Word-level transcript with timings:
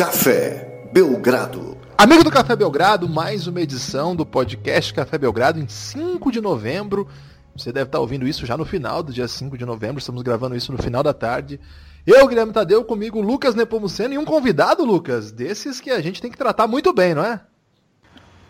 Café 0.00 0.88
Belgrado. 0.94 1.76
Amigo 1.98 2.24
do 2.24 2.30
Café 2.30 2.56
Belgrado, 2.56 3.06
mais 3.06 3.46
uma 3.46 3.60
edição 3.60 4.16
do 4.16 4.24
podcast 4.24 4.94
Café 4.94 5.18
Belgrado 5.18 5.60
em 5.60 5.68
5 5.68 6.32
de 6.32 6.40
novembro. 6.40 7.06
Você 7.54 7.70
deve 7.70 7.88
estar 7.88 8.00
ouvindo 8.00 8.26
isso 8.26 8.46
já 8.46 8.56
no 8.56 8.64
final 8.64 9.02
do 9.02 9.12
dia 9.12 9.28
5 9.28 9.58
de 9.58 9.66
novembro, 9.66 9.98
estamos 9.98 10.22
gravando 10.22 10.56
isso 10.56 10.72
no 10.72 10.82
final 10.82 11.02
da 11.02 11.12
tarde. 11.12 11.60
Eu, 12.06 12.26
Guilherme 12.26 12.50
Tadeu, 12.50 12.82
comigo 12.82 13.20
Lucas 13.20 13.54
Nepomuceno 13.54 14.14
e 14.14 14.16
um 14.16 14.24
convidado, 14.24 14.86
Lucas, 14.86 15.30
desses 15.30 15.82
que 15.82 15.90
a 15.90 16.00
gente 16.00 16.22
tem 16.22 16.30
que 16.30 16.38
tratar 16.38 16.66
muito 16.66 16.94
bem, 16.94 17.14
não 17.14 17.22
é? 17.22 17.38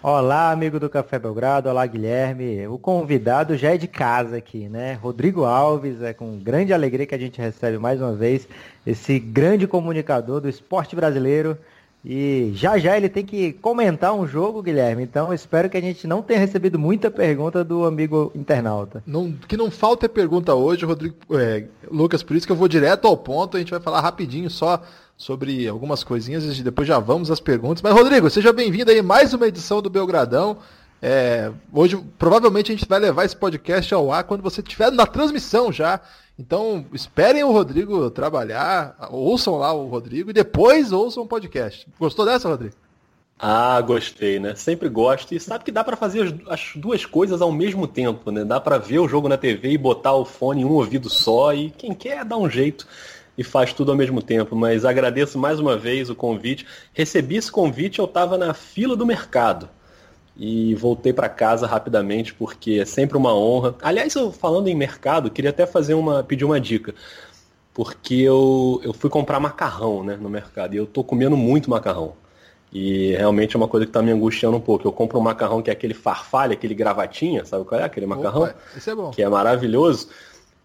Olá, 0.02 0.50
amigo 0.50 0.80
do 0.80 0.88
Café 0.88 1.18
Belgrado, 1.18 1.68
olá 1.68 1.84
Guilherme. 1.84 2.66
O 2.68 2.78
convidado 2.78 3.54
já 3.54 3.74
é 3.74 3.76
de 3.76 3.86
casa 3.86 4.38
aqui, 4.38 4.66
né? 4.66 4.94
Rodrigo 4.94 5.44
Alves, 5.44 6.00
é 6.00 6.14
com 6.14 6.38
grande 6.38 6.72
alegria 6.72 7.04
que 7.04 7.14
a 7.14 7.18
gente 7.18 7.38
recebe 7.38 7.76
mais 7.76 8.00
uma 8.00 8.14
vez 8.14 8.48
esse 8.86 9.18
grande 9.18 9.66
comunicador 9.66 10.40
do 10.40 10.48
esporte 10.48 10.96
brasileiro. 10.96 11.54
E 12.02 12.50
já 12.54 12.78
já 12.78 12.96
ele 12.96 13.10
tem 13.10 13.26
que 13.26 13.52
comentar 13.52 14.14
um 14.14 14.26
jogo, 14.26 14.62
Guilherme. 14.62 15.02
Então 15.02 15.34
espero 15.34 15.68
que 15.68 15.76
a 15.76 15.82
gente 15.82 16.06
não 16.06 16.22
tenha 16.22 16.40
recebido 16.40 16.78
muita 16.78 17.10
pergunta 17.10 17.62
do 17.62 17.84
amigo 17.84 18.32
internauta. 18.34 19.02
Não, 19.06 19.30
que 19.30 19.54
não 19.54 19.70
falta 19.70 20.08
pergunta 20.08 20.54
hoje, 20.54 20.86
Rodrigo, 20.86 21.14
é, 21.32 21.64
Lucas, 21.90 22.22
por 22.22 22.34
isso 22.34 22.46
que 22.46 22.52
eu 22.52 22.56
vou 22.56 22.68
direto 22.68 23.06
ao 23.06 23.18
ponto. 23.18 23.58
A 23.58 23.60
gente 23.60 23.70
vai 23.70 23.80
falar 23.80 24.00
rapidinho 24.00 24.48
só 24.48 24.82
sobre 25.20 25.68
algumas 25.68 26.02
coisinhas 26.02 26.58
e 26.58 26.62
depois 26.62 26.88
já 26.88 26.98
vamos 26.98 27.30
às 27.30 27.38
perguntas. 27.38 27.82
Mas, 27.82 27.92
Rodrigo, 27.92 28.30
seja 28.30 28.54
bem-vindo 28.54 28.90
aí 28.90 29.02
mais 29.02 29.34
uma 29.34 29.46
edição 29.46 29.82
do 29.82 29.90
Belgradão. 29.90 30.56
É, 31.02 31.52
hoje, 31.70 32.02
provavelmente, 32.18 32.72
a 32.72 32.74
gente 32.74 32.88
vai 32.88 32.98
levar 32.98 33.26
esse 33.26 33.36
podcast 33.36 33.92
ao 33.92 34.10
ar 34.10 34.24
quando 34.24 34.42
você 34.42 34.62
estiver 34.62 34.90
na 34.90 35.06
transmissão 35.06 35.70
já. 35.70 36.00
Então, 36.38 36.86
esperem 36.94 37.44
o 37.44 37.52
Rodrigo 37.52 38.10
trabalhar, 38.10 38.96
ouçam 39.10 39.56
lá 39.56 39.74
o 39.74 39.88
Rodrigo 39.88 40.30
e 40.30 40.32
depois 40.32 40.90
ouçam 40.90 41.22
o 41.22 41.28
podcast. 41.28 41.86
Gostou 41.98 42.24
dessa, 42.24 42.48
Rodrigo? 42.48 42.74
Ah, 43.38 43.78
gostei, 43.82 44.40
né? 44.40 44.54
Sempre 44.54 44.88
gosto. 44.88 45.34
E 45.34 45.40
sabe 45.40 45.64
que 45.64 45.72
dá 45.72 45.84
para 45.84 45.98
fazer 45.98 46.34
as, 46.48 46.72
duas 46.76 47.04
coisas 47.04 47.42
ao 47.42 47.52
mesmo 47.52 47.86
tempo, 47.86 48.30
né? 48.30 48.42
Dá 48.42 48.58
para 48.58 48.78
ver 48.78 49.00
o 49.00 49.08
jogo 49.08 49.28
na 49.28 49.36
TV 49.36 49.72
e 49.72 49.78
botar 49.78 50.14
o 50.14 50.24
fone 50.24 50.62
em 50.62 50.64
um 50.64 50.72
ouvido 50.72 51.10
só. 51.10 51.52
E 51.52 51.68
quem 51.70 51.92
quer 51.92 52.24
dá 52.24 52.38
um 52.38 52.48
jeito 52.48 52.86
e 53.36 53.44
faz 53.44 53.72
tudo 53.72 53.90
ao 53.90 53.96
mesmo 53.96 54.20
tempo. 54.22 54.54
Mas 54.54 54.84
agradeço 54.84 55.38
mais 55.38 55.58
uma 55.60 55.76
vez 55.76 56.10
o 56.10 56.14
convite. 56.14 56.66
Recebi 56.92 57.36
esse 57.36 57.50
convite, 57.50 57.98
eu 57.98 58.04
estava 58.04 58.36
na 58.36 58.54
fila 58.54 58.96
do 58.96 59.06
mercado. 59.06 59.68
E 60.36 60.74
voltei 60.74 61.12
para 61.12 61.28
casa 61.28 61.66
rapidamente 61.66 62.32
porque 62.32 62.78
é 62.80 62.84
sempre 62.84 63.16
uma 63.16 63.34
honra. 63.34 63.74
Aliás, 63.82 64.14
eu, 64.14 64.32
falando 64.32 64.68
em 64.68 64.74
mercado, 64.74 65.30
queria 65.30 65.50
até 65.50 65.66
fazer 65.66 65.94
uma 65.94 66.22
pedir 66.22 66.44
uma 66.44 66.60
dica. 66.60 66.94
Porque 67.74 68.14
eu, 68.14 68.80
eu 68.82 68.92
fui 68.92 69.10
comprar 69.10 69.38
macarrão 69.38 70.02
né, 70.02 70.16
no 70.20 70.28
mercado 70.28 70.74
e 70.74 70.76
eu 70.78 70.86
tô 70.86 71.04
comendo 71.04 71.36
muito 71.36 71.70
macarrão. 71.70 72.14
E 72.72 73.14
realmente 73.16 73.56
é 73.56 73.58
uma 73.58 73.66
coisa 73.66 73.84
que 73.84 73.90
está 73.90 74.00
me 74.00 74.12
angustiando 74.12 74.56
um 74.56 74.60
pouco. 74.60 74.86
Eu 74.86 74.92
compro 74.92 75.18
um 75.18 75.22
macarrão 75.22 75.60
que 75.60 75.70
é 75.70 75.72
aquele 75.72 75.94
farfalha, 75.94 76.52
aquele 76.52 76.74
gravatinha, 76.74 77.44
sabe 77.44 77.64
qual 77.64 77.80
é? 77.80 77.84
Aquele 77.84 78.06
macarrão? 78.06 78.42
Opa, 78.42 78.54
é 78.86 78.94
bom. 78.94 79.10
Que 79.10 79.22
é 79.22 79.28
maravilhoso. 79.28 80.08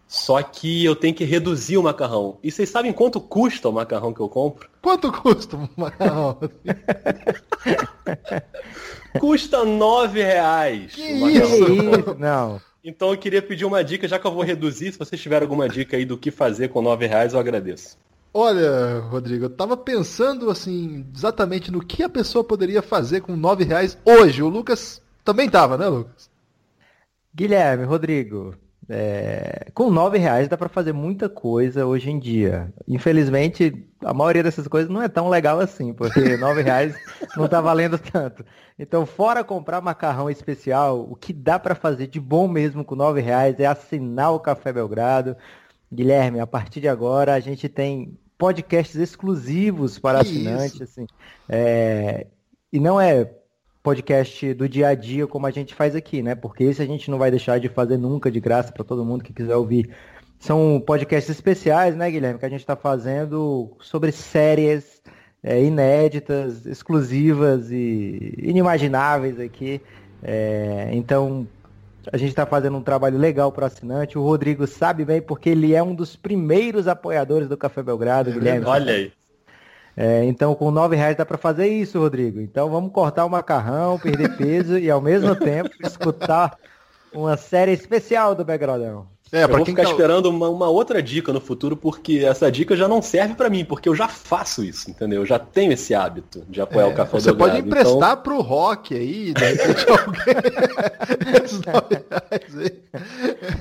Só 0.06 0.40
que 0.40 0.84
eu 0.84 0.94
tenho 0.94 1.14
que 1.14 1.24
reduzir 1.24 1.76
o 1.76 1.82
macarrão. 1.82 2.38
E 2.42 2.50
vocês 2.50 2.68
sabem 2.68 2.92
quanto 2.92 3.20
custa 3.20 3.68
o 3.68 3.72
macarrão 3.72 4.14
que 4.14 4.20
eu 4.20 4.28
compro? 4.28 4.68
Quanto 4.80 5.10
custa 5.10 5.56
o 5.56 5.68
macarrão? 5.76 6.38
custa 9.18 9.64
nove 9.64 10.22
reais. 10.22 10.94
Que 10.94 11.02
isso? 11.02 12.14
Não. 12.18 12.60
Então 12.84 13.10
eu 13.10 13.18
queria 13.18 13.42
pedir 13.42 13.64
uma 13.64 13.82
dica, 13.82 14.06
já 14.06 14.16
que 14.16 14.26
eu 14.26 14.32
vou 14.32 14.44
reduzir. 14.44 14.92
Se 14.92 14.98
vocês 14.98 15.20
tiverem 15.20 15.44
alguma 15.44 15.68
dica 15.68 15.96
aí 15.96 16.04
do 16.04 16.16
que 16.16 16.30
fazer 16.30 16.68
com 16.68 16.80
nove 16.80 17.06
reais, 17.06 17.32
eu 17.32 17.40
agradeço. 17.40 17.98
Olha, 18.32 19.00
Rodrigo, 19.00 19.46
eu 19.46 19.50
tava 19.50 19.76
pensando 19.76 20.50
assim, 20.50 21.04
exatamente 21.12 21.72
no 21.72 21.84
que 21.84 22.04
a 22.04 22.08
pessoa 22.08 22.44
poderia 22.44 22.82
fazer 22.82 23.22
com 23.22 23.34
nove 23.34 23.64
reais 23.64 23.98
hoje. 24.04 24.40
O 24.40 24.48
Lucas 24.48 25.02
também 25.24 25.50
tava, 25.50 25.76
né, 25.76 25.88
Lucas? 25.88 26.30
Guilherme, 27.34 27.84
Rodrigo, 27.84 28.54
é, 28.88 29.68
com 29.74 29.90
nove 29.90 30.16
reais 30.16 30.48
dá 30.48 30.56
para 30.56 30.68
fazer 30.68 30.92
muita 30.92 31.28
coisa 31.28 31.86
hoje 31.86 32.10
em 32.10 32.18
dia. 32.18 32.72
Infelizmente, 32.86 33.84
a 34.04 34.14
maioria 34.14 34.42
dessas 34.42 34.68
coisas 34.68 34.88
não 34.88 35.02
é 35.02 35.08
tão 35.08 35.28
legal 35.28 35.58
assim, 35.58 35.92
porque 35.92 36.36
nove 36.38 36.62
reais 36.62 36.94
não 37.36 37.48
tá 37.48 37.60
valendo 37.60 37.98
tanto. 37.98 38.44
Então, 38.78 39.04
fora 39.04 39.42
comprar 39.42 39.80
macarrão 39.80 40.30
especial, 40.30 41.00
o 41.10 41.16
que 41.16 41.32
dá 41.32 41.58
para 41.58 41.74
fazer 41.74 42.06
de 42.06 42.20
bom 42.20 42.46
mesmo 42.46 42.84
com 42.84 42.94
nove 42.94 43.20
reais 43.20 43.58
é 43.58 43.66
assinar 43.66 44.32
o 44.32 44.40
Café 44.40 44.72
Belgrado. 44.72 45.36
Guilherme, 45.92 46.40
a 46.40 46.46
partir 46.46 46.80
de 46.80 46.88
agora 46.88 47.34
a 47.34 47.40
gente 47.40 47.68
tem 47.68 48.16
podcasts 48.38 48.96
exclusivos 48.96 49.98
para 49.98 50.20
assinantes, 50.20 50.80
assim. 50.80 51.06
É, 51.48 52.26
e 52.72 52.78
não 52.78 53.00
é 53.00 53.24
podcast 53.86 54.52
do 54.54 54.68
dia 54.68 54.88
a 54.88 54.94
dia 54.96 55.28
como 55.28 55.46
a 55.46 55.50
gente 55.52 55.72
faz 55.72 55.94
aqui, 55.94 56.20
né? 56.20 56.34
Porque 56.34 56.64
esse 56.64 56.82
a 56.82 56.86
gente 56.86 57.08
não 57.08 57.18
vai 57.18 57.30
deixar 57.30 57.60
de 57.60 57.68
fazer 57.68 57.96
nunca 57.96 58.28
de 58.32 58.40
graça 58.40 58.72
para 58.72 58.82
todo 58.82 59.04
mundo 59.04 59.22
que 59.22 59.32
quiser 59.32 59.54
ouvir. 59.54 59.88
São 60.40 60.82
podcasts 60.84 61.30
especiais, 61.30 61.94
né, 61.94 62.10
Guilherme, 62.10 62.40
que 62.40 62.44
a 62.44 62.48
gente 62.48 62.62
está 62.62 62.74
fazendo 62.74 63.76
sobre 63.80 64.10
séries 64.10 65.00
é, 65.40 65.62
inéditas, 65.62 66.66
exclusivas 66.66 67.70
e 67.70 68.34
inimagináveis 68.38 69.38
aqui. 69.38 69.80
É, 70.20 70.88
então, 70.90 71.46
a 72.12 72.16
gente 72.16 72.30
está 72.30 72.44
fazendo 72.44 72.76
um 72.76 72.82
trabalho 72.82 73.16
legal 73.16 73.52
para 73.52 73.62
o 73.62 73.66
assinante. 73.66 74.18
O 74.18 74.22
Rodrigo 74.22 74.66
sabe 74.66 75.04
bem 75.04 75.22
porque 75.22 75.50
ele 75.50 75.76
é 75.76 75.82
um 75.82 75.94
dos 75.94 76.16
primeiros 76.16 76.88
apoiadores 76.88 77.48
do 77.48 77.56
Café 77.56 77.84
Belgrado, 77.84 78.32
Guilherme. 78.32 78.66
Olha 78.66 78.92
aí. 78.94 79.12
É, 79.96 80.24
então, 80.24 80.54
com 80.54 80.70
nove 80.70 80.94
reais 80.94 81.16
dá 81.16 81.24
para 81.24 81.38
fazer 81.38 81.68
isso, 81.68 81.98
Rodrigo. 81.98 82.40
Então, 82.40 82.68
vamos 82.68 82.92
cortar 82.92 83.24
o 83.24 83.30
macarrão, 83.30 83.98
perder 83.98 84.36
peso 84.36 84.78
e, 84.78 84.90
ao 84.90 85.00
mesmo 85.00 85.34
tempo, 85.36 85.70
escutar 85.82 86.58
uma 87.12 87.36
série 87.36 87.72
especial 87.72 88.34
do 88.34 88.44
Begrodão. 88.44 89.06
É, 89.32 89.42
eu 89.42 89.48
vou 89.48 89.64
ficar 89.64 89.82
tá... 89.82 89.90
esperando 89.90 90.26
uma, 90.26 90.48
uma, 90.48 90.68
outra 90.68 91.02
dica 91.02 91.32
no 91.32 91.40
futuro, 91.40 91.76
porque 91.76 92.18
essa 92.18 92.50
dica 92.52 92.76
já 92.76 92.86
não 92.86 93.02
serve 93.02 93.34
para 93.34 93.50
mim, 93.50 93.64
porque 93.64 93.88
eu 93.88 93.94
já 93.94 94.06
faço 94.06 94.62
isso, 94.62 94.88
entendeu? 94.88 95.22
Eu 95.22 95.26
já 95.26 95.36
tenho 95.36 95.72
esse 95.72 95.94
hábito 95.94 96.44
de 96.48 96.60
apoiar 96.60 96.86
é, 96.86 96.92
o 96.92 96.94
Café 96.94 97.18
Você 97.18 97.32
pode 97.32 97.58
emprestar 97.58 98.12
então... 98.12 98.22
pro 98.22 98.40
rock 98.40 98.94
aí, 98.94 99.34
de 99.34 99.44
repente 99.44 99.86
alguém... 99.90 100.34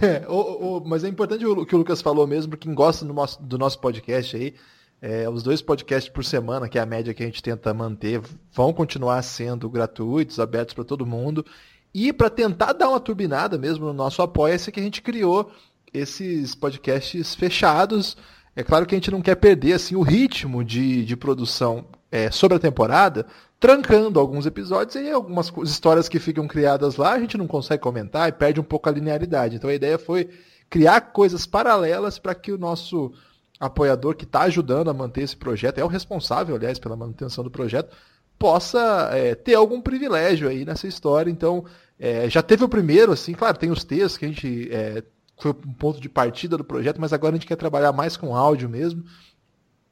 é, 0.08 0.24
o, 0.30 0.78
o, 0.78 0.84
mas 0.86 1.04
é 1.04 1.08
importante 1.08 1.44
o 1.44 1.66
que 1.66 1.74
o 1.74 1.80
Lucas 1.80 2.00
falou 2.00 2.28
mesmo, 2.28 2.56
quem 2.56 2.76
gosta 2.76 3.04
do 3.04 3.14
nosso, 3.14 3.42
do 3.42 3.58
nosso 3.58 3.80
podcast 3.80 4.38
aí, 4.38 4.54
é, 5.02 5.30
os 5.30 5.44
dois 5.44 5.62
podcasts 5.62 6.12
por 6.12 6.24
semana, 6.24 6.68
que 6.68 6.78
é 6.78 6.82
a 6.82 6.86
média 6.86 7.14
que 7.14 7.22
a 7.22 7.26
gente 7.26 7.44
tenta 7.44 7.74
manter, 7.74 8.22
vão 8.52 8.74
continuar 8.74 9.22
sendo 9.22 9.70
gratuitos, 9.70 10.40
abertos 10.40 10.74
para 10.74 10.84
todo 10.84 11.06
mundo. 11.06 11.46
E 11.94 12.12
para 12.12 12.30
tentar 12.30 12.74
dar 12.74 12.90
uma 12.90 13.00
turbinada 13.00 13.58
mesmo 13.58 13.86
no 13.86 13.94
nosso 13.94 14.22
apoia-se 14.22 14.72
que 14.72 14.80
a 14.80 14.84
gente 14.84 15.02
criou 15.02 15.52
esses 15.94 16.54
podcasts 16.56 17.36
fechados. 17.36 18.18
É 18.56 18.64
claro 18.64 18.86
que 18.86 18.96
a 18.96 18.98
gente 18.98 19.12
não 19.12 19.22
quer 19.22 19.36
perder 19.36 19.74
assim 19.74 19.96
o 19.96 20.02
ritmo 20.02 20.64
de, 20.64 21.06
de 21.06 21.16
produção 21.16 21.86
é, 22.12 22.32
sobre 22.32 22.58
a 22.58 22.60
temporada, 22.60 23.26
trancando 23.60 24.20
alguns 24.20 24.46
episódios 24.46 24.96
e 24.96 25.10
algumas 25.10 25.52
histórias 25.64 26.08
que 26.08 26.20
ficam 26.20 26.48
criadas 26.48 26.96
lá 26.98 27.14
a 27.14 27.20
gente 27.20 27.38
não 27.38 27.48
consegue 27.48 27.82
comentar 27.82 28.30
e 28.30 28.32
perde 28.32 28.60
um 28.60 28.64
pouco 28.64 28.90
a 28.90 28.92
linearidade. 28.92 29.56
Então 29.56 29.70
a 29.70 29.74
ideia 29.74 29.98
foi 29.98 30.30
criar 30.70 31.00
coisas 31.00 31.46
paralelas 31.46 32.18
para 32.20 32.36
que 32.36 32.52
o 32.52 32.58
nosso 32.58 33.14
apoiador 33.60 34.16
que 34.16 34.26
está 34.26 34.42
ajudando 34.42 34.90
a 34.90 34.94
manter 34.94 35.22
esse 35.22 35.36
projeto, 35.36 35.78
é 35.78 35.84
o 35.84 35.88
responsável, 35.88 36.56
aliás, 36.56 36.78
pela 36.80 36.96
manutenção 36.96 37.44
do 37.44 37.52
projeto, 37.52 37.96
possa 38.38 39.10
é, 39.14 39.34
ter 39.36 39.56
algum 39.56 39.82
privilégio 39.82 40.50
aí 40.50 40.66
nessa 40.66 40.88
história. 40.88 41.32
Então, 41.32 41.66
é, 42.00 42.30
já 42.30 42.42
teve 42.42 42.64
o 42.64 42.70
primeiro, 42.70 43.12
assim, 43.12 43.34
claro, 43.34 43.58
tem 43.58 43.72
os 43.72 43.84
textos 43.84 44.18
que 44.18 44.26
a 44.26 44.28
gente 44.28 44.70
é, 44.72 45.04
foi 45.38 45.52
um 45.52 45.74
ponto 45.74 46.00
de 46.00 46.10
partida 46.10 46.58
do 46.58 46.64
projeto, 46.64 47.00
mas 47.00 47.14
agora 47.14 47.36
a 47.36 47.38
gente 47.38 47.48
quer 47.48 47.56
trabalhar 47.56 47.92
mais 47.92 48.18
com 48.18 48.36
áudio 48.36 48.70
mesmo. 48.70 49.04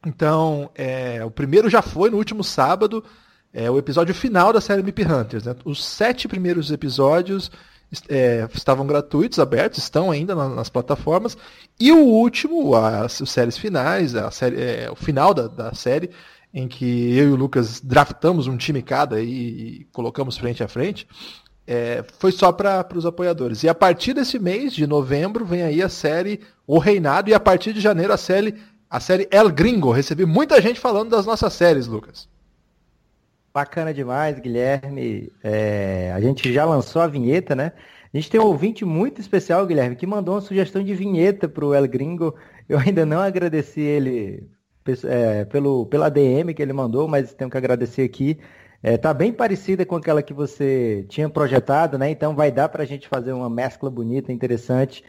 Então, 0.06 0.70
é, 0.76 1.24
o 1.24 1.32
primeiro 1.32 1.70
já 1.70 1.82
foi 1.82 2.10
no 2.10 2.18
último 2.18 2.44
sábado, 2.44 3.04
é 3.54 3.70
o 3.70 3.78
episódio 3.78 4.14
final 4.14 4.52
da 4.52 4.60
série 4.60 4.84
Mip 4.84 5.02
Hunters. 5.04 5.46
Né? 5.46 5.56
Os 5.64 5.84
sete 5.84 6.28
primeiros 6.28 6.72
episódios 6.72 7.52
é, 8.10 8.48
estavam 8.54 8.86
gratuitos, 8.86 9.40
abertos, 9.40 9.80
estão 9.80 10.12
ainda 10.12 10.36
nas, 10.36 10.56
nas 10.56 10.70
plataformas. 10.70 11.38
E 11.80 11.92
o 11.92 12.00
último, 12.00 12.76
as, 12.76 13.22
as 13.22 13.30
séries 13.30 13.58
finais, 13.58 14.16
a 14.16 14.32
série, 14.32 14.62
é, 14.62 14.92
o 14.92 14.96
final 14.96 15.34
da, 15.34 15.48
da 15.48 15.74
série, 15.74 16.10
em 16.54 16.68
que 16.68 17.18
eu 17.18 17.30
e 17.30 17.32
o 17.32 17.36
Lucas 17.36 17.82
draftamos 17.82 18.48
um 18.48 18.58
time 18.58 18.82
cada 18.82 19.22
e, 19.22 19.28
e 19.28 19.88
colocamos 19.92 20.38
frente 20.38 20.64
a 20.64 20.68
frente, 20.68 21.08
é, 21.66 22.04
foi 22.20 22.32
só 22.32 22.52
para 22.52 22.88
os 22.96 23.06
apoiadores. 23.06 23.64
E 23.64 23.70
a 23.70 23.76
partir 23.76 24.14
desse 24.14 24.38
mês 24.38 24.74
de 24.74 24.86
novembro 24.86 25.46
vem 25.46 25.64
aí 25.64 25.82
a 25.82 25.90
série 25.90 26.42
O 26.68 26.78
Reinado 26.78 27.30
e 27.30 27.34
a 27.34 27.40
partir 27.40 27.74
de 27.74 27.80
janeiro 27.80 28.14
a 28.14 28.18
série 28.18 28.56
a 28.90 29.00
série 29.00 29.28
El 29.32 29.50
Gringo. 29.50 29.92
Recebi 29.92 30.24
muita 30.24 30.62
gente 30.62 30.80
falando 30.80 31.10
das 31.10 31.26
nossas 31.26 31.54
séries, 31.54 31.88
Lucas. 31.88 32.30
Bacana 33.54 33.94
demais, 33.94 34.40
Guilherme. 34.40 35.32
É, 35.44 36.12
a 36.12 36.20
gente 36.20 36.52
já 36.52 36.66
lançou 36.66 37.02
a 37.02 37.08
vinheta, 37.08 37.56
né? 37.56 37.72
A 38.12 38.18
gente 38.18 38.30
tem 38.30 38.40
um 38.40 38.46
ouvinte 38.46 38.84
muito 38.84 39.22
especial, 39.22 39.66
Guilherme, 39.66 39.96
que 39.96 40.08
mandou 40.08 40.36
uma 40.36 40.42
sugestão 40.42 40.84
de 40.84 40.94
vinheta 40.96 41.48
para 41.48 41.66
o 41.66 41.74
El 41.74 41.88
Gringo. 41.88 42.36
Eu 42.68 42.80
ainda 42.80 43.06
não 43.06 43.20
agradeci 43.20 43.82
ele 43.82 44.50
é, 45.06 45.46
pelo, 45.46 45.86
pela 45.86 46.10
DM 46.10 46.54
que 46.54 46.62
ele 46.62 46.74
mandou, 46.74 47.08
mas 47.08 47.34
tenho 47.34 47.50
que 47.50 47.58
agradecer 47.58 48.02
aqui. 48.04 48.40
É, 48.82 48.98
tá 48.98 49.14
bem 49.14 49.32
parecida 49.32 49.86
com 49.86 49.96
aquela 49.96 50.22
que 50.24 50.34
você 50.34 51.06
tinha 51.08 51.30
projetado, 51.30 51.98
né? 51.98 52.10
Então 52.10 52.36
vai 52.36 52.52
dar 52.52 52.70
para 52.70 52.84
a 52.84 52.86
gente 52.86 53.08
fazer 53.08 53.34
uma 53.34 53.50
mescla 53.50 53.90
bonita, 53.90 54.32
interessante. 54.32 55.04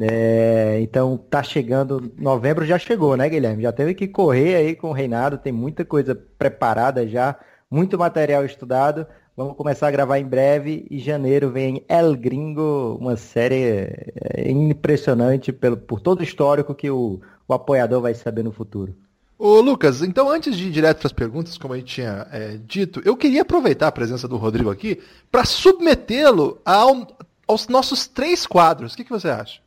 É, 0.00 0.78
então 0.80 1.18
tá 1.18 1.42
chegando, 1.42 2.12
novembro 2.16 2.64
já 2.64 2.78
chegou, 2.78 3.16
né, 3.16 3.28
Guilherme? 3.28 3.62
Já 3.62 3.72
teve 3.72 3.94
que 3.94 4.08
correr 4.08 4.56
aí 4.56 4.74
com 4.74 4.88
o 4.88 4.92
Reinado, 4.92 5.36
tem 5.36 5.52
muita 5.52 5.84
coisa 5.84 6.14
preparada 6.14 7.06
já, 7.06 7.38
muito 7.72 7.98
material 7.98 8.44
estudado. 8.44 9.06
Vamos 9.34 9.56
começar 9.56 9.88
a 9.88 9.90
gravar 9.90 10.18
em 10.18 10.26
breve. 10.26 10.86
E 10.90 10.98
janeiro 10.98 11.50
vem 11.50 11.82
El 11.88 12.14
Gringo, 12.14 12.98
uma 13.00 13.16
série 13.16 13.88
é, 14.14 14.50
impressionante 14.50 15.50
pelo, 15.50 15.78
por 15.78 16.00
todo 16.00 16.20
o 16.20 16.22
histórico 16.22 16.74
que 16.74 16.90
o, 16.90 17.18
o 17.48 17.54
apoiador 17.54 18.02
vai 18.02 18.14
saber 18.14 18.44
no 18.44 18.52
futuro. 18.52 18.94
Ô 19.38 19.60
Lucas, 19.60 20.02
então 20.02 20.30
antes 20.30 20.54
de 20.54 20.68
ir 20.68 20.70
direto 20.70 20.98
para 20.98 21.06
as 21.06 21.12
perguntas, 21.12 21.56
como 21.56 21.72
a 21.72 21.78
gente 21.78 21.94
tinha 21.94 22.28
é, 22.30 22.58
dito, 22.64 23.00
eu 23.04 23.16
queria 23.16 23.40
aproveitar 23.40 23.88
a 23.88 23.92
presença 23.92 24.28
do 24.28 24.36
Rodrigo 24.36 24.70
aqui 24.70 25.00
para 25.30 25.44
submetê-lo 25.46 26.60
ao, 26.64 27.08
aos 27.48 27.66
nossos 27.68 28.06
três 28.06 28.46
quadros. 28.46 28.92
O 28.92 28.96
que, 28.96 29.02
que 29.02 29.10
você 29.10 29.30
acha? 29.30 29.61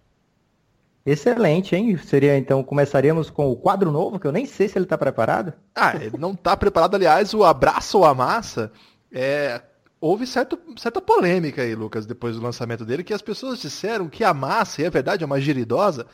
Excelente, 1.05 1.75
hein? 1.75 1.95
Seria 1.97 2.35
então, 2.35 2.63
começaríamos 2.63 3.29
com 3.29 3.51
o 3.51 3.55
quadro 3.55 3.91
novo, 3.91 4.19
que 4.19 4.25
eu 4.25 4.31
nem 4.31 4.45
sei 4.45 4.67
se 4.67 4.77
ele 4.77 4.85
está 4.85 4.97
preparado. 4.97 5.53
Ah, 5.75 5.95
ele 5.95 6.17
não 6.17 6.31
está 6.31 6.57
preparado, 6.57 6.95
aliás, 6.95 7.33
o 7.33 7.43
abraço 7.43 7.99
ou 7.99 8.05
a 8.05 8.13
massa. 8.13 8.71
É, 9.11 9.61
houve 10.01 10.25
certo, 10.25 10.57
certa 10.77 10.99
polêmica 10.99 11.61
aí, 11.61 11.75
Lucas, 11.75 12.07
depois 12.07 12.35
do 12.35 12.41
lançamento 12.41 12.83
dele, 12.83 13.03
que 13.03 13.13
as 13.13 13.21
pessoas 13.21 13.59
disseram 13.59 14.09
que 14.09 14.23
a 14.23 14.33
massa, 14.33 14.81
e 14.81 14.85
é 14.85 14.89
verdade, 14.89 15.23
é 15.23 15.27
uma 15.27 15.39
giridosa, 15.39 16.07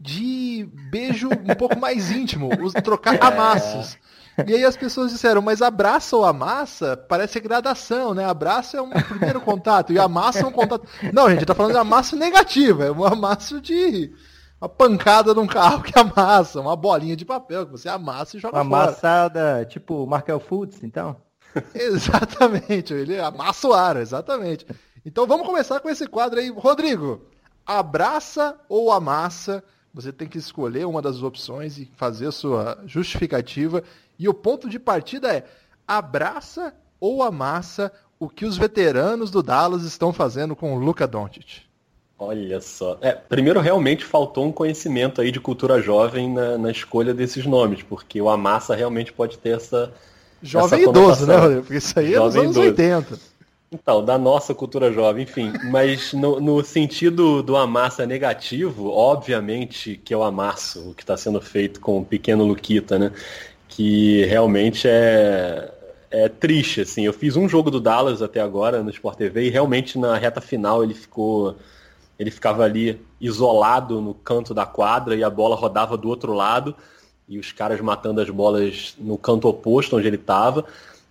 de 0.00 0.68
beijo 0.90 1.28
um 1.28 1.54
pouco 1.54 1.78
mais 1.78 2.10
íntimo, 2.10 2.50
os 2.60 2.72
trocar 2.72 3.16
amassos. 3.22 3.96
E 4.46 4.54
aí 4.54 4.64
as 4.64 4.76
pessoas 4.76 5.12
disseram, 5.12 5.40
mas 5.40 5.62
abraço 5.62 6.16
ou 6.16 6.24
amassa 6.24 6.96
parece 6.96 7.38
gradação, 7.38 8.14
né? 8.14 8.24
Abraço 8.24 8.76
é 8.76 8.82
um 8.82 8.90
primeiro 8.90 9.40
contato 9.40 9.92
e 9.92 9.98
amassa 9.98 10.40
é 10.40 10.46
um 10.46 10.52
contato. 10.52 10.86
Não, 11.12 11.30
gente, 11.30 11.46
tá 11.46 11.54
falando 11.54 11.72
de 11.72 11.78
amasso 11.78 12.16
negativo, 12.16 12.82
é 12.82 12.90
um 12.90 13.04
amasso 13.04 13.60
de 13.60 14.12
uma 14.60 14.68
pancada 14.68 15.34
num 15.34 15.46
carro 15.46 15.82
que 15.82 15.96
amassa, 15.98 16.60
uma 16.60 16.74
bolinha 16.74 17.16
de 17.16 17.24
papel 17.24 17.66
que 17.66 17.72
você 17.72 17.88
amassa 17.88 18.36
e 18.36 18.40
joga 18.40 18.56
uma 18.56 18.64
fora. 18.64 18.88
Amassada, 18.88 19.64
tipo 19.66 20.06
Markel 20.06 20.40
Foods, 20.40 20.82
então? 20.82 21.16
exatamente, 21.74 22.92
ele 22.92 23.18
amassa 23.20 23.68
o 23.68 23.72
ar, 23.72 23.96
exatamente. 23.96 24.66
Então 25.04 25.26
vamos 25.26 25.46
começar 25.46 25.80
com 25.80 25.88
esse 25.88 26.06
quadro 26.06 26.40
aí. 26.40 26.48
Rodrigo, 26.48 27.22
abraça 27.64 28.56
ou 28.68 28.90
amassa? 28.90 29.62
Você 29.92 30.12
tem 30.12 30.26
que 30.26 30.38
escolher 30.38 30.86
uma 30.86 31.00
das 31.00 31.22
opções 31.22 31.78
e 31.78 31.88
fazer 31.94 32.26
a 32.26 32.32
sua 32.32 32.82
justificativa. 32.84 33.84
E 34.18 34.28
o 34.28 34.34
ponto 34.34 34.68
de 34.68 34.78
partida 34.78 35.34
é: 35.34 35.44
abraça 35.86 36.74
ou 37.00 37.22
amassa 37.22 37.92
o 38.18 38.28
que 38.28 38.44
os 38.44 38.56
veteranos 38.56 39.30
do 39.30 39.42
Dallas 39.42 39.82
estão 39.82 40.12
fazendo 40.12 40.54
com 40.54 40.74
o 40.74 40.78
Luca 40.78 41.06
Doncic? 41.06 41.62
Olha 42.18 42.60
só. 42.60 42.96
É, 43.00 43.12
primeiro, 43.12 43.60
realmente 43.60 44.04
faltou 44.04 44.46
um 44.46 44.52
conhecimento 44.52 45.20
aí 45.20 45.30
de 45.30 45.40
cultura 45.40 45.82
jovem 45.82 46.32
na, 46.32 46.56
na 46.56 46.70
escolha 46.70 47.12
desses 47.12 47.44
nomes, 47.44 47.82
porque 47.82 48.20
o 48.20 48.28
amassa 48.28 48.74
realmente 48.74 49.12
pode 49.12 49.36
ter 49.38 49.56
essa. 49.56 49.92
Jovem 50.42 50.80
essa 50.80 50.90
idoso, 50.90 51.26
né, 51.26 51.36
Rodrigo? 51.36 51.62
Porque 51.62 51.78
isso 51.78 51.98
aí 51.98 52.12
jovem 52.12 52.42
é 52.42 52.46
dos 52.46 52.56
anos 52.56 52.56
idoso. 52.56 52.68
80. 52.68 53.34
Então, 53.72 54.04
da 54.04 54.16
nossa 54.16 54.54
cultura 54.54 54.92
jovem, 54.92 55.24
enfim. 55.24 55.52
Mas 55.64 56.12
no, 56.12 56.38
no 56.38 56.62
sentido 56.62 57.42
do 57.42 57.56
amassa 57.56 58.06
negativo, 58.06 58.88
obviamente 58.88 60.00
que 60.04 60.14
eu 60.14 60.22
amasso 60.22 60.90
o 60.90 60.94
que 60.94 61.02
está 61.02 61.16
sendo 61.16 61.40
feito 61.40 61.80
com 61.80 61.98
o 61.98 62.04
pequeno 62.04 62.44
Luquita, 62.44 62.98
né? 62.98 63.10
Que 63.74 64.24
realmente 64.26 64.86
é, 64.86 65.68
é 66.08 66.28
triste, 66.28 66.82
assim. 66.82 67.04
Eu 67.04 67.12
fiz 67.12 67.34
um 67.34 67.48
jogo 67.48 67.72
do 67.72 67.80
Dallas 67.80 68.22
até 68.22 68.40
agora 68.40 68.84
no 68.84 68.90
Sport 68.90 69.18
TV 69.18 69.46
e 69.46 69.50
realmente 69.50 69.98
na 69.98 70.16
reta 70.16 70.40
final 70.40 70.84
ele 70.84 70.94
ficou 70.94 71.56
ele 72.16 72.30
ficava 72.30 72.62
ali 72.62 73.00
isolado 73.20 74.00
no 74.00 74.14
canto 74.14 74.54
da 74.54 74.64
quadra 74.64 75.16
e 75.16 75.24
a 75.24 75.28
bola 75.28 75.56
rodava 75.56 75.96
do 75.96 76.08
outro 76.08 76.32
lado 76.32 76.76
e 77.28 77.36
os 77.36 77.50
caras 77.50 77.80
matando 77.80 78.20
as 78.20 78.30
bolas 78.30 78.94
no 78.96 79.18
canto 79.18 79.48
oposto 79.48 79.96
onde 79.96 80.06
ele 80.06 80.14
estava. 80.14 80.64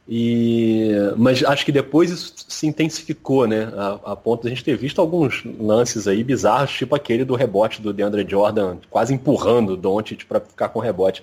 E, 0.08 0.92
mas 1.18 1.44
acho 1.44 1.66
que 1.66 1.72
depois 1.72 2.12
isso 2.12 2.34
se 2.48 2.66
intensificou, 2.66 3.46
né? 3.46 3.74
A, 3.76 4.12
a 4.12 4.16
ponto 4.16 4.44
de 4.44 4.48
a 4.48 4.50
gente 4.50 4.64
ter 4.64 4.78
visto 4.78 5.02
alguns 5.02 5.44
lances 5.60 6.08
aí 6.08 6.24
bizarros, 6.24 6.72
tipo 6.72 6.96
aquele 6.96 7.26
do 7.26 7.36
rebote 7.36 7.82
do 7.82 7.92
DeAndre 7.92 8.26
Jordan, 8.30 8.78
quase 8.90 9.14
empurrando 9.14 9.72
o 9.72 9.78
Doncic 9.78 10.26
para 10.26 10.40
ficar 10.40 10.70
com 10.70 10.80
o 10.80 10.82
rebote. 10.82 11.22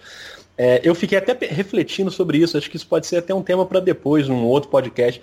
É, 0.62 0.79
eu 0.85 0.95
fiquei 0.95 1.17
até 1.17 1.33
refletindo 1.47 2.11
sobre 2.11 2.37
isso, 2.37 2.59
acho 2.59 2.69
que 2.69 2.77
isso 2.77 2.87
pode 2.87 3.07
ser 3.07 3.17
até 3.17 3.35
um 3.35 3.43
tema 3.43 3.65
para 3.65 3.81
depois, 3.81 4.29
num 4.29 4.45
outro 4.45 4.69
podcast. 4.69 5.23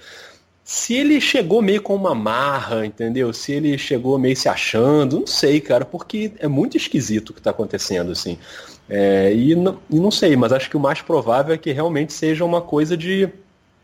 Se 0.64 0.96
ele 0.96 1.22
chegou 1.22 1.62
meio 1.62 1.80
com 1.80 1.94
uma 1.94 2.16
marra, 2.16 2.84
entendeu? 2.84 3.32
Se 3.32 3.52
ele 3.52 3.78
chegou 3.78 4.18
meio 4.18 4.36
se 4.36 4.50
achando, 4.50 5.20
não 5.20 5.28
sei, 5.28 5.62
cara, 5.62 5.86
porque 5.86 6.32
é 6.40 6.48
muito 6.48 6.76
esquisito 6.76 7.30
o 7.30 7.34
que 7.34 7.40
está 7.40 7.52
acontecendo, 7.52 8.12
assim. 8.12 8.40
É, 8.90 9.32
e, 9.32 9.54
não, 9.54 9.78
e 9.92 10.00
não 10.00 10.10
sei, 10.10 10.36
mas 10.36 10.52
acho 10.52 10.72
que 10.72 10.76
o 10.76 10.80
mais 10.80 11.04
provável 11.04 11.54
é 11.54 11.58
que 11.60 11.72
realmente 11.72 12.14
seja 12.14 12.44
uma 12.44 12.60
coisa 12.60 12.98
de 12.98 13.30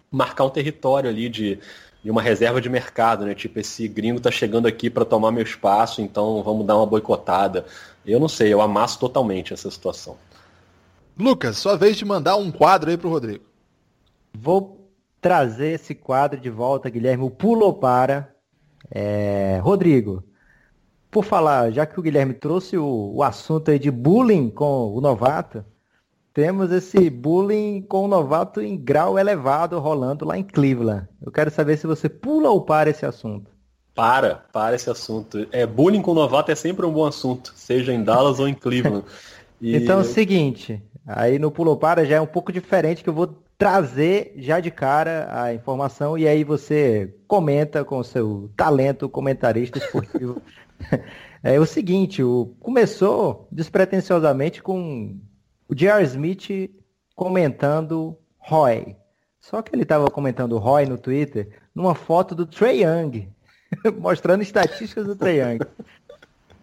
marcar 0.10 0.46
um 0.46 0.50
território 0.50 1.08
ali, 1.08 1.30
de, 1.30 1.60
de 2.04 2.10
uma 2.10 2.24
reserva 2.24 2.60
de 2.60 2.68
mercado, 2.68 3.26
né? 3.26 3.36
Tipo, 3.36 3.60
esse 3.60 3.88
gringo 3.88 4.20
tá 4.20 4.32
chegando 4.32 4.68
aqui 4.68 4.90
para 4.90 5.06
tomar 5.06 5.32
meu 5.32 5.44
espaço, 5.44 6.02
então 6.02 6.42
vamos 6.42 6.66
dar 6.66 6.78
uma 6.78 6.88
boicotada. 6.88 7.64
Eu 8.04 8.20
não 8.20 8.28
sei, 8.28 8.52
eu 8.52 8.60
amasso 8.60 8.98
totalmente 8.98 9.54
essa 9.54 9.70
situação. 9.70 10.18
Lucas, 11.18 11.58
sua 11.58 11.78
vez 11.78 11.96
de 11.96 12.06
mandar 12.06 12.36
um 12.36 12.52
quadro 12.52 12.90
aí 12.90 12.98
pro 12.98 13.10
Rodrigo. 13.10 13.46
Vou 14.34 14.90
trazer 15.22 15.74
esse 15.74 15.94
quadro 15.94 16.40
de 16.40 16.50
volta, 16.50 16.90
Guilherme. 16.90 17.24
O 17.24 17.30
Pulou 17.30 17.74
para. 17.74 18.34
É... 18.92 19.60
Rodrigo, 19.64 20.24
por 21.10 21.24
falar, 21.24 21.72
já 21.72 21.86
que 21.86 22.00
o 22.00 22.04
Guilherme 22.04 22.34
trouxe 22.34 22.78
o, 22.78 23.14
o 23.16 23.24
assunto 23.24 23.72
aí 23.72 23.78
de 23.78 23.92
bullying 23.92 24.50
com 24.50 24.94
o 24.94 25.00
novato, 25.00 25.64
temos 26.34 26.72
esse 26.72 27.10
bullying 27.10 27.84
com 27.84 28.06
o 28.06 28.08
novato 28.08 28.60
em 28.60 28.76
grau 28.76 29.20
elevado 29.20 29.80
rolando 29.80 30.26
lá 30.26 30.38
em 30.38 30.44
Cleveland. 30.44 31.08
Eu 31.22 31.32
quero 31.32 31.52
saber 31.52 31.78
se 31.78 31.86
você 31.86 32.10
pula 32.10 32.50
ou 32.50 32.62
para 32.62 32.90
esse 32.90 33.06
assunto. 33.06 33.52
Para, 33.94 34.44
para 34.52 34.76
esse 34.76 34.90
assunto. 34.90 35.48
É, 35.52 35.68
bullying 35.68 36.02
com 36.02 36.12
o 36.12 36.16
novato 36.16 36.52
é 36.52 36.56
sempre 36.56 36.84
um 36.84 36.92
bom 36.92 37.06
assunto, 37.06 37.54
seja 37.56 37.94
em 37.94 38.04
Dallas 38.04 38.40
ou 38.40 38.48
em 38.48 38.54
Cleveland. 38.54 39.06
E... 39.62 39.78
Então 39.78 40.00
é 40.00 40.02
o 40.02 40.04
seguinte, 40.04 40.84
Aí 41.06 41.38
no 41.38 41.52
Pulo 41.52 41.76
Para 41.78 42.06
já 42.06 42.16
é 42.16 42.22
um 42.22 42.28
pouco 42.28 42.52
diferente, 42.52 43.04
que 43.04 43.10
eu 43.10 43.14
vou 43.14 43.44
trazer 43.58 44.34
já 44.38 44.60
de 44.60 44.72
cara 44.72 45.28
a 45.32 45.54
informação 45.54 46.18
e 46.18 46.28
aí 46.28 46.44
você 46.44 47.16
comenta 47.28 47.84
com 47.84 47.98
o 47.98 48.04
seu 48.04 48.52
talento 48.56 49.08
comentarista 49.10 49.78
esportivo. 49.78 50.42
é 51.44 51.60
o 51.60 51.66
seguinte, 51.66 52.24
o, 52.24 52.56
começou 52.60 53.48
despretensiosamente 53.52 54.62
com 54.62 55.18
o 55.68 55.76
J.R. 55.76 56.04
Smith 56.04 56.72
comentando 57.16 58.18
Roy. 58.38 58.96
Só 59.40 59.62
que 59.62 59.76
ele 59.76 59.84
estava 59.84 60.10
comentando 60.10 60.58
Roy 60.58 60.86
no 60.86 60.98
Twitter 60.98 61.60
numa 61.76 61.96
foto 61.96 62.34
do 62.34 62.46
Trey 62.46 62.84
Young, 62.84 63.28
mostrando 64.00 64.42
estatísticas 64.42 65.06
do 65.06 65.16
Trey 65.16 65.42
Young. 65.42 65.60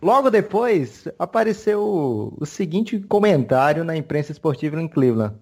Logo 0.03 0.31
depois, 0.31 1.07
apareceu 1.19 2.35
o, 2.41 2.47
seguinte 2.47 2.99
comentário 3.01 3.85
na 3.85 3.95
imprensa 3.95 4.33
esportiva 4.33 4.81
em 4.81 4.89
Cleveland. 4.89 5.35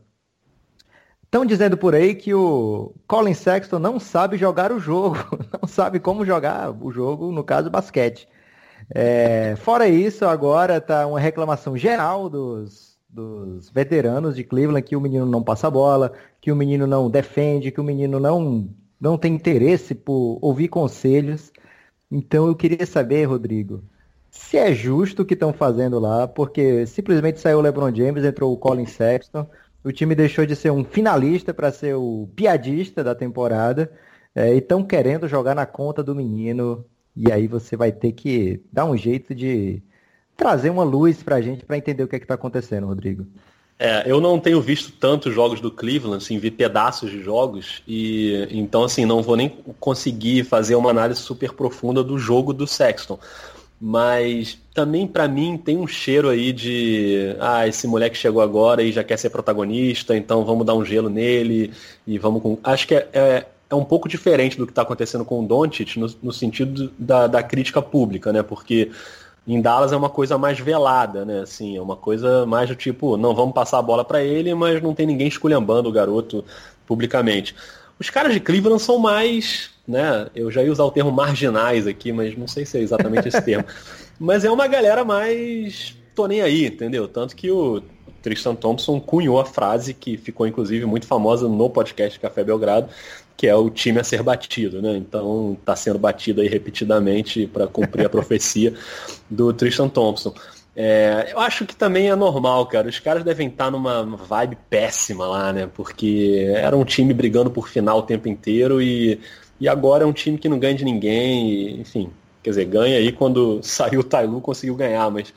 Estão 1.23 1.47
dizendo 1.47 1.77
por 1.77 1.95
aí 1.95 2.15
que 2.15 2.35
o 2.35 2.93
Colin 3.07 3.35
Sexton 3.35 3.79
não 3.79 4.01
sabe 4.01 4.37
jogar 4.37 4.73
o 4.73 4.81
jogo, 4.81 5.19
não 5.61 5.69
sabe 5.69 6.01
como 6.01 6.25
jogar 6.25 6.71
o 6.73 6.91
jogo, 6.91 7.31
no 7.31 7.45
caso 7.45 7.71
basquete. 7.71 8.27
É, 8.91 9.55
fora 9.57 9.87
isso, 9.87 10.25
agora 10.25 10.79
está 10.79 11.07
uma 11.07 11.21
reclamação 11.21 11.77
geral 11.77 12.29
dos, 12.29 12.99
dos 13.09 13.71
veteranos 13.71 14.35
de 14.35 14.43
Cleveland 14.43 14.83
que 14.83 14.97
o 14.97 15.01
menino 15.01 15.27
não 15.27 15.43
passa 15.43 15.71
bola, 15.71 16.13
que 16.41 16.51
o 16.51 16.57
menino 16.57 16.87
não 16.87 17.09
defende, 17.09 17.71
que 17.71 17.81
o 17.81 17.85
menino 17.85 18.19
não, 18.19 18.69
não 19.01 19.17
tem 19.17 19.35
interesse 19.35 19.95
por 19.95 20.39
ouvir 20.43 20.69
conselhos. 20.69 21.53
Então 22.11 22.49
eu 22.49 22.57
queria 22.57 22.87
saber, 22.87 23.25
Rodrigo, 23.27 23.85
se 24.31 24.57
é 24.57 24.73
justo 24.73 25.23
o 25.23 25.25
que 25.25 25.35
estão 25.35 25.53
fazendo 25.53 25.99
lá, 25.99 26.27
porque 26.27 26.87
simplesmente 26.87 27.41
saiu 27.41 27.59
o 27.59 27.61
LeBron 27.61 27.95
James, 27.95 28.25
entrou 28.25 28.53
o 28.53 28.57
Colin 28.57 28.87
Sexton, 28.87 29.47
o 29.85 29.93
time 29.93 30.15
deixou 30.15 30.45
de 30.45 30.57
ser 30.57 30.71
um 30.71 30.85
finalista 30.85 31.55
para 31.55 31.73
ser 31.73 31.95
o 31.95 32.29
piadista 32.35 33.03
da 33.03 33.15
temporada, 33.15 33.91
é, 34.35 34.55
e 34.55 34.59
estão 34.59 34.85
querendo 34.85 35.29
jogar 35.29 35.55
na 35.55 35.67
conta 35.67 36.03
do 36.03 36.15
menino, 36.15 36.85
e 37.17 37.33
aí 37.33 37.47
você 37.47 37.77
vai 37.77 37.91
ter 37.91 38.13
que 38.13 38.63
dar 38.73 38.85
um 38.85 38.97
jeito 38.97 39.35
de 39.35 39.83
trazer 40.37 40.71
uma 40.71 40.85
luz 40.85 41.23
para 41.23 41.37
a 41.37 41.41
gente 41.41 41.65
para 41.65 41.77
entender 41.77 42.03
o 42.03 42.09
que 42.09 42.17
é 42.17 42.19
está 42.19 42.35
acontecendo, 42.35 42.87
Rodrigo. 42.87 43.27
É, 43.81 44.11
eu 44.11 44.21
não 44.21 44.41
tenho 44.41 44.61
visto 44.61 44.91
tantos 44.93 45.33
jogos 45.33 45.61
do 45.61 45.71
Cleveland, 45.71 46.17
assim, 46.17 46.37
vi 46.39 46.51
pedaços 46.51 47.11
de 47.11 47.23
jogos, 47.23 47.83
e 47.87 48.47
então 48.51 48.83
assim, 48.83 49.05
não 49.05 49.23
vou 49.23 49.37
nem 49.37 49.49
conseguir 49.79 50.45
fazer 50.45 50.75
uma 50.75 50.91
análise 50.91 51.21
super 51.21 51.53
profunda 51.53 52.03
do 52.03 52.19
jogo 52.19 52.53
do 52.53 52.67
Sexton. 52.67 53.19
Mas 53.81 54.59
também 54.75 55.07
para 55.07 55.29
mim 55.29 55.57
tem 55.57 55.77
um 55.77 55.87
cheiro 55.87 56.29
aí 56.29 56.53
de 56.53 57.37
ah, 57.39 57.67
esse 57.69 57.87
moleque 57.87 58.17
chegou 58.17 58.43
agora 58.43 58.83
e 58.83 58.91
já 58.91 59.05
quer 59.05 59.17
ser 59.17 59.31
protagonista, 59.31 60.17
então 60.17 60.45
vamos 60.45 60.67
dar 60.67 60.75
um 60.75 60.85
gelo 60.85 61.09
nele 61.09 61.73
e 62.07 62.19
vamos 62.19 62.43
com. 62.43 62.59
Acho 62.65 62.89
que 62.89 62.95
é, 62.97 63.09
é, 63.13 63.47
é 63.71 63.75
um 63.75 63.85
pouco 63.85 64.09
diferente 64.09 64.59
do 64.59 64.67
que 64.67 64.73
está 64.73 64.83
acontecendo 64.83 65.25
com 65.25 65.45
o 65.45 65.47
Doncic 65.47 65.97
no, 65.97 66.13
no 66.21 66.33
sentido 66.33 66.93
da, 66.99 67.29
da 67.29 67.43
crítica 67.43 67.81
pública, 67.81 68.33
né? 68.33 68.43
Porque 68.43 68.91
em 69.47 69.63
Dallas 69.63 69.93
é 69.93 69.97
uma 69.97 70.11
coisa 70.11 70.37
mais 70.37 70.59
velada, 70.59 71.25
né? 71.25 71.41
Assim, 71.41 71.77
é 71.77 71.81
uma 71.81 71.97
coisa 71.97 72.45
mais 72.45 72.69
do 72.69 72.75
tipo, 72.75 73.17
não 73.17 73.35
vamos 73.35 73.55
passar 73.55 73.79
a 73.79 73.83
bola 73.83 74.05
para 74.05 74.23
ele, 74.23 74.53
mas 74.55 74.83
não 74.83 74.93
tem 74.93 75.07
ninguém 75.07 75.29
esculhambando 75.29 75.89
o 75.89 75.93
garoto 75.93 76.45
publicamente. 76.87 77.55
Os 77.99 78.11
caras 78.11 78.33
de 78.33 78.41
Cleveland 78.41 78.83
são 78.83 78.99
mais, 78.99 79.71
né? 79.89 80.29
Eu 80.35 80.51
já 80.51 80.63
ia 80.63 80.71
usar 80.71 80.85
o 80.85 80.91
termo 80.91 81.11
marginais 81.11 81.87
aqui, 81.87 82.13
mas 82.13 82.37
não 82.37 82.47
sei 82.47 82.67
se 82.67 82.77
é 82.77 82.83
exatamente 82.83 83.27
esse 83.27 83.41
termo. 83.41 83.65
Mas 84.21 84.45
é 84.45 84.51
uma 84.51 84.67
galera 84.67 85.05
mais 85.05 85.97
tô 86.13 86.27
nem 86.27 86.43
aí, 86.43 86.67
entendeu? 86.67 87.07
Tanto 87.07 87.37
que 87.37 87.49
o 87.49 87.81
Tristan 88.21 88.57
Thompson 88.57 88.99
cunhou 88.99 89.39
a 89.39 89.45
frase 89.45 89.95
que 89.95 90.17
ficou 90.17 90.49
inclusive 90.49 90.85
muito 90.85 91.07
famosa 91.07 91.49
no 91.49 91.71
podcast 91.71 92.19
Café 92.19 92.43
Belgrado, 92.43 92.89
que 93.37 93.47
é 93.47 93.55
o 93.55 93.71
time 93.71 94.01
a 94.01 94.05
ser 94.05 94.25
batido, 94.25 94.83
né? 94.83 94.97
Então 94.97 95.57
está 95.61 95.77
sendo 95.77 96.01
batido 96.01 96.41
aí 96.41 96.49
repetidamente 96.49 97.47
para 97.47 97.69
cumprir 97.69 98.05
a 98.05 98.09
profecia 98.09 98.75
do 99.31 99.53
Tristan 99.53 99.89
Thompson. 99.89 100.35
É, 100.75 101.31
eu 101.33 101.39
acho 101.39 101.65
que 101.65 101.75
também 101.75 102.09
é 102.09 102.17
normal, 102.17 102.67
cara. 102.67 102.89
Os 102.89 102.99
caras 102.99 103.23
devem 103.23 103.49
estar 103.49 103.71
numa 103.71 104.05
vibe 104.05 104.59
péssima 104.69 105.27
lá, 105.27 105.53
né? 105.53 105.69
Porque 105.73 106.53
era 106.55 106.77
um 106.77 106.85
time 106.85 107.15
brigando 107.15 107.51
por 107.51 107.69
final 107.69 107.99
o 107.99 108.03
tempo 108.03 108.29
inteiro 108.29 108.83
e, 108.83 109.21
e 109.61 109.69
agora 109.69 110.05
é 110.05 110.07
um 110.07 110.13
time 110.13 110.39
que 110.39 110.49
não 110.49 110.59
ganha 110.59 110.75
de 110.75 110.85
ninguém. 110.85 111.51
E, 111.51 111.81
enfim, 111.81 112.11
quer 112.43 112.51
dizer, 112.51 112.65
ganha 112.67 112.97
aí 112.97 113.13
quando 113.13 113.61
saiu 113.65 114.01
o 114.01 114.05
Tailu 114.05 114.41
conseguiu 114.41 114.75
ganhar, 114.75 115.11
mas, 115.11 115.33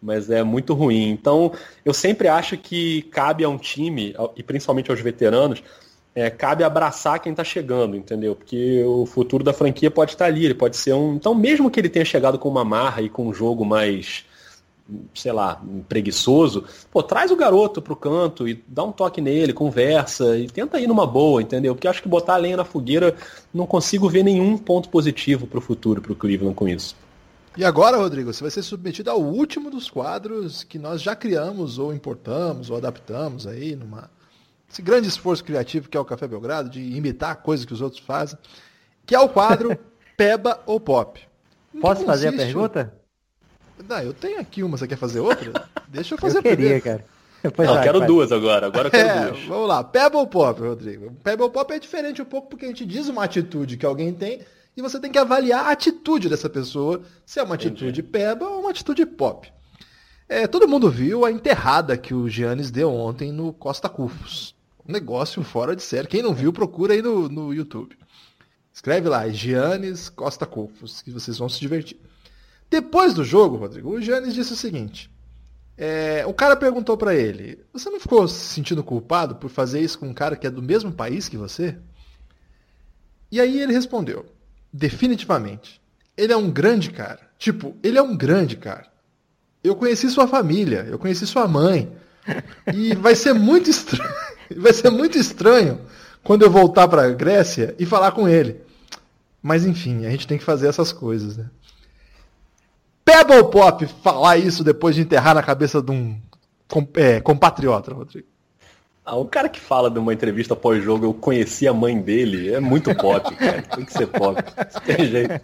mas 0.00 0.30
é 0.30 0.42
muito 0.42 0.74
ruim. 0.74 1.10
Então, 1.10 1.52
eu 1.84 1.94
sempre 1.94 2.28
acho 2.28 2.56
que 2.56 3.02
cabe 3.02 3.44
a 3.44 3.48
um 3.48 3.58
time, 3.58 4.14
e 4.36 4.42
principalmente 4.42 4.90
aos 4.90 5.00
veteranos, 5.00 5.62
é, 6.14 6.28
cabe 6.28 6.62
abraçar 6.62 7.20
quem 7.20 7.32
está 7.32 7.42
chegando, 7.42 7.96
entendeu? 7.96 8.34
Porque 8.36 8.82
o 8.84 9.06
futuro 9.06 9.42
da 9.42 9.52
franquia 9.52 9.90
pode 9.90 10.12
estar 10.12 10.26
ali, 10.26 10.44
ele 10.44 10.54
pode 10.54 10.76
ser 10.76 10.92
um. 10.92 11.14
Então, 11.14 11.34
mesmo 11.34 11.70
que 11.70 11.80
ele 11.80 11.88
tenha 11.88 12.04
chegado 12.04 12.38
com 12.38 12.48
uma 12.48 12.64
marra 12.64 13.00
e 13.00 13.08
com 13.08 13.26
um 13.26 13.32
jogo 13.32 13.64
mais 13.64 14.24
sei 15.14 15.32
lá, 15.32 15.62
preguiçoso, 15.88 16.64
pô, 16.90 17.02
traz 17.02 17.30
o 17.30 17.36
garoto 17.36 17.80
pro 17.80 17.96
canto 17.96 18.48
e 18.48 18.62
dá 18.66 18.84
um 18.84 18.92
toque 18.92 19.20
nele, 19.20 19.52
conversa 19.52 20.36
e 20.36 20.46
tenta 20.48 20.80
ir 20.80 20.86
numa 20.86 21.06
boa, 21.06 21.40
entendeu? 21.40 21.74
Porque 21.74 21.88
acho 21.88 22.02
que 22.02 22.08
botar 22.08 22.34
a 22.34 22.38
lenha 22.38 22.56
na 22.56 22.64
fogueira, 22.64 23.14
não 23.52 23.66
consigo 23.66 24.08
ver 24.08 24.22
nenhum 24.22 24.58
ponto 24.58 24.88
positivo 24.88 25.46
pro 25.46 25.60
futuro 25.60 26.00
pro 26.00 26.14
Cleveland 26.14 26.54
com 26.54 26.68
isso. 26.68 26.96
E 27.56 27.64
agora, 27.64 27.98
Rodrigo, 27.98 28.32
você 28.32 28.42
vai 28.42 28.50
ser 28.50 28.62
submetido 28.62 29.10
ao 29.10 29.20
último 29.20 29.70
dos 29.70 29.90
quadros 29.90 30.64
que 30.64 30.78
nós 30.78 31.02
já 31.02 31.14
criamos 31.14 31.78
ou 31.78 31.92
importamos 31.92 32.70
ou 32.70 32.76
adaptamos 32.76 33.46
aí 33.46 33.76
numa 33.76 34.10
esse 34.70 34.80
grande 34.80 35.06
esforço 35.06 35.44
criativo 35.44 35.86
que 35.86 35.98
é 35.98 36.00
o 36.00 36.04
Café 36.04 36.26
Belgrado 36.26 36.70
de 36.70 36.80
imitar 36.80 37.36
coisas 37.42 37.66
que 37.66 37.74
os 37.74 37.82
outros 37.82 38.00
fazem, 38.00 38.38
que 39.04 39.14
é 39.14 39.20
o 39.20 39.28
quadro 39.28 39.78
Peba 40.16 40.60
ou 40.64 40.80
Pop. 40.80 41.20
Posso 41.78 42.06
fazer 42.06 42.28
a 42.28 42.32
pergunta? 42.32 43.01
Não, 43.88 43.98
eu 43.98 44.12
tenho 44.12 44.40
aqui 44.40 44.62
uma, 44.62 44.76
você 44.76 44.86
quer 44.86 44.96
fazer 44.96 45.20
outra? 45.20 45.68
Deixa 45.88 46.14
eu 46.14 46.18
fazer 46.18 46.38
eu 46.38 46.42
queria, 46.42 46.80
cara. 46.80 47.04
Depois 47.42 47.68
não, 47.68 47.76
eu 47.76 47.82
quero 47.82 48.00
duas 48.06 48.30
agora. 48.30 48.66
Agora 48.66 48.86
eu 48.86 48.90
quero 48.90 49.08
é, 49.08 49.30
duas. 49.30 49.44
Vamos 49.44 49.68
lá. 49.68 49.82
Pebble 49.82 50.26
Pop, 50.28 50.60
Rodrigo. 50.60 51.12
Pebble 51.24 51.50
Pop 51.50 51.72
é 51.72 51.78
diferente 51.78 52.22
um 52.22 52.24
pouco 52.24 52.48
porque 52.48 52.64
a 52.64 52.68
gente 52.68 52.86
diz 52.86 53.08
uma 53.08 53.24
atitude 53.24 53.76
que 53.76 53.84
alguém 53.84 54.12
tem 54.12 54.40
e 54.76 54.80
você 54.80 54.98
tem 55.00 55.10
que 55.10 55.18
avaliar 55.18 55.66
a 55.66 55.72
atitude 55.72 56.28
dessa 56.28 56.48
pessoa, 56.48 57.02
se 57.26 57.40
é 57.40 57.42
uma 57.42 57.56
atitude 57.56 58.00
Entendi. 58.00 58.02
Pebble 58.02 58.46
ou 58.46 58.60
uma 58.60 58.70
atitude 58.70 59.04
Pop. 59.04 59.52
É, 60.28 60.46
todo 60.46 60.68
mundo 60.68 60.88
viu 60.88 61.24
a 61.24 61.32
enterrada 61.32 61.96
que 61.96 62.14
o 62.14 62.28
Giannis 62.28 62.70
deu 62.70 62.90
ontem 62.90 63.32
no 63.32 63.52
Costa 63.52 63.88
Cufos. 63.88 64.54
Um 64.88 64.92
negócio 64.92 65.42
fora 65.42 65.76
de 65.76 65.82
série. 65.82 66.08
Quem 66.08 66.22
não 66.22 66.32
viu, 66.32 66.52
procura 66.52 66.94
aí 66.94 67.02
no, 67.02 67.28
no 67.28 67.52
YouTube. 67.52 67.96
Escreve 68.72 69.08
lá, 69.08 69.28
Giannis 69.28 70.08
Costa 70.08 70.46
Cufos, 70.46 71.02
que 71.02 71.10
vocês 71.10 71.36
vão 71.36 71.48
se 71.48 71.60
divertir. 71.60 72.00
Depois 72.72 73.12
do 73.12 73.22
jogo, 73.22 73.56
Rodrigo, 73.56 73.90
o 73.90 74.00
Giannis 74.00 74.32
disse 74.32 74.54
o 74.54 74.56
seguinte. 74.56 75.10
É, 75.76 76.24
o 76.26 76.32
cara 76.32 76.56
perguntou 76.56 76.96
para 76.96 77.14
ele: 77.14 77.62
Você 77.70 77.90
não 77.90 78.00
ficou 78.00 78.26
se 78.26 78.54
sentindo 78.54 78.82
culpado 78.82 79.34
por 79.34 79.50
fazer 79.50 79.80
isso 79.80 79.98
com 79.98 80.08
um 80.08 80.14
cara 80.14 80.36
que 80.36 80.46
é 80.46 80.50
do 80.50 80.62
mesmo 80.62 80.90
país 80.90 81.28
que 81.28 81.36
você? 81.36 81.76
E 83.30 83.38
aí 83.38 83.60
ele 83.60 83.74
respondeu: 83.74 84.24
Definitivamente. 84.72 85.82
Ele 86.16 86.32
é 86.32 86.36
um 86.36 86.50
grande 86.50 86.90
cara. 86.90 87.20
Tipo, 87.38 87.76
ele 87.82 87.98
é 87.98 88.02
um 88.02 88.16
grande 88.16 88.56
cara. 88.56 88.86
Eu 89.62 89.76
conheci 89.76 90.08
sua 90.08 90.26
família, 90.26 90.86
eu 90.88 90.98
conheci 90.98 91.26
sua 91.26 91.46
mãe. 91.46 91.94
E 92.72 92.94
vai 92.94 93.14
ser 93.14 93.34
muito 93.34 93.68
estranho. 93.68 94.14
Vai 94.56 94.72
ser 94.74 94.90
muito 94.90 95.16
estranho 95.16 95.80
quando 96.22 96.42
eu 96.42 96.50
voltar 96.50 96.86
para 96.86 97.04
a 97.04 97.10
Grécia 97.10 97.74
e 97.78 97.86
falar 97.86 98.12
com 98.12 98.28
ele. 98.28 98.60
Mas 99.42 99.64
enfim, 99.64 100.04
a 100.04 100.10
gente 100.10 100.26
tem 100.26 100.36
que 100.36 100.44
fazer 100.44 100.68
essas 100.68 100.92
coisas, 100.92 101.38
né? 101.38 101.48
Pebble 103.04 103.50
Pop 103.50 103.86
falar 104.02 104.38
isso 104.38 104.62
depois 104.62 104.94
de 104.94 105.02
enterrar 105.02 105.34
na 105.34 105.42
cabeça 105.42 105.82
de 105.82 105.90
um 105.90 106.18
é, 106.94 107.20
compatriota, 107.20 107.92
Rodrigo? 107.92 108.28
Ah, 109.04 109.16
o 109.16 109.24
cara 109.24 109.48
que 109.48 109.58
fala 109.58 109.90
de 109.90 109.98
uma 109.98 110.14
entrevista 110.14 110.54
pós-jogo, 110.54 111.04
eu 111.04 111.12
conheci 111.12 111.66
a 111.66 111.74
mãe 111.74 112.00
dele, 112.00 112.54
é 112.54 112.60
muito 112.60 112.94
pop, 112.94 113.34
cara. 113.34 113.62
Tem 113.62 113.84
que 113.84 113.92
ser 113.92 114.06
pop. 114.06 114.40
Não 114.56 114.80
tem 114.82 115.06
jeito. 115.06 115.40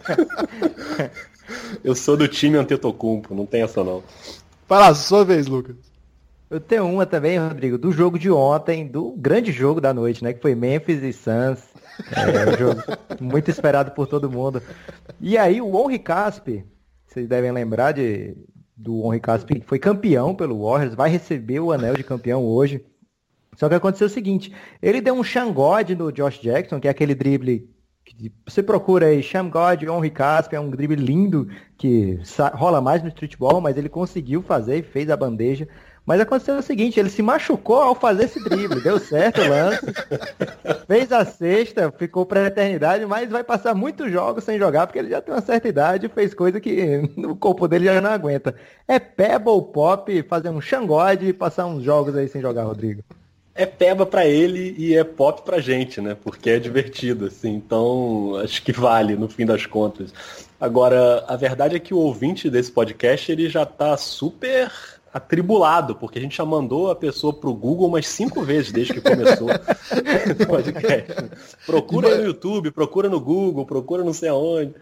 Eu 1.83 1.93
sou 1.93 2.15
do 2.15 2.27
time 2.27 2.57
Antetokounmpo, 2.57 3.35
não 3.35 3.45
tem 3.45 3.61
essa 3.61 3.83
não. 3.83 4.01
Vai 4.67 4.79
lá, 4.79 4.95
sua 4.95 5.25
vez, 5.25 5.47
Lucas. 5.47 5.75
Eu 6.49 6.59
tenho 6.59 6.87
uma 6.87 7.05
também, 7.05 7.37
Rodrigo, 7.37 7.77
do 7.77 7.91
jogo 7.91 8.17
de 8.17 8.31
ontem, 8.31 8.87
do 8.87 9.11
grande 9.11 9.51
jogo 9.51 9.81
da 9.81 9.93
noite, 9.93 10.23
né? 10.23 10.33
Que 10.33 10.41
foi 10.41 10.55
Memphis 10.55 11.03
e 11.03 11.13
Suns. 11.13 11.59
É, 12.11 12.49
um 12.49 12.57
jogo 12.57 12.81
muito 13.21 13.51
esperado 13.51 13.91
por 13.91 14.07
todo 14.07 14.31
mundo. 14.31 14.61
E 15.19 15.37
aí 15.37 15.61
o 15.61 15.79
Henri 15.79 15.99
Caspi, 15.99 16.65
vocês 17.09 17.27
devem 17.27 17.51
lembrar 17.51 17.91
de, 17.91 18.37
do 18.77 19.03
Henri 19.05 19.19
Caspi, 19.19 19.63
foi 19.65 19.79
campeão 19.79 20.35
pelo 20.35 20.63
Warriors, 20.63 20.93
vai 20.93 21.09
receber 21.09 21.59
o 21.59 21.71
anel 21.71 21.95
de 21.95 22.03
campeão 22.03 22.45
hoje. 22.45 22.85
Só 23.57 23.67
que 23.67 23.75
aconteceu 23.75 24.07
o 24.07 24.09
seguinte, 24.09 24.53
ele 24.81 25.01
deu 25.01 25.15
um 25.15 25.23
Shangod 25.23 25.95
no 25.95 26.11
Josh 26.11 26.39
Jackson, 26.39 26.79
que 26.79 26.87
é 26.87 26.91
aquele 26.91 27.15
drible 27.15 27.67
que 28.05 28.31
você 28.47 28.63
procura 28.63 29.07
aí, 29.07 29.21
Shamgod, 29.21 29.85
Henri 29.85 30.09
Caspi, 30.09 30.55
é 30.55 30.59
um 30.59 30.69
drible 30.69 30.95
lindo 30.95 31.47
que 31.77 32.19
rola 32.53 32.81
mais 32.81 33.03
no 33.03 33.09
streetball, 33.09 33.61
mas 33.61 33.77
ele 33.77 33.89
conseguiu 33.89 34.41
fazer 34.41 34.77
e 34.77 34.83
fez 34.83 35.09
a 35.09 35.17
bandeja. 35.17 35.67
Mas 36.09 36.21
aconteceu 36.21 36.57
o 36.57 36.63
seguinte, 36.63 36.99
ele 36.99 37.07
se 37.07 37.21
machucou 37.21 37.75
ao 37.75 37.93
fazer 37.93 38.23
esse 38.23 38.43
drible, 38.43 38.81
deu 38.81 38.97
certo 38.97 39.41
o 39.41 39.47
lance, 39.47 39.85
fez 40.87 41.11
a 41.11 41.23
sexta, 41.23 41.93
ficou 41.95 42.25
para 42.25 42.45
a 42.45 42.47
eternidade, 42.47 43.05
mas 43.05 43.29
vai 43.29 43.43
passar 43.43 43.75
muitos 43.75 44.11
jogos 44.11 44.43
sem 44.43 44.57
jogar, 44.57 44.87
porque 44.87 44.97
ele 44.97 45.11
já 45.11 45.21
tem 45.21 45.31
uma 45.31 45.39
certa 45.39 45.67
idade 45.67 46.07
e 46.07 46.09
fez 46.09 46.33
coisa 46.33 46.59
que 46.59 46.99
o 47.15 47.35
corpo 47.35 47.67
dele 47.67 47.85
já 47.85 48.01
não 48.01 48.09
aguenta. 48.09 48.55
É 48.87 48.97
pebble 48.97 49.61
pop, 49.71 50.23
fazer 50.23 50.49
um 50.49 50.59
xangode 50.59 51.27
e 51.27 51.31
passar 51.31 51.67
uns 51.67 51.83
jogos 51.83 52.15
aí 52.15 52.27
sem 52.27 52.41
jogar, 52.41 52.63
Rodrigo. 52.63 53.03
É 53.53 53.67
peba 53.67 54.03
para 54.03 54.25
ele 54.25 54.73
e 54.79 54.95
é 54.95 55.03
pop 55.03 55.43
pra 55.43 55.59
gente, 55.59 56.01
né? 56.01 56.17
Porque 56.19 56.49
é 56.49 56.57
divertido, 56.57 57.25
assim. 57.25 57.53
Então, 57.53 58.35
acho 58.43 58.63
que 58.63 58.71
vale, 58.71 59.15
no 59.15 59.29
fim 59.29 59.45
das 59.45 59.67
contas. 59.67 60.11
Agora, 60.59 61.23
a 61.27 61.35
verdade 61.35 61.75
é 61.75 61.79
que 61.79 61.93
o 61.93 61.97
ouvinte 61.97 62.49
desse 62.49 62.71
podcast, 62.71 63.31
ele 63.31 63.47
já 63.47 63.65
tá 63.65 63.95
super 63.95 64.71
atribulado, 65.13 65.95
porque 65.95 66.19
a 66.19 66.21
gente 66.21 66.37
já 66.37 66.45
mandou 66.45 66.89
a 66.91 66.95
pessoa 66.95 67.33
pro 67.33 67.53
Google 67.53 67.87
umas 67.87 68.07
cinco 68.07 68.43
vezes 68.43 68.71
desde 68.71 68.93
que 68.93 69.01
começou 69.01 69.49
o 69.49 70.47
podcast. 70.47 71.13
Procura 71.65 72.17
no 72.17 72.25
YouTube, 72.25 72.71
procura 72.71 73.09
no 73.09 73.19
Google, 73.19 73.65
procura 73.65 74.03
não 74.03 74.13
sei 74.13 74.29
aonde. 74.29 74.73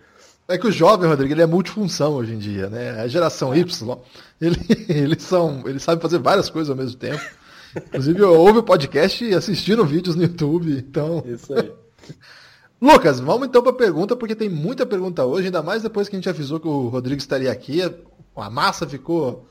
É 0.47 0.57
que 0.57 0.67
o 0.67 0.71
jovem, 0.71 1.09
Rodrigo, 1.09 1.33
ele 1.33 1.41
é 1.41 1.45
multifunção 1.45 2.13
hoje 2.13 2.33
em 2.33 2.37
dia, 2.37 2.69
né? 2.69 3.01
A 3.01 3.07
geração 3.07 3.53
Y, 3.53 3.97
ele, 4.39 4.57
eles 4.87 5.23
são, 5.23 5.63
eles 5.65 5.83
sabem 5.83 6.01
fazer 6.01 6.19
várias 6.19 6.49
coisas 6.49 6.69
ao 6.69 6.75
mesmo 6.75 6.97
tempo. 6.97 7.21
Inclusive, 7.75 8.21
ouve 8.23 8.59
o 8.59 8.63
podcast 8.63 9.25
e 9.25 9.33
assistiram 9.33 9.85
vídeos 9.85 10.15
no 10.15 10.23
YouTube, 10.23 10.71
então... 10.77 11.21
Isso 11.25 11.53
aí. 11.53 11.71
Lucas, 12.81 13.19
vamos 13.19 13.47
então 13.47 13.61
para 13.61 13.71
a 13.71 13.75
pergunta, 13.75 14.15
porque 14.15 14.35
tem 14.35 14.49
muita 14.49 14.85
pergunta 14.85 15.25
hoje, 15.25 15.47
ainda 15.47 15.63
mais 15.63 15.83
depois 15.83 16.07
que 16.07 16.15
a 16.15 16.19
gente 16.19 16.29
avisou 16.29 16.59
que 16.59 16.67
o 16.67 16.87
Rodrigo 16.87 17.19
estaria 17.19 17.51
aqui. 17.51 17.81
A 18.35 18.49
massa 18.49 18.87
ficou 18.87 19.47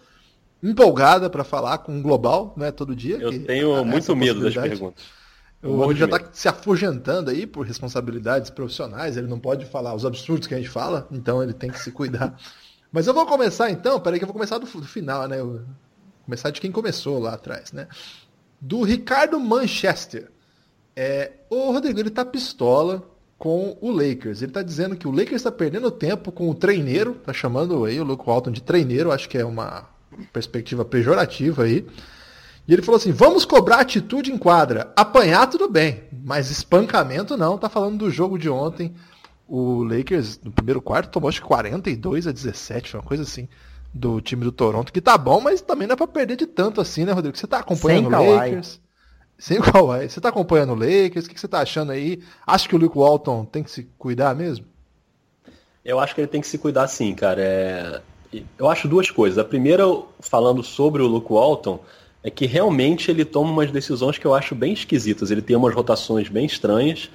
empolgada 0.71 1.31
para 1.31 1.45
falar 1.45 1.79
com 1.79 1.99
o 1.99 2.03
Global, 2.03 2.55
né, 2.57 2.71
todo 2.71 2.95
dia. 2.95 3.19
Eu 3.19 3.45
tenho 3.45 3.85
muito 3.85 4.15
medo 4.17 4.41
das 4.41 4.55
perguntas. 4.55 5.05
O 5.63 5.77
Rodrigo 5.77 5.99
já 5.99 6.05
está 6.05 6.21
se 6.33 6.49
afugentando 6.49 7.31
aí 7.31 7.47
por 7.47 7.67
responsabilidades 7.67 8.51
profissionais, 8.51 9.17
ele 9.17 9.27
não 9.27 9.39
pode 9.39 9.65
falar 9.65 9.95
os 9.95 10.05
absurdos 10.05 10.47
que 10.47 10.55
a 10.55 10.59
gente 10.59 10.69
fala, 10.69 11.09
então 11.11 11.43
ele 11.43 11.53
tem 11.53 11.71
que 11.71 11.79
se 11.79 11.91
cuidar. 11.91 12.37
Mas 12.93 13.07
eu 13.07 13.15
vou 13.15 13.27
começar 13.27 13.71
então, 13.71 13.99
peraí 13.99 14.19
que 14.19 14.25
eu 14.25 14.29
vou 14.29 14.35
começar 14.35 14.59
do, 14.59 14.67
do 14.67 14.87
final, 14.87 15.27
né? 15.27 15.41
Eu, 15.41 15.63
começar 16.25 16.51
de 16.51 16.61
quem 16.61 16.71
começou 16.71 17.19
lá 17.19 17.35
atrás, 17.35 17.73
né? 17.73 17.89
Do 18.61 18.83
Ricardo 18.83 19.39
Manchester. 19.41 20.31
É, 20.95 21.33
o 21.51 21.73
Rodrigo, 21.73 22.01
ele 22.01 22.11
tá 22.11 22.25
pistola 22.25 23.03
com 23.39 23.77
o 23.81 23.91
Lakers. 23.91 24.41
Ele 24.41 24.51
está 24.51 24.63
dizendo 24.63 24.97
que 24.97 25.07
o 25.07 25.11
Lakers 25.11 25.37
está 25.37 25.53
perdendo 25.53 25.91
tempo 25.91 26.33
com 26.33 26.49
o 26.49 26.55
treineiro, 26.55 27.15
tá 27.15 27.33
chamando 27.33 27.85
aí 27.85 28.01
o 28.01 28.05
Luke 28.05 28.25
Walton 28.25 28.51
de 28.51 28.63
treineiro, 28.63 29.13
acho 29.13 29.29
que 29.29 29.37
é 29.37 29.45
uma 29.45 29.89
perspectiva 30.33 30.85
pejorativa 30.85 31.65
aí. 31.65 31.87
E 32.67 32.73
ele 32.73 32.83
falou 32.83 32.99
assim: 32.99 33.13
vamos 33.13 33.45
cobrar 33.45 33.81
atitude 33.81 34.33
em 34.33 34.39
quadra. 34.39 34.93
Apanhar 34.97 35.47
tudo 35.47 35.69
bem, 35.69 36.05
mas 36.25 36.51
espancamento 36.51 37.37
não. 37.37 37.59
Tá 37.59 37.69
falando 37.69 37.99
do 37.99 38.11
jogo 38.11 38.39
de 38.39 38.49
ontem. 38.49 38.95
O 39.49 39.85
Lakers, 39.85 40.41
no 40.43 40.51
primeiro 40.51 40.83
quarto, 40.83 41.11
tomou 41.11 41.29
acho 41.29 41.41
que 41.41 41.47
42 41.47 42.27
a 42.27 42.33
17, 42.33 42.91
foi 42.91 43.01
uma 43.01 43.07
coisa 43.07 43.23
assim, 43.23 43.49
do 43.95 44.21
time 44.21 44.43
do 44.43 44.51
Toronto, 44.51 44.93
que 44.93 45.01
tá 45.01 45.17
bom, 45.17 45.41
mas 45.41 45.61
também 45.61 45.87
não 45.87 45.93
é 45.93 45.97
pra 45.97 46.09
perder 46.09 46.37
de 46.37 46.47
tanto 46.47 46.81
assim, 46.81 47.05
né, 47.05 47.13
Rodrigo? 47.13 47.39
Você 47.39 47.47
tá 47.47 47.59
acompanhando 47.59 48.09
o 48.09 48.35
Lakers? 48.35 48.81
Sem 49.39 49.61
Kawhi. 49.61 50.09
Você 50.09 50.21
tá 50.21 50.31
acompanhando 50.31 50.73
o 50.73 50.75
Lakers? 50.75 51.27
O 51.27 51.31
que 51.31 51.39
você 51.39 51.47
tá 51.47 51.61
achando 51.61 51.93
aí? 51.93 52.23
Acha 52.47 52.69
que 52.69 52.75
o 52.75 52.79
Luke 52.79 52.99
Walton 52.99 53.45
tem 53.45 53.63
que 53.63 53.71
se 53.71 53.85
cuidar 53.99 54.35
mesmo? 54.35 54.67
Eu 55.85 56.01
acho 56.01 56.15
que 56.15 56.21
ele 56.21 56.29
tem 56.29 56.41
que 56.41 56.47
se 56.47 56.59
cuidar 56.59 56.89
sim, 56.89 57.15
cara. 57.15 57.41
É... 57.41 58.03
Eu 58.59 58.69
acho 58.69 58.89
duas 58.89 59.11
coisas. 59.11 59.39
A 59.39 59.45
primeira, 59.45 59.85
falando 60.21 60.63
sobre 60.63 61.03
o 61.03 61.07
Luke 61.07 61.33
Walton, 61.33 61.81
é 62.23 62.31
que 62.31 62.47
realmente 62.47 63.11
ele 63.11 63.25
toma 63.25 63.51
umas 63.51 63.71
decisões 63.71 64.19
que 64.19 64.27
eu 64.27 64.35
acho 64.35 64.55
bem 64.55 64.73
esquisitas. 64.73 65.31
Ele 65.31 65.43
tem 65.43 65.57
umas 65.57 65.75
rotações 65.75 66.29
bem 66.29 66.45
estranhas. 66.45 67.09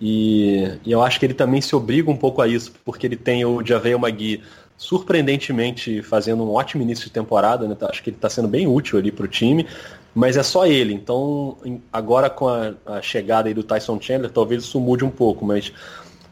E, 0.00 0.78
e 0.84 0.92
eu 0.92 1.02
acho 1.02 1.18
que 1.18 1.26
ele 1.26 1.34
também 1.34 1.60
se 1.60 1.74
obriga 1.74 2.10
um 2.10 2.16
pouco 2.16 2.40
a 2.40 2.48
isso, 2.48 2.72
porque 2.84 3.06
ele 3.06 3.16
tem 3.16 3.44
o 3.44 3.64
Javel 3.64 3.98
Magui 3.98 4.42
surpreendentemente 4.76 6.02
fazendo 6.02 6.42
um 6.42 6.52
ótimo 6.52 6.82
início 6.82 7.04
de 7.04 7.10
temporada. 7.10 7.68
Né? 7.68 7.76
Acho 7.82 8.02
que 8.02 8.10
ele 8.10 8.16
está 8.16 8.30
sendo 8.30 8.48
bem 8.48 8.66
útil 8.66 8.98
ali 8.98 9.12
para 9.12 9.24
o 9.24 9.28
time, 9.28 9.66
mas 10.14 10.36
é 10.36 10.42
só 10.42 10.66
ele. 10.66 10.94
Então, 10.94 11.56
agora 11.92 12.30
com 12.30 12.48
a, 12.48 12.74
a 12.86 13.02
chegada 13.02 13.52
do 13.52 13.62
Tyson 13.62 14.00
Chandler, 14.00 14.30
talvez 14.30 14.62
isso 14.62 14.80
mude 14.80 15.04
um 15.04 15.10
pouco, 15.10 15.44
mas 15.44 15.72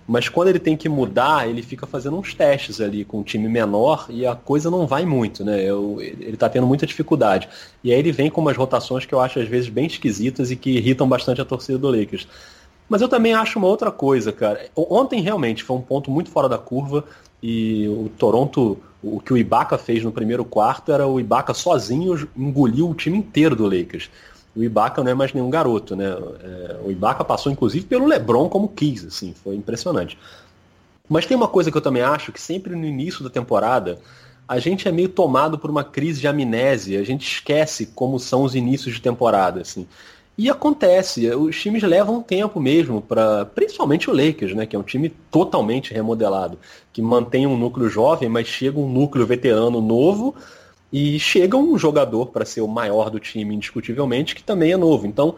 mas 0.09 0.27
quando 0.27 0.49
ele 0.49 0.59
tem 0.59 0.75
que 0.75 0.89
mudar, 0.89 1.47
ele 1.47 1.63
fica 1.63 1.87
fazendo 1.87 2.17
uns 2.17 2.33
testes 2.33 2.81
ali 2.81 3.05
com 3.05 3.19
um 3.19 3.23
time 3.23 3.47
menor 3.47 4.07
e 4.09 4.27
a 4.27 4.35
coisa 4.35 4.71
não 4.71 4.87
vai 4.87 5.05
muito, 5.05 5.45
né? 5.45 5.63
Eu, 5.63 5.99
ele 6.01 6.33
está 6.33 6.49
tendo 6.49 6.67
muita 6.67 6.87
dificuldade. 6.87 7.47
E 7.85 7.93
aí 7.93 7.99
ele 7.99 8.11
vem 8.11 8.31
com 8.31 8.41
umas 8.41 8.57
rotações 8.57 9.05
que 9.05 9.15
eu 9.15 9.21
acho 9.21 9.39
às 9.39 9.47
vezes 9.47 9.69
bem 9.69 9.85
esquisitas 9.85 10.51
e 10.51 10.57
que 10.57 10.71
irritam 10.71 11.07
bastante 11.07 11.43
a 11.43 11.45
torcida 11.45 11.77
do 11.77 11.91
Lakers. 11.91 12.27
Mas 12.89 13.03
eu 13.03 13.09
também 13.09 13.35
acho 13.35 13.59
uma 13.59 13.69
outra 13.69 13.91
coisa, 13.91 14.33
cara. 14.33 14.71
Ontem 14.75 15.21
realmente 15.21 15.63
foi 15.63 15.77
um 15.77 15.83
ponto 15.83 16.11
muito 16.11 16.31
fora 16.31 16.49
da 16.49 16.57
curva 16.57 17.05
e 17.43 17.87
o 17.87 18.11
Toronto, 18.17 18.79
o 19.03 19.21
que 19.21 19.35
o 19.35 19.37
Ibaka 19.37 19.77
fez 19.77 20.03
no 20.03 20.11
primeiro 20.11 20.43
quarto 20.43 20.91
era 20.91 21.07
o 21.07 21.21
Ibaka 21.21 21.53
sozinho 21.53 22.27
engoliu 22.35 22.89
o 22.89 22.95
time 22.95 23.19
inteiro 23.19 23.55
do 23.55 23.65
Lakers 23.67 24.09
o 24.59 24.65
Ibaka 24.65 25.05
não 25.05 25.11
é 25.11 25.15
mais 25.15 25.33
nenhum 25.33 25.49
garoto, 25.49 25.95
né? 25.95 26.07
É, 26.07 26.77
o 26.85 26.91
Ibaka 26.91 27.25
passou 27.25 27.53
inclusive 27.53 27.87
pelo 27.87 28.07
LeBron 28.07 28.49
como 28.49 28.69
quis, 28.69 29.05
assim, 29.05 29.33
foi 29.33 29.55
impressionante. 29.55 30.19
Mas 31.09 31.27
tem 31.27 31.37
uma 31.37 31.47
coisa 31.47 31.71
que 31.71 31.77
eu 31.77 31.81
também 31.81 32.03
acho 32.03 32.33
que 32.33 32.41
sempre 32.41 32.75
no 32.75 32.85
início 32.85 33.23
da 33.23 33.31
temporada 33.31 33.99
a 34.49 34.59
gente 34.59 34.89
é 34.89 34.93
meio 34.93 35.11
tomado 35.11 35.59
por 35.59 35.71
uma 35.71 35.85
crise 35.85 36.21
de 36.21 36.27
amnésia, 36.27 37.01
a 37.01 37.05
gente 37.05 37.31
esquece 37.31 37.87
como 37.95 38.19
são 38.19 38.43
os 38.43 38.55
inícios 38.55 38.95
de 38.95 39.01
temporada, 39.01 39.61
assim. 39.61 39.87
E 40.37 40.49
acontece, 40.49 41.29
os 41.35 41.61
times 41.61 41.83
levam 41.83 42.23
tempo 42.23 42.59
mesmo 42.59 43.03
para, 43.03 43.45
principalmente 43.45 44.09
o 44.09 44.13
Lakers, 44.13 44.55
né, 44.55 44.67
que 44.67 44.75
é 44.75 44.79
um 44.79 44.85
time 44.85 45.11
totalmente 45.31 45.93
remodelado, 45.93 46.59
que 46.93 47.03
mantém 47.03 47.47
um 47.47 47.57
núcleo 47.57 47.89
jovem, 47.89 48.29
mas 48.29 48.47
chega 48.47 48.79
um 48.79 48.91
núcleo 48.91 49.27
veterano 49.27 49.81
novo 49.81 50.35
e 50.93 51.19
chega 51.19 51.57
um 51.57 51.79
jogador 51.79 52.27
para 52.27 52.45
ser 52.45 52.61
o 52.61 52.69
maior 52.69 53.11
do 53.11 53.21
time, 53.21 53.55
indiscutivelmente, 53.55 54.35
que 54.35 54.43
também 54.43 54.73
é 54.73 54.77
novo. 54.77 55.07
Então, 55.07 55.35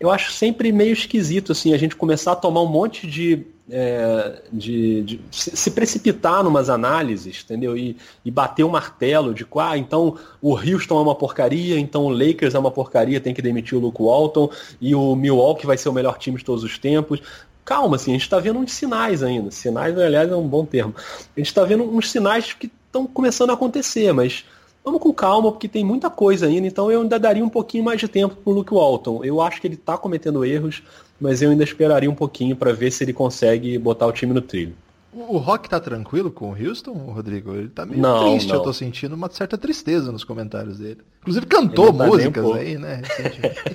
eu 0.00 0.10
acho 0.10 0.32
sempre 0.32 0.72
meio 0.72 0.92
esquisito 0.92 1.52
assim 1.52 1.72
a 1.72 1.78
gente 1.78 1.94
começar 1.94 2.32
a 2.32 2.36
tomar 2.36 2.62
um 2.62 2.68
monte 2.68 3.06
de. 3.06 3.46
É, 3.70 4.42
de, 4.52 5.02
de 5.02 5.20
se 5.30 5.70
precipitar 5.70 6.42
numas 6.42 6.68
análises, 6.68 7.42
entendeu? 7.42 7.76
E, 7.76 7.96
e 8.24 8.30
bater 8.30 8.64
o 8.64 8.66
um 8.66 8.70
martelo 8.70 9.32
de 9.32 9.46
ah, 9.56 9.78
então 9.78 10.18
o 10.42 10.54
Houston 10.54 10.98
é 10.98 11.00
uma 11.00 11.14
porcaria, 11.14 11.78
então 11.78 12.04
o 12.04 12.10
Lakers 12.10 12.54
é 12.54 12.58
uma 12.58 12.72
porcaria, 12.72 13.20
tem 13.20 13.32
que 13.32 13.40
demitir 13.40 13.78
o 13.78 13.80
Luke 13.80 14.02
Walton, 14.02 14.50
e 14.80 14.94
o 14.94 15.14
Milwaukee 15.14 15.64
vai 15.64 15.78
ser 15.78 15.88
o 15.88 15.92
melhor 15.92 16.18
time 16.18 16.36
de 16.36 16.44
todos 16.44 16.64
os 16.64 16.76
tempos 16.76 17.22
calma, 17.64 17.96
assim, 17.96 18.10
a 18.10 18.14
gente 18.14 18.22
está 18.22 18.38
vendo 18.38 18.58
uns 18.58 18.72
sinais 18.72 19.22
ainda. 19.22 19.50
Sinais, 19.50 19.96
aliás, 19.96 20.30
é 20.30 20.36
um 20.36 20.46
bom 20.46 20.64
termo. 20.64 20.94
A 20.98 21.40
gente 21.40 21.46
está 21.46 21.64
vendo 21.64 21.84
uns 21.84 22.10
sinais 22.10 22.52
que 22.52 22.70
estão 22.86 23.06
começando 23.06 23.50
a 23.50 23.54
acontecer, 23.54 24.12
mas 24.12 24.44
Vamos 24.84 25.00
com 25.00 25.12
calma, 25.12 25.52
porque 25.52 25.68
tem 25.68 25.84
muita 25.84 26.10
coisa 26.10 26.46
ainda, 26.46 26.66
então 26.66 26.90
eu 26.90 27.02
ainda 27.02 27.18
daria 27.18 27.44
um 27.44 27.48
pouquinho 27.48 27.84
mais 27.84 28.00
de 28.00 28.08
tempo 28.08 28.34
pro 28.34 28.52
Luke 28.52 28.74
Walton. 28.74 29.24
Eu 29.24 29.40
acho 29.40 29.60
que 29.60 29.66
ele 29.66 29.74
está 29.74 29.96
cometendo 29.96 30.44
erros, 30.44 30.82
mas 31.20 31.40
eu 31.40 31.50
ainda 31.50 31.62
esperaria 31.62 32.10
um 32.10 32.14
pouquinho 32.14 32.56
para 32.56 32.72
ver 32.72 32.90
se 32.90 33.04
ele 33.04 33.12
consegue 33.12 33.78
botar 33.78 34.06
o 34.06 34.12
time 34.12 34.34
no 34.34 34.40
trilho. 34.40 34.74
O 35.14 35.36
Rock 35.36 35.68
tá 35.68 35.78
tranquilo 35.78 36.30
com 36.30 36.50
o 36.50 36.56
Houston, 36.56 36.92
Rodrigo? 36.92 37.54
Ele 37.54 37.68
tá 37.68 37.84
meio 37.84 38.00
não, 38.00 38.30
triste, 38.30 38.48
não. 38.48 38.56
eu 38.56 38.62
tô 38.62 38.72
sentindo 38.72 39.14
uma 39.14 39.30
certa 39.30 39.58
tristeza 39.58 40.10
nos 40.10 40.24
comentários 40.24 40.78
dele. 40.78 41.02
Inclusive 41.20 41.44
cantou 41.44 41.92
tá 41.92 42.06
músicas 42.06 42.44
um 42.44 42.54
aí, 42.54 42.78
né? 42.78 43.02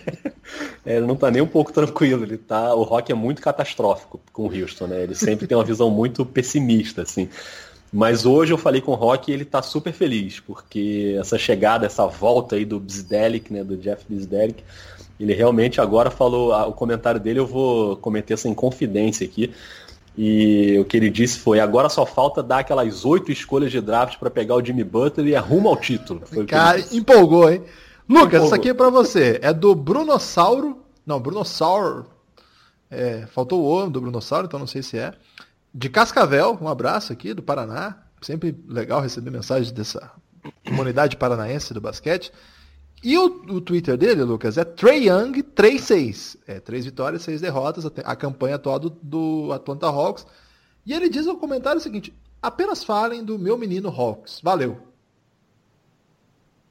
é, 0.84 0.98
ele 0.98 1.06
não 1.06 1.16
tá 1.16 1.30
nem 1.30 1.40
um 1.40 1.48
pouco 1.48 1.72
tranquilo, 1.72 2.24
ele 2.24 2.38
tá. 2.38 2.74
O 2.74 2.82
Rock 2.82 3.12
é 3.12 3.16
muito 3.16 3.40
catastrófico 3.40 4.20
com 4.34 4.48
o 4.48 4.52
Houston, 4.52 4.88
né? 4.88 5.04
Ele 5.04 5.14
sempre 5.14 5.46
tem 5.46 5.56
uma 5.56 5.64
visão 5.64 5.92
muito 5.92 6.26
pessimista, 6.26 7.04
assim. 7.04 7.30
Mas 7.98 8.28
hoje 8.28 8.54
eu 8.54 8.60
falei 8.60 8.80
com 8.80 8.92
o 8.92 8.96
Rock 8.96 9.32
e 9.32 9.34
ele 9.34 9.44
tá 9.44 9.60
super 9.64 9.92
feliz, 9.92 10.40
porque 10.40 11.18
essa 11.20 11.36
chegada, 11.36 11.88
essa 11.88 12.06
volta 12.06 12.56
aí 12.56 12.64
do 12.64 12.80
Bzdelic, 12.80 13.52
né, 13.52 13.64
do 13.64 13.76
Jeff 13.76 14.06
Bzdelic, 14.08 14.64
ele 15.20 15.34
realmente 15.34 15.82
agora 15.82 16.12
falou, 16.12 16.54
o 16.70 16.74
comentário 16.74 17.20
dele 17.20 17.40
eu 17.40 17.48
vou 17.48 17.98
cometer 17.98 18.36
essa 18.36 18.48
inconfidência 18.48 19.26
aqui, 19.26 19.52
e 20.16 20.78
o 20.80 20.86
que 20.86 20.96
ele 20.96 21.10
disse 21.10 21.40
foi, 21.40 21.60
agora 21.60 21.90
só 21.90 22.06
falta 22.06 22.44
dar 22.44 22.60
aquelas 22.60 23.04
oito 23.04 23.32
escolhas 23.32 23.72
de 23.72 23.82
draft 23.82 24.20
para 24.20 24.30
pegar 24.30 24.54
o 24.54 24.64
Jimmy 24.64 24.84
Butler 24.84 25.26
e 25.26 25.36
arruma 25.36 25.68
ao 25.68 25.76
título. 25.76 26.22
Cara, 26.48 26.80
empolgou, 26.92 27.50
hein? 27.50 27.64
Lucas, 28.08 28.26
empolgou. 28.26 28.46
essa 28.46 28.56
aqui 28.58 28.70
é 28.70 28.74
para 28.76 28.92
você. 28.92 29.40
É 29.42 29.52
do 29.52 29.74
Brunossauro. 29.74 30.78
Não, 31.04 31.20
Brunossauro. 31.20 32.06
É, 32.92 33.26
faltou 33.34 33.64
o 33.64 33.86
O 33.86 33.90
do 33.90 34.00
Brunossauro, 34.00 34.46
então 34.46 34.60
não 34.60 34.68
sei 34.68 34.84
se 34.84 35.00
é 35.00 35.14
de 35.78 35.90
Cascavel, 35.90 36.58
um 36.60 36.68
abraço 36.68 37.14
aqui 37.14 37.36
do 37.36 37.44
Paraná. 37.44 38.04
Sempre 38.20 38.58
legal 38.68 39.00
receber 39.00 39.30
mensagens 39.30 39.72
dessa 39.72 40.12
comunidade 40.66 41.16
paranaense 41.16 41.72
do 41.72 41.80
basquete. 41.80 42.32
E 43.04 43.16
o, 43.16 43.26
o 43.26 43.62
Twitter 43.62 43.96
dele, 43.96 44.24
Lucas, 44.24 44.58
é 44.58 44.66
Young 44.96 45.44
36. 45.44 46.38
É, 46.48 46.60
três 46.60 46.84
vitórias, 46.84 47.22
seis 47.22 47.42
derrotas, 47.42 47.86
a, 47.86 47.92
a 48.06 48.16
campanha 48.16 48.56
atual 48.56 48.80
do, 48.80 48.90
do, 48.90 49.52
Atlanta 49.54 49.86
Hawks. 49.86 50.26
E 50.84 50.94
ele 50.94 51.10
diz 51.10 51.28
no 51.28 51.38
comentário 51.38 51.78
o 51.78 51.84
seguinte: 51.84 52.12
apenas 52.42 52.84
falem 52.84 53.24
do 53.24 53.38
meu 53.38 53.56
menino 53.56 53.90
Hawks. 53.90 54.42
Valeu. 54.42 54.80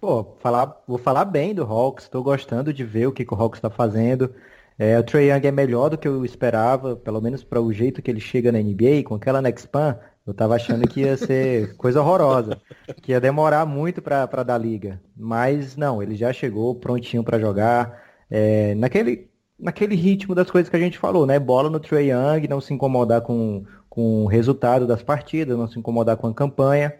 Pô, 0.01 0.35
falar, 0.41 0.83
vou 0.85 0.99
falar 0.99 1.25
bem 1.27 1.55
do 1.55 1.63
Hawks, 1.63 2.07
estou 2.07 2.25
gostando 2.25 2.73
de 2.73 2.83
ver 2.83 3.07
o 3.07 3.13
que, 3.13 3.25
que 3.25 3.33
o 3.33 3.41
Hawks 3.41 3.59
está 3.59 3.71
fazendo. 3.71 4.35
É, 4.79 4.99
o 4.99 5.03
Trae 5.03 5.31
Young 5.31 5.47
é 5.47 5.51
melhor 5.51 5.89
do 5.89 5.97
que 5.97 6.07
eu 6.07 6.25
esperava, 6.25 6.97
pelo 6.97 7.21
menos 7.21 7.43
para 7.43 7.61
o 7.61 7.73
jeito 7.73 8.03
que 8.03 8.11
ele 8.11 8.21
chega 8.21 8.53
na 8.53 8.59
NBA, 8.59 9.05
com 9.05 9.15
aquela 9.15 9.41
Nexpan, 9.41 9.99
eu 10.27 10.35
tava 10.35 10.57
achando 10.57 10.87
que 10.89 11.01
ia 11.01 11.17
ser 11.17 11.75
coisa 11.79 12.01
horrorosa, 12.01 12.61
que 13.01 13.13
ia 13.13 13.21
demorar 13.21 13.65
muito 13.65 14.03
para 14.03 14.43
dar 14.43 14.59
liga. 14.59 15.01
Mas 15.17 15.77
não, 15.77 16.03
ele 16.03 16.15
já 16.15 16.33
chegou 16.33 16.75
prontinho 16.75 17.25
para 17.25 17.39
jogar, 17.39 18.03
é, 18.31 18.75
naquele, 18.75 19.31
naquele 19.59 19.95
ritmo 19.95 20.35
das 20.35 20.51
coisas 20.51 20.69
que 20.69 20.77
a 20.77 20.81
gente 20.81 20.99
falou, 20.99 21.25
né? 21.25 21.39
Bola 21.39 21.71
no 21.71 21.81
Trae 21.81 22.11
Young, 22.11 22.47
não 22.49 22.61
se 22.61 22.75
incomodar 22.75 23.23
com, 23.23 23.65
com 23.89 24.25
o 24.25 24.27
resultado 24.27 24.87
das 24.87 25.03
partidas, 25.03 25.57
não 25.57 25.69
se 25.69 25.79
incomodar 25.79 26.17
com 26.17 26.27
a 26.27 26.35
campanha. 26.35 26.93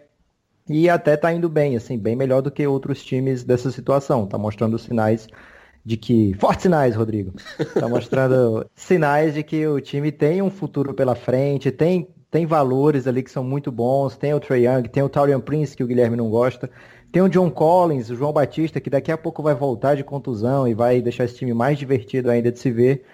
E 0.69 0.89
até 0.89 1.15
tá 1.15 1.31
indo 1.31 1.47
bem, 1.47 1.75
assim, 1.77 1.97
bem 1.97 2.15
melhor 2.15 2.41
do 2.41 2.51
que 2.51 2.65
outros 2.65 3.03
times 3.03 3.43
dessa 3.43 3.71
situação. 3.71 4.25
Tá 4.25 4.37
mostrando 4.37 4.79
sinais 4.79 5.27
de 5.87 5.95
que. 5.95 6.33
Fortes 6.33 6.63
sinais, 6.63 6.95
Rodrigo. 6.97 7.33
Está 7.57 7.87
mostrando 7.87 8.69
sinais 8.75 9.33
de 9.33 9.41
que 9.41 9.65
o 9.65 9.79
time 9.79 10.11
tem 10.11 10.41
um 10.41 10.49
futuro 10.49 10.93
pela 10.93 11.15
frente, 11.15 11.71
tem, 11.71 12.09
tem 12.29 12.45
valores 12.45 13.07
ali 13.07 13.23
que 13.23 13.31
são 13.31 13.41
muito 13.41 13.71
bons. 13.71 14.17
Tem 14.17 14.33
o 14.33 14.39
Trey 14.39 14.67
Young, 14.67 14.89
tem 14.89 15.01
o 15.01 15.07
Taurian 15.07 15.39
Prince, 15.39 15.77
que 15.77 15.83
o 15.83 15.87
Guilherme 15.87 16.17
não 16.17 16.29
gosta. 16.29 16.69
Tem 17.09 17.21
o 17.21 17.29
John 17.29 17.49
Collins, 17.49 18.09
o 18.09 18.15
João 18.15 18.33
Batista, 18.33 18.81
que 18.81 18.89
daqui 18.89 19.13
a 19.13 19.17
pouco 19.17 19.41
vai 19.41 19.55
voltar 19.55 19.95
de 19.95 20.03
contusão 20.03 20.67
e 20.67 20.73
vai 20.73 21.01
deixar 21.01 21.23
esse 21.23 21.35
time 21.35 21.53
mais 21.53 21.79
divertido 21.79 22.29
ainda 22.29 22.51
de 22.51 22.59
se 22.59 22.69
ver. 22.69 23.05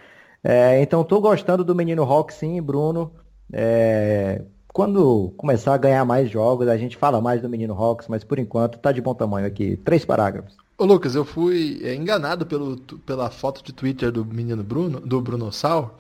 É, 0.44 0.82
então 0.82 1.02
estou 1.02 1.22
gostando 1.22 1.64
do 1.64 1.76
menino 1.76 2.04
Rock, 2.04 2.34
sim, 2.34 2.60
Bruno. 2.60 3.12
É, 3.54 4.42
quando 4.74 5.32
começar 5.38 5.76
a 5.76 5.78
ganhar 5.78 6.04
mais 6.04 6.28
jogos, 6.28 6.68
a 6.68 6.76
gente 6.76 6.98
fala 6.98 7.22
mais 7.22 7.40
do 7.40 7.48
menino 7.48 7.76
Hawks, 7.76 8.08
mas 8.08 8.24
por 8.24 8.40
enquanto 8.40 8.80
tá 8.80 8.92
de 8.92 9.00
bom 9.00 9.14
tamanho 9.14 9.46
aqui. 9.46 9.78
Três 9.78 10.04
parágrafos. 10.04 10.63
Ô 10.84 10.86
Lucas, 10.86 11.16
eu 11.16 11.24
fui 11.24 11.80
é, 11.82 11.96
enganado 11.96 12.46
pelo, 12.46 12.76
pela 13.06 13.30
foto 13.30 13.64
de 13.64 13.72
Twitter 13.72 14.12
do 14.12 14.26
menino 14.26 14.62
Bruno, 14.62 15.00
do 15.00 15.22
Bruno 15.22 15.50
Sal, 15.50 15.98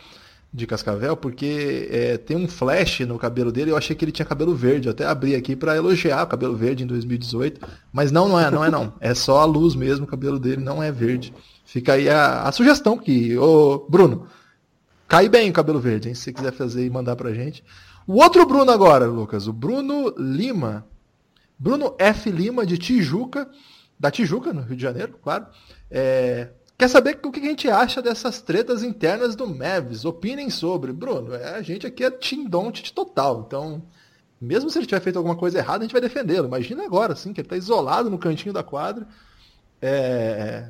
de 0.51 0.67
Cascavel, 0.67 1.15
porque 1.15 1.87
é, 1.89 2.17
tem 2.17 2.35
um 2.35 2.49
flash 2.49 2.99
no 2.99 3.17
cabelo 3.17 3.49
dele, 3.49 3.71
eu 3.71 3.77
achei 3.77 3.95
que 3.95 4.03
ele 4.03 4.11
tinha 4.11 4.25
cabelo 4.25 4.53
verde. 4.53 4.89
Eu 4.89 4.91
até 4.91 5.05
abri 5.05 5.35
aqui 5.35 5.55
para 5.55 5.77
elogiar 5.77 6.23
o 6.23 6.27
cabelo 6.27 6.53
verde 6.53 6.83
em 6.83 6.85
2018, 6.85 7.65
mas 7.93 8.11
não, 8.11 8.27
não 8.27 8.37
é, 8.37 8.51
não 8.51 8.61
é 8.61 8.69
não. 8.69 8.91
É 8.99 9.13
só 9.13 9.39
a 9.39 9.45
luz 9.45 9.73
mesmo, 9.73 10.03
o 10.03 10.07
cabelo 10.09 10.37
dele 10.37 10.61
não 10.61 10.83
é 10.83 10.91
verde. 10.91 11.33
Fica 11.63 11.93
aí 11.93 12.09
a, 12.09 12.41
a 12.41 12.51
sugestão 12.51 12.97
que, 12.97 13.37
ô 13.37 13.85
Bruno, 13.87 14.27
cai 15.07 15.29
bem 15.29 15.49
o 15.49 15.53
cabelo 15.53 15.79
verde, 15.79 16.09
hein? 16.09 16.13
Se 16.13 16.23
você 16.23 16.33
quiser 16.33 16.51
fazer 16.51 16.85
e 16.85 16.89
mandar 16.89 17.15
pra 17.15 17.33
gente. 17.33 17.63
O 18.05 18.21
outro 18.21 18.45
Bruno 18.45 18.69
agora, 18.69 19.05
Lucas, 19.05 19.47
o 19.47 19.53
Bruno 19.53 20.13
Lima. 20.17 20.85
Bruno 21.57 21.95
F. 21.97 22.29
Lima, 22.29 22.65
de 22.65 22.77
Tijuca, 22.77 23.49
da 24.03 24.11
Tijuca, 24.11 24.51
no 24.51 24.63
Rio 24.63 24.75
de 24.75 24.83
Janeiro, 24.83 25.17
claro. 25.23 25.47
É, 25.89 26.49
quer 26.77 26.89
saber 26.89 27.17
o 27.23 27.31
que 27.31 27.39
a 27.39 27.43
gente 27.43 27.69
acha 27.69 28.01
dessas 28.01 28.41
tretas 28.41 28.83
internas 28.83 29.33
do 29.33 29.47
Mavis? 29.47 30.03
Opinem 30.03 30.49
sobre. 30.49 30.91
Bruno, 30.91 31.33
é, 31.33 31.55
a 31.55 31.61
gente 31.61 31.87
aqui 31.87 32.03
é 32.03 32.11
Team 32.11 32.43
Don't 32.49 32.93
total, 32.93 33.45
então 33.47 33.81
mesmo 34.41 34.69
se 34.69 34.77
ele 34.77 34.85
tiver 34.85 34.99
feito 34.99 35.15
alguma 35.15 35.37
coisa 35.37 35.59
errada, 35.59 35.79
a 35.79 35.81
gente 35.83 35.93
vai 35.93 36.01
defendê-lo. 36.01 36.47
Imagina 36.47 36.83
agora, 36.83 37.13
assim, 37.13 37.31
que 37.31 37.39
ele 37.39 37.45
está 37.45 37.55
isolado 37.55 38.09
no 38.09 38.17
cantinho 38.17 38.53
da 38.53 38.61
quadra. 38.61 39.07
É... 39.81 40.67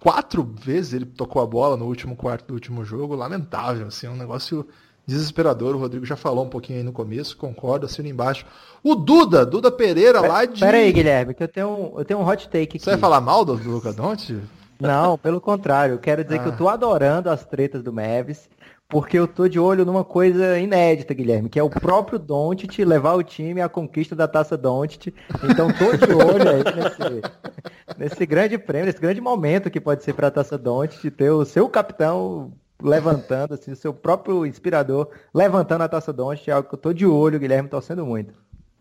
Quatro 0.00 0.42
vezes 0.42 0.94
ele 0.94 1.04
tocou 1.04 1.42
a 1.42 1.46
bola 1.46 1.76
no 1.76 1.84
último 1.84 2.16
quarto 2.16 2.46
do 2.46 2.54
último 2.54 2.82
jogo. 2.82 3.14
Lamentável, 3.14 3.88
assim, 3.88 4.08
um 4.08 4.16
negócio 4.16 4.66
desesperador. 5.06 5.74
O 5.74 5.78
Rodrigo 5.78 6.04
já 6.04 6.16
falou 6.16 6.44
um 6.44 6.48
pouquinho 6.48 6.78
aí 6.78 6.84
no 6.84 6.92
começo, 6.92 7.36
concordo, 7.36 7.86
assino 7.86 8.08
embaixo. 8.08 8.46
O 8.82 8.94
Duda, 8.94 9.44
Duda 9.44 9.70
Pereira 9.70 10.20
lá 10.20 10.44
de. 10.44 10.60
Pera 10.60 10.78
aí, 10.78 10.92
Guilherme, 10.92 11.34
que 11.34 11.42
eu 11.42 11.48
tenho 11.48 11.68
um, 11.68 11.98
eu 11.98 12.04
tenho 12.04 12.20
um 12.20 12.28
hot 12.28 12.48
take 12.48 12.64
aqui. 12.64 12.78
Você 12.78 12.90
vai 12.90 12.98
falar 12.98 13.20
mal 13.20 13.44
do 13.44 13.54
Luca 13.54 13.92
Donte? 13.92 14.38
Não, 14.80 15.16
pelo 15.16 15.40
contrário. 15.40 15.94
Eu 15.94 15.98
quero 15.98 16.24
dizer 16.24 16.40
ah. 16.40 16.42
que 16.42 16.48
eu 16.48 16.56
tô 16.56 16.68
adorando 16.68 17.30
as 17.30 17.44
tretas 17.44 17.82
do 17.82 17.92
Mavis 17.92 18.48
porque 18.88 19.18
eu 19.18 19.26
tô 19.26 19.48
de 19.48 19.58
olho 19.58 19.84
numa 19.84 20.04
coisa 20.04 20.58
inédita, 20.58 21.14
Guilherme, 21.14 21.48
que 21.48 21.58
é 21.58 21.62
o 21.62 21.70
próprio 21.70 22.18
Doncic 22.18 22.78
levar 22.84 23.14
o 23.14 23.22
time 23.22 23.60
à 23.60 23.68
conquista 23.68 24.14
da 24.14 24.28
Taça 24.28 24.56
Doncic. 24.56 25.12
Então 25.42 25.68
tô 25.72 25.96
de 25.96 26.12
olho 26.12 26.48
aí 26.48 26.62
nesse, 26.62 27.98
nesse 27.98 28.26
grande 28.26 28.58
prêmio, 28.58 28.86
nesse 28.86 29.00
grande 29.00 29.20
momento 29.20 29.70
que 29.70 29.80
pode 29.80 30.04
ser 30.04 30.12
para 30.12 30.28
a 30.28 30.30
Taça 30.30 30.58
Doncic 30.58 31.10
ter 31.10 31.30
o 31.30 31.44
seu 31.44 31.68
capitão 31.68 32.52
levantando, 32.82 33.54
assim, 33.54 33.72
o 33.72 33.76
seu 33.76 33.94
próprio 33.94 34.44
inspirador 34.44 35.08
levantando 35.32 35.82
a 35.82 35.88
Taça 35.88 36.12
Doncic, 36.12 36.48
é 36.48 36.52
algo 36.52 36.68
que 36.68 36.74
eu 36.74 36.78
tô 36.78 36.92
de 36.92 37.06
olho, 37.06 37.38
Guilherme, 37.38 37.68
torcendo 37.68 38.04
muito. 38.04 38.34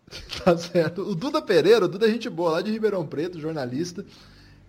Tá 0.44 0.56
certo. 0.58 1.02
O 1.02 1.16
Duda 1.16 1.42
Pereira, 1.42 1.86
o 1.86 1.88
Duda 1.88 2.06
é 2.06 2.12
gente 2.12 2.30
boa, 2.30 2.52
lá 2.52 2.62
de 2.62 2.72
Ribeirão 2.72 3.06
Preto, 3.06 3.40
jornalista, 3.40 4.06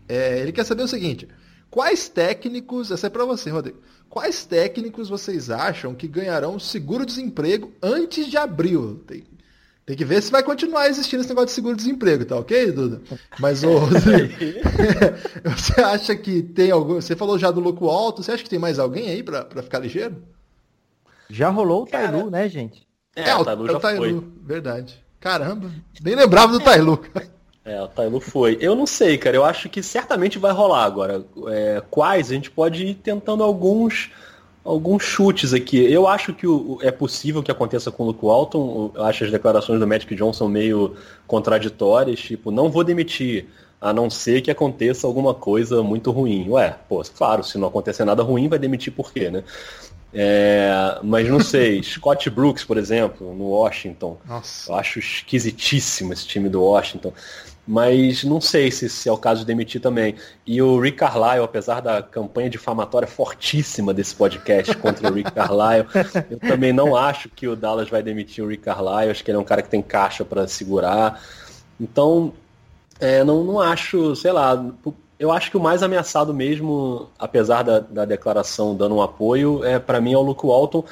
é, 0.09 0.39
ele 0.39 0.53
quer 0.53 0.65
saber 0.65 0.83
o 0.83 0.89
seguinte, 0.89 1.29
quais 1.71 2.09
técnicos, 2.09 2.91
essa 2.91 3.09
é 3.09 3.11
para 3.11 3.25
você, 3.25 3.51
Rodrigo, 3.51 3.79
Quais 4.15 4.45
técnicos 4.45 5.09
vocês 5.09 5.51
acham 5.51 5.93
que 5.93 6.07
ganharão 6.07 6.57
seguro-desemprego 6.57 7.73
antes 7.83 8.29
de 8.29 8.37
abril? 8.37 9.03
Tem, 9.05 9.25
tem 9.87 9.97
que 9.97 10.05
ver 10.05 10.23
se 10.23 10.33
vai 10.33 10.43
continuar 10.43 10.89
existindo 10.89 11.21
esse 11.21 11.29
negócio 11.29 11.49
de 11.49 11.53
seguro-desemprego, 11.53 12.25
tá 12.25 12.37
ok, 12.37 12.73
Duda? 12.73 13.03
Mas, 13.39 13.63
ô, 13.63 13.81
você 15.57 15.81
acha 15.81 16.17
que 16.17 16.43
tem 16.43 16.71
algum. 16.71 16.95
Você 16.95 17.15
falou 17.15 17.39
já 17.39 17.51
do 17.51 17.61
Luco 17.61 17.89
Alto, 17.89 18.23
você 18.23 18.33
acha 18.33 18.43
que 18.43 18.49
tem 18.49 18.59
mais 18.59 18.79
alguém 18.79 19.11
aí 19.11 19.23
para 19.23 19.63
ficar 19.63 19.81
ligeiro? 19.81 20.17
Já 21.29 21.51
rolou 21.51 21.83
o 21.83 21.87
Tailu, 21.87 22.31
né, 22.31 22.49
gente? 22.49 22.87
É, 23.15 23.31
é 23.31 23.37
o, 23.37 23.45
Tailu 23.45 23.67
é 23.67 23.71
já 23.73 23.77
o 23.77 23.81
Tailu, 23.81 24.21
foi. 24.21 24.33
verdade. 24.43 25.05
Caramba, 25.21 25.71
nem 26.03 26.15
lembrava 26.15 26.53
do 26.53 26.61
Tailu. 26.61 27.03
É, 27.67 27.81
o 27.81 27.89
Tailu 27.89 28.21
foi. 28.21 28.59
Eu 28.61 28.77
não 28.77 28.87
sei, 28.87 29.17
cara. 29.17 29.35
Eu 29.35 29.43
acho 29.43 29.71
que 29.71 29.83
certamente 29.83 30.39
vai 30.39 30.53
rolar 30.53 30.85
agora. 30.85 31.25
É, 31.47 31.83
quais? 31.89 32.31
A 32.31 32.35
gente 32.35 32.51
pode 32.51 32.85
ir 32.85 32.95
tentando 32.97 33.43
alguns 33.43 34.11
alguns 34.65 35.03
chutes 35.03 35.53
aqui. 35.53 35.79
Eu 35.93 36.09
acho 36.09 36.33
que 36.33 36.47
o, 36.47 36.79
é 36.81 36.91
possível 36.91 37.43
que 37.43 37.51
aconteça 37.51 37.91
com 37.91 38.05
o 38.05 38.07
Luke 38.07 38.25
Walton. 38.25 38.93
Eu 38.95 39.05
acho 39.05 39.25
as 39.25 39.31
declarações 39.31 39.79
do 39.79 39.87
Magic 39.87 40.15
Johnson 40.15 40.49
meio 40.49 40.95
contraditórias. 41.27 42.19
Tipo, 42.19 42.51
não 42.51 42.71
vou 42.71 42.83
demitir, 42.83 43.47
a 43.81 43.93
não 43.93 44.09
ser 44.09 44.41
que 44.41 44.51
aconteça 44.51 45.07
alguma 45.07 45.35
coisa 45.35 45.83
muito 45.83 46.11
ruim. 46.11 46.49
Ué, 46.49 46.75
pô, 46.89 47.03
claro, 47.17 47.45
se 47.45 47.59
não 47.59 47.69
acontecer 47.69 48.05
nada 48.05 48.23
ruim, 48.23 48.49
vai 48.49 48.59
demitir 48.59 48.93
por 48.93 49.13
quê, 49.13 49.31
né? 49.31 49.45
É, 50.17 50.99
mas 51.03 51.29
não 51.29 51.41
sei, 51.41 51.83
Scott 51.85 52.31
Brooks, 52.31 52.65
por 52.65 52.79
exemplo, 52.79 53.35
no 53.35 53.49
Washington. 53.49 54.17
Nossa. 54.27 54.71
Eu 54.71 54.77
acho 54.77 54.99
esquisitíssimo 55.01 56.13
esse 56.13 56.27
time 56.27 56.49
do 56.49 56.63
Washington 56.63 57.13
mas 57.67 58.25
não 58.25 58.41
sei 58.41 58.71
se, 58.71 58.89
se, 58.89 59.09
é 59.09 59.13
o 59.13 59.17
caso 59.17 59.41
de 59.41 59.47
demitir 59.47 59.81
também. 59.81 60.15
E 60.47 60.61
o 60.61 60.79
Rick 60.79 60.99
Carlisle, 60.99 61.45
apesar 61.45 61.81
da 61.81 62.03
campanha 62.03 62.51
difamatória 62.51 63.09
fortíssima 63.09 63.95
desse 63.95 64.15
podcast 64.15 64.77
contra 64.77 65.11
o 65.11 65.15
Rick 65.15 65.33
Carlisle, 65.33 65.87
eu 66.31 66.39
também 66.39 66.73
não 66.73 66.95
acho 66.95 67.29
que 67.31 67.49
o 67.49 67.57
Dallas 67.57 67.89
vai 67.89 68.03
demitir 68.03 68.45
o 68.45 68.49
Rick 68.49 68.65
Carlisle. 68.65 69.11
Acho 69.11 69.25
que 69.25 69.31
ele 69.31 69.39
é 69.39 69.41
um 69.41 69.45
cara 69.45 69.63
que 69.63 69.71
tem 69.71 69.81
caixa 69.81 70.25
para 70.25 70.47
segurar. 70.47 71.23
Então, 71.81 72.35
é, 73.01 73.25
não, 73.25 73.43
não 73.43 73.61
acho, 73.61 74.15
sei 74.15 74.33
lá, 74.33 74.63
eu 75.19 75.33
acho 75.33 75.51
que 75.51 75.57
o 75.57 75.61
mais 75.61 75.83
ameaçado 75.83 76.35
mesmo, 76.35 77.09
apesar 77.19 77.63
da, 77.63 77.81
da 77.81 78.05
declaração 78.05 78.77
dando 78.77 78.97
um 78.97 79.03
apoio, 79.03 79.65
é 79.65 79.79
para 79.79 80.01
mim 80.01 80.13
é 80.13 80.19
o 80.19 80.23
Luke 80.23 80.47
Walton. 80.47 80.85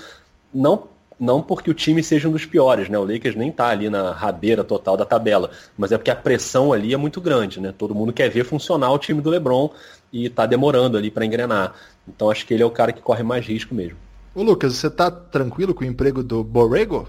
Não 0.54 0.91
não 1.22 1.40
porque 1.40 1.70
o 1.70 1.74
time 1.74 2.02
seja 2.02 2.28
um 2.28 2.32
dos 2.32 2.44
piores, 2.44 2.88
né? 2.88 2.98
O 2.98 3.04
Lakers 3.04 3.36
nem 3.36 3.52
tá 3.52 3.68
ali 3.68 3.88
na 3.88 4.10
rabeira 4.10 4.64
total 4.64 4.96
da 4.96 5.04
tabela, 5.04 5.52
mas 5.78 5.92
é 5.92 5.96
porque 5.96 6.10
a 6.10 6.16
pressão 6.16 6.72
ali 6.72 6.92
é 6.92 6.96
muito 6.96 7.20
grande, 7.20 7.60
né? 7.60 7.72
Todo 7.76 7.94
mundo 7.94 8.12
quer 8.12 8.28
ver 8.28 8.44
funcionar 8.44 8.90
o 8.90 8.98
time 8.98 9.20
do 9.20 9.30
LeBron 9.30 9.70
e 10.12 10.28
tá 10.28 10.46
demorando 10.46 10.98
ali 10.98 11.12
para 11.12 11.24
engrenar. 11.24 11.74
Então 12.08 12.28
acho 12.28 12.44
que 12.44 12.52
ele 12.52 12.64
é 12.64 12.66
o 12.66 12.70
cara 12.72 12.92
que 12.92 13.00
corre 13.00 13.22
mais 13.22 13.46
risco 13.46 13.72
mesmo. 13.72 13.96
Ô 14.34 14.42
Lucas, 14.42 14.74
você 14.74 14.90
tá 14.90 15.12
tranquilo 15.12 15.72
com 15.72 15.84
o 15.84 15.86
emprego 15.86 16.24
do 16.24 16.42
Borrego? 16.42 17.08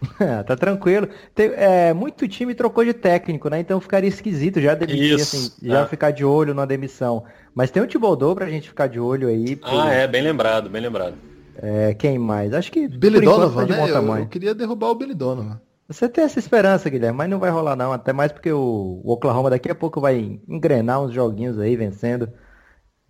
tá 0.46 0.56
tranquilo. 0.56 1.06
Tem, 1.34 1.52
é, 1.56 1.92
muito 1.92 2.26
time 2.26 2.54
trocou 2.54 2.86
de 2.86 2.94
técnico, 2.94 3.50
né? 3.50 3.60
Então 3.60 3.78
ficaria 3.82 4.08
esquisito 4.08 4.62
já 4.62 4.74
demitir, 4.74 5.16
Isso, 5.16 5.36
assim, 5.36 5.68
é. 5.68 5.72
já 5.72 5.86
ficar 5.86 6.10
de 6.10 6.24
olho 6.24 6.54
na 6.54 6.64
demissão. 6.64 7.24
Mas 7.54 7.70
tem 7.70 7.82
o 7.82 7.86
Thibodeau 7.86 8.34
pra 8.34 8.48
gente 8.48 8.66
ficar 8.66 8.86
de 8.86 8.98
olho 8.98 9.28
aí. 9.28 9.56
Por... 9.56 9.68
Ah, 9.68 9.92
é, 9.92 10.08
bem 10.08 10.22
lembrado, 10.22 10.70
bem 10.70 10.80
lembrado. 10.80 11.33
É, 11.56 11.94
quem 11.94 12.18
mais? 12.18 12.52
Acho 12.52 12.70
que. 12.70 12.88
Billy 12.88 13.20
Donovan, 13.20 13.66
tá 13.66 13.76
né? 13.76 13.90
Eu, 13.90 14.16
eu, 14.16 14.26
queria 14.26 14.54
derrubar 14.54 14.90
o 14.90 14.94
Billy 14.94 15.14
Donovan. 15.14 15.60
Você 15.86 16.08
tem 16.08 16.24
essa 16.24 16.38
esperança, 16.38 16.88
Guilherme, 16.88 17.18
mas 17.18 17.28
não 17.28 17.38
vai 17.38 17.50
rolar 17.50 17.76
não. 17.76 17.92
Até 17.92 18.12
mais 18.12 18.32
porque 18.32 18.50
o, 18.50 19.00
o 19.04 19.12
Oklahoma 19.12 19.50
daqui 19.50 19.70
a 19.70 19.74
pouco 19.74 20.00
vai 20.00 20.40
engrenar 20.48 21.02
uns 21.02 21.12
joguinhos 21.12 21.58
aí 21.58 21.76
vencendo. 21.76 22.28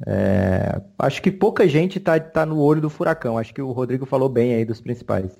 É, 0.07 0.81
acho 0.99 1.23
que 1.23 1.31
pouca 1.31 1.69
gente 1.69 2.01
tá, 2.01 2.19
tá 2.19 2.45
no 2.45 2.59
olho 2.59 2.81
do 2.81 2.91
furacão. 2.91 3.39
Acho 3.39 3.55
que 3.55 3.63
o 3.63 3.71
Rodrigo 3.71 4.05
falou 4.05 4.29
bem 4.29 4.55
aí 4.55 4.65
dos 4.65 4.81
principais. 4.81 5.39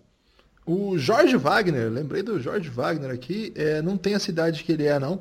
O 0.65 0.97
Jorge 0.97 1.37
Wagner, 1.37 1.91
lembrei 1.91 2.23
do 2.23 2.41
Jorge 2.41 2.71
Wagner 2.71 3.11
aqui, 3.11 3.53
é, 3.55 3.83
não 3.83 3.99
tem 3.99 4.15
a 4.15 4.19
cidade 4.19 4.65
que 4.65 4.73
ele 4.73 4.87
é, 4.87 4.99
não. 4.99 5.21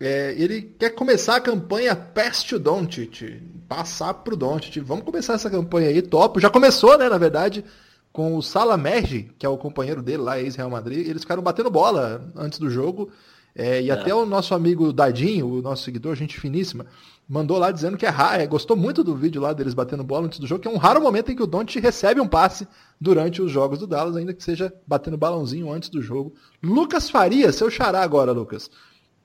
É, 0.00 0.34
ele 0.38 0.62
quer 0.78 0.94
começar 0.94 1.36
a 1.36 1.40
campanha 1.40 1.94
Pass 1.94 2.42
to 2.42 2.58
Doncic, 2.58 3.42
passar 3.68 4.14
pro 4.14 4.34
Doncic. 4.34 4.80
Vamos 4.80 5.04
começar 5.04 5.34
essa 5.34 5.50
campanha 5.50 5.90
aí, 5.90 6.00
top. 6.00 6.40
Já 6.40 6.48
começou, 6.48 6.96
né, 6.96 7.06
na 7.10 7.18
verdade, 7.18 7.62
com 8.10 8.34
o 8.34 8.42
Salamerge, 8.42 9.30
que 9.38 9.44
é 9.44 9.48
o 9.48 9.58
companheiro 9.58 10.02
dele 10.02 10.22
lá, 10.22 10.40
ex-Real 10.40 10.70
Madrid. 10.70 11.06
Eles 11.06 11.20
ficaram 11.20 11.42
batendo 11.42 11.70
bola 11.70 12.32
antes 12.34 12.58
do 12.58 12.70
jogo. 12.70 13.10
É, 13.54 13.82
e 13.82 13.90
é. 13.90 13.92
até 13.92 14.14
o 14.14 14.24
nosso 14.24 14.54
amigo 14.54 14.90
Dadinho, 14.90 15.46
o 15.46 15.60
nosso 15.60 15.82
seguidor, 15.82 16.14
gente 16.14 16.40
finíssima, 16.40 16.86
mandou 17.28 17.58
lá 17.58 17.70
dizendo 17.70 17.98
que 17.98 18.06
é 18.06 18.08
raro, 18.08 18.40
é, 18.40 18.46
gostou 18.46 18.76
muito 18.76 19.04
do 19.04 19.14
vídeo 19.14 19.42
lá 19.42 19.52
deles 19.52 19.74
batendo 19.74 20.04
bola 20.04 20.26
antes 20.26 20.38
do 20.38 20.46
jogo, 20.46 20.62
que 20.62 20.68
é 20.68 20.70
um 20.70 20.76
raro 20.76 21.02
momento 21.02 21.30
em 21.30 21.36
que 21.36 21.42
o 21.42 21.48
Doncic 21.48 21.82
recebe 21.82 22.20
um 22.20 22.28
passe 22.28 22.66
durante 22.98 23.42
os 23.42 23.50
jogos 23.50 23.80
do 23.80 23.88
Dallas, 23.88 24.16
ainda 24.16 24.32
que 24.32 24.42
seja 24.42 24.72
batendo 24.86 25.18
balãozinho 25.18 25.70
antes 25.70 25.88
do 25.88 26.00
jogo. 26.00 26.32
Lucas 26.62 27.10
Faria, 27.10 27.52
seu 27.52 27.68
xará 27.68 28.02
agora, 28.02 28.32
Lucas 28.32 28.70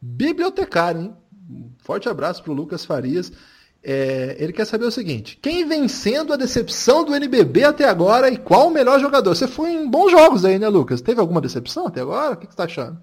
bibliotecário, 0.06 1.02
hein? 1.02 1.15
forte 1.80 2.08
abraço 2.08 2.44
para 2.44 2.52
o 2.52 2.56
Lucas 2.56 2.86
Farias. 2.86 3.32
É, 3.84 4.36
ele 4.39 4.52
quer 4.52 4.65
saber 4.65 4.86
o 4.86 4.91
seguinte: 4.91 5.38
quem 5.41 5.68
vem 5.68 5.88
sendo 5.88 6.34
a 6.34 6.38
decepção 6.38 7.04
do 7.04 7.15
NBB 7.15 7.63
até 7.63 7.88
agora 7.88 8.30
e 8.30 8.38
qual 8.38 8.68
o 8.68 8.72
melhor 8.72 9.00
jogador? 9.00 9.36
Você 9.36 9.48
foi 9.48 9.72
em 9.72 9.89
bons 9.89 10.12
jogos 10.12 10.44
aí, 10.44 10.58
né, 10.58 10.68
Lucas? 10.68 11.02
Teve 11.02 11.20
alguma 11.20 11.41
decepção 11.41 11.88
até 11.88 12.02
agora? 12.02 12.34
O 12.34 12.38
que, 12.38 12.46
você 12.46 12.52
está 12.52 12.63
achando? 12.63 13.00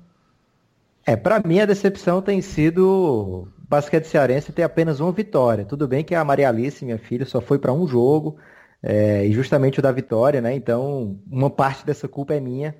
É, 1.06 1.16
para 1.16 1.40
mim 1.44 1.60
a 1.60 1.66
decepção 1.66 2.20
tem 2.20 2.40
sido 2.40 2.88
o 2.88 3.48
basquete 3.68 4.06
cearense 4.06 4.52
ter 4.52 4.62
apenas 4.62 5.00
uma 5.00 5.12
vitória. 5.12 5.64
Tudo 5.64 5.86
bem 5.86 6.04
que 6.04 6.14
a 6.14 6.24
Maria 6.24 6.48
Alice, 6.48 6.84
minha 6.84 6.98
filha, 6.98 7.24
só 7.26 7.40
foi 7.40 7.58
para 7.58 7.72
um 7.72 7.86
jogo, 7.86 8.36
é, 8.82 9.24
e 9.24 9.32
justamente 9.32 9.78
o 9.78 9.82
da 9.82 9.92
vitória, 9.92 10.40
né? 10.40 10.54
Então, 10.54 11.16
uma 11.30 11.50
parte 11.50 11.86
dessa 11.86 12.08
culpa 12.08 12.34
é 12.34 12.40
minha. 12.40 12.74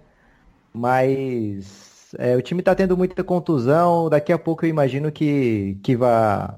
Mas 0.75 1.92
é, 2.19 2.37
o 2.37 2.43
time 2.43 2.61
está 2.61 2.75
tendo 2.75 2.97
muita 2.97 3.23
contusão. 3.25 4.09
Daqui 4.09 4.33
a 4.33 4.39
pouco 4.39 4.65
eu 4.65 4.71
imagino 4.71 5.11
que, 5.11 5.77
que 5.83 5.97
vai 5.97 6.49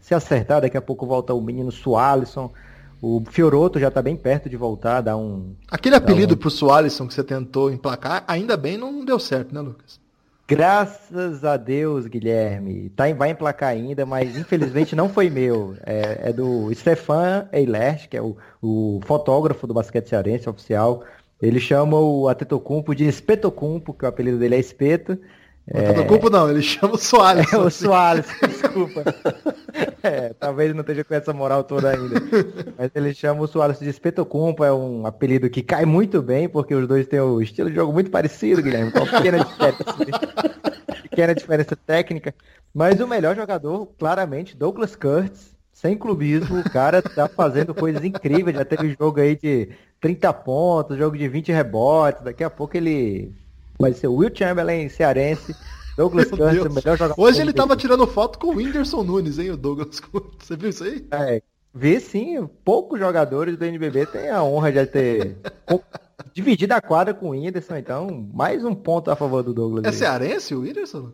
se 0.00 0.14
acertar. 0.14 0.60
Daqui 0.60 0.76
a 0.76 0.82
pouco 0.82 1.06
volta 1.06 1.34
o 1.34 1.40
menino 1.40 1.70
Sualisson. 1.70 2.52
O 3.00 3.22
Fioroto 3.30 3.78
já 3.78 3.88
está 3.88 4.00
bem 4.00 4.16
perto 4.16 4.48
de 4.48 4.56
voltar, 4.56 5.02
dá 5.02 5.14
um. 5.14 5.54
Aquele 5.70 5.94
apelido 5.94 6.34
um... 6.34 6.36
pro 6.38 6.48
Sualisson 6.48 7.06
que 7.06 7.12
você 7.12 7.22
tentou 7.22 7.70
emplacar, 7.70 8.24
ainda 8.26 8.56
bem 8.56 8.78
não 8.78 9.04
deu 9.04 9.18
certo, 9.18 9.54
né, 9.54 9.60
Lucas? 9.60 10.00
Graças 10.46 11.44
a 11.44 11.56
Deus, 11.56 12.06
Guilherme. 12.06 12.90
Tá, 12.90 13.04
vai 13.14 13.30
emplacar 13.30 13.70
ainda, 13.70 14.04
mas 14.04 14.36
infelizmente 14.36 14.94
não 14.94 15.08
foi 15.08 15.30
meu. 15.30 15.74
É, 15.84 16.30
é 16.30 16.32
do 16.32 16.72
Stefan 16.74 17.48
Eilert, 17.50 18.08
que 18.08 18.16
é 18.16 18.22
o, 18.22 18.36
o 18.62 19.00
fotógrafo 19.04 19.66
do 19.66 19.72
basquete 19.72 20.08
cearense 20.08 20.48
oficial. 20.48 21.02
Ele 21.46 21.60
chama 21.60 21.98
o 21.98 22.28
Atetokounmpo 22.28 22.94
de 22.94 23.06
Espetocumpo, 23.06 23.92
que 23.92 24.04
o 24.04 24.08
apelido 24.08 24.38
dele 24.38 24.54
é 24.54 24.58
Espeto. 24.58 25.18
É... 25.66 26.04
culpa 26.04 26.28
não, 26.28 26.50
ele 26.50 26.60
chama 26.60 26.94
o 26.94 26.98
Soares. 26.98 27.50
É, 27.52 27.56
o 27.56 27.66
assim. 27.66 27.84
Soares, 27.84 28.26
desculpa. 28.40 29.04
É, 30.04 30.34
talvez 30.34 30.74
não 30.74 30.82
esteja 30.82 31.02
com 31.02 31.14
essa 31.14 31.32
moral 31.32 31.64
toda 31.64 31.90
ainda. 31.90 32.16
Mas 32.78 32.90
ele 32.94 33.14
chama 33.14 33.40
o 33.40 33.46
Soares 33.46 33.78
de 33.78 33.88
Espetocumpo, 33.88 34.62
é 34.62 34.72
um 34.72 35.06
apelido 35.06 35.48
que 35.48 35.62
cai 35.62 35.86
muito 35.86 36.20
bem, 36.20 36.46
porque 36.46 36.74
os 36.74 36.86
dois 36.86 37.06
têm 37.06 37.20
o 37.20 37.40
estilo 37.40 37.70
de 37.70 37.76
jogo 37.76 37.90
muito 37.90 38.10
parecido, 38.10 38.62
Guilherme, 38.62 38.92
com 38.92 38.98
uma 38.98 39.10
pequena 39.10 39.42
diferença, 39.42 39.84
pequena 41.02 41.34
diferença 41.34 41.74
técnica. 41.74 42.34
Mas 42.72 43.00
o 43.00 43.08
melhor 43.08 43.34
jogador, 43.34 43.86
claramente, 43.98 44.54
Douglas 44.54 44.94
Kurtz, 44.94 45.56
sem 45.72 45.96
clubismo, 45.96 46.60
o 46.60 46.70
cara 46.70 47.00
tá 47.00 47.26
fazendo 47.26 47.74
coisas 47.74 48.04
incríveis, 48.04 48.56
já 48.56 48.64
teve 48.64 48.94
jogo 49.00 49.20
aí 49.20 49.34
de 49.34 49.70
30 50.04 50.32
pontos, 50.34 50.98
jogo 50.98 51.16
de 51.16 51.26
20 51.26 51.50
rebotes, 51.50 52.22
daqui 52.22 52.44
a 52.44 52.50
pouco 52.50 52.76
ele 52.76 53.32
Vai 53.78 53.94
ser 53.94 54.06
o 54.06 54.16
Will 54.16 54.30
Chamberlain 54.34 54.86
cearense. 54.90 55.56
Douglas 55.96 56.28
Costa, 56.28 56.68
melhor 56.68 56.98
jogador. 56.98 57.14
Hoje 57.16 57.40
ele 57.40 57.54
tava 57.54 57.74
tirando 57.74 58.06
foto 58.06 58.38
com 58.38 58.48
o 58.48 58.56
Whindersson 58.56 59.02
Nunes, 59.02 59.38
hein, 59.38 59.52
o 59.52 59.56
Douglas 59.56 60.02
Você 60.38 60.56
viu 60.56 60.68
isso 60.68 60.84
aí? 60.84 61.06
É, 61.10 61.40
vê 61.72 62.00
sim, 62.00 62.46
poucos 62.64 62.98
jogadores 62.98 63.56
do 63.56 63.64
NBB 63.64 64.04
têm 64.06 64.28
a 64.28 64.42
honra 64.42 64.72
de 64.72 64.86
ter 64.86 65.38
dividido 66.34 66.74
a 66.74 66.82
quadra 66.82 67.14
com 67.14 67.28
o 67.28 67.30
Whindersson, 67.30 67.76
então 67.76 68.28
mais 68.34 68.62
um 68.62 68.74
ponto 68.74 69.10
a 69.10 69.16
favor 69.16 69.42
do 69.42 69.54
Douglas. 69.54 69.84
É 69.84 69.88
aí. 69.88 69.94
cearense 69.94 70.54
o 70.54 70.60
Whindersson? 70.60 71.12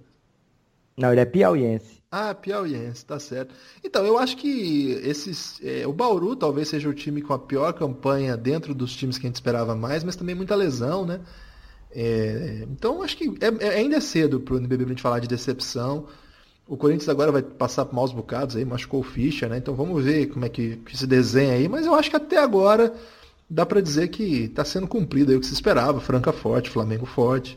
Não, 0.96 1.12
ele 1.12 1.20
é 1.20 1.26
piauiense. 1.26 1.99
Ah, 2.12 2.35
piauiense, 2.35 3.05
tá 3.05 3.20
certo. 3.20 3.55
Então, 3.85 4.05
eu 4.05 4.18
acho 4.18 4.37
que 4.37 4.92
esses, 5.05 5.61
é, 5.62 5.87
o 5.87 5.92
Bauru 5.92 6.35
talvez 6.35 6.66
seja 6.68 6.88
o 6.88 6.94
time 6.94 7.23
com 7.23 7.33
a 7.33 7.38
pior 7.38 7.73
campanha 7.73 8.37
dentro 8.37 8.75
dos 8.75 8.96
times 8.96 9.16
que 9.16 9.27
a 9.27 9.29
gente 9.29 9.37
esperava 9.37 9.77
mais, 9.77 10.03
mas 10.03 10.16
também 10.16 10.35
muita 10.35 10.57
lesão, 10.57 11.07
né? 11.07 11.20
É, 11.92 12.66
então 12.70 13.03
acho 13.03 13.16
que 13.16 13.29
é, 13.40 13.66
é, 13.66 13.79
ainda 13.79 13.96
é 13.96 14.01
cedo 14.01 14.40
para 14.40 14.55
o 14.55 14.59
NBB 14.59 14.85
a 14.85 14.88
gente 14.88 15.03
falar 15.03 15.20
de 15.20 15.29
decepção. 15.29 16.07
O 16.66 16.77
Corinthians 16.77 17.09
agora 17.09 17.33
vai 17.33 17.42
passar 17.42 17.85
por 17.85 17.94
maus 17.94 18.12
bocados 18.12 18.57
aí, 18.57 18.64
machucou 18.64 19.01
o 19.01 19.05
Fischer, 19.05 19.49
né? 19.49 19.59
Então 19.59 19.75
vamos 19.75 20.05
ver 20.05 20.27
como 20.29 20.44
é 20.44 20.49
que, 20.49 20.77
que 20.79 20.96
se 20.96 21.07
desenha 21.07 21.55
aí. 21.55 21.68
Mas 21.68 21.87
eu 21.87 21.94
acho 21.94 22.11
que 22.11 22.16
até 22.16 22.38
agora 22.38 22.94
dá 23.49 23.66
para 23.66 23.81
dizer 23.81 24.09
que 24.09 24.44
está 24.44 24.64
sendo 24.64 24.88
cumprido 24.88 25.31
aí 25.33 25.37
o 25.37 25.40
que 25.40 25.46
se 25.46 25.55
esperava. 25.55 26.01
Franca 26.01 26.33
forte, 26.33 26.70
Flamengo 26.70 27.07
forte. 27.07 27.57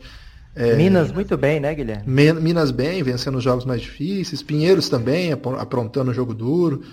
É, 0.55 0.75
Minas 0.75 1.11
muito 1.11 1.35
bem, 1.35 1.59
né, 1.59 1.73
Guilherme? 1.73 2.03
Minas 2.05 2.69
bem, 2.69 3.01
vencendo 3.01 3.37
os 3.37 3.43
jogos 3.43 3.65
mais 3.65 3.81
difíceis. 3.81 4.43
Pinheiros 4.43 4.87
também, 4.87 5.31
aprontando 5.31 6.11
o 6.11 6.13
jogo 6.13 6.33
duro. 6.33 6.83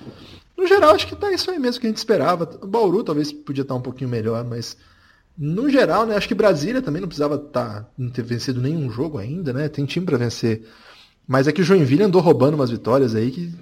No 0.56 0.66
geral, 0.66 0.94
acho 0.94 1.06
que 1.06 1.16
tá 1.16 1.32
isso 1.32 1.50
aí 1.50 1.58
mesmo 1.58 1.80
que 1.80 1.86
a 1.86 1.90
gente 1.90 1.98
esperava. 1.98 2.48
O 2.62 2.66
Bauru 2.66 3.02
talvez 3.02 3.32
podia 3.32 3.62
estar 3.62 3.74
um 3.74 3.80
pouquinho 3.80 4.10
melhor, 4.10 4.44
mas 4.44 4.76
no 5.36 5.70
geral, 5.70 6.04
né, 6.04 6.16
acho 6.16 6.28
que 6.28 6.34
Brasília 6.34 6.82
também 6.82 7.00
não 7.00 7.08
precisava 7.08 7.38
tá, 7.38 7.86
não 7.96 8.10
ter 8.10 8.22
vencido 8.22 8.60
nenhum 8.60 8.90
jogo 8.90 9.18
ainda, 9.18 9.52
né? 9.52 9.68
Tem 9.68 9.86
time 9.86 10.04
para 10.04 10.18
vencer. 10.18 10.66
Mas 11.26 11.46
é 11.46 11.52
que 11.52 11.62
o 11.62 11.64
Joinville 11.64 12.02
andou 12.02 12.20
roubando 12.20 12.54
umas 12.54 12.70
vitórias 12.70 13.14
aí 13.14 13.30
que 13.30 13.54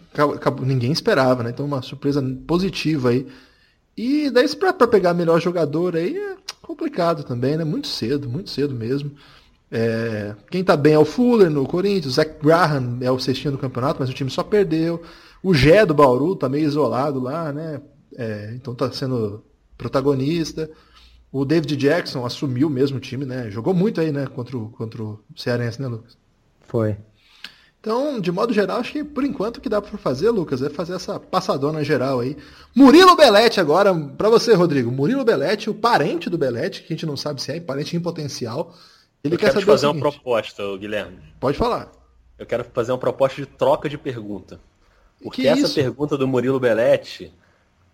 ninguém 0.64 0.90
esperava, 0.90 1.42
né? 1.42 1.50
Então 1.50 1.66
uma 1.66 1.82
surpresa 1.82 2.22
positiva 2.46 3.10
aí. 3.10 3.26
E 3.96 4.30
daí 4.30 4.48
para 4.56 4.88
pegar 4.88 5.12
melhor 5.12 5.40
jogador 5.40 5.94
aí 5.94 6.16
é 6.16 6.36
complicado 6.62 7.24
também, 7.24 7.56
né? 7.56 7.64
Muito 7.64 7.86
cedo, 7.86 8.28
muito 8.28 8.50
cedo 8.50 8.74
mesmo. 8.74 9.12
É, 9.70 10.34
quem 10.50 10.64
tá 10.64 10.76
bem 10.76 10.94
é 10.94 10.98
o 10.98 11.04
Fuller 11.04 11.50
no 11.50 11.66
Corinthians, 11.66 12.06
o 12.06 12.10
Zach 12.16 12.36
Graham 12.42 12.98
é 13.00 13.10
o 13.10 13.18
cestinho 13.18 13.52
do 13.52 13.58
campeonato, 13.58 14.00
mas 14.00 14.08
o 14.08 14.14
time 14.14 14.30
só 14.30 14.42
perdeu. 14.42 15.02
O 15.42 15.54
Gé 15.54 15.84
do 15.84 15.94
Bauru 15.94 16.34
tá 16.34 16.48
meio 16.48 16.64
isolado 16.64 17.20
lá, 17.20 17.52
né? 17.52 17.80
É, 18.16 18.52
então 18.54 18.74
tá 18.74 18.90
sendo 18.90 19.44
protagonista. 19.76 20.70
O 21.30 21.44
David 21.44 21.76
Jackson 21.76 22.24
assumiu 22.24 22.70
mesmo 22.70 22.96
o 22.96 23.00
time, 23.00 23.24
né? 23.24 23.50
Jogou 23.50 23.74
muito 23.74 24.00
aí, 24.00 24.10
né? 24.10 24.26
Contra 24.26 24.56
o, 24.56 24.70
contra 24.70 25.02
o 25.02 25.20
Cearense, 25.36 25.80
né, 25.80 25.86
Lucas? 25.86 26.16
Foi. 26.62 26.96
Então, 27.80 28.18
de 28.20 28.32
modo 28.32 28.52
geral, 28.52 28.80
acho 28.80 28.92
que 28.92 29.04
por 29.04 29.24
enquanto 29.24 29.58
o 29.58 29.60
que 29.60 29.68
dá 29.68 29.80
para 29.80 29.96
fazer, 29.96 30.30
Lucas, 30.30 30.60
é 30.62 30.68
fazer 30.68 30.94
essa 30.94 31.20
passadona 31.20 31.84
geral 31.84 32.20
aí. 32.20 32.36
Murilo 32.74 33.14
Belete 33.14 33.60
agora, 33.60 33.94
para 33.94 34.28
você, 34.28 34.52
Rodrigo. 34.54 34.90
Murilo 34.90 35.24
Belete, 35.24 35.70
o 35.70 35.74
parente 35.74 36.28
do 36.28 36.36
Belete, 36.36 36.82
que 36.82 36.92
a 36.92 36.96
gente 36.96 37.06
não 37.06 37.16
sabe 37.16 37.40
se 37.40 37.52
é, 37.52 37.60
parente 37.60 37.96
em 37.96 38.00
potencial. 38.00 38.74
Ele 39.28 39.34
Eu 39.34 39.38
quer 39.38 39.48
quero 39.48 39.60
te 39.60 39.66
fazer 39.66 39.86
uma 39.86 39.98
proposta, 39.98 40.62
Guilherme. 40.76 41.18
Pode 41.38 41.56
falar. 41.56 41.90
Eu 42.38 42.46
quero 42.46 42.64
fazer 42.64 42.92
uma 42.92 42.98
proposta 42.98 43.40
de 43.40 43.46
troca 43.46 43.88
de 43.88 43.98
pergunta. 43.98 44.60
Porque 45.22 45.46
essa 45.46 45.62
isso? 45.62 45.74
pergunta 45.74 46.16
do 46.16 46.26
Murilo 46.26 46.60
Belete 46.60 47.32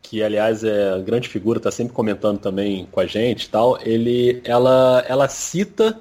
que 0.04 0.22
aliás 0.22 0.62
é 0.62 1.00
grande 1.00 1.30
figura, 1.30 1.58
está 1.58 1.70
sempre 1.70 1.94
comentando 1.94 2.38
também 2.38 2.86
com 2.92 3.00
a 3.00 3.06
gente 3.06 3.48
tal, 3.48 3.78
ele, 3.80 4.42
ela, 4.44 5.02
ela 5.08 5.26
cita 5.28 5.98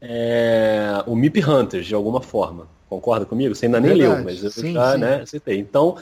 é, 0.00 1.04
o 1.06 1.14
Mip 1.14 1.38
Hunters 1.44 1.86
de 1.86 1.94
alguma 1.94 2.22
forma. 2.22 2.66
Concorda 2.88 3.26
comigo? 3.26 3.54
Você 3.54 3.66
ainda 3.66 3.80
nem 3.80 3.96
Verdade. 3.96 4.14
leu, 4.14 4.24
mas 4.24 4.42
eu 4.42 4.50
sim, 4.50 4.72
já 4.72 4.94
sim. 4.94 4.98
Né, 4.98 5.26
citei. 5.26 5.58
Então, 5.58 5.96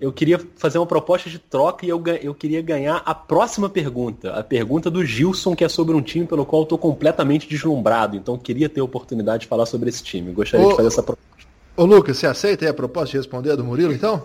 eu 0.00 0.10
queria 0.12 0.40
fazer 0.56 0.78
uma 0.78 0.86
proposta 0.86 1.28
de 1.28 1.38
troca 1.38 1.84
e 1.84 1.88
eu, 1.90 2.02
eu 2.22 2.34
queria 2.34 2.62
ganhar 2.62 3.02
a 3.04 3.14
próxima 3.14 3.68
pergunta. 3.68 4.32
A 4.32 4.42
pergunta 4.42 4.90
do 4.90 5.04
Gilson, 5.04 5.54
que 5.54 5.62
é 5.62 5.68
sobre 5.68 5.94
um 5.94 6.00
time 6.00 6.26
pelo 6.26 6.46
qual 6.46 6.62
eu 6.62 6.64
estou 6.64 6.78
completamente 6.78 7.46
deslumbrado. 7.46 8.16
Então, 8.16 8.38
queria 8.38 8.68
ter 8.68 8.80
a 8.80 8.84
oportunidade 8.84 9.42
de 9.42 9.46
falar 9.46 9.66
sobre 9.66 9.90
esse 9.90 10.02
time. 10.02 10.32
Gostaria 10.32 10.66
ô, 10.66 10.70
de 10.70 10.76
fazer 10.76 10.88
essa 10.88 11.02
proposta. 11.02 11.46
Ô, 11.76 11.84
Lucas, 11.84 12.16
você 12.16 12.26
aceita 12.26 12.68
a 12.68 12.72
proposta 12.72 13.10
de 13.10 13.18
responder 13.18 13.50
a 13.50 13.56
do 13.56 13.62
Murilo, 13.62 13.92
então? 13.92 14.24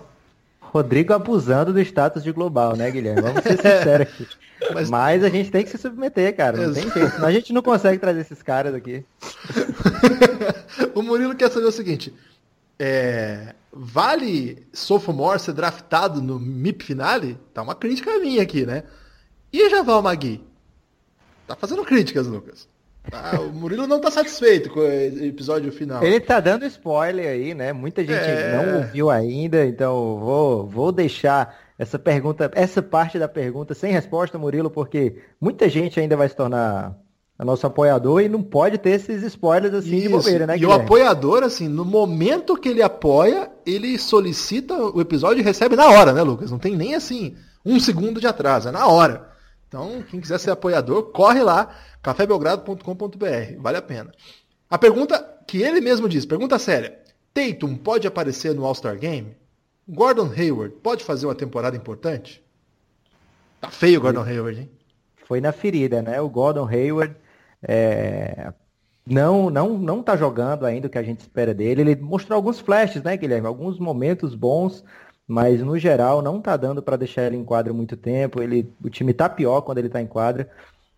Rodrigo 0.62 1.14
abusando 1.14 1.74
do 1.74 1.80
status 1.82 2.24
de 2.24 2.32
global, 2.32 2.76
né, 2.76 2.90
Guilherme? 2.90 3.22
Vamos 3.22 3.44
ser 3.44 3.58
sinceros 3.58 4.08
aqui. 4.08 4.28
Mas... 4.74 4.90
Mas... 4.90 5.24
a 5.26 5.30
gente 5.30 5.52
tem 5.52 5.64
que 5.64 5.70
se 5.70 5.78
submeter, 5.78 6.34
cara. 6.36 6.58
Não 6.58 6.74
tem 6.74 6.90
jeito. 6.90 7.12
Senão 7.12 7.28
a 7.28 7.32
gente 7.32 7.52
não 7.52 7.62
consegue 7.62 8.00
trazer 8.00 8.22
esses 8.22 8.42
caras 8.42 8.74
aqui. 8.74 9.04
o 10.96 11.02
Murilo 11.02 11.36
quer 11.36 11.52
saber 11.52 11.66
o 11.66 11.72
seguinte. 11.72 12.14
É... 12.80 13.54
Vale 13.76 14.66
Sophomore 14.72 15.38
ser 15.38 15.52
draftado 15.52 16.22
no 16.22 16.40
MIP 16.40 16.86
Finale? 16.86 17.38
Tá 17.54 17.62
uma 17.62 17.76
crítica 17.76 18.18
minha 18.20 18.42
aqui, 18.42 18.66
né? 18.66 18.84
E 19.52 19.70
Javal 19.70 20.02
Magui? 20.02 20.42
Tá 21.46 21.58
fazendo 21.58 21.84
críticas, 21.84 22.26
Lucas. 22.26 22.70
Ah, 23.12 23.40
o 23.40 23.52
Murilo 23.52 23.86
não 23.86 24.00
tá 24.00 24.10
satisfeito 24.10 24.70
com 24.70 24.80
o 24.80 25.26
episódio 25.26 25.72
final. 25.72 26.02
Ele 26.04 26.20
tá 26.20 26.40
dando 26.40 26.66
spoiler 26.66 27.28
aí, 27.28 27.54
né? 27.54 27.74
Muita 27.74 28.02
gente 28.02 28.14
é... 28.14 28.56
não 28.56 28.78
ouviu 28.78 29.10
ainda, 29.10 29.66
então 29.66 30.20
vou, 30.20 30.66
vou 30.66 30.92
deixar 30.92 31.56
essa 31.78 32.00
pergunta, 32.00 32.50
essa 32.56 32.82
parte 32.82 33.20
da 33.20 33.28
pergunta 33.28 33.74
sem 33.74 33.92
resposta, 33.92 34.38
Murilo, 34.38 34.72
porque 34.72 35.18
muita 35.40 35.70
gente 35.70 36.00
ainda 36.00 36.16
vai 36.16 36.30
se 36.30 36.36
tornar 36.36 36.98
nosso 37.44 37.68
apoiador 37.68 38.22
e 38.22 38.30
não 38.30 38.42
pode 38.42 38.78
ter 38.78 38.92
esses 38.92 39.22
spoilers 39.24 39.74
assim 39.74 39.98
Isso. 39.98 40.04
de 40.04 40.10
bobeira, 40.10 40.48
né? 40.48 40.56
E 40.56 40.60
Guilherme? 40.60 40.82
o 40.82 40.86
apoiador, 40.86 41.44
assim, 41.44 41.68
no 41.68 41.84
momento 41.84 42.56
que 42.56 42.70
ele 42.70 42.82
apoia, 42.82 43.52
ele 43.66 43.98
solicita 43.98 44.74
o 44.74 45.02
episódio 45.02 45.42
e 45.42 45.44
recebe 45.44 45.76
na 45.76 45.88
hora, 45.90 46.14
né, 46.14 46.24
Lucas? 46.24 46.50
Não 46.50 46.60
tem 46.60 46.78
nem 46.78 46.96
assim 46.96 47.36
um 47.66 47.80
segundo 47.80 48.22
de 48.22 48.28
atraso, 48.28 48.70
é 48.70 48.72
na 48.72 48.88
hora. 48.88 49.30
Então, 49.68 50.04
quem 50.10 50.22
quiser 50.22 50.40
ser 50.40 50.52
apoiador, 50.52 51.12
corre 51.12 51.44
lá 51.44 51.76
cafébelgrado.com.br, 52.02 53.60
vale 53.60 53.78
a 53.78 53.82
pena. 53.82 54.12
A 54.70 54.78
pergunta 54.78 55.20
que 55.46 55.62
ele 55.62 55.82
mesmo 55.82 56.08
diz, 56.08 56.26
pergunta 56.26 56.58
séria. 56.58 56.98
Tatum 57.34 57.76
pode 57.76 58.08
aparecer 58.08 58.56
no 58.56 58.66
All-Star 58.66 58.98
Game? 58.98 59.36
Gordon 59.88 60.32
Hayward 60.32 60.76
pode 60.82 61.04
fazer 61.04 61.26
uma 61.26 61.36
temporada 61.36 61.76
importante? 61.76 62.42
Tá 63.60 63.70
feio 63.70 64.00
o 64.00 64.02
Gordon 64.02 64.24
Hayward, 64.24 64.62
hein? 64.62 64.72
Foi 65.28 65.42
na 65.42 65.52
ferida, 65.52 66.02
né? 66.02 66.22
O 66.22 66.30
Gordon 66.30 66.68
Hayward 66.68 67.16
é... 67.64 68.54
não, 69.06 69.50
não, 69.50 69.78
não 69.78 70.04
tá 70.04 70.16
jogando 70.16 70.66
ainda 70.66 70.88
o 70.88 70.90
que 70.90 70.98
a 70.98 71.04
gente 71.04 71.20
espera 71.20 71.54
dele. 71.54 71.82
Ele 71.82 71.96
mostrou 71.96 72.36
alguns 72.36 72.60
flashes, 72.60 73.04
né, 73.04 73.18
Guilherme? 73.18 73.48
Alguns 73.48 73.80
momentos 73.80 74.36
bons, 74.36 74.84
mas 75.28 75.62
no 75.62 75.78
geral 75.78 76.22
não 76.22 76.42
tá 76.42 76.56
dando 76.58 76.82
para 76.82 76.98
deixar 76.98 77.24
ele 77.24 77.38
em 77.38 77.46
quadra 77.46 77.74
muito 77.74 77.98
tempo. 77.98 78.42
Ele, 78.42 78.72
o 78.84 78.90
time 78.90 79.14
tá 79.14 79.30
pior 79.30 79.62
quando 79.62 79.78
ele 79.80 79.90
tá 79.90 80.02
em 80.02 80.08
quadra 80.08 80.50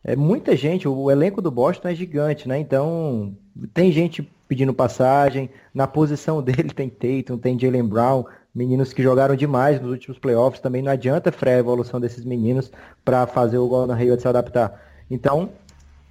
é 0.08 0.16
muita 0.16 0.56
gente, 0.56 0.88
o 0.88 1.12
elenco 1.12 1.42
do 1.42 1.52
Boston 1.52 1.90
é 1.90 1.94
gigante, 1.94 2.48
né? 2.48 2.58
Então, 2.58 3.36
tem 3.74 3.92
gente 3.92 4.24
pedindo 4.48 4.74
passagem, 4.74 5.50
na 5.74 5.86
posição 5.86 6.42
dele 6.44 6.70
tem 6.74 6.90
Tatum, 6.90 7.38
tem 7.38 7.60
Jalen 7.60 7.86
Brown, 7.86 8.24
meninos 8.56 8.94
que 8.94 9.04
jogaram 9.04 9.36
demais 9.36 9.82
nos 9.82 9.92
últimos 9.92 10.18
playoffs, 10.18 10.62
também 10.62 10.82
não 10.82 10.94
adianta 10.94 11.30
frear 11.30 11.58
a 11.58 11.60
evolução 11.60 12.00
desses 12.00 12.24
meninos 12.24 12.72
para 13.04 13.28
fazer 13.28 13.58
o 13.58 13.68
Golden 13.68 13.98
Hayward 13.98 14.22
se 14.22 14.28
adaptar. 14.30 14.82
Então, 15.12 15.50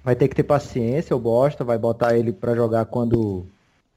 vai 0.03 0.15
ter 0.15 0.27
que 0.27 0.35
ter 0.35 0.43
paciência 0.43 1.15
o 1.15 1.19
Boston, 1.19 1.65
vai 1.65 1.77
botar 1.77 2.17
ele 2.17 2.31
para 2.31 2.55
jogar 2.55 2.85
quando 2.85 3.45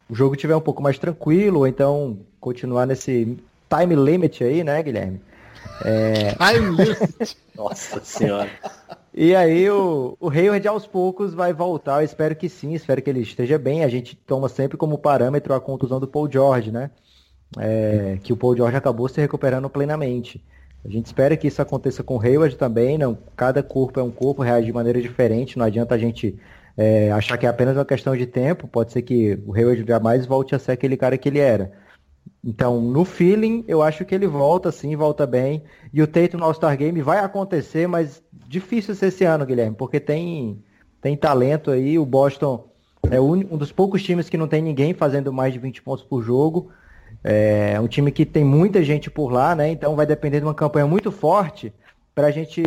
o 0.08 0.14
jogo 0.14 0.34
estiver 0.34 0.56
um 0.56 0.60
pouco 0.60 0.82
mais 0.82 0.98
tranquilo, 0.98 1.60
ou 1.60 1.66
então 1.66 2.18
continuar 2.40 2.86
nesse 2.86 3.38
time 3.68 3.94
limit 3.94 4.42
aí, 4.42 4.64
né, 4.64 4.82
Guilherme? 4.82 5.20
É... 5.84 6.34
Time 6.34 6.76
limit. 6.76 7.36
Nossa 7.54 8.00
senhora. 8.02 8.50
E 9.12 9.34
aí 9.34 9.68
o, 9.70 10.16
o 10.20 10.30
Hayward 10.30 10.66
aos 10.66 10.86
poucos 10.86 11.34
vai 11.34 11.52
voltar, 11.52 12.00
eu 12.00 12.04
espero 12.04 12.34
que 12.36 12.48
sim, 12.48 12.74
espero 12.74 13.02
que 13.02 13.10
ele 13.10 13.20
esteja 13.20 13.58
bem. 13.58 13.84
A 13.84 13.88
gente 13.88 14.16
toma 14.16 14.48
sempre 14.48 14.76
como 14.76 14.98
parâmetro 14.98 15.52
a 15.52 15.60
contusão 15.60 16.00
do 16.00 16.08
Paul 16.08 16.30
George, 16.30 16.70
né? 16.70 16.90
É, 17.58 18.18
que 18.22 18.32
o 18.32 18.36
Paul 18.36 18.56
George 18.56 18.76
acabou 18.76 19.08
se 19.08 19.20
recuperando 19.20 19.68
plenamente. 19.68 20.42
A 20.84 20.88
gente 20.88 21.06
espera 21.06 21.36
que 21.36 21.46
isso 21.46 21.60
aconteça 21.60 22.02
com 22.02 22.16
o 22.16 22.20
Hayward 22.20 22.56
também, 22.56 22.96
não, 22.96 23.16
cada 23.36 23.62
corpo 23.62 24.00
é 24.00 24.02
um 24.02 24.10
corpo, 24.10 24.42
reage 24.42 24.66
de 24.66 24.72
maneira 24.72 25.00
diferente, 25.00 25.58
não 25.58 25.66
adianta 25.66 25.94
a 25.94 25.98
gente 25.98 26.38
é, 26.76 27.12
achar 27.12 27.36
que 27.36 27.44
é 27.44 27.48
apenas 27.48 27.76
uma 27.76 27.84
questão 27.84 28.16
de 28.16 28.26
tempo, 28.26 28.66
pode 28.66 28.92
ser 28.92 29.02
que 29.02 29.38
o 29.46 29.54
Hayward 29.54 29.84
jamais 29.86 30.24
volte 30.24 30.54
a 30.54 30.58
ser 30.58 30.72
aquele 30.72 30.96
cara 30.96 31.18
que 31.18 31.28
ele 31.28 31.38
era. 31.38 31.72
Então, 32.42 32.80
no 32.80 33.04
feeling, 33.04 33.64
eu 33.68 33.82
acho 33.82 34.04
que 34.04 34.14
ele 34.14 34.26
volta 34.26 34.72
sim, 34.72 34.96
volta 34.96 35.26
bem. 35.26 35.62
E 35.92 36.00
o 36.00 36.06
Tatum 36.06 36.38
no 36.38 36.44
All-Star 36.44 36.76
Game 36.76 37.02
vai 37.02 37.18
acontecer, 37.18 37.86
mas 37.86 38.22
difícil 38.32 38.94
ser 38.94 39.06
esse 39.06 39.24
ano, 39.24 39.44
Guilherme, 39.44 39.76
porque 39.76 40.00
tem, 40.00 40.62
tem 41.02 41.16
talento 41.16 41.70
aí. 41.70 41.98
O 41.98 42.06
Boston 42.06 42.66
é 43.10 43.20
um 43.20 43.58
dos 43.58 43.70
poucos 43.70 44.02
times 44.02 44.30
que 44.30 44.38
não 44.38 44.48
tem 44.48 44.62
ninguém 44.62 44.94
fazendo 44.94 45.30
mais 45.32 45.52
de 45.52 45.58
20 45.58 45.82
pontos 45.82 46.04
por 46.04 46.22
jogo. 46.22 46.70
É 47.22 47.78
um 47.80 47.86
time 47.86 48.10
que 48.10 48.24
tem 48.24 48.44
muita 48.44 48.82
gente 48.82 49.10
por 49.10 49.30
lá, 49.30 49.54
né? 49.54 49.70
Então 49.70 49.94
vai 49.94 50.06
depender 50.06 50.40
de 50.40 50.46
uma 50.46 50.54
campanha 50.54 50.86
muito 50.86 51.12
forte 51.12 51.72
para 52.14 52.26
a 52.26 52.30
gente 52.30 52.62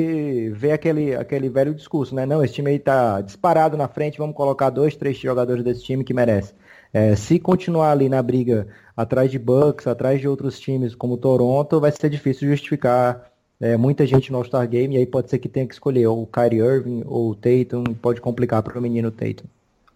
ver 0.51 0.71
aquele, 0.71 1.15
aquele 1.15 1.49
velho 1.49 1.73
discurso, 1.73 2.15
né? 2.15 2.25
Não, 2.25 2.43
esse 2.43 2.55
time 2.55 2.71
aí 2.71 2.79
tá 2.79 3.21
disparado 3.21 3.75
na 3.75 3.87
frente, 3.87 4.17
vamos 4.17 4.35
colocar 4.35 4.69
dois, 4.69 4.95
três 4.95 5.17
jogadores 5.17 5.63
desse 5.63 5.83
time 5.83 6.03
que 6.03 6.13
merece. 6.13 6.53
É, 6.93 7.15
se 7.15 7.39
continuar 7.39 7.91
ali 7.91 8.07
na 8.07 8.21
briga 8.21 8.67
atrás 8.95 9.31
de 9.31 9.39
Bucks, 9.39 9.87
atrás 9.87 10.21
de 10.21 10.27
outros 10.27 10.59
times 10.59 10.93
como 10.93 11.17
Toronto, 11.17 11.79
vai 11.79 11.91
ser 11.91 12.09
difícil 12.09 12.47
justificar 12.47 13.31
é, 13.59 13.75
muita 13.77 14.05
gente 14.05 14.31
no 14.31 14.37
All-Star 14.37 14.67
Game, 14.67 14.95
e 14.95 14.97
aí 14.99 15.05
pode 15.05 15.29
ser 15.29 15.39
que 15.39 15.49
tenha 15.49 15.65
que 15.65 15.73
escolher 15.73 16.05
ou 16.07 16.23
o 16.23 16.27
Kyrie 16.27 16.59
Irving 16.59 17.03
ou 17.05 17.31
o 17.31 17.35
Tatum, 17.35 17.83
pode 18.01 18.21
complicar 18.21 18.61
para 18.61 18.77
o 18.77 18.81
menino 18.81 19.09
Tatum. 19.09 19.45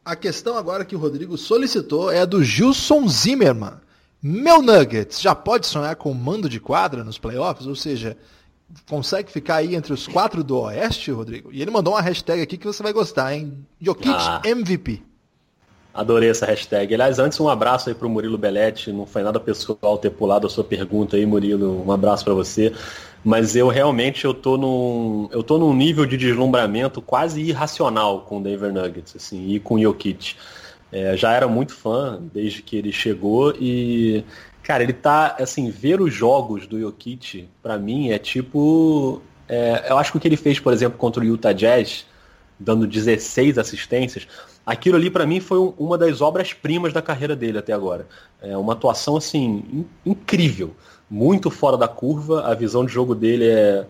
A 0.04 0.16
questão 0.16 0.56
agora 0.56 0.86
que 0.86 0.96
o 0.96 1.00
Rodrigo 1.00 1.38
solicitou 1.38 2.12
é 2.12 2.22
a 2.22 2.26
do 2.26 2.44
Gilson 2.44 3.08
Zimmerman. 3.08 3.74
Meu 4.22 4.62
Nuggets 4.62 5.22
já 5.22 5.36
pode 5.36 5.68
sonhar 5.68 5.96
com 5.96 6.14
mando 6.14 6.50
de 6.50 6.60
quadra 6.60 7.04
nos 7.04 7.18
playoffs? 7.18 7.68
Ou 7.68 7.76
seja, 7.76 8.18
consegue 8.90 9.32
ficar 9.32 9.58
aí 9.58 9.76
entre 9.76 9.94
os 9.94 10.08
quatro 10.08 10.44
do 10.44 10.60
Oeste, 10.60 11.12
Rodrigo? 11.12 11.50
E 11.52 11.62
ele 11.62 11.72
mandou 11.72 11.94
uma 11.94 12.02
hashtag 12.02 12.42
aqui 12.42 12.58
que 12.58 12.66
você 12.66 12.82
vai 12.82 12.94
gostar, 12.94 13.34
hein? 13.34 13.66
Jokic 13.80 14.10
ah. 14.10 14.42
MVP. 14.44 15.04
Adorei 15.94 16.30
essa 16.30 16.46
hashtag. 16.46 16.94
Aliás, 16.94 17.18
antes 17.18 17.40
um 17.40 17.50
abraço 17.50 17.90
aí 17.90 17.96
pro 17.96 18.08
Murilo 18.08 18.38
Belletti. 18.38 18.92
Não 18.92 19.08
foi 19.08 19.24
nada 19.24 19.40
pessoal 19.40 19.98
ter 19.98 20.12
pulado 20.12 20.46
a 20.46 20.50
sua 20.50 20.64
pergunta 20.64 21.16
aí, 21.16 21.26
Murilo. 21.26 21.84
Um 21.84 21.92
abraço 21.92 22.24
para 22.24 22.36
você. 22.36 22.72
Mas 23.24 23.56
eu 23.56 23.68
realmente 23.68 24.24
eu 24.24 24.34
tô 24.34 24.58
num 24.58 25.28
eu 25.32 25.42
tô 25.42 25.58
num 25.58 25.74
nível 25.74 26.06
de 26.06 26.16
deslumbramento 26.16 27.02
quase 27.02 27.42
irracional 27.42 28.22
com 28.22 28.38
o 28.38 28.44
Denver 28.44 28.72
Nuggets, 28.72 29.16
assim, 29.16 29.50
e 29.50 29.60
com 29.60 29.74
o 29.76 29.82
Jokic. 29.82 30.36
É, 30.92 31.18
já 31.18 31.34
era 31.34 31.48
muito 31.48 31.74
fã 31.74 32.22
desde 32.34 32.62
que 32.62 32.78
ele 32.78 32.92
chegou 32.92 33.54
e 33.60 34.24
cara, 34.64 34.84
ele 34.84 34.94
tá 34.94 35.36
assim, 35.40 35.70
ver 35.70 36.00
os 36.02 36.14
jogos 36.14 36.66
do 36.66 36.80
Jokic 36.80 37.48
para 37.62 37.78
mim 37.78 38.12
é 38.12 38.18
tipo 38.18 39.22
é, 39.48 39.86
eu 39.90 39.98
acho 39.98 40.12
que 40.12 40.18
o 40.18 40.22
que 40.22 40.28
ele 40.28 40.38
fez, 40.38 40.60
por 40.60 40.74
exemplo, 40.74 40.98
contra 40.98 41.24
o 41.24 41.26
Utah 41.26 41.54
Jazz, 41.54 42.06
dando 42.60 42.86
16 42.86 43.58
assistências, 43.58 44.28
aquilo 44.66 44.98
ali 44.98 45.10
para 45.10 45.26
mim 45.26 45.40
foi 45.40 45.60
um, 45.60 45.74
uma 45.78 45.98
das 45.98 46.22
obras-primas 46.22 46.92
da 46.92 47.02
carreira 47.02 47.36
dele 47.36 47.58
até 47.58 47.72
agora. 47.72 48.08
É 48.42 48.58
uma 48.58 48.74
atuação 48.74 49.16
assim 49.16 49.64
in, 49.72 49.86
incrível, 50.06 50.76
muito 51.10 51.50
fora 51.50 51.78
da 51.78 51.88
curva, 51.88 52.46
a 52.46 52.54
visão 52.54 52.86
de 52.86 52.92
jogo 52.92 53.16
dele 53.16 53.48
é 53.48 53.86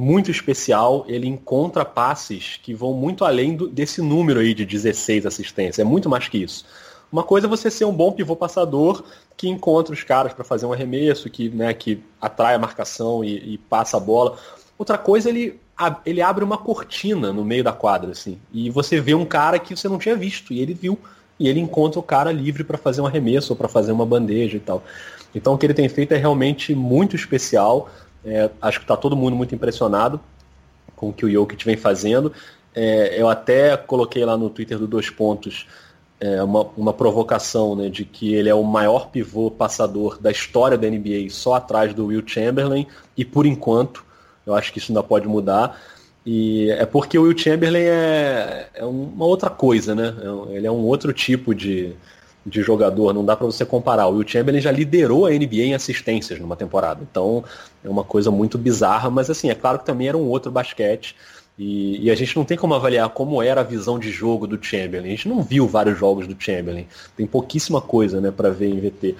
muito 0.00 0.30
especial, 0.30 1.04
ele 1.06 1.28
encontra 1.28 1.84
passes 1.84 2.58
que 2.62 2.72
vão 2.74 2.94
muito 2.94 3.24
além 3.24 3.54
do, 3.54 3.68
desse 3.68 4.00
número 4.00 4.40
aí 4.40 4.54
de 4.54 4.64
16 4.64 5.26
assistências, 5.26 5.78
é 5.78 5.84
muito 5.84 6.08
mais 6.08 6.26
que 6.26 6.38
isso. 6.38 6.64
Uma 7.12 7.22
coisa 7.22 7.46
é 7.46 7.50
você 7.50 7.70
ser 7.70 7.84
um 7.84 7.92
bom 7.92 8.12
pivô 8.12 8.34
passador 8.34 9.04
que 9.36 9.48
encontra 9.48 9.92
os 9.92 10.02
caras 10.02 10.32
para 10.32 10.44
fazer 10.44 10.64
um 10.64 10.72
arremesso, 10.72 11.28
que, 11.28 11.48
né, 11.48 11.74
que 11.74 12.00
atrai 12.20 12.54
a 12.54 12.58
marcação 12.58 13.24
e, 13.24 13.54
e 13.54 13.58
passa 13.58 13.96
a 13.96 14.00
bola. 14.00 14.38
Outra 14.78 14.96
coisa, 14.96 15.28
ele 15.28 15.60
ele 16.04 16.20
abre 16.20 16.44
uma 16.44 16.58
cortina 16.58 17.32
no 17.32 17.42
meio 17.42 17.64
da 17.64 17.72
quadra, 17.72 18.10
assim, 18.10 18.38
e 18.52 18.68
você 18.68 19.00
vê 19.00 19.14
um 19.14 19.24
cara 19.24 19.58
que 19.58 19.74
você 19.74 19.88
não 19.88 19.98
tinha 19.98 20.14
visto, 20.14 20.52
e 20.52 20.60
ele 20.60 20.74
viu, 20.74 20.98
e 21.38 21.48
ele 21.48 21.58
encontra 21.58 21.98
o 21.98 22.02
cara 22.02 22.30
livre 22.30 22.62
para 22.62 22.76
fazer 22.76 23.00
um 23.00 23.06
arremesso 23.06 23.54
ou 23.54 23.56
para 23.56 23.66
fazer 23.66 23.90
uma 23.90 24.04
bandeja 24.04 24.58
e 24.58 24.60
tal. 24.60 24.82
Então 25.34 25.54
o 25.54 25.58
que 25.58 25.64
ele 25.64 25.72
tem 25.72 25.88
feito 25.88 26.12
é 26.12 26.18
realmente 26.18 26.74
muito 26.74 27.16
especial. 27.16 27.88
É, 28.24 28.50
acho 28.60 28.78
que 28.78 28.84
está 28.84 28.96
todo 28.96 29.16
mundo 29.16 29.34
muito 29.36 29.54
impressionado 29.54 30.20
com 30.94 31.08
o 31.08 31.12
que 31.12 31.24
o 31.24 31.30
Jokic 31.30 31.64
vem 31.64 31.76
fazendo. 31.76 32.32
É, 32.74 33.20
eu 33.20 33.28
até 33.28 33.76
coloquei 33.76 34.24
lá 34.24 34.36
no 34.36 34.50
Twitter 34.50 34.78
do 34.78 34.86
Dois 34.86 35.10
Pontos 35.10 35.66
é, 36.20 36.42
uma, 36.42 36.66
uma 36.76 36.92
provocação 36.92 37.74
né, 37.74 37.88
de 37.88 38.04
que 38.04 38.34
ele 38.34 38.48
é 38.48 38.54
o 38.54 38.62
maior 38.62 39.08
pivô 39.08 39.50
passador 39.50 40.18
da 40.20 40.30
história 40.30 40.76
da 40.76 40.88
NBA, 40.88 41.30
só 41.30 41.54
atrás 41.54 41.94
do 41.94 42.06
Will 42.06 42.22
Chamberlain, 42.26 42.86
e 43.16 43.24
por 43.24 43.46
enquanto 43.46 44.04
eu 44.46 44.54
acho 44.54 44.72
que 44.72 44.78
isso 44.78 44.92
ainda 44.92 45.02
pode 45.02 45.26
mudar. 45.26 45.80
E 46.24 46.70
é 46.72 46.84
porque 46.84 47.18
o 47.18 47.22
Will 47.22 47.36
Chamberlain 47.36 47.84
é, 47.84 48.68
é 48.74 48.84
uma 48.84 49.24
outra 49.24 49.48
coisa, 49.48 49.94
né? 49.94 50.14
É 50.50 50.56
ele 50.56 50.66
é 50.66 50.70
um 50.70 50.84
outro 50.84 51.12
tipo 51.14 51.54
de, 51.54 51.94
de 52.44 52.62
jogador, 52.62 53.12
não 53.12 53.24
dá 53.24 53.36
para 53.36 53.46
você 53.46 53.64
comparar. 53.64 54.06
O 54.06 54.16
Will 54.16 54.26
Chamberlain 54.26 54.60
já 54.60 54.70
liderou 54.70 55.26
a 55.26 55.30
NBA 55.30 55.62
em 55.62 55.74
assistências 55.74 56.38
numa 56.38 56.56
temporada. 56.56 57.00
Então 57.08 57.44
é 57.84 57.88
uma 57.88 58.04
coisa 58.04 58.30
muito 58.30 58.56
bizarra, 58.56 59.10
mas 59.10 59.28
assim, 59.28 59.50
é 59.50 59.54
claro 59.54 59.78
que 59.78 59.86
também 59.86 60.08
era 60.08 60.16
um 60.16 60.26
outro 60.26 60.50
basquete. 60.50 61.14
E, 61.58 62.06
e, 62.06 62.10
a 62.10 62.14
gente 62.14 62.34
não 62.36 62.44
tem 62.44 62.56
como 62.56 62.72
avaliar 62.72 63.10
como 63.10 63.42
era 63.42 63.60
a 63.60 63.64
visão 63.64 63.98
de 63.98 64.10
jogo 64.10 64.46
do 64.46 64.62
Chamberlain. 64.62 65.08
A 65.08 65.10
gente 65.10 65.28
não 65.28 65.42
viu 65.42 65.68
vários 65.68 65.98
jogos 65.98 66.26
do 66.26 66.34
Chamberlain. 66.38 66.86
Tem 67.14 67.26
pouquíssima 67.26 67.82
coisa 67.82 68.18
né, 68.18 68.30
para 68.30 68.48
ver 68.48 68.68
em 68.68 68.80
VT. 68.80 69.14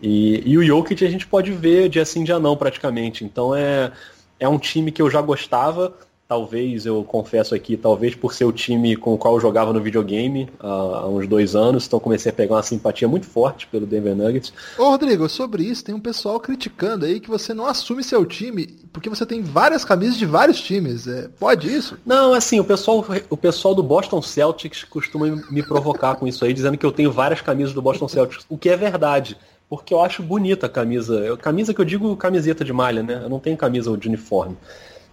E, 0.00 0.42
e 0.46 0.56
o 0.56 0.64
Jokic 0.64 1.04
a 1.04 1.10
gente 1.10 1.26
pode 1.26 1.52
ver 1.52 1.90
dia 1.90 2.04
sim, 2.06 2.24
dia 2.24 2.38
não, 2.38 2.56
praticamente. 2.56 3.22
Então 3.22 3.54
é, 3.54 3.92
é 4.40 4.48
um 4.48 4.58
time 4.58 4.90
que 4.90 5.02
eu 5.02 5.10
já 5.10 5.20
gostava, 5.20 5.94
talvez, 6.34 6.84
eu 6.84 7.04
confesso 7.04 7.54
aqui, 7.54 7.76
talvez 7.76 8.16
por 8.16 8.34
ser 8.34 8.44
o 8.44 8.50
time 8.50 8.96
com 8.96 9.14
o 9.14 9.18
qual 9.18 9.34
eu 9.34 9.40
jogava 9.40 9.72
no 9.72 9.80
videogame 9.80 10.48
há 10.58 11.06
uns 11.06 11.28
dois 11.28 11.54
anos, 11.54 11.86
então 11.86 12.00
comecei 12.00 12.30
a 12.30 12.32
pegar 12.32 12.56
uma 12.56 12.62
simpatia 12.62 13.06
muito 13.06 13.24
forte 13.24 13.68
pelo 13.68 13.86
Denver 13.86 14.16
Nuggets. 14.16 14.52
Ô 14.76 14.88
Rodrigo, 14.88 15.28
sobre 15.28 15.62
isso, 15.62 15.84
tem 15.84 15.94
um 15.94 16.00
pessoal 16.00 16.40
criticando 16.40 17.06
aí 17.06 17.20
que 17.20 17.30
você 17.30 17.54
não 17.54 17.66
assume 17.66 18.02
seu 18.02 18.26
time, 18.26 18.66
porque 18.92 19.08
você 19.08 19.24
tem 19.24 19.42
várias 19.42 19.84
camisas 19.84 20.16
de 20.16 20.26
vários 20.26 20.60
times. 20.60 21.06
É, 21.06 21.28
pode 21.38 21.72
isso? 21.72 21.96
Não, 22.04 22.34
assim, 22.34 22.58
o 22.58 22.64
pessoal, 22.64 23.04
o 23.30 23.36
pessoal 23.36 23.72
do 23.72 23.82
Boston 23.82 24.20
Celtics 24.20 24.82
costuma 24.82 25.26
me 25.48 25.62
provocar 25.62 26.16
com 26.16 26.26
isso 26.26 26.44
aí, 26.44 26.52
dizendo 26.52 26.76
que 26.76 26.84
eu 26.84 26.90
tenho 26.90 27.12
várias 27.12 27.40
camisas 27.40 27.72
do 27.72 27.80
Boston 27.80 28.08
Celtics, 28.08 28.44
o 28.48 28.58
que 28.58 28.68
é 28.68 28.76
verdade 28.76 29.36
porque 29.66 29.94
eu 29.94 30.02
acho 30.02 30.22
bonita 30.22 30.66
a 30.66 30.68
camisa. 30.68 31.36
Camisa 31.38 31.72
que 31.72 31.80
eu 31.80 31.84
digo 31.84 32.14
camiseta 32.16 32.64
de 32.64 32.72
malha, 32.72 33.02
né? 33.02 33.20
Eu 33.24 33.30
não 33.30 33.40
tenho 33.40 33.56
camisa 33.56 33.96
de 33.96 34.08
uniforme. 34.08 34.56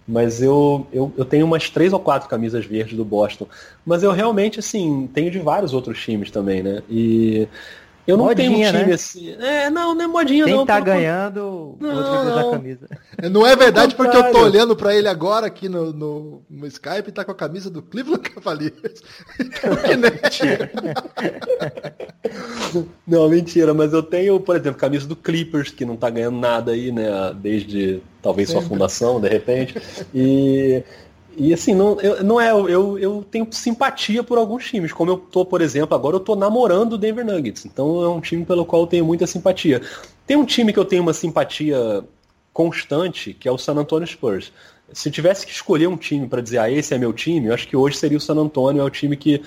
Mas 0.06 0.42
eu, 0.42 0.86
eu, 0.92 1.12
eu 1.16 1.24
tenho 1.24 1.46
umas 1.46 1.70
três 1.70 1.92
ou 1.92 2.00
quatro 2.00 2.28
camisas 2.28 2.64
verdes 2.64 2.96
do 2.96 3.04
Boston. 3.04 3.46
Mas 3.86 4.02
eu 4.02 4.10
realmente, 4.10 4.58
assim, 4.58 5.08
tenho 5.12 5.30
de 5.30 5.38
vários 5.38 5.72
outros 5.72 6.00
times 6.02 6.30
também, 6.30 6.62
né? 6.62 6.82
E 6.90 7.48
eu 8.04 8.16
não 8.16 8.24
modinha, 8.24 8.50
tenho 8.50 8.68
um 8.68 8.70
time 8.72 8.86
né? 8.88 8.94
assim. 8.94 9.36
É, 9.38 9.70
não, 9.70 9.94
não 9.94 10.04
é 10.04 10.06
modinha 10.08 10.44
Quem 10.44 10.54
não. 10.54 10.66
Quem 10.66 10.74
tá 10.74 10.80
ganhando, 10.80 11.76
não, 11.78 11.94
outro 11.94 12.36
não. 12.36 12.50
camisa. 12.50 12.88
É, 13.16 13.28
não 13.28 13.46
é 13.46 13.54
verdade 13.54 13.94
porque 13.94 14.16
eu 14.16 14.32
tô 14.32 14.40
olhando 14.40 14.74
para 14.74 14.94
ele 14.94 15.06
agora 15.06 15.46
aqui 15.46 15.68
no, 15.68 15.92
no, 15.92 16.42
no, 16.50 16.66
Skype 16.66 17.08
e 17.08 17.12
tá 17.12 17.24
com 17.24 17.30
a 17.30 17.34
camisa 17.34 17.70
do 17.70 17.80
Cleveland 17.80 18.28
Cavaliers. 18.28 19.02
mentira. 20.22 20.72
não, 23.06 23.28
mentira, 23.28 23.72
mas 23.72 23.92
eu 23.92 24.02
tenho, 24.02 24.40
por 24.40 24.56
exemplo, 24.56 24.80
camisa 24.80 25.06
do 25.06 25.14
Clippers, 25.14 25.70
que 25.70 25.84
não 25.84 25.96
tá 25.96 26.10
ganhando 26.10 26.38
nada 26.38 26.72
aí, 26.72 26.90
né, 26.90 27.06
desde 27.36 28.02
talvez 28.22 28.48
sua 28.50 28.62
fundação, 28.62 29.20
de 29.20 29.28
repente. 29.28 29.74
E 30.14 30.82
e 31.36 31.52
assim, 31.54 31.74
não, 31.74 31.98
eu, 32.00 32.22
não 32.22 32.40
é, 32.40 32.50
eu, 32.50 32.98
eu 32.98 33.24
tenho 33.30 33.46
simpatia 33.50 34.22
por 34.22 34.36
alguns 34.36 34.66
times, 34.66 34.92
como 34.92 35.10
eu 35.10 35.16
tô, 35.16 35.44
por 35.44 35.62
exemplo, 35.62 35.94
agora 35.94 36.16
eu 36.16 36.20
tô 36.20 36.36
namorando 36.36 36.92
o 36.92 36.98
Denver 36.98 37.24
Nuggets, 37.24 37.64
então 37.64 38.02
é 38.02 38.08
um 38.08 38.20
time 38.20 38.44
pelo 38.44 38.66
qual 38.66 38.82
eu 38.82 38.86
tenho 38.86 39.04
muita 39.04 39.26
simpatia. 39.26 39.80
Tem 40.26 40.36
um 40.36 40.44
time 40.44 40.72
que 40.72 40.78
eu 40.78 40.84
tenho 40.84 41.02
uma 41.02 41.14
simpatia 41.14 42.04
constante, 42.52 43.32
que 43.32 43.48
é 43.48 43.52
o 43.52 43.56
San 43.56 43.74
Antonio 43.76 44.06
Spurs. 44.06 44.52
Se 44.92 45.10
tivesse 45.10 45.46
que 45.46 45.52
escolher 45.52 45.86
um 45.86 45.96
time 45.96 46.28
para 46.28 46.42
dizer, 46.42 46.58
ah, 46.58 46.70
esse 46.70 46.92
é 46.92 46.98
meu 46.98 47.14
time, 47.14 47.46
eu 47.46 47.54
acho 47.54 47.66
que 47.66 47.76
hoje 47.76 47.96
seria 47.96 48.18
o 48.18 48.20
San 48.20 48.36
Antonio, 48.36 48.82
é 48.82 48.84
o 48.84 48.90
time 48.90 49.16
que 49.16 49.42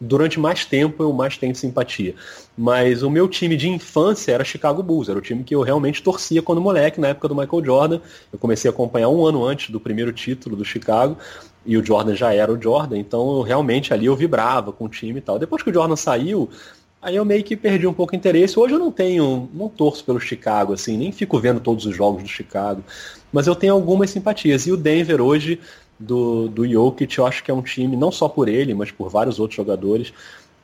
durante 0.00 0.38
mais 0.38 0.64
tempo 0.64 1.02
eu 1.02 1.12
mais 1.12 1.36
tenho 1.36 1.54
simpatia. 1.54 2.14
Mas 2.56 3.02
o 3.02 3.10
meu 3.10 3.28
time 3.28 3.56
de 3.56 3.68
infância 3.68 4.32
era 4.32 4.44
Chicago 4.44 4.82
Bulls, 4.82 5.08
era 5.08 5.18
o 5.18 5.22
time 5.22 5.44
que 5.44 5.54
eu 5.54 5.62
realmente 5.62 6.02
torcia 6.02 6.42
quando 6.42 6.60
moleque, 6.60 7.00
na 7.00 7.08
época 7.08 7.28
do 7.28 7.34
Michael 7.34 7.64
Jordan. 7.64 8.00
Eu 8.32 8.38
comecei 8.38 8.70
a 8.70 8.72
acompanhar 8.72 9.08
um 9.08 9.24
ano 9.24 9.44
antes 9.44 9.70
do 9.70 9.80
primeiro 9.80 10.12
título 10.12 10.56
do 10.56 10.64
Chicago, 10.64 11.16
e 11.66 11.76
o 11.76 11.84
Jordan 11.84 12.14
já 12.14 12.32
era 12.32 12.52
o 12.52 12.60
Jordan, 12.60 12.96
então 12.96 13.36
eu, 13.36 13.42
realmente 13.42 13.92
ali 13.92 14.06
eu 14.06 14.16
vibrava 14.16 14.72
com 14.72 14.86
o 14.86 14.88
time 14.88 15.18
e 15.18 15.22
tal. 15.22 15.38
Depois 15.38 15.62
que 15.62 15.70
o 15.70 15.74
Jordan 15.74 15.96
saiu, 15.96 16.48
aí 17.02 17.16
eu 17.16 17.24
meio 17.24 17.44
que 17.44 17.56
perdi 17.56 17.86
um 17.86 17.92
pouco 17.92 18.14
o 18.14 18.16
interesse. 18.16 18.58
Hoje 18.58 18.74
eu 18.74 18.78
não 18.78 18.90
tenho, 18.90 19.48
não 19.52 19.68
torço 19.68 20.04
pelo 20.04 20.18
Chicago, 20.18 20.72
assim, 20.72 20.96
nem 20.96 21.12
fico 21.12 21.38
vendo 21.38 21.60
todos 21.60 21.84
os 21.84 21.94
jogos 21.94 22.22
do 22.22 22.28
Chicago, 22.28 22.82
mas 23.32 23.46
eu 23.46 23.54
tenho 23.54 23.74
algumas 23.74 24.10
simpatias. 24.10 24.66
E 24.66 24.72
o 24.72 24.76
Denver 24.76 25.20
hoje 25.20 25.60
do, 25.98 26.48
do 26.48 26.66
Jokic, 26.66 27.18
eu 27.18 27.26
acho 27.26 27.42
que 27.42 27.50
é 27.50 27.54
um 27.54 27.62
time, 27.62 27.96
não 27.96 28.12
só 28.12 28.28
por 28.28 28.48
ele, 28.48 28.74
mas 28.74 28.90
por 28.90 29.08
vários 29.08 29.40
outros 29.40 29.56
jogadores, 29.56 30.12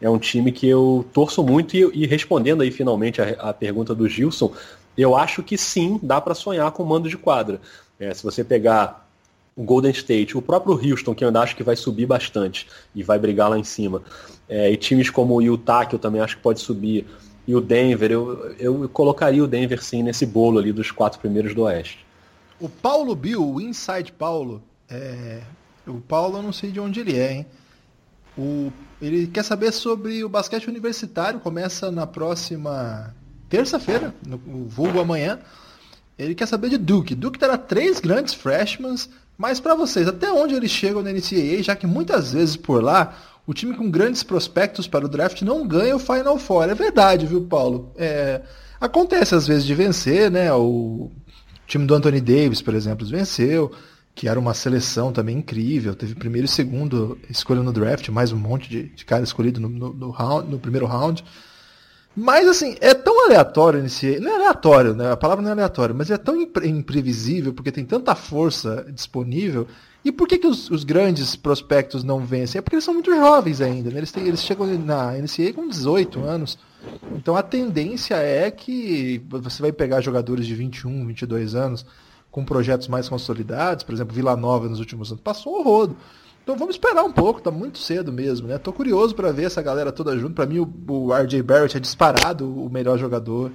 é 0.01 0.09
um 0.09 0.19
time 0.19 0.53
que 0.53 0.69
eu 0.69 1.05
torço 1.13 1.43
muito 1.43 1.77
e, 1.77 1.91
e 1.95 2.07
respondendo 2.07 2.63
aí 2.63 2.71
finalmente 2.71 3.21
a, 3.21 3.31
a, 3.51 3.53
pergunta 3.53 3.95
do 3.95 4.09
Gilson, 4.09 4.53
eu 4.97 5.17
acho 5.17 5.43
que 5.43 5.59
sim, 5.59 5.99
dá 6.03 6.21
para 6.21 6.35
sonhar 6.35 6.71
com 6.73 6.85
mando 6.85 7.09
de 7.09 7.17
quadra. 7.17 7.61
É, 7.99 8.13
se 8.13 8.23
você 8.23 8.45
pegar 8.45 9.09
o 9.57 9.63
Golden 9.63 9.93
State, 9.93 10.37
o 10.37 10.43
próprio 10.43 10.75
Houston, 10.75 11.15
que 11.15 11.25
eu 11.25 11.29
ainda 11.29 11.41
acho 11.41 11.57
que 11.57 11.63
vai 11.63 11.77
subir 11.77 12.07
bastante 12.07 12.69
e 12.95 13.03
vai 13.03 13.19
brigar 13.19 13.49
lá 13.49 13.59
em 13.59 13.65
cima. 13.65 14.03
É, 14.49 14.71
e 14.71 14.77
times 14.77 15.11
como 15.11 15.35
o 15.35 15.43
Utah, 15.43 15.87
que 15.87 15.95
eu 15.95 15.99
também 15.99 16.21
acho 16.21 16.37
que 16.37 16.43
pode 16.43 16.61
subir, 16.61 17.07
e 17.47 17.55
o 17.55 17.61
Denver, 17.61 18.11
eu, 18.11 18.55
eu 18.59 18.89
colocaria 18.89 19.43
o 19.43 19.47
Denver 19.47 19.83
sim 19.83 20.03
nesse 20.03 20.25
bolo 20.27 20.59
ali 20.59 20.73
dos 20.73 20.91
quatro 20.91 21.21
primeiros 21.21 21.55
do 21.55 21.63
Oeste. 21.63 22.05
O 22.61 22.69
Paulo 22.69 23.15
Bill, 23.15 23.47
o 23.47 23.61
Inside 23.61 24.13
Paulo, 24.13 24.63
é... 24.95 25.43
o 25.87 26.01
Paulo 26.01 26.39
eu 26.39 26.43
não 26.43 26.53
sei 26.53 26.71
de 26.71 26.81
onde 26.81 27.01
ele 27.01 27.19
é, 27.19 27.33
hein? 27.33 27.47
O... 28.37 28.73
Ele 29.01 29.27
quer 29.27 29.45
saber 29.45 29.73
sobre 29.73 30.25
o 30.25 30.29
basquete 30.29 30.69
universitário, 30.69 31.41
começa 31.41 31.91
na 31.91 32.07
próxima 32.07 33.15
terça-feira, 33.49 34.15
no 34.25 34.39
vulgo 34.67 35.01
amanhã. 35.01 35.39
Ele 36.19 36.35
quer 36.35 36.47
saber 36.47 36.71
de 36.71 36.79
Duke. 36.79 37.15
Duke 37.15 37.39
terá 37.39 37.59
três 37.59 38.01
grandes 38.01 38.35
freshmen, 38.35 38.97
mas 39.37 39.61
para 39.61 39.75
vocês, 39.75 40.07
até 40.07 40.33
onde 40.33 40.55
eles 40.55 40.71
chegam 40.71 41.03
na 41.03 41.13
NCAA, 41.13 41.63
já 41.63 41.77
que 41.77 41.87
muitas 41.87 42.33
vezes 42.33 42.57
por 42.57 42.83
lá 42.83 43.17
o 43.47 43.53
time 43.53 43.75
com 43.77 43.91
grandes 43.91 44.23
prospectos 44.23 44.87
para 44.87 45.05
o 45.05 45.09
draft 45.09 45.43
não 45.43 45.67
ganha 45.67 45.97
o 45.97 45.99
Final 45.99 46.39
Four. 46.39 46.65
É 46.65 46.75
verdade, 46.75 47.27
viu, 47.27 47.43
Paulo? 47.43 47.93
É, 47.97 48.41
acontece 48.81 49.35
às 49.35 49.47
vezes 49.47 49.65
de 49.65 49.75
vencer, 49.75 50.31
né? 50.31 50.53
O 50.53 51.11
time 51.67 51.85
do 51.85 51.95
Anthony 51.95 52.21
Davis, 52.21 52.63
por 52.63 52.75
exemplo, 52.75 53.07
venceu, 53.07 53.71
que 54.15 54.29
era 54.29 54.39
uma 54.39 54.55
seleção 54.55 55.13
também 55.13 55.39
incrível. 55.39 55.95
Teve 55.95 56.15
primeiro 56.15 56.47
e 56.47 56.51
segundo 56.51 57.19
escolha 57.29 57.63
no 57.63 57.73
draft, 57.73 58.09
mais 58.11 58.33
um 58.33 58.37
monte 58.37 58.71
de, 58.71 58.85
de 58.85 59.05
cara 59.05 59.25
escolhido 59.25 59.61
no, 59.61 59.69
no, 59.69 59.93
no, 59.93 60.11
round, 60.11 60.51
no 60.51 60.59
primeiro 60.59 60.87
round. 60.87 61.25
Mas 62.15 62.47
assim, 62.47 62.77
é 62.81 62.95
tão 62.95 63.27
aleatório 63.27 63.83
nesse. 63.83 64.21
Não 64.21 64.31
é 64.31 64.35
aleatório, 64.37 64.95
né? 64.95 65.11
A 65.11 65.17
palavra 65.17 65.43
não 65.43 65.49
é 65.49 65.53
aleatório, 65.53 65.95
mas 65.95 66.11
é 66.13 66.17
tão 66.17 66.41
imprevisível, 66.41 67.53
porque 67.53 67.73
tem 67.73 67.85
tanta 67.85 68.15
força 68.15 68.87
disponível. 68.89 69.67
E 70.05 70.13
por 70.13 70.29
que, 70.29 70.39
que 70.39 70.47
os, 70.47 70.71
os 70.71 70.85
grandes 70.85 71.35
prospectos 71.35 72.05
não 72.05 72.21
vencem? 72.21 72.59
É 72.59 72.63
porque 72.63 72.77
eles 72.77 72.85
são 72.85 72.95
muito 72.95 73.11
jovens 73.11 73.61
ainda, 73.61 73.91
né? 73.91 73.99
Eles, 73.99 74.13
têm, 74.13 74.29
eles 74.29 74.45
chegam 74.45 74.67
na 74.79 75.13
NCAA 75.13 75.53
com 75.55 75.67
18 75.67 76.21
anos. 76.23 76.57
Então 77.17 77.35
a 77.35 77.43
tendência 77.43 78.15
é 78.15 78.49
que 78.49 79.21
você 79.29 79.61
vai 79.61 79.73
pegar 79.73 80.01
jogadores 80.03 80.47
de 80.47 80.55
21, 80.55 81.07
22 81.07 81.55
anos 81.57 81.85
com 82.35 82.45
projetos 82.45 82.89
mais 82.89 83.09
consolidados, 83.09 83.85
por 83.85 83.95
exemplo, 83.95 84.13
Vila 84.13 84.37
Nova 84.37 84.69
nos 84.69 84.81
últimos 84.81 85.09
anos, 85.09 85.23
passou 85.23 85.61
o 85.61 85.63
rodo. 85.63 85.97
Então 86.43 86.57
vamos 86.57 86.75
esperar 86.75 87.05
um 87.05 87.13
pouco, 87.13 87.41
tá 87.41 87.49
muito 87.49 87.79
cedo 87.79 88.13
mesmo, 88.13 88.49
né? 88.49 88.59
Tô 88.59 88.73
curioso 88.73 89.15
para 89.15 89.31
ver 89.31 89.45
essa 89.45 89.63
galera 89.63 89.93
toda 89.93 90.19
junto. 90.19 90.35
Para 90.35 90.45
mim 90.45 90.59
o, 90.59 90.69
o 90.89 91.15
RJ 91.15 91.41
Barrett 91.45 91.77
é 91.77 91.81
disparado 91.81 92.53
o 92.53 92.69
melhor 92.69 92.99
jogador. 92.99 93.53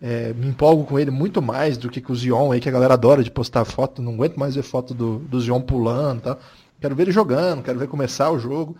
É, 0.00 0.32
me 0.32 0.46
empolgo 0.46 0.84
com 0.84 0.98
ele 0.98 1.10
muito 1.10 1.42
mais 1.42 1.76
do 1.76 1.90
que 1.90 2.00
com 2.00 2.14
o 2.14 2.16
Zion 2.16 2.52
aí, 2.52 2.58
que 2.58 2.70
a 2.70 2.72
galera 2.72 2.94
adora 2.94 3.22
de 3.22 3.30
postar 3.30 3.66
foto. 3.66 4.00
Não 4.00 4.14
aguento 4.14 4.38
mais 4.38 4.54
ver 4.54 4.62
foto 4.62 4.94
do, 4.94 5.18
do 5.18 5.38
Zion 5.38 5.60
pulando 5.60 6.22
tal. 6.22 6.38
Quero 6.80 6.96
ver 6.96 7.02
ele 7.02 7.12
jogando, 7.12 7.62
quero 7.62 7.78
ver 7.78 7.86
começar 7.86 8.30
o 8.30 8.38
jogo. 8.38 8.74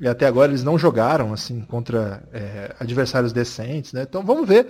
E 0.00 0.06
até 0.06 0.28
agora 0.28 0.52
eles 0.52 0.62
não 0.62 0.78
jogaram 0.78 1.32
assim 1.32 1.60
contra 1.62 2.22
é, 2.32 2.76
adversários 2.78 3.32
decentes, 3.32 3.92
né? 3.92 4.02
Então 4.08 4.22
vamos 4.22 4.46
ver. 4.46 4.68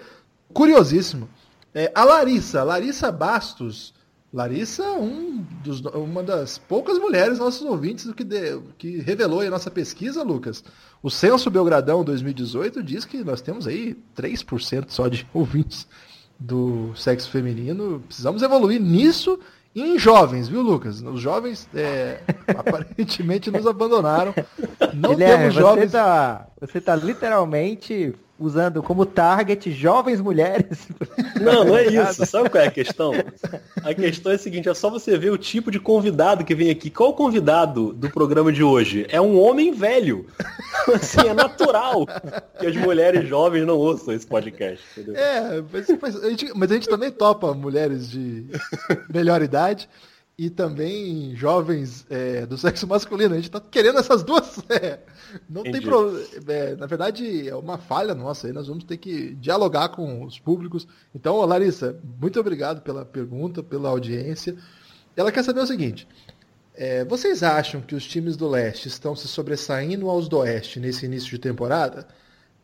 Curiosíssimo. 0.54 1.28
É, 1.74 1.92
a 1.94 2.02
Larissa, 2.02 2.64
Larissa 2.64 3.12
Bastos 3.12 3.92
Larissa, 4.32 4.92
um 4.92 5.44
dos, 5.62 5.80
uma 5.80 6.22
das 6.22 6.56
poucas 6.56 6.98
mulheres 6.98 7.38
nossos 7.38 7.62
ouvintes 7.62 8.10
que, 8.12 8.24
de, 8.24 8.58
que 8.78 8.98
revelou 8.98 9.42
a 9.42 9.50
nossa 9.50 9.70
pesquisa, 9.70 10.22
Lucas. 10.22 10.64
O 11.02 11.10
Censo 11.10 11.50
Belgradão 11.50 12.02
2018 12.02 12.82
diz 12.82 13.04
que 13.04 13.22
nós 13.22 13.42
temos 13.42 13.66
aí 13.66 13.94
3% 14.16 14.86
só 14.88 15.08
de 15.08 15.26
ouvintes 15.34 15.86
do 16.38 16.92
sexo 16.96 17.30
feminino. 17.30 18.02
Precisamos 18.06 18.42
evoluir 18.42 18.80
nisso 18.80 19.38
e 19.74 19.82
em 19.82 19.98
jovens, 19.98 20.48
viu, 20.48 20.62
Lucas? 20.62 21.02
Os 21.02 21.20
jovens 21.20 21.68
é, 21.74 22.20
aparentemente 22.56 23.50
nos 23.50 23.66
abandonaram. 23.66 24.34
Não 24.94 25.10
Guilherme, 25.10 25.38
temos 25.38 25.54
jovens. 25.54 25.90
Você 25.90 25.96
tá, 25.98 26.46
você 26.58 26.80
tá 26.80 26.96
literalmente 26.96 28.14
usando 28.38 28.82
como 28.82 29.06
target 29.06 29.70
jovens 29.72 30.20
mulheres. 30.20 30.88
Não, 31.40 31.64
não 31.64 31.76
é 31.76 31.86
isso. 31.86 32.24
Sabe 32.24 32.48
qual 32.48 32.62
é 32.62 32.68
a 32.68 32.70
questão? 32.70 33.12
A 33.82 33.92
questão 33.92 34.30
é 34.30 34.36
a 34.36 34.38
seguinte, 34.38 34.68
é 34.68 34.74
só 34.74 34.88
você 34.88 35.18
ver 35.18 35.30
o 35.30 35.38
tipo 35.38 35.72
de 35.72 35.80
convidado 35.80 36.44
que 36.44 36.54
vem 36.54 36.70
aqui. 36.70 36.88
Qual 36.88 37.10
o 37.10 37.14
convidado 37.14 37.92
do 37.92 38.08
programa 38.08 38.52
de 38.52 38.62
hoje? 38.62 39.06
É 39.08 39.20
um 39.20 39.36
homem 39.40 39.72
velho. 39.72 40.26
Assim, 40.94 41.26
é 41.28 41.34
natural 41.34 42.06
que 42.60 42.66
as 42.66 42.76
mulheres 42.76 43.28
jovens 43.28 43.66
não 43.66 43.76
ouçam 43.76 44.14
esse 44.14 44.26
podcast. 44.26 44.84
Entendeu? 44.92 45.20
É, 45.20 45.62
mas, 45.72 45.86
mas, 46.00 46.24
a 46.24 46.30
gente, 46.30 46.52
mas 46.54 46.70
a 46.70 46.74
gente 46.74 46.88
também 46.88 47.10
topa 47.10 47.52
mulheres 47.54 48.08
de 48.08 48.46
melhor 49.12 49.42
idade 49.42 49.88
e 50.38 50.48
também 50.48 51.36
jovens 51.36 52.06
é, 52.08 52.46
do 52.46 52.56
sexo 52.56 52.86
masculino. 52.86 53.34
A 53.34 53.36
gente 53.36 53.48
está 53.48 53.60
querendo 53.60 53.98
essas 53.98 54.22
duas. 54.22 54.62
É, 54.72 55.00
não 55.48 55.60
Entendi. 55.60 55.80
tem 55.80 55.88
problema. 55.88 56.26
É, 56.48 56.76
na 56.76 56.86
verdade, 56.86 57.48
é 57.48 57.54
uma 57.54 57.76
falha 57.76 58.14
nossa 58.14 58.46
aí. 58.46 58.52
Nós 58.52 58.68
vamos 58.68 58.84
ter 58.84 58.96
que 58.96 59.34
dialogar 59.34 59.90
com 59.90 60.24
os 60.24 60.38
públicos. 60.38 60.86
Então, 61.14 61.36
Larissa, 61.44 61.98
muito 62.20 62.40
obrigado 62.40 62.80
pela 62.80 63.04
pergunta, 63.04 63.62
pela 63.62 63.90
audiência. 63.90 64.56
Ela 65.14 65.30
quer 65.30 65.44
saber 65.44 65.60
o 65.60 65.66
seguinte. 65.66 66.08
É, 66.74 67.04
vocês 67.04 67.42
acham 67.42 67.82
que 67.82 67.94
os 67.94 68.06
times 68.06 68.36
do 68.36 68.48
leste 68.48 68.88
estão 68.88 69.14
se 69.14 69.28
sobressaindo 69.28 70.08
aos 70.08 70.26
do 70.26 70.38
oeste 70.38 70.80
nesse 70.80 71.04
início 71.04 71.30
de 71.30 71.38
temporada? 71.38 72.08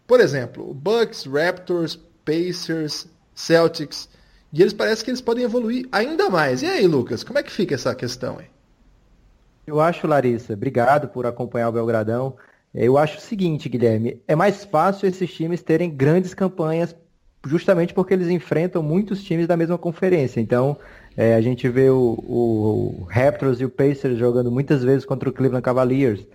Por 0.07 0.21
exemplo, 0.21 0.73
Bucks, 0.73 1.25
Raptors, 1.27 1.99
Pacers, 2.25 3.07
Celtics 3.35 4.09
e 4.53 4.62
eles 4.62 4.72
parecem 4.72 5.05
que 5.05 5.11
eles 5.11 5.20
podem 5.20 5.44
evoluir 5.44 5.86
ainda 5.92 6.30
mais. 6.30 6.62
E 6.62 6.66
aí, 6.66 6.86
Lucas, 6.86 7.22
como 7.22 7.38
é 7.38 7.42
que 7.42 7.53
fica 7.53 7.74
essa 7.74 7.94
questão 7.94 8.38
aí? 8.38 8.46
Eu 9.66 9.80
acho, 9.80 10.07
Larissa, 10.07 10.55
obrigado 10.55 11.09
por 11.09 11.26
acompanhar 11.26 11.68
o 11.68 11.72
Belgradão. 11.72 12.36
Eu 12.74 12.96
acho 12.96 13.18
o 13.18 13.20
seguinte, 13.20 13.68
Guilherme, 13.68 14.22
é 14.26 14.34
mais 14.34 14.64
fácil 14.64 15.09
esses 15.09 15.30
times 15.32 15.62
terem 15.62 15.90
grandes 15.90 16.32
campanhas 16.32 16.94
justamente 17.46 17.94
porque 17.94 18.14
eles 18.14 18.28
enfrentam 18.28 18.82
muitos 18.82 19.22
times 19.22 19.46
da 19.46 19.57
mesma 19.57 19.78
conferência. 19.78 20.40
Então, 20.40 20.76
é, 21.16 21.34
a 21.34 21.40
gente 21.40 21.68
vê 21.68 21.90
o, 21.90 22.14
o, 22.26 23.07
Raptors 23.11 23.61
e 23.61 23.64
o 23.64 23.70
Pacers 23.70 24.18
jogando 24.18 24.51
muitas 24.51 24.82
vezes 24.82 25.05
contra 25.05 25.28
o 25.28 25.32
Cleveland 25.32 25.62
Cavaliers. 25.62 26.26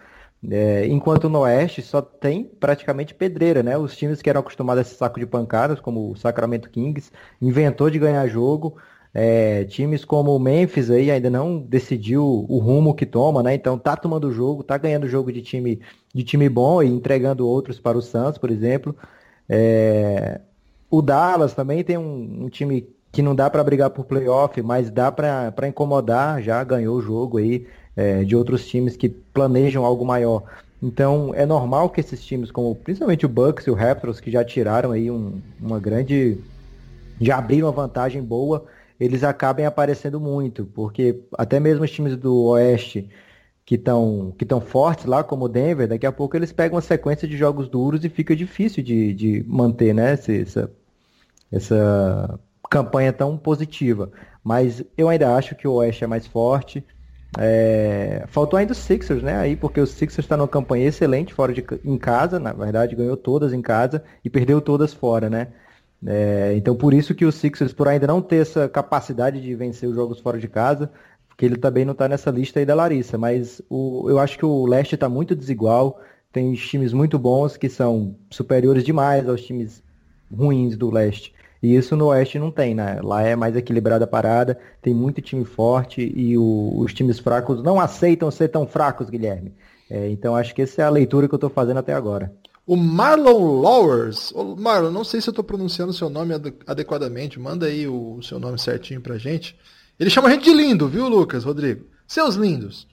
É, 0.51 0.85
enquanto 0.87 1.29
no 1.29 1.39
Oeste 1.39 1.81
só 1.81 2.01
tem 2.01 2.43
praticamente 2.43 3.13
pedreira, 3.13 3.63
né? 3.63 3.77
Os 3.77 3.95
times 3.95 4.21
que 4.21 4.29
eram 4.29 4.41
acostumados 4.41 4.79
a 4.79 4.81
esse 4.81 4.95
saco 4.95 5.19
de 5.19 5.25
pancadas, 5.25 5.79
como 5.79 6.11
o 6.11 6.15
Sacramento 6.17 6.69
Kings, 6.69 7.11
inventou 7.41 7.89
de 7.89 7.97
ganhar 7.99 8.27
jogo. 8.27 8.77
É, 9.13 9.63
times 9.65 10.03
como 10.03 10.35
o 10.35 10.39
Memphis 10.39 10.89
aí 10.89 11.11
ainda 11.11 11.29
não 11.29 11.59
decidiu 11.59 12.23
o 12.49 12.57
rumo 12.57 12.95
que 12.95 13.05
toma, 13.05 13.43
né? 13.43 13.53
Então 13.53 13.77
tá 13.77 13.95
tomando 13.95 14.31
jogo, 14.33 14.63
tá 14.63 14.77
ganhando 14.77 15.07
jogo 15.07 15.31
de 15.31 15.41
time, 15.41 15.79
de 16.13 16.23
time 16.23 16.49
bom 16.49 16.81
e 16.83 16.87
entregando 16.87 17.47
outros 17.47 17.79
para 17.79 17.97
o 17.97 18.01
Suns, 18.01 18.37
por 18.37 18.51
exemplo. 18.51 18.95
É, 19.47 20.41
o 20.89 21.01
Dallas 21.01 21.53
também 21.53 21.83
tem 21.83 21.97
um, 21.97 22.45
um 22.45 22.49
time 22.49 22.87
que 23.11 23.21
não 23.21 23.35
dá 23.35 23.49
para 23.49 23.63
brigar 23.63 23.91
por 23.91 24.05
playoff, 24.05 24.59
mas 24.61 24.89
dá 24.89 25.11
para 25.11 25.67
incomodar, 25.67 26.41
já 26.41 26.63
ganhou 26.63 26.97
o 26.97 27.01
jogo 27.01 27.37
aí 27.37 27.67
é, 27.95 28.23
de 28.23 28.35
outros 28.35 28.67
times 28.67 28.95
que 28.95 29.09
planejam 29.09 29.85
algo 29.85 30.05
maior. 30.05 30.43
Então 30.81 31.33
é 31.33 31.45
normal 31.45 31.89
que 31.89 32.01
esses 32.01 32.23
times, 32.23 32.51
como 32.51 32.75
principalmente 32.75 33.25
o 33.25 33.29
Bucks 33.29 33.65
e 33.65 33.71
o 33.71 33.73
Raptors, 33.73 34.19
que 34.19 34.29
já 34.31 34.43
tiraram 34.43 34.91
aí 34.91 35.09
um, 35.09 35.41
uma 35.59 35.79
grande. 35.79 36.37
já 37.21 37.37
abriram 37.37 37.67
uma 37.67 37.73
vantagem 37.73 38.21
boa, 38.21 38.65
eles 38.99 39.23
acabem 39.23 39.65
aparecendo 39.65 40.19
muito, 40.19 40.65
porque 40.65 41.19
até 41.37 41.59
mesmo 41.59 41.83
os 41.83 41.91
times 41.91 42.17
do 42.17 42.35
Oeste 42.43 43.09
que 43.65 43.75
estão 43.75 44.33
que 44.37 44.45
fortes 44.67 45.05
lá, 45.05 45.23
como 45.23 45.45
o 45.45 45.49
Denver, 45.49 45.87
daqui 45.87 46.05
a 46.05 46.11
pouco 46.11 46.35
eles 46.35 46.51
pegam 46.51 46.75
uma 46.75 46.81
sequência 46.81 47.27
de 47.27 47.37
jogos 47.37 47.69
duros 47.69 48.03
e 48.03 48.09
fica 48.09 48.35
difícil 48.35 48.83
de, 48.83 49.13
de 49.13 49.43
manter 49.47 49.93
né, 49.93 50.11
essa, 50.13 50.69
essa 51.51 52.39
campanha 52.69 53.13
tão 53.13 53.37
positiva. 53.37 54.11
Mas 54.43 54.83
eu 54.97 55.07
ainda 55.07 55.35
acho 55.35 55.55
que 55.55 55.67
o 55.67 55.73
Oeste 55.75 56.03
é 56.03 56.07
mais 56.07 56.27
forte. 56.27 56.83
É, 57.37 58.25
faltou 58.27 58.57
ainda 58.57 58.73
os 58.73 58.77
Sixers, 58.77 59.23
né? 59.23 59.37
Aí, 59.37 59.55
porque 59.55 59.79
o 59.81 59.87
Sixers 59.87 60.25
está 60.25 60.37
numa 60.37 60.47
campanha 60.47 60.87
excelente 60.87 61.33
fora 61.33 61.51
de 61.51 61.65
em 61.83 61.97
casa, 61.97 62.39
na 62.39 62.53
verdade, 62.53 62.95
ganhou 62.95 63.17
todas 63.17 63.53
em 63.53 63.61
casa 63.61 64.03
e 64.23 64.29
perdeu 64.29 64.61
todas 64.61 64.93
fora, 64.93 65.29
né? 65.29 65.47
É, 66.05 66.53
então, 66.55 66.75
por 66.75 66.93
isso 66.93 67.15
que 67.15 67.25
o 67.25 67.31
Sixers, 67.31 67.73
por 67.73 67.87
ainda 67.87 68.07
não 68.07 68.21
ter 68.21 68.37
essa 68.37 68.67
capacidade 68.69 69.41
de 69.41 69.55
vencer 69.55 69.89
os 69.89 69.95
jogos 69.95 70.19
fora 70.19 70.37
de 70.37 70.47
casa, 70.47 70.91
porque 71.27 71.45
ele 71.45 71.55
também 71.57 71.85
não 71.85 71.93
está 71.93 72.07
nessa 72.07 72.29
lista 72.29 72.59
aí 72.59 72.65
da 72.65 72.75
Larissa, 72.75 73.17
mas 73.17 73.61
o, 73.69 74.09
eu 74.09 74.19
acho 74.19 74.37
que 74.37 74.45
o 74.45 74.65
leste 74.65 74.95
está 74.95 75.09
muito 75.09 75.35
desigual, 75.35 75.99
tem 76.31 76.53
times 76.53 76.93
muito 76.93 77.17
bons 77.17 77.57
que 77.57 77.69
são 77.69 78.15
superiores 78.29 78.83
demais 78.83 79.27
aos 79.27 79.41
times 79.43 79.81
ruins 80.31 80.77
do 80.77 80.91
leste. 80.91 81.32
E 81.63 81.77
isso 81.77 81.95
no 81.95 82.07
Oeste 82.07 82.37
não 82.37 82.51
tem, 82.51 82.75
né? 82.75 82.99
Lá 83.01 83.21
é 83.21 83.37
mais 83.37 83.55
equilibrada 83.55 84.03
a 84.03 84.07
parada, 84.07 84.59
tem 84.81 84.93
muito 84.93 85.21
time 85.21 85.45
forte 85.45 86.01
e 86.13 86.37
o, 86.37 86.73
os 86.75 86.93
times 86.93 87.19
fracos 87.19 87.63
não 87.63 87.79
aceitam 87.79 88.29
ser 88.29 88.49
tão 88.49 88.67
fracos, 88.67 89.09
Guilherme. 89.09 89.55
É, 89.89 90.09
então 90.09 90.35
acho 90.35 90.53
que 90.53 90.63
essa 90.63 90.81
é 90.81 90.85
a 90.85 90.89
leitura 90.89 91.25
que 91.25 91.33
eu 91.33 91.37
estou 91.37 91.49
fazendo 91.49 91.77
até 91.77 91.93
agora. 91.93 92.33
O 92.67 92.75
Marlon 92.75 93.61
Lowers, 93.61 94.33
Marlon, 94.57 94.91
não 94.91 95.05
sei 95.05 95.21
se 95.21 95.29
eu 95.29 95.31
estou 95.31 95.43
pronunciando 95.43 95.91
o 95.91 95.95
seu 95.95 96.09
nome 96.09 96.33
adequadamente, 96.67 97.39
manda 97.39 97.65
aí 97.67 97.87
o 97.87 98.21
seu 98.21 98.41
nome 98.41 98.59
certinho 98.59 98.99
pra 98.99 99.17
gente. 99.17 99.57
Ele 99.97 100.09
chama 100.09 100.27
a 100.27 100.31
gente 100.31 100.43
de 100.43 100.53
lindo, 100.53 100.89
viu, 100.89 101.07
Lucas, 101.07 101.45
Rodrigo? 101.45 101.85
Seus 102.05 102.35
lindos, 102.35 102.83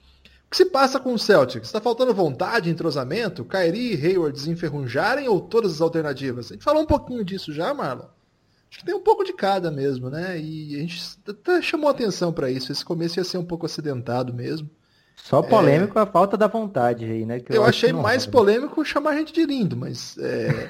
o 0.45 0.49
que 0.49 0.55
se 0.55 0.65
passa 0.65 0.97
com 0.97 1.13
o 1.13 1.19
Celtics? 1.19 1.67
Está 1.67 1.81
faltando 1.81 2.13
vontade, 2.13 2.69
entrosamento? 2.69 3.43
Kyrie 3.43 3.95
e 3.95 4.07
Hayward 4.07 4.33
desenferrujarem 4.33 5.27
ou 5.27 5.41
todas 5.41 5.73
as 5.73 5.81
alternativas? 5.81 6.51
A 6.51 6.53
gente 6.53 6.63
falou 6.63 6.83
um 6.83 6.87
pouquinho 6.87 7.25
disso 7.25 7.51
já, 7.51 7.73
Marlon. 7.73 8.05
Acho 8.71 8.79
que 8.79 8.85
tem 8.85 8.95
um 8.95 9.01
pouco 9.01 9.25
de 9.25 9.33
cada 9.33 9.69
mesmo, 9.69 10.09
né? 10.09 10.39
E 10.39 10.77
a 10.77 10.79
gente 10.79 11.19
até 11.27 11.61
chamou 11.61 11.89
atenção 11.89 12.31
para 12.31 12.49
isso. 12.49 12.71
Esse 12.71 12.85
começo 12.85 13.19
ia 13.19 13.23
ser 13.25 13.37
um 13.37 13.43
pouco 13.43 13.65
acidentado 13.65 14.33
mesmo. 14.33 14.69
Só 15.17 15.41
polêmico 15.41 15.99
é... 15.99 16.01
a 16.01 16.05
falta 16.05 16.37
da 16.37 16.47
vontade 16.47 17.03
aí, 17.05 17.25
né? 17.25 17.41
eu, 17.49 17.57
eu 17.57 17.65
achei 17.65 17.91
mais 17.91 18.23
roda. 18.23 18.37
polêmico 18.37 18.83
chamar 18.85 19.11
a 19.11 19.17
gente 19.17 19.33
de 19.33 19.45
lindo, 19.45 19.75
mas 19.75 20.17
é... 20.17 20.69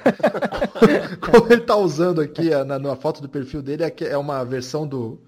como 1.22 1.50
ele 1.50 1.62
tá 1.62 1.76
usando 1.76 2.20
aqui 2.20 2.50
na, 2.64 2.78
na 2.78 2.96
foto 2.96 3.22
do 3.22 3.28
perfil 3.28 3.62
dele, 3.62 3.84
é, 3.84 3.94
é 4.00 4.18
uma 4.18 4.44
versão 4.44 4.86
do 4.86 5.18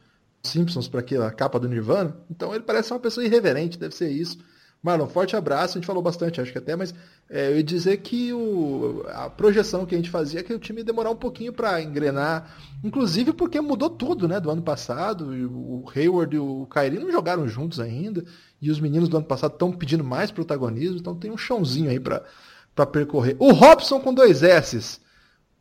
Simpsons 0.42 0.88
para 0.88 1.00
a 1.00 1.30
capa 1.30 1.60
do 1.60 1.68
Nirvana. 1.68 2.16
Então 2.28 2.52
ele 2.52 2.64
parece 2.64 2.92
uma 2.92 2.98
pessoa 2.98 3.24
irreverente, 3.24 3.78
deve 3.78 3.94
ser 3.94 4.10
isso. 4.10 4.36
Marlon, 4.84 5.06
forte 5.08 5.34
abraço, 5.34 5.78
a 5.78 5.80
gente 5.80 5.86
falou 5.86 6.02
bastante, 6.02 6.42
acho 6.42 6.52
que 6.52 6.58
até, 6.58 6.76
mas 6.76 6.94
é, 7.30 7.48
eu 7.48 7.56
ia 7.56 7.62
dizer 7.62 7.96
que 7.96 8.34
o, 8.34 9.02
a 9.08 9.30
projeção 9.30 9.86
que 9.86 9.94
a 9.94 9.96
gente 9.98 10.10
fazia 10.10 10.40
é 10.40 10.42
que 10.42 10.52
o 10.52 10.58
time 10.58 10.80
ia 10.80 10.84
demorar 10.84 11.10
um 11.10 11.16
pouquinho 11.16 11.54
para 11.54 11.80
engrenar, 11.80 12.54
inclusive 12.84 13.32
porque 13.32 13.58
mudou 13.62 13.88
tudo, 13.88 14.28
né, 14.28 14.38
do 14.38 14.50
ano 14.50 14.60
passado, 14.60 15.30
o 15.50 15.90
Hayward 15.96 16.36
e 16.36 16.38
o 16.38 16.68
Kyrie 16.70 16.98
não 16.98 17.10
jogaram 17.10 17.48
juntos 17.48 17.80
ainda, 17.80 18.22
e 18.60 18.70
os 18.70 18.78
meninos 18.78 19.08
do 19.08 19.16
ano 19.16 19.24
passado 19.24 19.54
estão 19.54 19.72
pedindo 19.72 20.04
mais 20.04 20.30
protagonismo, 20.30 20.98
então 20.98 21.14
tem 21.14 21.30
um 21.30 21.38
chãozinho 21.38 21.88
aí 21.88 21.98
para 21.98 22.86
percorrer. 22.86 23.36
O 23.38 23.52
Robson 23.52 23.98
com 24.00 24.12
dois 24.12 24.42
S's. 24.42 25.00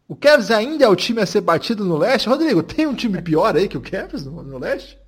O 0.06 0.18
Cavs 0.18 0.52
ainda 0.52 0.84
é 0.84 0.88
o 0.90 0.98
time 0.98 1.22
a 1.22 1.26
ser 1.26 1.40
batido 1.40 1.86
no 1.86 1.96
leste? 1.98 2.28
Rodrigo, 2.28 2.62
tem 2.62 2.86
um 2.86 2.94
time 2.94 3.22
pior 3.22 3.56
aí 3.56 3.70
que 3.70 3.78
o 3.78 3.82
Cavs 3.82 4.26
no, 4.26 4.44
no 4.44 4.58
leste? 4.60 5.02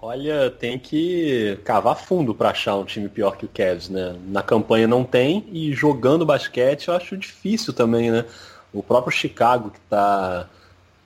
Olha, 0.00 0.50
tem 0.50 0.78
que 0.78 1.58
cavar 1.64 1.96
fundo 1.96 2.34
para 2.34 2.50
achar 2.50 2.76
um 2.76 2.84
time 2.84 3.08
pior 3.08 3.36
que 3.36 3.46
o 3.46 3.48
Cavs, 3.48 3.88
né? 3.88 4.14
Na 4.26 4.42
campanha 4.42 4.86
não 4.86 5.02
tem 5.04 5.44
e 5.52 5.72
jogando 5.72 6.24
basquete 6.26 6.88
eu 6.88 6.94
acho 6.94 7.16
difícil 7.16 7.72
também, 7.72 8.10
né? 8.10 8.24
O 8.72 8.82
próprio 8.82 9.10
Chicago 9.10 9.70
que 9.70 9.78
está 9.78 10.48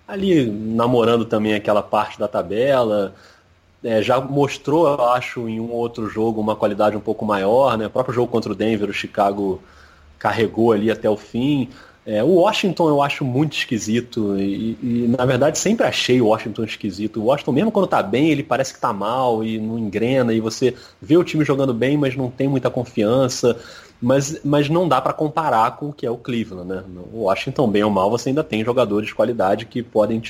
ali 0.08 0.44
namorando 0.50 1.24
também 1.24 1.54
aquela 1.54 1.82
parte 1.82 2.18
da 2.18 2.26
tabela, 2.26 3.14
é, 3.82 4.02
já 4.02 4.20
mostrou, 4.20 4.88
eu 4.88 5.04
acho, 5.10 5.48
em 5.48 5.60
um 5.60 5.70
outro 5.72 6.08
jogo 6.08 6.40
uma 6.40 6.56
qualidade 6.56 6.96
um 6.96 7.00
pouco 7.00 7.24
maior, 7.24 7.78
né? 7.78 7.86
O 7.86 7.90
próprio 7.90 8.14
jogo 8.14 8.30
contra 8.30 8.52
o 8.52 8.54
Denver, 8.56 8.90
o 8.90 8.92
Chicago 8.92 9.62
carregou 10.18 10.72
ali 10.72 10.90
até 10.90 11.08
o 11.08 11.16
fim. 11.16 11.68
É, 12.06 12.22
o 12.22 12.28
Washington 12.28 12.88
eu 12.88 13.02
acho 13.02 13.24
muito 13.24 13.56
esquisito 13.56 14.34
e, 14.38 14.76
e, 14.82 15.14
na 15.16 15.26
verdade 15.26 15.58
sempre 15.58 15.86
achei 15.86 16.20
o 16.20 16.28
Washington 16.28 16.64
esquisito. 16.64 17.20
O 17.20 17.24
Washington 17.24 17.52
mesmo 17.52 17.72
quando 17.72 17.86
tá 17.86 18.02
bem 18.02 18.30
ele 18.30 18.42
parece 18.42 18.72
que 18.72 18.80
tá 18.80 18.92
mal 18.92 19.44
e 19.44 19.58
não 19.58 19.78
engrena 19.78 20.32
e 20.32 20.40
você 20.40 20.74
vê 21.00 21.16
o 21.16 21.24
time 21.24 21.44
jogando 21.44 21.74
bem 21.74 21.98
mas 21.98 22.16
não 22.16 22.30
tem 22.30 22.48
muita 22.48 22.70
confiança. 22.70 23.56
Mas, 24.02 24.40
mas 24.42 24.70
não 24.70 24.88
dá 24.88 24.98
para 24.98 25.12
comparar 25.12 25.76
com 25.76 25.90
o 25.90 25.92
que 25.92 26.06
é 26.06 26.10
o 26.10 26.16
Cleveland, 26.16 26.66
né? 26.66 26.82
O 27.12 27.24
Washington 27.24 27.68
bem 27.68 27.84
ou 27.84 27.90
mal 27.90 28.10
você 28.10 28.30
ainda 28.30 28.42
tem 28.42 28.64
jogadores 28.64 29.08
de 29.08 29.14
qualidade 29.14 29.66
que 29.66 29.82
podem 29.82 30.22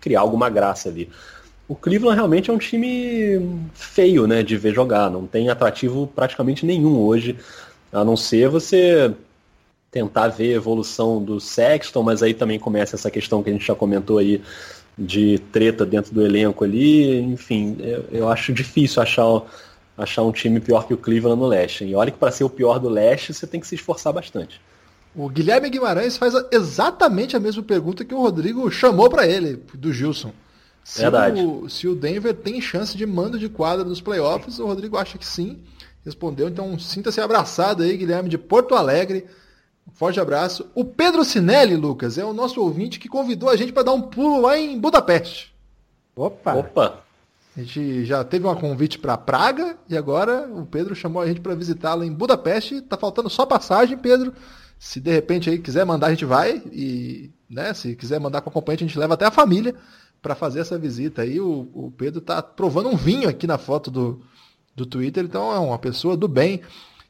criar 0.00 0.20
alguma 0.20 0.50
graça 0.50 0.88
ali. 0.88 1.08
O 1.68 1.76
Cleveland 1.76 2.16
realmente 2.16 2.50
é 2.50 2.52
um 2.52 2.58
time 2.58 3.40
feio, 3.72 4.26
né, 4.26 4.42
de 4.42 4.56
ver 4.56 4.74
jogar. 4.74 5.08
Não 5.10 5.26
tem 5.26 5.48
atrativo 5.48 6.06
praticamente 6.14 6.66
nenhum 6.66 6.98
hoje, 6.98 7.38
a 7.92 8.04
não 8.04 8.16
ser 8.16 8.48
você 8.48 9.14
tentar 9.94 10.26
ver 10.26 10.54
a 10.54 10.56
evolução 10.56 11.22
do 11.22 11.40
Sexton, 11.40 12.02
mas 12.02 12.20
aí 12.20 12.34
também 12.34 12.58
começa 12.58 12.96
essa 12.96 13.08
questão 13.12 13.44
que 13.44 13.48
a 13.48 13.52
gente 13.52 13.64
já 13.64 13.76
comentou 13.76 14.18
aí 14.18 14.42
de 14.98 15.38
treta 15.52 15.86
dentro 15.86 16.12
do 16.12 16.26
elenco 16.26 16.64
ali. 16.64 17.20
Enfim, 17.20 17.76
eu, 17.78 18.04
eu 18.10 18.28
acho 18.28 18.52
difícil 18.52 19.00
achar, 19.00 19.42
achar 19.96 20.22
um 20.22 20.32
time 20.32 20.58
pior 20.58 20.84
que 20.88 20.92
o 20.92 20.96
Cleveland 20.96 21.40
no 21.40 21.46
leste. 21.46 21.84
E 21.84 21.94
olha 21.94 22.10
que 22.10 22.18
para 22.18 22.32
ser 22.32 22.42
o 22.42 22.50
pior 22.50 22.80
do 22.80 22.88
leste, 22.88 23.32
você 23.32 23.46
tem 23.46 23.60
que 23.60 23.68
se 23.68 23.76
esforçar 23.76 24.12
bastante. 24.12 24.60
O 25.14 25.28
Guilherme 25.28 25.70
Guimarães 25.70 26.16
faz 26.16 26.34
exatamente 26.50 27.36
a 27.36 27.40
mesma 27.40 27.62
pergunta 27.62 28.04
que 28.04 28.14
o 28.14 28.20
Rodrigo 28.20 28.68
chamou 28.72 29.08
para 29.08 29.24
ele, 29.24 29.62
do 29.74 29.92
Gilson. 29.92 30.32
Se 30.82 31.02
Verdade. 31.02 31.40
O, 31.40 31.68
se 31.68 31.86
o 31.86 31.94
Denver 31.94 32.34
tem 32.34 32.60
chance 32.60 32.96
de 32.96 33.06
mando 33.06 33.38
de 33.38 33.48
quadra 33.48 33.84
nos 33.84 34.00
playoffs, 34.00 34.58
o 34.58 34.66
Rodrigo 34.66 34.96
acha 34.96 35.16
que 35.16 35.24
sim. 35.24 35.60
Respondeu, 36.04 36.48
então 36.48 36.76
sinta-se 36.80 37.20
abraçado 37.20 37.84
aí, 37.84 37.96
Guilherme, 37.96 38.28
de 38.28 38.36
Porto 38.36 38.74
Alegre. 38.74 39.24
Forte 39.92 40.18
abraço. 40.18 40.66
O 40.74 40.84
Pedro 40.84 41.24
Sinelli, 41.24 41.76
Lucas, 41.76 42.18
é 42.18 42.24
o 42.24 42.32
nosso 42.32 42.60
ouvinte 42.60 42.98
que 42.98 43.08
convidou 43.08 43.48
a 43.48 43.56
gente 43.56 43.72
para 43.72 43.84
dar 43.84 43.92
um 43.92 44.02
pulo 44.02 44.40
lá 44.40 44.58
em 44.58 44.78
Budapeste. 44.78 45.54
Opa! 46.16 46.54
Opa! 46.54 47.04
A 47.56 47.60
gente 47.60 48.04
já 48.04 48.24
teve 48.24 48.46
um 48.46 48.54
convite 48.56 48.98
para 48.98 49.16
Praga 49.16 49.76
e 49.88 49.96
agora 49.96 50.48
o 50.50 50.66
Pedro 50.66 50.94
chamou 50.94 51.22
a 51.22 51.26
gente 51.26 51.40
para 51.40 51.54
visitá-lo 51.54 52.02
em 52.02 52.12
Budapeste. 52.12 52.80
Tá 52.80 52.96
faltando 52.96 53.30
só 53.30 53.46
passagem, 53.46 53.96
Pedro. 53.96 54.32
Se 54.76 54.98
de 54.98 55.12
repente 55.12 55.48
aí 55.48 55.58
quiser 55.58 55.86
mandar, 55.86 56.08
a 56.08 56.10
gente 56.10 56.24
vai. 56.24 56.60
E 56.72 57.30
né, 57.48 57.72
se 57.72 57.94
quiser 57.94 58.18
mandar 58.18 58.40
com 58.40 58.50
acompanhante, 58.50 58.82
a 58.82 58.86
gente 58.88 58.98
leva 58.98 59.14
até 59.14 59.26
a 59.26 59.30
família 59.30 59.74
para 60.20 60.34
fazer 60.34 60.60
essa 60.60 60.76
visita 60.76 61.22
aí. 61.22 61.40
O, 61.40 61.68
o, 61.72 61.92
Pedro 61.96 62.20
tá 62.20 62.42
provando 62.42 62.88
um 62.88 62.96
vinho 62.96 63.28
aqui 63.28 63.46
na 63.46 63.58
foto 63.58 63.88
do, 63.88 64.20
do 64.74 64.84
Twitter, 64.84 65.24
então 65.24 65.52
é 65.52 65.58
uma 65.58 65.78
pessoa 65.78 66.16
do 66.16 66.26
bem 66.26 66.60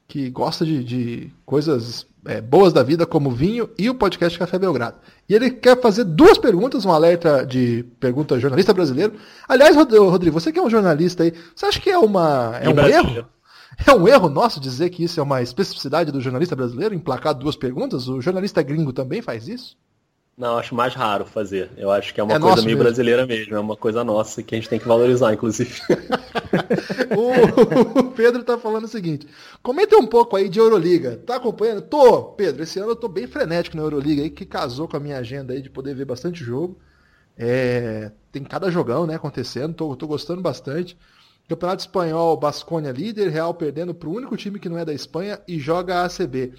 que 0.06 0.28
gosta 0.28 0.66
de, 0.66 0.84
de 0.84 1.32
coisas 1.46 2.06
é, 2.26 2.40
boas 2.40 2.72
da 2.72 2.82
vida 2.82 3.06
como 3.06 3.30
vinho 3.30 3.68
e 3.78 3.88
o 3.90 3.94
podcast 3.94 4.38
Café 4.38 4.58
Belgrado. 4.58 4.98
E 5.28 5.34
ele 5.34 5.50
quer 5.50 5.80
fazer 5.80 6.04
duas 6.04 6.38
perguntas, 6.38 6.84
um 6.84 6.92
alerta 6.92 7.44
de 7.44 7.84
pergunta 8.00 8.38
jornalista 8.38 8.72
brasileiro. 8.72 9.14
Aliás, 9.48 9.76
Rodrigo, 9.76 10.32
você 10.32 10.52
que 10.52 10.58
é 10.58 10.62
um 10.62 10.70
jornalista 10.70 11.22
aí, 11.22 11.32
você 11.54 11.66
acha 11.66 11.80
que 11.80 11.90
é 11.90 11.98
uma 11.98 12.58
é 12.60 12.68
um 12.68 12.86
erro? 12.86 13.26
É 13.86 13.92
um 13.92 14.06
erro 14.06 14.28
nosso 14.28 14.60
dizer 14.60 14.90
que 14.90 15.02
isso 15.02 15.18
é 15.18 15.22
uma 15.22 15.42
especificidade 15.42 16.12
do 16.12 16.20
jornalista 16.20 16.54
brasileiro, 16.54 16.94
emplacar 16.94 17.34
duas 17.34 17.56
perguntas? 17.56 18.08
O 18.08 18.20
jornalista 18.20 18.62
gringo 18.62 18.92
também 18.92 19.20
faz 19.20 19.48
isso? 19.48 19.76
Não, 20.36 20.58
acho 20.58 20.74
mais 20.74 20.94
raro 20.94 21.24
fazer. 21.24 21.70
Eu 21.76 21.92
acho 21.92 22.12
que 22.12 22.20
é 22.20 22.24
uma 22.24 22.34
é 22.34 22.40
coisa 22.40 22.56
meio 22.56 22.76
mesmo. 22.76 22.82
brasileira 22.82 23.24
mesmo, 23.24 23.54
é 23.54 23.60
uma 23.60 23.76
coisa 23.76 24.02
nossa 24.02 24.42
que 24.42 24.54
a 24.54 24.58
gente 24.58 24.68
tem 24.68 24.80
que 24.80 24.88
valorizar, 24.88 25.32
inclusive. 25.32 25.80
o 27.96 28.10
Pedro 28.10 28.42
tá 28.42 28.58
falando 28.58 28.84
o 28.84 28.88
seguinte: 28.88 29.28
comenta 29.62 29.96
um 29.96 30.06
pouco 30.06 30.34
aí 30.34 30.48
de 30.48 30.58
Euroliga. 30.58 31.20
Tá 31.24 31.36
acompanhando? 31.36 31.82
Tô, 31.82 32.24
Pedro, 32.24 32.64
esse 32.64 32.80
ano 32.80 32.90
eu 32.90 32.96
tô 32.96 33.06
bem 33.06 33.28
frenético 33.28 33.76
na 33.76 33.84
Euroliga 33.84 34.22
aí, 34.22 34.30
que 34.30 34.44
casou 34.44 34.88
com 34.88 34.96
a 34.96 35.00
minha 35.00 35.18
agenda 35.18 35.52
aí 35.52 35.62
de 35.62 35.70
poder 35.70 35.94
ver 35.94 36.04
bastante 36.04 36.42
jogo. 36.42 36.78
É, 37.38 38.10
tem 38.32 38.42
cada 38.42 38.70
jogão, 38.70 39.06
né, 39.06 39.14
acontecendo, 39.14 39.74
tô, 39.74 39.94
tô 39.94 40.08
gostando 40.08 40.42
bastante. 40.42 40.96
Campeonato 41.48 41.82
Espanhol, 41.82 42.36
Basconia 42.36 42.90
líder, 42.90 43.28
Real 43.28 43.52
perdendo 43.54 43.94
para 43.94 44.08
o 44.08 44.14
único 44.14 44.36
time 44.36 44.58
que 44.58 44.68
não 44.68 44.78
é 44.78 44.84
da 44.84 44.94
Espanha 44.94 45.38
e 45.46 45.60
joga 45.60 45.96
a 45.96 46.06
ACB. 46.06 46.54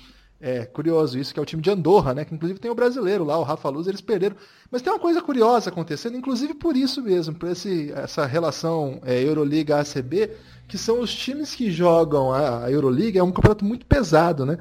É 0.47 0.63
curioso 0.63 1.17
isso, 1.17 1.33
que 1.33 1.39
é 1.39 1.41
o 1.41 1.45
time 1.45 1.59
de 1.59 1.71
Andorra, 1.71 2.13
né? 2.13 2.23
Que 2.23 2.35
inclusive 2.35 2.59
tem 2.59 2.69
o 2.69 2.75
brasileiro 2.75 3.23
lá, 3.23 3.35
o 3.35 3.41
Rafa 3.41 3.67
Luz, 3.67 3.87
eles 3.87 3.99
perderam. 3.99 4.35
Mas 4.69 4.83
tem 4.83 4.93
uma 4.93 4.99
coisa 4.99 5.19
curiosa 5.19 5.71
acontecendo, 5.71 6.15
inclusive 6.15 6.53
por 6.53 6.77
isso 6.77 7.01
mesmo, 7.01 7.33
por 7.33 7.49
esse, 7.49 7.91
essa 7.93 8.27
relação 8.27 9.01
é, 9.03 9.23
Euroliga-ACB, 9.23 10.29
que 10.67 10.77
são 10.77 10.99
os 10.99 11.11
times 11.15 11.55
que 11.55 11.71
jogam 11.71 12.31
a, 12.31 12.65
a 12.65 12.71
Euroliga, 12.71 13.19
é 13.19 13.23
um 13.23 13.31
campeonato 13.31 13.65
muito 13.65 13.87
pesado, 13.87 14.45
né? 14.45 14.59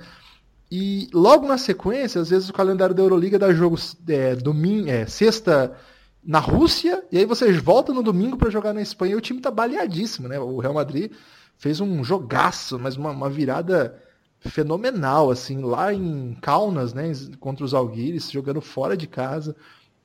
E 0.72 1.06
logo 1.12 1.46
na 1.46 1.58
sequência, 1.58 2.18
às 2.18 2.30
vezes 2.30 2.48
o 2.48 2.54
calendário 2.54 2.94
da 2.94 3.02
Euroliga 3.02 3.38
dá 3.38 3.52
jogos 3.52 3.94
é, 4.08 4.34
domingo, 4.34 4.88
é, 4.88 5.04
sexta 5.04 5.76
na 6.24 6.38
Rússia, 6.38 7.04
e 7.12 7.18
aí 7.18 7.26
vocês 7.26 7.58
voltam 7.58 7.94
no 7.94 8.02
domingo 8.02 8.38
para 8.38 8.48
jogar 8.48 8.72
na 8.72 8.80
Espanha 8.80 9.12
e 9.12 9.16
o 9.16 9.20
time 9.20 9.38
tá 9.38 9.50
baleadíssimo, 9.50 10.28
né? 10.28 10.40
O 10.40 10.60
Real 10.60 10.72
Madrid 10.72 11.12
fez 11.58 11.78
um 11.78 12.02
jogaço, 12.02 12.78
mas 12.78 12.96
uma, 12.96 13.10
uma 13.10 13.28
virada 13.28 14.02
fenomenal, 14.48 15.30
assim, 15.30 15.60
lá 15.62 15.92
em 15.92 16.36
Kaunas, 16.40 16.92
né, 16.92 17.12
contra 17.40 17.64
os 17.64 17.74
Alguires, 17.74 18.30
jogando 18.30 18.60
fora 18.60 18.96
de 18.96 19.06
casa. 19.06 19.56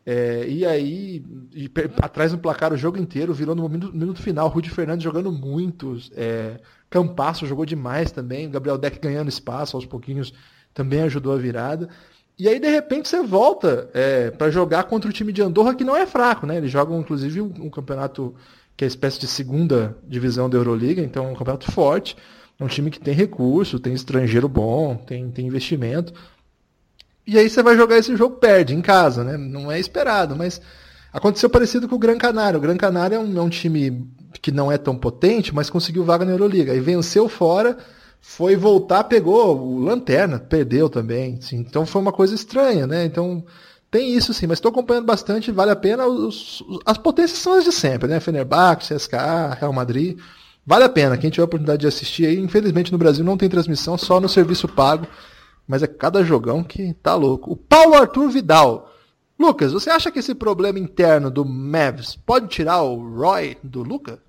É, 0.05 0.47
e 0.47 0.65
aí, 0.65 1.23
e, 1.53 1.69
atrás 2.01 2.31
no 2.31 2.39
placar 2.39 2.73
o 2.73 2.77
jogo 2.77 2.97
inteiro, 2.97 3.33
virou 3.33 3.53
no 3.53 3.67
minuto, 3.69 3.95
minuto 3.95 4.21
final. 4.21 4.47
Rudy 4.47 4.69
Fernandes 4.69 5.03
jogando 5.03 5.31
muito. 5.31 5.97
É, 6.15 6.59
Campasso 6.89 7.45
jogou 7.45 7.65
demais 7.65 8.11
também. 8.11 8.49
Gabriel 8.49 8.77
Deck 8.77 8.97
ganhando 8.99 9.29
espaço 9.29 9.77
aos 9.77 9.85
pouquinhos 9.85 10.33
também 10.73 11.01
ajudou 11.01 11.33
a 11.33 11.37
virada. 11.37 11.89
E 12.37 12.47
aí, 12.47 12.59
de 12.59 12.69
repente, 12.69 13.09
você 13.09 13.21
volta 13.21 13.89
é, 13.93 14.31
para 14.31 14.49
jogar 14.49 14.85
contra 14.85 15.09
o 15.09 15.13
time 15.13 15.33
de 15.33 15.41
Andorra, 15.41 15.75
que 15.75 15.83
não 15.83 15.95
é 15.95 16.07
fraco, 16.07 16.47
né? 16.47 16.57
Eles 16.57 16.71
jogam, 16.71 16.99
inclusive, 16.99 17.41
um, 17.41 17.53
um 17.59 17.69
campeonato 17.69 18.33
que 18.77 18.85
é 18.85 18.87
espécie 18.87 19.19
de 19.19 19.27
segunda 19.27 19.97
divisão 20.07 20.49
da 20.49 20.57
Euroliga, 20.57 21.01
então 21.01 21.25
é 21.25 21.27
um 21.27 21.35
campeonato 21.35 21.69
forte. 21.69 22.15
É 22.59 22.63
um 22.63 22.67
time 22.67 22.91
que 22.91 22.99
tem 22.99 23.13
recurso, 23.13 23.79
tem 23.79 23.93
estrangeiro 23.93 24.49
bom, 24.49 24.95
tem, 24.97 25.31
tem 25.31 25.47
investimento. 25.47 26.13
E 27.25 27.37
aí 27.37 27.49
você 27.49 27.63
vai 27.63 27.77
jogar 27.77 27.97
esse 27.97 28.15
jogo, 28.17 28.35
perde 28.35 28.75
em 28.75 28.81
casa, 28.81 29.23
né? 29.23 29.37
Não 29.37 29.71
é 29.71 29.79
esperado, 29.79 30.35
mas 30.35 30.59
aconteceu 31.13 31.49
parecido 31.49 31.87
com 31.87 31.95
o 31.95 31.99
Gran 31.99 32.17
Canário. 32.17 32.57
O 32.57 32.61
Gran 32.61 32.75
Canário 32.75 33.15
é 33.15 33.19
um, 33.19 33.37
é 33.37 33.41
um 33.41 33.49
time 33.49 34.05
que 34.41 34.51
não 34.51 34.69
é 34.69 34.77
tão 34.77 34.97
potente, 34.97 35.55
mas 35.55 35.69
conseguiu 35.69 36.03
vaga 36.03 36.25
na 36.25 36.31
Euroliga. 36.31 36.73
Aí 36.73 36.81
venceu 36.81 37.29
fora, 37.29 37.77
foi 38.19 38.57
voltar, 38.57 39.05
pegou 39.05 39.57
o 39.57 39.79
Lanterna, 39.79 40.37
perdeu 40.37 40.89
também. 40.89 41.39
Sim. 41.39 41.57
Então 41.57 41.85
foi 41.85 42.01
uma 42.01 42.11
coisa 42.11 42.35
estranha, 42.35 42.85
né? 42.85 43.05
Então 43.05 43.45
tem 43.89 44.13
isso 44.13 44.33
sim, 44.33 44.47
mas 44.47 44.57
estou 44.57 44.69
acompanhando 44.69 45.05
bastante, 45.05 45.49
vale 45.49 45.71
a 45.71 45.77
pena. 45.77 46.05
Os, 46.07 46.61
as 46.85 46.97
potências 46.97 47.39
são 47.39 47.53
as 47.53 47.63
de 47.63 47.71
sempre, 47.71 48.09
né? 48.09 48.19
Fenerbahçe, 48.19 48.93
CSKA, 48.93 49.57
Real 49.59 49.71
Madrid 49.71 50.19
Vale 50.69 50.83
a 50.83 50.89
pena, 50.89 51.17
quem 51.17 51.31
tiver 51.31 51.41
a 51.41 51.45
oportunidade 51.45 51.81
de 51.81 51.87
assistir 51.87 52.27
aí, 52.27 52.37
infelizmente 52.37 52.91
no 52.91 52.97
Brasil 52.99 53.25
não 53.25 53.35
tem 53.35 53.49
transmissão, 53.49 53.97
só 53.97 54.19
no 54.19 54.29
serviço 54.29 54.67
pago, 54.67 55.07
mas 55.67 55.81
é 55.81 55.87
cada 55.87 56.23
jogão 56.23 56.63
que 56.63 56.93
tá 56.93 57.15
louco. 57.15 57.53
O 57.53 57.55
Paulo 57.55 57.95
Arthur 57.95 58.29
Vidal. 58.29 58.93
Lucas, 59.39 59.73
você 59.73 59.89
acha 59.89 60.11
que 60.11 60.19
esse 60.19 60.35
problema 60.35 60.77
interno 60.77 61.31
do 61.31 61.43
Mavs 61.43 62.15
pode 62.15 62.49
tirar 62.49 62.83
o 62.83 63.17
Roy 63.17 63.57
do 63.63 63.81
Luca? 63.81 64.19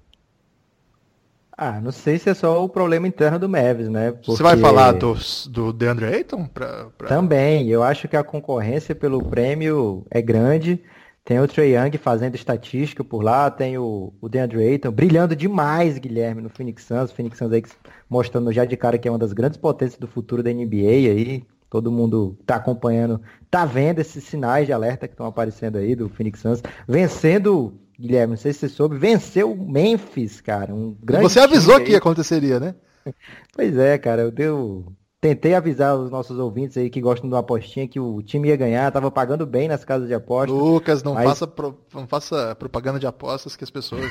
Ah, 1.54 1.78
não 1.78 1.92
sei 1.92 2.18
se 2.18 2.30
é 2.30 2.32
só 2.32 2.64
o 2.64 2.70
problema 2.70 3.06
interno 3.06 3.38
do 3.38 3.46
Mavis, 3.46 3.90
né? 3.90 4.12
Porque... 4.12 4.30
Você 4.32 4.42
vai 4.42 4.56
falar 4.56 4.92
do, 4.92 5.14
do 5.50 5.74
DeAndre 5.74 6.06
Ayton? 6.06 6.46
Pra, 6.46 6.86
pra... 6.96 7.08
Também, 7.08 7.68
eu 7.68 7.82
acho 7.82 8.08
que 8.08 8.16
a 8.16 8.24
concorrência 8.24 8.94
pelo 8.94 9.22
prêmio 9.22 10.06
é 10.10 10.22
grande. 10.22 10.82
Tem 11.30 11.38
o 11.38 11.46
Trey 11.46 11.76
Young 11.76 11.96
fazendo 11.96 12.34
estatística 12.34 13.04
por 13.04 13.22
lá, 13.22 13.48
tem 13.48 13.78
o, 13.78 14.12
o 14.20 14.28
DeAndre 14.28 14.66
Ayton 14.66 14.90
brilhando 14.90 15.36
demais, 15.36 15.96
Guilherme, 15.96 16.42
no 16.42 16.48
Phoenix 16.48 16.82
Suns. 16.82 17.12
O 17.12 17.14
Phoenix 17.14 17.38
Suns 17.38 17.52
aí 17.52 17.62
mostrando 18.08 18.52
já 18.52 18.64
de 18.64 18.76
cara 18.76 18.98
que 18.98 19.06
é 19.06 19.10
uma 19.12 19.16
das 19.16 19.32
grandes 19.32 19.56
potências 19.56 19.96
do 19.96 20.08
futuro 20.08 20.42
da 20.42 20.52
NBA 20.52 20.88
aí. 20.88 21.44
Todo 21.70 21.92
mundo 21.92 22.36
tá 22.44 22.56
acompanhando, 22.56 23.22
tá 23.48 23.64
vendo 23.64 24.00
esses 24.00 24.24
sinais 24.24 24.66
de 24.66 24.72
alerta 24.72 25.06
que 25.06 25.14
estão 25.14 25.24
aparecendo 25.24 25.78
aí 25.78 25.94
do 25.94 26.08
Phoenix 26.08 26.40
Suns, 26.40 26.64
vencendo 26.88 27.78
Guilherme, 27.96 28.32
não 28.32 28.36
sei 28.36 28.52
se 28.52 28.58
você 28.58 28.68
soube, 28.68 28.98
venceu 28.98 29.52
o 29.52 29.70
Memphis, 29.70 30.40
cara. 30.40 30.74
Um 30.74 30.96
grande 31.00 31.22
você 31.22 31.38
avisou 31.38 31.80
que 31.80 31.94
aconteceria, 31.94 32.58
né? 32.58 32.74
Pois 33.54 33.78
é, 33.78 33.96
cara, 33.98 34.22
eu 34.22 34.32
deu... 34.32 34.84
tentei 35.20 35.54
avisar 35.54 35.94
os 35.96 36.10
nossos 36.10 36.38
ouvintes 36.38 36.76
aí 36.78 36.88
que 36.88 37.00
gostam 37.00 37.28
de 37.28 37.34
uma 37.34 37.40
apostinha 37.40 37.86
que 37.86 38.00
o 38.00 38.22
time 38.22 38.48
ia 38.48 38.56
ganhar, 38.56 38.90
tava 38.90 39.10
pagando 39.10 39.44
bem 39.44 39.68
nas 39.68 39.84
casas 39.84 40.08
de 40.08 40.14
apostas. 40.14 40.56
Lucas, 40.56 41.02
não, 41.02 41.14
mas... 41.14 41.24
faça, 41.24 41.46
pro... 41.46 41.78
não 41.92 42.06
faça 42.06 42.54
propaganda 42.54 42.98
de 42.98 43.06
apostas 43.06 43.54
que 43.54 43.62
as 43.62 43.70
pessoas 43.70 44.10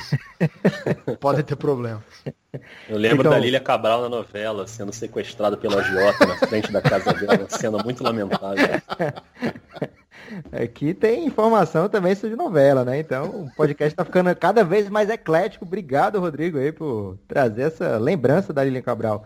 podem 1.20 1.43
ter 1.43 1.55
problemas. 1.55 2.03
Eu 2.88 2.97
lembro 2.97 3.22
então... 3.22 3.32
da 3.32 3.39
Lília 3.39 3.60
Cabral 3.60 4.03
na 4.03 4.10
novela, 4.10 4.68
sendo 4.68 4.93
sequestrada 4.93 5.57
pela 5.57 5.82
agiota 5.82 6.28
na 6.28 6.36
frente 6.38 6.72
da 6.72 6.82
casa 6.82 7.12
dela, 7.14 7.49
cena 7.49 7.80
muito 7.84 8.03
lamentável. 8.03 8.68
Aqui 10.51 10.93
tem 10.93 11.26
informação 11.26 11.89
também 11.89 12.14
sobre 12.14 12.36
novela, 12.36 12.86
né? 12.86 12.99
Então 12.99 13.45
o 13.45 13.55
podcast 13.55 13.95
tá 13.95 14.05
ficando 14.05 14.36
cada 14.36 14.64
vez 14.64 14.88
mais 14.88 15.10
eclético. 15.10 15.66
Obrigado, 15.66 16.20
Rodrigo, 16.20 16.60
aí, 16.60 16.72
por 16.72 17.18
trazer 17.28 17.64
essa 17.64 17.97
lembrança 17.97 18.53
da 18.53 18.64
Lilian 18.64 18.84
Cabral. 18.84 19.26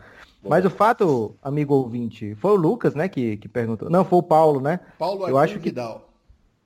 Mas 0.50 0.66
o 0.66 0.70
fato, 0.70 1.36
amigo 1.42 1.74
ouvinte, 1.74 2.36
foi 2.36 2.52
o 2.52 2.56
Lucas, 2.56 2.96
né, 2.96 3.08
que, 3.08 3.38
que 3.38 3.48
perguntou. 3.48 3.90
Não, 3.90 4.04
foi 4.04 4.20
o 4.20 4.24
Paulo, 4.24 4.60
né? 4.60 4.80
Paulo 5.00 5.28
eu 5.28 5.38
acho 5.38 5.60
que 5.60 5.74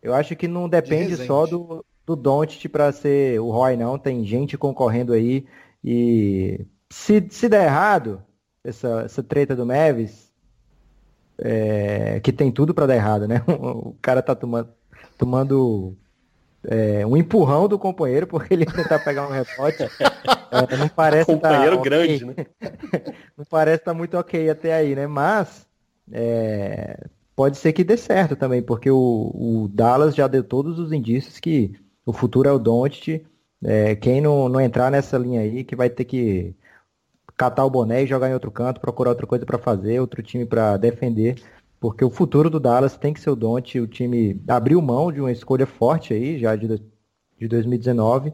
Eu 0.01 0.13
acho 0.13 0.36
que 0.36 0.47
não 0.47 0.67
depende 0.67 1.15
de 1.15 1.25
só 1.25 1.45
do, 1.45 1.86
do 2.05 2.15
Doncic 2.15 2.67
para 2.69 2.91
ser 2.91 3.39
o 3.39 3.51
Roy, 3.51 3.75
não. 3.75 3.97
Tem 3.97 4.23
gente 4.25 4.57
concorrendo 4.57 5.13
aí 5.13 5.45
e 5.84 6.65
se, 6.89 7.25
se 7.30 7.49
der 7.49 7.65
errado 7.65 8.21
essa, 8.63 9.01
essa 9.01 9.23
treta 9.23 9.55
do 9.55 9.65
Mavis, 9.65 10.32
é, 11.38 12.19
que 12.19 12.34
tem 12.34 12.51
tudo 12.51 12.73
para 12.73 12.88
dar 12.88 12.95
errado, 12.95 13.28
né? 13.28 13.43
O 13.47 13.95
cara 14.01 14.21
tá 14.21 14.34
tomando, 14.34 14.69
tomando 15.17 15.95
é, 16.66 17.05
um 17.05 17.16
empurrão 17.16 17.68
do 17.68 17.78
companheiro 17.78 18.28
porque 18.28 18.53
ele 18.53 18.66
tentar 18.66 18.99
pegar 18.99 19.28
um 19.28 19.32
rebote. 19.32 19.84
É, 19.84 20.78
não 20.78 20.89
parece 20.89 21.26
companheiro 21.32 21.78
tá, 21.78 21.84
grande, 21.84 22.26
okay. 22.26 22.28
né? 22.28 23.14
não 23.38 23.45
parece 23.45 23.82
estar 23.82 23.91
tá 23.91 23.97
muito 23.97 24.18
ok 24.18 24.49
até 24.49 24.74
aí, 24.74 24.95
né? 24.95 25.08
Mas 25.08 25.68
é, 26.12 27.05
pode 27.36 27.58
ser 27.58 27.74
que 27.74 27.84
dê 27.84 27.97
certo 27.97 28.36
também, 28.36 28.62
porque 28.62 28.89
o, 28.89 29.32
o, 29.34 29.70
Dallas 29.72 30.16
já 30.16 30.28
deu 30.28 30.43
todos 30.43 30.80
os 30.80 30.91
indícios 30.91 31.39
que 31.39 31.74
o 32.05 32.14
futuro 32.14 32.49
é 32.49 32.51
o 32.51 32.60
Doncic. 32.60 33.26
É, 33.64 33.95
quem 33.95 34.22
não, 34.22 34.47
não 34.47 34.62
entrar 34.62 34.91
nessa 34.91 35.18
linha 35.18 35.41
aí 35.41 35.64
que 35.64 35.76
vai 35.76 35.89
ter 35.89 36.05
que 36.05 36.55
catar 37.36 37.66
o 37.66 37.70
boné 37.70 38.03
e 38.03 38.08
jogar 38.08 38.30
em 38.30 38.34
outro 38.34 38.51
canto, 38.51 38.82
procurar 38.82 39.12
outra 39.12 39.28
coisa 39.28 39.45
para 39.45 39.60
fazer, 39.60 39.99
outro 39.99 40.24
time 40.24 40.45
para 40.45 40.76
defender, 40.78 41.36
porque 41.80 42.03
o 42.03 42.09
futuro 42.09 42.49
do 42.49 42.59
Dallas 42.59 42.97
tem 42.97 43.13
que 43.13 43.19
ser 43.19 43.30
o 43.30 43.36
Don't. 43.36 43.80
O 43.80 43.88
time 43.88 44.41
abriu 44.47 44.82
mão 44.82 45.11
de 45.11 45.19
uma 45.19 45.32
escolha 45.32 45.65
forte 45.65 46.13
aí, 46.13 46.39
já 46.39 46.55
de, 46.55 46.82
de 47.39 47.47
2019, 47.47 48.34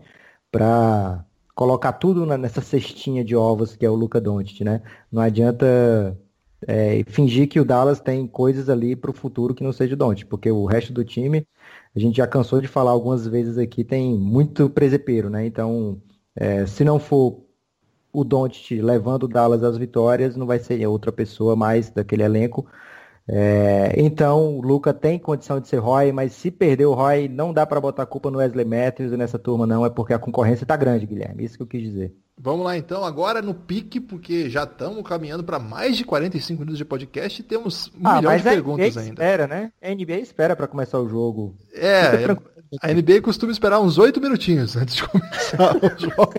para 0.51 1.25
colocar 1.55 1.93
tudo 1.93 2.25
nessa 2.25 2.61
cestinha 2.61 3.23
de 3.23 3.35
ovos 3.35 3.75
que 3.75 3.85
é 3.85 3.89
o 3.89 3.95
Luca 3.95 4.19
Doncic, 4.19 4.61
né? 4.61 4.81
Não 5.11 5.21
adianta 5.21 6.17
é, 6.67 7.03
fingir 7.07 7.47
que 7.47 7.59
o 7.59 7.65
Dallas 7.65 7.99
tem 7.99 8.25
coisas 8.27 8.69
ali 8.69 8.95
para 8.95 9.11
o 9.11 9.13
futuro 9.13 9.53
que 9.53 9.63
não 9.63 9.71
seja 9.71 9.93
o 9.93 9.97
Doncic, 9.97 10.27
porque 10.27 10.51
o 10.51 10.65
resto 10.65 10.93
do 10.93 11.03
time, 11.03 11.45
a 11.95 11.99
gente 11.99 12.17
já 12.17 12.27
cansou 12.27 12.61
de 12.61 12.67
falar 12.67 12.91
algumas 12.91 13.27
vezes 13.27 13.57
aqui, 13.57 13.83
tem 13.83 14.17
muito 14.17 14.69
presepeiro, 14.69 15.29
né? 15.29 15.45
Então, 15.45 16.01
é, 16.35 16.65
se 16.65 16.83
não 16.83 16.99
for 16.99 17.43
o 18.11 18.23
Doncic 18.23 18.79
levando 18.81 19.23
o 19.23 19.27
Dallas 19.27 19.63
às 19.63 19.77
vitórias, 19.77 20.35
não 20.35 20.45
vai 20.45 20.59
ser 20.59 20.85
outra 20.87 21.11
pessoa 21.11 21.55
mais 21.55 21.89
daquele 21.89 22.23
elenco. 22.23 22.65
É, 23.28 23.93
então, 23.97 24.57
o 24.57 24.61
Luca 24.61 24.93
tem 24.93 25.17
condição 25.17 25.59
de 25.59 25.67
ser 25.67 25.78
Roy, 25.78 26.11
mas 26.11 26.34
se 26.34 26.51
perder 26.51 26.86
o 26.86 26.93
Roy, 26.93 27.30
não 27.30 27.53
dá 27.53 27.65
para 27.65 27.80
botar 27.80 28.03
a 28.03 28.07
culpa 28.07 28.30
no 28.30 28.39
Wesley 28.39 28.65
Matthews 28.65 29.13
e 29.13 29.17
nessa 29.17 29.39
turma 29.39 29.65
não, 29.65 29.86
é 29.86 29.89
porque 29.89 30.13
a 30.13 30.19
concorrência 30.19 30.65
está 30.65 30.76
grande, 30.76 31.05
Guilherme. 31.05 31.43
Isso 31.43 31.55
que 31.55 31.63
eu 31.63 31.67
quis 31.67 31.82
dizer. 31.82 32.13
Vamos 32.38 32.65
lá 32.65 32.76
então, 32.76 33.05
agora 33.05 33.41
no 33.41 33.53
pique, 33.53 33.99
porque 33.99 34.49
já 34.49 34.63
estamos 34.63 35.07
caminhando 35.07 35.43
para 35.43 35.59
mais 35.59 35.95
de 35.95 36.03
45 36.03 36.59
minutos 36.59 36.78
de 36.78 36.84
podcast 36.84 37.39
e 37.39 37.43
temos 37.43 37.91
um 37.95 38.07
ah, 38.07 38.15
milhão 38.15 38.36
de 38.36 38.43
perguntas 38.43 38.97
ainda. 38.97 39.11
espera, 39.11 39.47
né? 39.47 39.71
A 39.82 39.93
NBA 39.93 40.17
espera 40.17 40.55
para 40.55 40.67
começar 40.67 40.99
o 40.99 41.07
jogo. 41.07 41.55
É, 41.74 42.26
a 42.82 42.91
NBA 42.91 43.21
costuma 43.21 43.51
esperar 43.51 43.80
uns 43.80 43.99
8 43.99 44.19
minutinhos 44.19 44.76
antes 44.76 44.95
de 44.95 45.03
começar 45.07 45.76
o 45.78 45.99
jogo. 45.99 46.34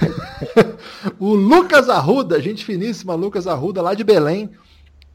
o 1.18 1.34
Lucas 1.34 1.88
Arruda, 1.88 2.40
gente 2.40 2.64
finíssima, 2.64 3.14
Lucas 3.14 3.46
Arruda, 3.48 3.82
lá 3.82 3.94
de 3.94 4.04
Belém. 4.04 4.50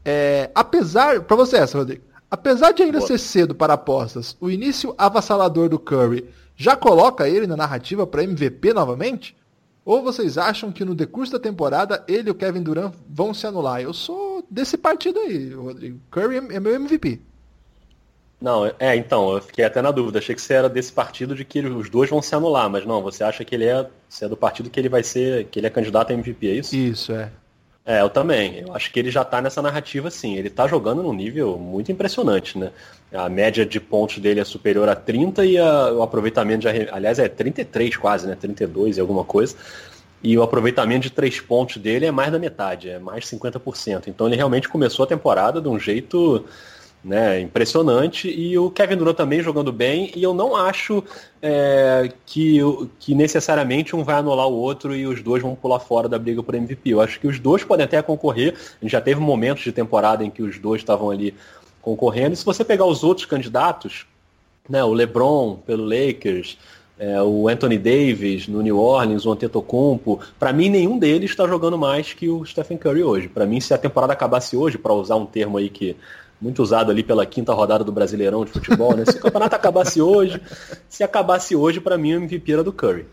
É, 0.04 0.50
apesar, 0.54 1.20
para 1.22 1.36
você 1.36 1.56
essa, 1.56 1.78
Rodrigo, 1.78 2.02
apesar 2.30 2.72
de 2.72 2.82
ainda 2.82 2.98
Boa. 2.98 3.06
ser 3.06 3.18
cedo 3.18 3.54
para 3.54 3.74
apostas, 3.74 4.36
o 4.40 4.50
início 4.50 4.94
avassalador 4.96 5.68
do 5.68 5.78
Curry 5.78 6.28
já 6.56 6.76
coloca 6.76 7.28
ele 7.28 7.46
na 7.46 7.56
narrativa 7.56 8.06
para 8.06 8.24
MVP 8.24 8.72
novamente? 8.72 9.36
Ou 9.84 10.02
vocês 10.02 10.36
acham 10.36 10.70
que 10.70 10.84
no 10.84 10.94
decurso 10.94 11.32
da 11.32 11.38
temporada 11.38 12.04
ele 12.06 12.28
e 12.28 12.30
o 12.30 12.34
Kevin 12.34 12.62
Durant 12.62 12.94
vão 13.08 13.32
se 13.32 13.46
anular? 13.46 13.80
Eu 13.80 13.92
sou 13.92 14.44
desse 14.50 14.76
partido 14.76 15.18
aí, 15.20 15.52
Rodrigo. 15.54 15.98
Curry 16.10 16.36
é 16.36 16.60
meu 16.60 16.74
MVP. 16.74 17.20
Não, 18.40 18.70
é, 18.78 18.96
então, 18.96 19.34
eu 19.34 19.42
fiquei 19.42 19.64
até 19.64 19.82
na 19.82 19.90
dúvida. 19.90 20.18
Achei 20.18 20.34
que 20.34 20.40
você 20.40 20.54
era 20.54 20.68
desse 20.68 20.92
partido 20.92 21.34
de 21.34 21.44
que 21.44 21.60
os 21.60 21.90
dois 21.90 22.08
vão 22.08 22.22
se 22.22 22.34
anular, 22.34 22.70
mas 22.70 22.86
não, 22.86 23.02
você 23.02 23.22
acha 23.22 23.44
que 23.44 23.54
ele 23.54 23.66
é, 23.66 23.86
você 24.08 24.24
é 24.24 24.28
do 24.28 24.36
partido 24.36 24.70
que 24.70 24.80
ele 24.80 24.88
vai 24.88 25.02
ser, 25.02 25.46
que 25.46 25.58
ele 25.58 25.66
é 25.66 25.70
candidato 25.70 26.10
a 26.10 26.14
MVP, 26.14 26.48
é 26.48 26.54
isso? 26.54 26.74
Isso, 26.74 27.12
é. 27.12 27.30
É, 27.84 28.02
eu 28.02 28.10
também. 28.10 28.60
Eu 28.60 28.74
acho 28.74 28.92
que 28.92 28.98
ele 28.98 29.10
já 29.10 29.24
tá 29.24 29.40
nessa 29.40 29.62
narrativa, 29.62 30.10
sim. 30.10 30.36
Ele 30.36 30.50
tá 30.50 30.66
jogando 30.66 31.02
num 31.02 31.12
nível 31.12 31.58
muito 31.58 31.90
impressionante, 31.90 32.58
né? 32.58 32.70
A 33.12 33.28
média 33.28 33.64
de 33.66 33.80
pontos 33.80 34.18
dele 34.18 34.40
é 34.40 34.44
superior 34.44 34.88
a 34.88 34.94
30 34.94 35.44
e 35.44 35.58
a, 35.58 35.92
o 35.92 36.02
aproveitamento 36.02 36.60
de 36.60 36.68
aliás 36.90 37.18
é 37.18 37.28
33 37.28 37.96
quase, 37.96 38.26
né? 38.26 38.36
32 38.38 38.98
e 38.98 39.00
alguma 39.00 39.24
coisa. 39.24 39.56
E 40.22 40.36
o 40.36 40.42
aproveitamento 40.42 41.04
de 41.04 41.10
três 41.10 41.40
pontos 41.40 41.78
dele 41.78 42.04
é 42.06 42.10
mais 42.10 42.30
da 42.30 42.38
metade, 42.38 42.90
é 42.90 42.98
mais 42.98 43.24
50%. 43.24 44.08
Então 44.08 44.26
ele 44.26 44.36
realmente 44.36 44.68
começou 44.68 45.04
a 45.04 45.08
temporada 45.08 45.60
de 45.60 45.68
um 45.68 45.78
jeito 45.78 46.44
né, 47.02 47.40
impressionante 47.40 48.28
e 48.28 48.58
o 48.58 48.70
Kevin 48.70 48.96
Durant 48.96 49.16
também 49.16 49.40
jogando 49.40 49.72
bem 49.72 50.12
e 50.14 50.22
eu 50.22 50.34
não 50.34 50.54
acho 50.54 51.02
é, 51.40 52.12
que, 52.26 52.58
que 52.98 53.14
necessariamente 53.14 53.96
um 53.96 54.04
vai 54.04 54.16
anular 54.16 54.46
o 54.46 54.52
outro 54.52 54.94
e 54.94 55.06
os 55.06 55.22
dois 55.22 55.42
vão 55.42 55.54
pular 55.54 55.80
fora 55.80 56.08
da 56.08 56.18
briga 56.18 56.42
por 56.42 56.54
MVP. 56.54 56.90
Eu 56.90 57.00
acho 57.00 57.18
que 57.18 57.26
os 57.26 57.38
dois 57.38 57.64
podem 57.64 57.84
até 57.84 58.00
concorrer. 58.02 58.54
A 58.54 58.84
gente 58.84 58.92
já 58.92 59.00
teve 59.00 59.18
momentos 59.20 59.64
de 59.64 59.72
temporada 59.72 60.22
em 60.22 60.30
que 60.30 60.42
os 60.42 60.58
dois 60.58 60.82
estavam 60.82 61.10
ali 61.10 61.34
concorrendo. 61.80 62.34
E 62.34 62.36
se 62.36 62.44
você 62.44 62.62
pegar 62.62 62.84
os 62.84 63.02
outros 63.02 63.26
candidatos, 63.26 64.04
né, 64.68 64.84
o 64.84 64.92
LeBron 64.92 65.56
pelo 65.66 65.84
Lakers, 65.84 66.58
é, 66.98 67.22
o 67.22 67.48
Anthony 67.48 67.78
Davis 67.78 68.46
no 68.46 68.60
New 68.60 68.78
Orleans, 68.78 69.24
o 69.24 69.32
Antetokounmpo, 69.32 70.20
para 70.38 70.52
mim 70.52 70.68
nenhum 70.68 70.98
deles 70.98 71.30
está 71.30 71.48
jogando 71.48 71.78
mais 71.78 72.12
que 72.12 72.28
o 72.28 72.44
Stephen 72.44 72.76
Curry 72.76 73.02
hoje. 73.02 73.26
Para 73.26 73.46
mim, 73.46 73.58
se 73.58 73.72
a 73.72 73.78
temporada 73.78 74.12
acabasse 74.12 74.54
hoje, 74.54 74.76
para 74.76 74.92
usar 74.92 75.16
um 75.16 75.24
termo 75.24 75.56
aí 75.56 75.70
que 75.70 75.96
muito 76.40 76.62
usado 76.62 76.90
ali 76.90 77.02
pela 77.02 77.26
quinta 77.26 77.52
rodada 77.52 77.84
do 77.84 77.92
Brasileirão 77.92 78.44
de 78.44 78.50
futebol, 78.50 78.96
né? 78.96 79.04
Se 79.04 79.18
o 79.18 79.20
campeonato 79.20 79.54
acabasse 79.54 80.00
hoje, 80.00 80.40
se 80.88 81.04
acabasse 81.04 81.54
hoje, 81.54 81.80
para 81.80 81.98
mim 81.98 82.14
o 82.14 82.16
MVP 82.16 82.52
era 82.52 82.64
do 82.64 82.72
Curry. 82.72 83.06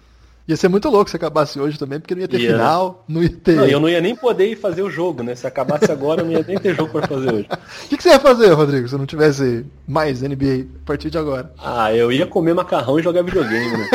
Ia 0.48 0.56
ser 0.56 0.70
muito 0.70 0.88
louco 0.90 1.10
se 1.10 1.16
acabasse 1.18 1.60
hoje 1.60 1.78
também, 1.78 2.00
porque 2.00 2.16
não 2.16 2.22
ia 2.22 2.28
ter 2.28 2.40
ia, 2.40 2.52
final, 2.52 3.04
não 3.06 3.22
ia 3.22 3.30
ter. 3.30 3.58
Não, 3.58 3.66
eu 3.66 3.82
não 3.82 3.90
ia 3.90 4.00
nem 4.00 4.16
poder 4.16 4.50
ir 4.50 4.56
fazer 4.56 4.82
o 4.82 4.90
jogo, 4.90 5.22
né? 5.22 5.36
Se 5.36 5.46
acabasse 5.46 5.92
agora, 5.92 6.22
eu 6.22 6.26
não 6.26 6.32
ia 6.32 6.46
nem 6.48 6.58
ter 6.58 6.74
jogo 6.74 6.90
para 6.90 7.06
fazer 7.06 7.34
hoje. 7.34 7.48
O 7.52 7.88
que, 7.90 7.98
que, 7.98 8.04
você 8.04 8.10
ia 8.10 8.20
fazer, 8.20 8.54
Rodrigo, 8.54 8.88
se 8.88 8.96
não 8.96 9.06
tivesse 9.06 9.66
mais 9.86 10.22
NBA 10.22 10.68
a 10.84 10.86
partir 10.86 11.10
de 11.10 11.18
agora? 11.18 11.52
Ah, 11.58 11.94
eu 11.94 12.14
ia 12.14 12.26
comer 12.26 12.54
macarrão 12.54 12.98
e 12.98 13.04
jogar 13.04 13.24
videogame, 13.24 13.78
né? 13.78 13.90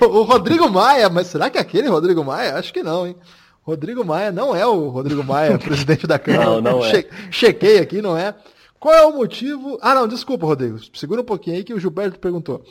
o 0.00 0.22
Rodrigo 0.22 0.70
Maia, 0.70 1.10
mas 1.10 1.26
será 1.26 1.50
que 1.50 1.58
é 1.58 1.60
aquele 1.60 1.88
Rodrigo 1.88 2.24
Maia? 2.24 2.54
Acho 2.54 2.72
que 2.72 2.82
não, 2.82 3.06
hein? 3.06 3.14
Rodrigo 3.62 4.04
Maia 4.04 4.32
não 4.32 4.54
é 4.54 4.66
o 4.66 4.88
Rodrigo 4.88 5.22
Maia, 5.22 5.58
presidente 5.60 6.06
da 6.06 6.18
Câmara. 6.18 6.44
Não, 6.44 6.60
não 6.60 6.84
é. 6.84 7.06
chequei 7.30 7.78
aqui, 7.78 8.02
não 8.02 8.16
é. 8.16 8.34
Qual 8.78 8.94
é 8.94 9.06
o 9.06 9.12
motivo? 9.12 9.78
Ah, 9.80 9.94
não, 9.94 10.08
desculpa, 10.08 10.44
Rodrigo. 10.44 10.78
Segura 10.94 11.20
um 11.20 11.24
pouquinho 11.24 11.56
aí 11.56 11.62
que 11.62 11.72
o 11.72 11.78
Gilberto 11.78 12.18
perguntou. 12.18 12.64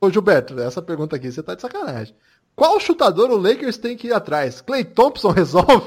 Ô, 0.00 0.10
Gilberto, 0.10 0.58
essa 0.58 0.80
pergunta 0.80 1.16
aqui 1.16 1.30
você 1.30 1.42
tá 1.42 1.54
de 1.54 1.60
sacanagem. 1.60 2.14
Qual 2.56 2.80
chutador 2.80 3.30
o 3.30 3.36
Lakers 3.36 3.76
tem 3.76 3.96
que 3.96 4.08
ir 4.08 4.12
atrás? 4.14 4.60
Clay 4.60 4.84
Thompson 4.84 5.30
resolve? 5.30 5.86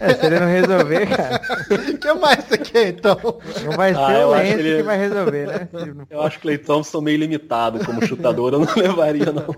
É, 0.00 0.14
se 0.14 0.26
ele 0.26 0.40
não 0.40 0.46
resolver, 0.46 1.06
cara. 1.06 1.40
O 1.70 1.98
que 1.98 2.12
mais 2.14 2.44
você 2.44 2.58
quer, 2.58 2.88
então? 2.88 3.16
Não 3.64 3.72
vai 3.76 3.94
ser 3.94 4.00
ah, 4.00 4.26
o 4.26 4.30
Lance 4.30 4.54
que, 4.54 4.60
ele... 4.60 4.76
que, 4.76 4.82
vai 4.82 4.98
resolver, 4.98 5.46
né? 5.46 5.68
Eu 6.08 6.22
acho 6.22 6.38
que 6.38 6.40
o 6.40 6.42
Clay 6.42 6.58
Thompson 6.58 7.00
meio 7.00 7.18
limitado 7.18 7.84
como 7.84 8.04
chutador, 8.06 8.52
eu 8.54 8.60
não 8.60 8.68
levaria, 8.74 9.32
não. 9.32 9.54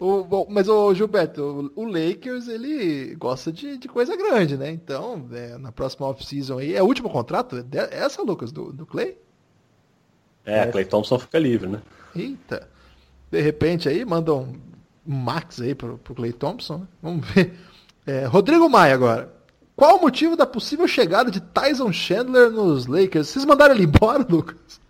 O, 0.00 0.24
bom, 0.24 0.46
mas, 0.48 0.68
o 0.68 0.94
Gilberto, 0.94 1.72
o, 1.74 1.84
Lakers, 1.84 2.48
ele 2.48 3.14
gosta 3.16 3.52
de, 3.52 3.78
de 3.78 3.88
coisa 3.88 4.16
grande, 4.16 4.56
né? 4.56 4.70
Então, 4.70 5.26
é, 5.32 5.56
na 5.58 5.72
próxima 5.72 6.06
off-season 6.06 6.58
aí, 6.58 6.74
é 6.74 6.82
o 6.82 6.86
último 6.86 7.10
contrato? 7.10 7.64
É 7.72 7.98
essa, 7.98 8.22
Lucas, 8.22 8.52
do, 8.52 8.72
do 8.72 8.86
Clay? 8.86 9.16
É, 10.44 10.66
Clay 10.66 10.84
Thompson 10.84 11.18
fica 11.18 11.38
livre, 11.38 11.68
né? 11.68 11.80
Eita. 12.14 12.68
De 13.30 13.40
repente 13.40 13.88
aí, 13.88 14.04
mandam 14.04 14.54
um 15.06 15.14
Max 15.14 15.60
aí 15.60 15.74
pro, 15.74 15.98
pro 15.98 16.14
Clay 16.14 16.32
Thompson, 16.32 16.78
né? 16.78 16.86
Vamos 17.02 17.26
ver. 17.28 17.54
É, 18.06 18.24
Rodrigo 18.26 18.68
Maia 18.68 18.94
agora. 18.94 19.32
Qual 19.76 19.96
o 19.96 20.00
motivo 20.00 20.36
da 20.36 20.46
possível 20.46 20.86
chegada 20.86 21.30
de 21.30 21.40
Tyson 21.40 21.92
Chandler 21.92 22.50
nos 22.50 22.86
Lakers? 22.86 23.28
Vocês 23.28 23.44
mandaram 23.44 23.74
ele 23.74 23.84
embora, 23.84 24.24
Lucas? 24.28 24.80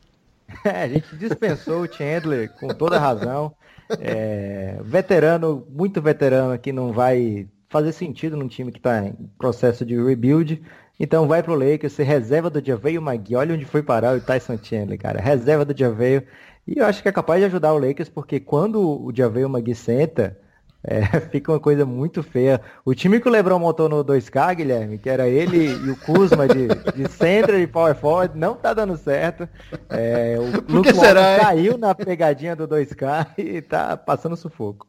É, 0.64 0.82
a 0.82 0.88
gente 0.88 1.16
dispensou 1.16 1.82
o 1.82 1.92
Chandler 1.92 2.50
com 2.58 2.68
toda 2.68 2.98
razão. 2.98 3.54
É, 3.98 4.78
veterano, 4.82 5.66
muito 5.70 6.00
veterano 6.02 6.58
que 6.58 6.72
não 6.72 6.92
vai 6.92 7.48
fazer 7.68 7.92
sentido 7.92 8.36
num 8.36 8.48
time 8.48 8.70
que 8.70 8.78
está 8.78 9.04
em 9.04 9.14
processo 9.38 9.84
de 9.84 9.96
rebuild. 10.02 10.62
Então 10.98 11.26
vai 11.26 11.42
pro 11.42 11.54
Lakers, 11.54 11.92
ser 11.92 12.04
reserva 12.04 12.48
do 12.48 12.64
Javeio 12.64 13.02
Magui. 13.02 13.36
Olha 13.36 13.54
onde 13.54 13.64
foi 13.64 13.82
parar 13.82 14.16
o 14.16 14.20
Tyson 14.20 14.58
Chandler, 14.62 14.98
cara. 14.98 15.20
Reserva 15.20 15.64
do 15.64 15.76
Javeio. 15.76 16.22
E 16.66 16.78
eu 16.78 16.86
acho 16.86 17.02
que 17.02 17.08
é 17.08 17.12
capaz 17.12 17.40
de 17.40 17.46
ajudar 17.46 17.72
o 17.72 17.78
Lakers, 17.78 18.08
porque 18.08 18.38
quando 18.38 18.80
o 18.80 19.12
Javeio 19.14 19.48
Magui 19.48 19.74
senta, 19.74 20.38
é, 20.84 21.20
fica 21.32 21.50
uma 21.50 21.60
coisa 21.60 21.86
muito 21.86 22.22
feia. 22.22 22.60
O 22.84 22.94
time 22.94 23.18
que 23.18 23.26
o 23.26 23.30
Lebron 23.30 23.58
montou 23.58 23.88
no 23.88 24.04
2K, 24.04 24.56
Guilherme, 24.56 24.98
que 24.98 25.08
era 25.08 25.26
ele 25.26 25.68
e 25.68 25.90
o 25.90 25.96
Kuzma 25.96 26.46
de, 26.46 26.68
de 26.68 27.10
center 27.10 27.58
e 27.58 27.66
power 27.66 27.94
forward, 27.94 28.38
não 28.38 28.54
tá 28.54 28.74
dando 28.74 28.96
certo. 28.96 29.48
É, 29.88 30.36
o 30.38 30.72
Luke 30.72 30.94
será, 30.94 31.40
caiu 31.40 31.78
na 31.78 31.94
pegadinha 31.94 32.54
do 32.54 32.68
2K 32.68 33.28
e 33.38 33.62
tá 33.62 33.96
passando 33.96 34.36
sufoco. 34.36 34.86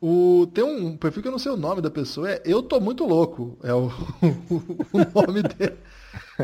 O, 0.00 0.46
tem 0.54 0.62
um 0.62 0.96
perfil 0.96 1.22
que 1.22 1.28
eu 1.28 1.32
não 1.32 1.40
sei 1.40 1.50
o 1.50 1.56
nome 1.56 1.82
da 1.82 1.90
pessoa, 1.90 2.30
é 2.30 2.40
Eu 2.44 2.62
Tô 2.62 2.78
Muito 2.78 3.04
Louco, 3.04 3.58
é 3.64 3.74
o, 3.74 3.90
o 4.92 5.26
nome 5.26 5.42
dele. 5.42 5.76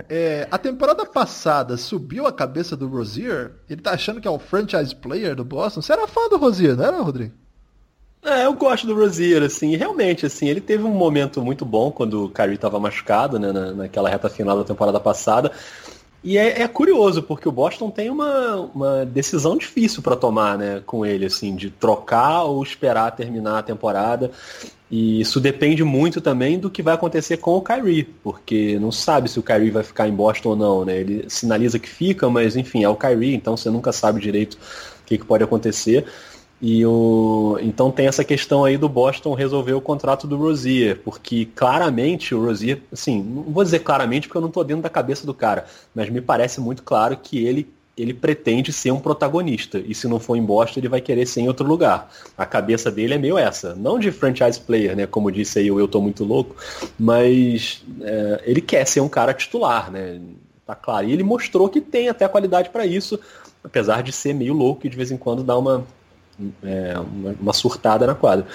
É, 0.09 0.49
a 0.51 0.59
temporada 0.59 1.07
passada 1.07 1.77
subiu 1.77 2.27
a 2.27 2.33
cabeça 2.33 2.77
do 2.77 2.89
Rozier, 2.89 3.53
ele 3.71 3.81
tá 3.81 3.93
achando 3.93 4.21
que 4.21 4.27
é 4.27 4.31
o 4.31 4.41
franchise 4.41 4.97
player 4.97 5.37
do 5.37 5.45
Boston. 5.45 5.83
Você 5.83 5.93
era 5.93 6.09
fã 6.09 6.29
do 6.29 6.37
Rozier, 6.37 6.75
não 6.75 6.85
era, 6.85 7.01
Rodrigo? 7.01 7.43
É, 8.25 8.47
eu 8.47 8.55
gosto 8.55 8.87
do 8.87 8.95
Rozier, 8.95 9.43
assim, 9.43 9.77
realmente, 9.77 10.25
assim, 10.25 10.49
ele 10.49 10.61
teve 10.61 10.83
um 10.83 10.95
momento 10.95 11.43
muito 11.43 11.62
bom 11.62 11.91
quando 11.91 12.25
o 12.25 12.31
Kyrie 12.31 12.55
estava 12.55 12.81
machucado, 12.81 13.39
né, 13.39 13.53
na, 13.53 13.72
naquela 13.72 14.09
reta 14.09 14.31
final 14.31 14.57
da 14.57 14.64
temporada 14.64 14.99
passada. 14.99 15.53
E 16.22 16.39
é, 16.39 16.62
é, 16.62 16.66
curioso, 16.66 17.22
porque 17.22 17.47
o 17.47 17.53
Boston 17.53 17.91
tem 17.91 18.09
uma, 18.09 18.57
uma 18.75 19.05
decisão 19.05 19.59
difícil 19.59 20.03
para 20.03 20.16
tomar, 20.16 20.57
né, 20.57 20.83
com 20.87 21.05
ele, 21.05 21.27
assim, 21.27 21.55
de 21.55 21.68
trocar 21.68 22.45
ou 22.45 22.62
esperar 22.62 23.11
terminar 23.11 23.59
a 23.59 23.62
temporada. 23.62 24.31
E 24.91 25.20
isso 25.20 25.39
depende 25.39 25.85
muito 25.85 26.22
também 26.22 26.59
do 26.59 26.70
que 26.70 26.83
vai 26.83 26.95
acontecer 26.95 27.37
com 27.37 27.57
o 27.57 27.61
Kyrie, 27.61 28.05
porque 28.22 28.79
não 28.79 28.91
sabe 28.91 29.29
se 29.29 29.39
o 29.39 29.43
Kyrie 29.43 29.70
vai 29.70 29.83
ficar 29.83 30.09
em 30.09 30.14
Boston 30.14 30.51
ou 30.51 30.57
não, 30.57 30.85
né? 30.85 30.97
Ele 30.97 31.25
sinaliza 31.29 31.79
que 31.79 31.89
fica, 31.89 32.31
mas 32.31 32.57
enfim, 32.57 32.85
é 32.85 32.89
o 32.89 32.97
Kyrie, 32.97 33.35
então 33.35 33.55
você 33.55 33.68
nunca 33.68 33.93
sabe 33.93 34.18
direito 34.18 34.55
o 34.55 35.05
que, 35.05 35.18
que 35.18 35.27
pode 35.27 35.45
acontecer. 35.45 36.07
E 36.67 36.83
o, 36.87 37.59
então 37.61 37.91
tem 37.91 38.07
essa 38.07 38.25
questão 38.25 38.65
aí 38.65 38.79
do 38.79 38.89
Boston 38.89 39.35
resolver 39.35 39.75
o 39.75 39.83
contrato 39.83 40.27
do 40.27 40.39
Rozier, 40.39 40.99
porque 41.05 41.47
claramente 41.55 42.35
o 42.35 42.43
Rozier, 42.43 42.81
assim, 42.91 43.23
não 43.23 43.43
vou 43.43 43.62
dizer 43.62 43.81
claramente 43.81 44.27
porque 44.27 44.39
eu 44.39 44.41
não 44.41 44.49
estou 44.49 44.65
dentro 44.65 44.83
da 44.83 44.89
cabeça 44.89 45.27
do 45.27 45.35
cara, 45.35 45.67
mas 45.95 46.09
me 46.09 46.23
parece 46.23 46.62
muito 46.62 46.83
claro 46.83 47.19
que 47.19 47.45
ele 47.45 47.69
ele 47.99 48.15
pretende 48.15 48.73
ser 48.73 48.91
um 48.93 48.99
protagonista. 48.99 49.79
E 49.79 49.95
se 49.95 50.09
não 50.09 50.19
for 50.19 50.37
em 50.37 50.43
Boston, 50.43 50.81
ele 50.81 50.89
vai 50.89 51.03
querer 51.03 51.27
ser 51.27 51.43
em 51.43 51.49
outro 51.49 51.65
lugar. 51.65 52.11
A 52.37 52.45
cabeça 52.47 52.91
dele 52.91 53.15
é 53.15 53.19
meio 53.19 53.39
essa. 53.39 53.73
Não 53.75 54.01
de 54.01 54.11
franchise 54.11 54.59
player, 54.59 54.97
né? 54.97 55.07
Como 55.07 55.31
disse 55.31 55.61
aí 55.61 55.71
o 55.71 55.79
Eu 55.79 55.87
Tô 55.87 56.01
Muito 56.01 56.25
Louco. 56.25 56.57
Mas 56.99 57.85
é, 58.01 58.43
ele 58.47 58.61
quer 58.61 58.85
ser 58.85 58.99
um 59.01 59.09
cara 59.09 59.33
titular, 59.33 59.93
né? 59.93 60.21
Tá 60.67 60.75
claro. 60.75 61.07
E 61.07 61.12
ele 61.12 61.23
mostrou 61.23 61.69
que 61.69 61.81
tem 61.81 62.09
até 62.09 62.27
qualidade 62.27 62.71
para 62.71 62.85
isso, 62.85 63.17
apesar 63.62 64.03
de 64.03 64.11
ser 64.11 64.35
meio 64.35 64.55
louco 64.55 64.85
e 64.85 64.91
de 64.91 64.97
vez 64.97 65.12
em 65.12 65.17
quando 65.17 65.45
dar 65.45 65.57
uma 65.57 65.87
é, 66.62 66.99
uma, 66.99 67.35
uma, 67.41 67.53
surtada 67.53 68.07
na 68.07 68.14
quadra. 68.14 68.47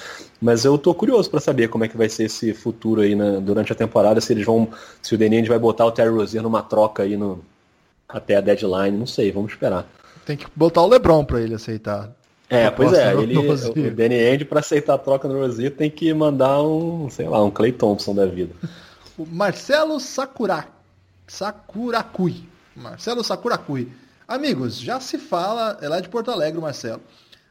Mas 0.41 0.65
eu 0.65 0.77
tô 0.77 0.93
curioso 0.93 1.29
para 1.29 1.39
saber 1.39 1.69
como 1.69 1.83
é 1.83 1.87
que 1.87 1.97
vai 1.97 2.09
ser 2.09 2.25
esse 2.25 2.53
futuro 2.53 3.01
aí 3.01 3.15
na, 3.15 3.39
durante 3.39 3.71
a 3.71 3.75
temporada, 3.75 4.21
se 4.21 4.33
eles 4.33 4.45
vão. 4.45 4.67
Se 5.01 5.15
o 5.15 5.17
Denend 5.17 5.47
vai 5.47 5.59
botar 5.59 5.85
o 5.85 5.91
Terry 5.91 6.09
Rozier 6.09 6.43
numa 6.43 6.61
troca 6.61 7.03
aí 7.03 7.17
no, 7.17 7.43
até 8.07 8.35
a 8.35 8.41
deadline, 8.41 8.97
não 8.97 9.05
sei, 9.05 9.31
vamos 9.31 9.51
esperar. 9.51 9.87
Tem 10.25 10.37
que 10.37 10.47
botar 10.55 10.81
o 10.81 10.87
Lebron 10.87 11.23
para 11.23 11.41
ele 11.41 11.55
aceitar. 11.55 12.11
É, 12.49 12.69
pois 12.71 12.91
é, 12.93 13.13
ele, 13.13 13.37
o 13.37 13.91
Danny 13.95 14.15
End 14.15 14.45
para 14.45 14.59
aceitar 14.59 14.95
a 14.95 14.97
troca 14.97 15.27
no 15.27 15.39
Rozier 15.39 15.69
tem 15.69 15.89
que 15.89 16.11
mandar 16.13 16.63
um, 16.63 17.07
sei 17.07 17.29
lá, 17.29 17.43
um 17.43 17.51
Clay 17.51 17.71
Thompson 17.71 18.15
da 18.15 18.25
vida. 18.25 18.53
O 19.15 19.25
Marcelo 19.25 19.99
Sakura, 19.99 20.65
Sakurakui. 21.27 22.49
Marcelo 22.75 23.23
Sakurakui. 23.23 23.91
Amigos, 24.27 24.79
já 24.79 24.99
se 24.99 25.19
fala, 25.19 25.77
é 25.81 25.87
lá 25.87 25.99
de 25.99 26.09
Porto 26.09 26.31
Alegre, 26.31 26.59
Marcelo. 26.59 27.01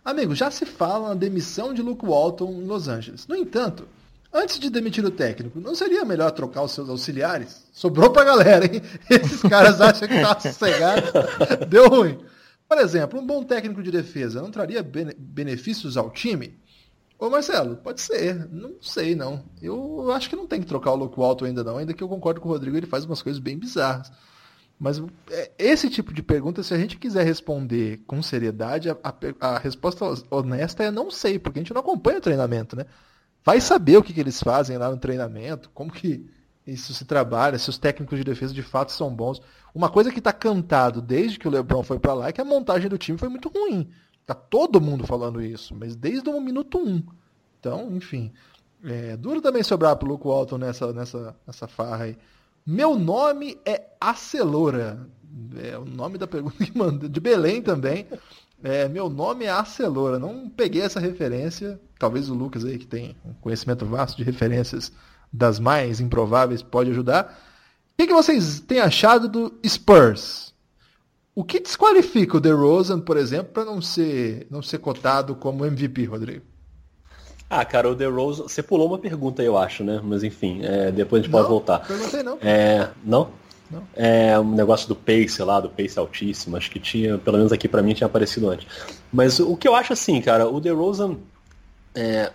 Amigo, 0.09 0.35
já 0.35 0.51
se 0.51 0.65
fala 0.65 1.11
na 1.11 1.15
demissão 1.15 1.75
de 1.75 1.83
Luke 1.83 2.07
Walton 2.07 2.51
em 2.51 2.65
Los 2.65 2.89
Angeles. 2.89 3.27
No 3.27 3.37
entanto, 3.37 3.87
antes 4.33 4.59
de 4.59 4.71
demitir 4.71 5.05
o 5.05 5.11
técnico, 5.11 5.61
não 5.61 5.75
seria 5.75 6.03
melhor 6.03 6.31
trocar 6.31 6.63
os 6.63 6.73
seus 6.73 6.89
auxiliares? 6.89 7.67
Sobrou 7.75 8.09
pra 8.09 8.25
galera, 8.25 8.65
hein? 8.65 8.81
Esses 9.11 9.43
caras 9.43 9.83
acham 9.83 10.09
que 10.09 10.19
tá 10.19 10.41
sossegado. 10.41 11.13
Deu 11.69 11.91
ruim. 11.91 12.19
Por 12.67 12.79
exemplo, 12.79 13.21
um 13.21 13.27
bom 13.27 13.45
técnico 13.45 13.83
de 13.83 13.91
defesa 13.91 14.41
não 14.41 14.51
traria 14.51 14.83
benefícios 14.83 15.99
ao 15.99 16.09
time? 16.09 16.59
Ô 17.19 17.29
Marcelo, 17.29 17.77
pode 17.77 18.01
ser. 18.01 18.49
Não 18.51 18.77
sei, 18.81 19.15
não. 19.15 19.45
Eu 19.61 20.11
acho 20.13 20.31
que 20.31 20.37
não 20.37 20.47
tem 20.47 20.63
que 20.63 20.67
trocar 20.67 20.93
o 20.93 20.97
Luke 20.97 21.21
Walton 21.21 21.45
ainda 21.45 21.63
não, 21.63 21.77
ainda 21.77 21.93
que 21.93 22.03
eu 22.03 22.09
concordo 22.09 22.41
com 22.41 22.49
o 22.49 22.53
Rodrigo, 22.53 22.79
ele 22.79 22.87
faz 22.87 23.05
umas 23.05 23.21
coisas 23.21 23.39
bem 23.39 23.59
bizarras. 23.59 24.11
Mas 24.79 25.03
é, 25.31 25.51
esse 25.59 25.91
tipo 25.91 26.13
de 26.15 26.23
pergunta, 26.23 26.63
se 26.63 26.73
a 26.73 26.79
gente 26.79 26.97
quiser 26.97 27.25
responder 27.25 28.01
com 28.07 28.23
seriedade, 28.23 28.89
a, 28.91 28.97
a, 29.03 29.15
a, 29.41 29.59
resposta 29.59 30.05
honesta 30.31 30.85
é 30.85 30.91
não 30.91 31.11
sei, 31.11 31.39
porque 31.39 31.59
a 31.59 31.63
gente 31.63 31.75
não 31.75 31.81
acompanha 31.81 32.19
o 32.19 32.23
treinamento, 32.23 32.77
né? 32.77 32.87
Vai 33.45 33.61
saber 33.61 33.97
o 33.97 34.03
que, 34.03 34.13
que 34.13 34.21
eles 34.21 34.41
fazem 34.41 34.79
lá 34.79 34.91
no 34.91 34.99
treinamento, 34.99 35.71
como 35.75 35.91
que 35.91 36.25
isso 36.67 36.93
se 36.95 37.05
trabalha, 37.05 37.59
se 37.59 37.71
os 37.71 37.79
técnicos 37.79 38.19
de 38.19 38.25
defesa 38.25 38.53
de 38.53 38.63
fato 38.63 38.93
são 38.93 39.13
bons. 39.13 39.41
Uma 39.75 39.89
coisa 39.89 40.13
que 40.13 40.19
está 40.19 40.33
cantado 40.33 41.01
desde 41.01 41.39
que 41.39 41.49
o 41.49 41.51
LeBron 41.51 41.83
foi 41.83 41.99
para 41.99 42.15
lá 42.15 42.29
é 42.29 42.33
que 42.33 42.41
a 42.41 42.45
montagem 42.45 42.89
do 42.89 42.99
time 42.99 43.19
foi 43.19 43.29
muito 43.29 43.49
ruim. 43.49 43.91
Tá 44.27 44.35
todo 44.35 44.81
mundo 44.81 45.07
falando 45.07 45.41
isso, 45.41 45.75
mas 45.75 45.97
desde 45.97 46.29
o 46.29 46.41
minuto 46.41 46.79
um. 46.79 47.03
Então, 47.59 47.97
enfim. 47.97 48.33
É 48.85 49.17
duro 49.17 49.41
também 49.41 49.63
sobrar 49.63 49.97
pro 49.97 50.07
Luke 50.07 50.27
Walton 50.27 50.59
nessa, 50.59 50.93
nessa, 50.93 51.35
nessa 51.47 51.67
farra 51.67 52.05
aí. 52.05 52.19
Meu 52.71 52.99
nome 52.99 53.59
é 53.65 53.83
Aceloura. 53.99 55.09
É 55.57 55.79
o 55.79 55.87
nome 55.87 56.19
da 56.19 56.27
pergunta 56.27 56.63
que 56.63 56.77
manda. 56.77 57.09
De 57.09 57.19
Belém 57.19 57.63
também. 57.63 58.07
É, 58.63 58.87
meu 58.87 59.09
nome 59.09 59.47
é 59.47 59.51
Aceloura. 59.51 60.19
Não 60.19 60.51
peguei 60.51 60.83
essa 60.83 61.01
referência. 61.01 61.81
Talvez 61.99 62.29
o 62.29 62.35
Lucas 62.35 62.67
aí, 62.67 62.77
que 62.77 62.87
tem 62.87 63.17
um 63.25 63.33
conhecimento 63.33 63.87
vasto 63.87 64.19
de 64.19 64.23
referências 64.23 64.93
das 65.33 65.59
mais 65.59 65.99
improváveis, 65.99 66.61
pode 66.61 66.91
ajudar. 66.91 67.43
O 67.95 67.97
que, 67.97 68.07
que 68.07 68.13
vocês 68.13 68.61
têm 68.61 68.81
achado 68.81 69.31
do 69.31 69.59
Spurs? 69.67 70.55
O 71.35 71.45
que 71.45 71.61
desqualifica 71.61 72.37
o 72.37 72.41
DeRozan, 72.41 73.01
por 73.01 73.17
exemplo, 73.17 73.51
para 73.51 73.65
não 73.65 73.81
ser, 73.81 74.47
não 74.51 74.61
ser 74.61 74.77
cotado 74.77 75.35
como 75.35 75.65
MVP, 75.65 76.05
Rodrigo? 76.05 76.45
Ah, 77.51 77.65
cara, 77.65 77.89
o 77.89 77.97
The 77.97 78.07
Rose. 78.07 78.43
Você 78.43 78.63
pulou 78.63 78.89
uma 78.89 78.99
pergunta, 78.99 79.43
eu 79.43 79.57
acho, 79.57 79.83
né? 79.83 80.01
Mas 80.03 80.23
enfim, 80.23 80.61
é, 80.63 80.91
depois 80.91 81.21
a 81.21 81.23
gente 81.25 81.33
não, 81.33 81.39
pode 81.39 81.51
voltar. 81.51 81.79
Perguntei 81.81 82.23
não. 82.23 82.39
É, 82.43 82.89
não? 83.03 83.31
Não. 83.71 83.83
É 83.95 84.39
um 84.39 84.51
negócio 84.51 84.89
do 84.89 84.95
pace 84.95 85.43
lá, 85.43 85.61
do 85.61 85.69
pace 85.69 85.99
altíssimo. 85.99 86.57
Acho 86.57 86.71
que 86.71 86.79
tinha, 86.79 87.19
pelo 87.19 87.37
menos 87.37 87.53
aqui 87.53 87.69
para 87.69 87.83
mim, 87.83 87.95
tinha 87.95 88.07
aparecido 88.07 88.51
antes. 88.51 88.67
Mas 89.13 89.41
o 89.41 89.57
que 89.57 89.69
eu 89.69 89.75
acho 89.75 89.93
assim, 89.93 90.21
cara, 90.21 90.49
o 90.49 90.61
DeRozan 90.61 91.17
é, 91.95 92.33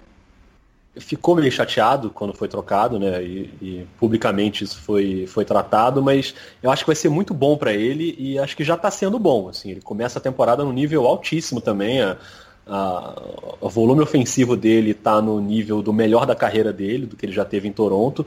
ficou 0.95 1.36
meio 1.36 1.51
chateado 1.51 2.09
quando 2.09 2.34
foi 2.34 2.47
trocado, 2.47 2.99
né? 2.99 3.24
E, 3.24 3.53
e, 3.61 3.88
publicamente 3.99 4.64
isso 4.64 4.80
foi, 4.82 5.26
foi 5.28 5.43
tratado, 5.43 6.01
mas 6.03 6.36
eu 6.61 6.70
acho 6.70 6.84
que 6.84 6.89
vai 6.89 6.95
ser 6.95 7.09
muito 7.09 7.34
bom 7.34 7.57
para 7.57 7.74
ele 7.74 8.16
e 8.18 8.38
acho 8.38 8.55
que 8.55 8.64
já 8.64 8.76
está 8.76 8.91
sendo 8.91 9.18
bom. 9.18 9.49
Assim, 9.49 9.72
ele 9.72 9.82
começa 9.82 10.20
a 10.20 10.22
temporada 10.22 10.64
num 10.64 10.74
nível 10.74 11.05
altíssimo 11.05 11.61
também. 11.61 12.01
A, 12.01 12.18
o 12.66 13.70
volume 13.70 14.01
ofensivo 14.01 14.55
dele 14.55 14.91
está 14.91 15.22
no 15.22 15.39
nível 15.39 15.82
do 15.82 15.91
melhor 15.91 16.26
da 16.26 16.36
carreira 16.36 16.72
dele, 16.72 17.05
do 17.05 17.16
que 17.16 17.26
ele 17.26 17.34
já 17.34 17.43
teve 17.43 17.68
em 17.68 17.74
Toronto, 17.74 18.26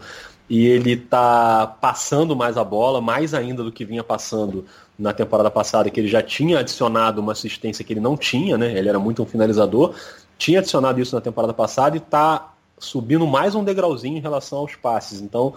e 0.49 0.67
ele 0.67 0.93
está 0.93 1.67
passando 1.81 2.37
mais 2.37 2.57
a 2.57 2.65
bola, 2.65 3.01
mais 3.01 3.35
ainda 3.35 3.65
do 3.65 3.73
que 3.73 3.85
vinha 3.85 4.05
passando 4.05 4.65
na 4.99 5.13
temporada 5.13 5.51
passada, 5.51 5.91
que 5.91 6.01
ele 6.01 6.09
já 6.09 6.23
tinha 6.23 6.61
adicionado 6.61 7.21
uma 7.21 7.33
assistência 7.33 7.85
que 7.85 7.93
ele 7.93 8.01
não 8.01 8.17
tinha, 8.17 8.57
né? 8.57 8.77
Ele 8.79 8.89
era 8.89 8.99
muito 8.99 9.23
um 9.23 9.27
finalizador, 9.27 9.95
tinha 10.39 10.61
adicionado 10.61 11.01
isso 11.01 11.15
na 11.15 11.21
temporada 11.21 11.53
passada 11.53 11.97
e 11.97 11.99
está 11.99 12.53
subindo 12.79 13.27
mais 13.27 13.55
um 13.55 13.65
degrauzinho 13.65 14.19
em 14.19 14.21
relação 14.21 14.59
aos 14.59 14.75
passes. 14.77 15.21
Então, 15.21 15.55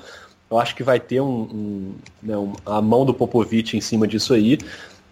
eu 0.50 0.58
acho 0.58 0.76
que 0.76 0.84
vai 0.84 1.00
ter 1.00 1.22
um, 1.22 1.42
um, 1.42 1.94
né, 2.24 2.38
um, 2.38 2.54
a 2.66 2.82
mão 2.82 3.06
do 3.06 3.14
Popovich 3.14 3.78
em 3.78 3.82
cima 3.82 4.08
disso 4.08 4.34
aí. 4.34 4.58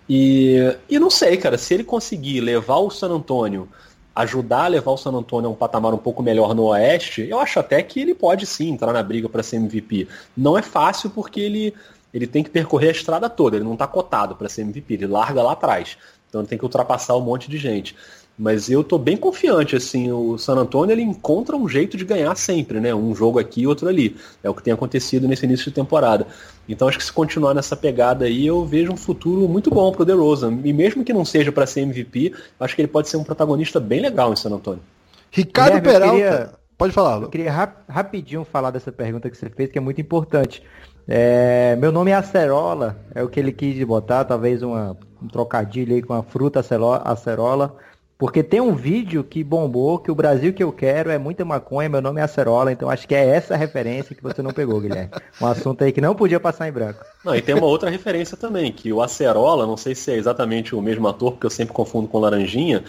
E, 0.10 0.76
e 0.90 1.00
não 1.00 1.10
sei, 1.10 1.38
cara, 1.38 1.58
se 1.58 1.74
ele 1.74 1.84
conseguir 1.84 2.40
levar 2.42 2.78
o 2.78 2.90
San 2.90 3.10
Antonio, 3.10 3.68
ajudar 4.16 4.66
a 4.66 4.68
levar 4.68 4.92
o 4.92 4.98
San 4.98 5.12
Antonio 5.12 5.50
a 5.50 5.54
um 5.54 5.56
patamar 5.56 5.94
um 5.94 5.98
pouco 5.98 6.24
melhor 6.24 6.56
no 6.56 6.64
Oeste, 6.66 7.28
eu 7.30 7.40
acho 7.40 7.60
até 7.60 7.84
que 7.84 8.00
ele 8.00 8.16
pode 8.16 8.46
sim 8.46 8.70
entrar 8.70 8.94
na 8.94 9.04
briga 9.04 9.30
para 9.30 9.44
ser 9.44 9.58
MVP. 9.58 10.08
Não 10.36 10.58
é 10.58 10.62
fácil 10.62 11.10
porque 11.10 11.40
ele, 11.40 11.74
ele 12.14 12.26
tem 12.26 12.44
que 12.44 12.50
percorrer 12.50 12.90
a 12.90 12.92
estrada 12.92 13.30
toda, 13.30 13.58
ele 13.58 13.66
não 13.66 13.74
está 13.74 13.86
cotado 13.86 14.36
para 14.36 14.50
ser 14.50 14.62
MVP, 14.62 14.94
ele 14.96 15.08
larga 15.08 15.44
lá 15.44 15.52
atrás. 15.52 15.98
Então 16.28 16.42
ele 16.42 16.48
tem 16.48 16.58
que 16.58 16.66
ultrapassar 16.66 17.16
um 17.16 17.22
monte 17.22 17.50
de 17.50 17.58
gente. 17.58 17.96
Mas 18.38 18.70
eu 18.70 18.84
tô 18.84 19.00
bem 19.00 19.18
confiante, 19.18 19.76
assim, 19.76 20.12
o 20.12 20.38
San 20.38 20.56
Antonio 20.58 20.94
ele 20.94 21.02
encontra 21.02 21.56
um 21.56 21.68
jeito 21.68 21.98
de 21.98 22.06
ganhar 22.06 22.36
sempre, 22.36 22.80
né? 22.80 22.94
Um 22.94 23.16
jogo 23.16 23.40
aqui 23.40 23.62
e 23.62 23.68
outro 23.68 23.90
ali. 23.90 24.16
É 24.44 24.50
o 24.50 24.54
que 24.54 24.62
tem 24.62 24.72
acontecido 24.72 25.28
nesse 25.28 25.46
início 25.46 25.66
de 25.66 25.72
temporada. 25.72 26.28
Então 26.70 26.88
acho 26.88 27.00
que 27.00 27.04
se 27.04 27.12
continuar 27.12 27.56
nessa 27.56 27.76
pegada 27.76 28.26
aí, 28.26 28.46
eu 28.46 28.64
vejo 28.64 28.92
um 28.92 28.98
futuro 28.98 29.48
muito 29.50 29.72
bom 29.72 29.92
pro 29.92 30.06
DeRozan. 30.06 30.60
E 30.64 30.72
mesmo 30.72 31.04
que 31.04 31.12
não 31.12 31.26
seja 31.26 31.52
para 31.52 31.66
ser 31.66 31.82
MVP, 31.82 32.32
acho 32.60 32.76
que 32.76 32.82
ele 32.82 32.88
pode 32.88 33.10
ser 33.10 33.18
um 33.18 33.24
protagonista 33.24 33.80
bem 33.80 34.02
legal 34.02 34.32
em 34.32 34.36
San 34.36 34.52
Antonio. 34.52 34.84
Ricardo 35.32 35.82
Guilherme, 35.82 36.00
Peralta, 36.00 36.16
queria, 36.16 36.50
pode 36.78 36.94
falar. 36.94 37.22
Eu 37.24 37.30
queria 37.30 37.52
rap, 37.52 37.76
rapidinho 37.90 38.46
falar 38.46 38.70
dessa 38.70 38.92
pergunta 38.92 39.32
que 39.32 39.38
você 39.38 39.50
fez, 39.50 39.72
que 39.72 39.80
é 39.80 39.82
muito 39.82 40.00
importante. 40.00 40.62
É, 41.08 41.76
meu 41.78 41.92
nome 41.92 42.12
é 42.12 42.14
Acerola, 42.14 42.98
é 43.16 43.24
o 43.24 43.30
que 43.30 43.40
ele 43.40 43.52
quis 43.52 43.82
botar, 43.84 44.26
talvez 44.26 44.62
uma, 44.62 44.96
um 45.24 45.28
trocadilho 45.28 45.96
aí 45.96 46.04
com 46.04 46.14
a 46.14 46.22
fruta 46.22 46.60
acerola. 46.60 47.76
Porque 48.18 48.42
tem 48.42 48.60
um 48.60 48.74
vídeo 48.74 49.24
que 49.24 49.44
bombou, 49.44 50.00
que 50.00 50.10
o 50.10 50.16
Brasil 50.16 50.52
que 50.52 50.64
eu 50.64 50.72
quero 50.72 51.12
é 51.12 51.20
muita 51.20 51.46
maconha, 51.46 51.88
meu 51.88 52.02
nome 52.02 52.20
é 52.20 52.24
Acerola, 52.24 52.72
então 52.72 52.90
acho 52.90 53.08
que 53.08 53.14
é 53.14 53.24
essa 53.24 53.56
referência 53.56 54.16
que 54.16 54.24
você 54.24 54.42
não 54.42 54.52
pegou, 54.52 54.82
Guilherme. 54.82 55.12
Um 55.40 55.46
assunto 55.46 55.84
aí 55.84 55.92
que 55.92 56.02
não 56.02 56.16
podia 56.16 56.40
passar 56.40 56.68
em 56.68 56.72
branco. 56.72 57.06
Não, 57.24 57.36
e 57.36 57.42
tem 57.44 57.54
uma 57.54 57.68
outra 57.68 57.92
referência 57.92 58.36
também, 58.36 58.72
que 58.72 58.92
o 58.92 59.04
Acerola, 59.04 59.68
não 59.68 59.78
sei 59.78 59.94
se 59.94 60.12
é 60.12 60.16
exatamente 60.16 60.74
o 60.74 60.82
mesmo 60.82 61.08
ator, 61.08 61.34
porque 61.34 61.46
eu 61.46 61.52
sempre 61.52 61.76
confundo 61.76 62.08
com 62.08 62.18
Laranjinha, 62.18 62.84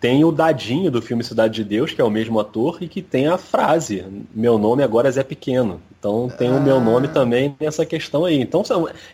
tem 0.00 0.24
o 0.24 0.32
Dadinho 0.32 0.90
do 0.90 1.02
filme 1.02 1.22
Cidade 1.22 1.54
de 1.54 1.64
Deus, 1.64 1.92
que 1.92 2.00
é 2.00 2.04
o 2.04 2.10
mesmo 2.10 2.40
ator, 2.40 2.78
e 2.80 2.88
que 2.88 3.02
tem 3.02 3.28
a 3.28 3.36
frase: 3.36 4.02
Meu 4.34 4.56
nome 4.56 4.82
agora 4.82 5.08
é 5.08 5.10
Zé 5.10 5.22
Pequeno. 5.22 5.80
Então 5.98 6.30
tem 6.30 6.48
ah. 6.48 6.52
o 6.52 6.62
meu 6.62 6.78
ah. 6.78 6.80
nome 6.80 7.08
também 7.08 7.54
nessa 7.60 7.84
questão 7.84 8.24
aí. 8.24 8.40
Então 8.40 8.62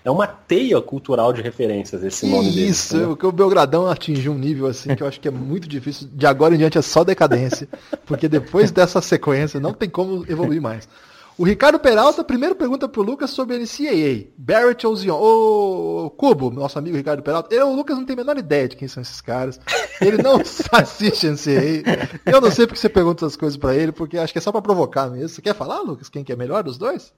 é 0.05 0.11
uma 0.11 0.29
teia 0.29 0.81
cultural 0.81 1.33
de 1.33 1.43
referências 1.43 2.05
esse 2.05 2.27
que 2.27 2.33
nome 2.33 2.51
dele. 2.51 2.69
Isso, 2.69 2.97
né? 2.97 3.17
o 3.21 3.33
Belgradão 3.33 3.89
atingiu 3.89 4.31
um 4.31 4.39
nível 4.39 4.69
assim 4.69 4.95
que 4.95 5.03
eu 5.03 5.09
acho 5.09 5.19
que 5.19 5.27
é 5.27 5.33
muito 5.33 5.69
difícil. 5.69 6.09
De 6.13 6.25
agora 6.25 6.55
em 6.55 6.59
diante 6.59 6.79
é 6.79 6.83
só 6.83 7.03
decadência. 7.03 7.69
porque 8.07 8.29
depois 8.29 8.71
dessa 8.71 9.01
sequência 9.01 9.59
não 9.59 9.73
tem 9.73 9.91
como 9.91 10.25
evoluir 10.29 10.63
mais. 10.63 10.89
O 11.39 11.45
Ricardo 11.45 11.79
Peralta 11.79 12.25
primeiro 12.25 12.55
pergunta 12.55 12.89
pro 12.89 13.03
Lucas 13.03 13.29
sobre 13.29 13.59
NCAA. 13.59 14.29
Barrett 14.39 14.87
ou 14.87 14.97
Zion? 14.97 15.21
Ô, 15.21 16.11
Cubo, 16.11 16.51
nosso 16.51 16.79
amigo 16.79 16.97
Ricardo 16.97 17.23
Peralta. 17.23 17.55
Eu, 17.55 17.69
o 17.69 17.77
Lucas 17.77 17.95
não 17.95 18.07
tem 18.07 18.15
a 18.15 18.17
menor 18.17 18.39
ideia 18.39 18.67
de 18.67 18.75
quem 18.75 18.89
são 18.89 19.03
esses 19.03 19.21
caras. 19.21 19.61
Ele 20.01 20.23
não 20.23 20.41
assiste 20.73 21.29
NCAA. 21.29 22.09
Eu 22.25 22.41
não 22.41 22.51
sei 22.51 22.67
porque 22.67 22.81
você 22.81 22.89
pergunta 22.89 23.27
essas 23.27 23.37
coisas 23.37 23.59
para 23.59 23.75
ele, 23.75 23.93
porque 23.93 24.17
acho 24.17 24.33
que 24.33 24.39
é 24.39 24.41
só 24.41 24.51
para 24.51 24.63
provocar 24.63 25.11
mesmo. 25.11 25.29
Você 25.29 25.43
quer 25.43 25.55
falar, 25.55 25.81
Lucas, 25.81 26.09
quem 26.09 26.25
que 26.25 26.33
é 26.33 26.37
melhor 26.37 26.63
dos 26.63 26.79
dois? 26.79 27.13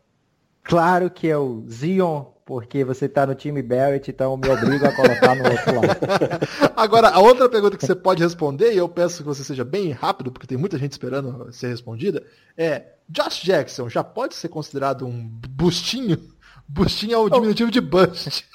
Claro 0.64 1.11
que 1.11 1.29
é 1.29 1.39
o 1.39 1.64
Zion, 1.71 2.25
porque 2.49 2.83
você 2.83 3.07
tá 3.07 3.27
no 3.27 3.35
time 3.35 3.61
Barrett, 3.61 4.11
então 4.11 4.35
me 4.35 4.49
obriga 4.49 4.89
a 4.89 4.97
colocar 4.97 5.35
no 5.35 5.51
outro 5.51 5.75
lado. 5.75 6.01
Agora, 6.75 7.11
a 7.11 7.21
outra 7.21 7.47
pergunta 7.47 7.77
que 7.77 7.85
você 7.85 7.95
pode 7.95 8.23
responder, 8.23 8.73
e 8.73 8.79
eu 8.79 8.89
peço 8.89 9.19
que 9.19 9.29
você 9.29 9.45
seja 9.45 9.67
bem 9.67 9.91
rápido, 9.91 10.33
porque 10.33 10.47
tem 10.47 10.57
muita 10.57 10.79
gente 10.79 10.93
esperando 10.93 11.53
ser 11.53 11.69
respondida, 11.69 12.25
é 12.57 12.95
Josh 13.07 13.43
Jackson 13.43 13.91
já 13.91 14.03
pode 14.03 14.35
ser 14.35 14.49
considerado 14.49 15.07
um 15.07 15.29
bustinho? 15.51 16.19
Bustinho 16.67 17.15
é 17.15 17.19
o 17.19 17.31
diminutivo 17.31 17.71
de 17.71 17.81
bust. 17.81 18.47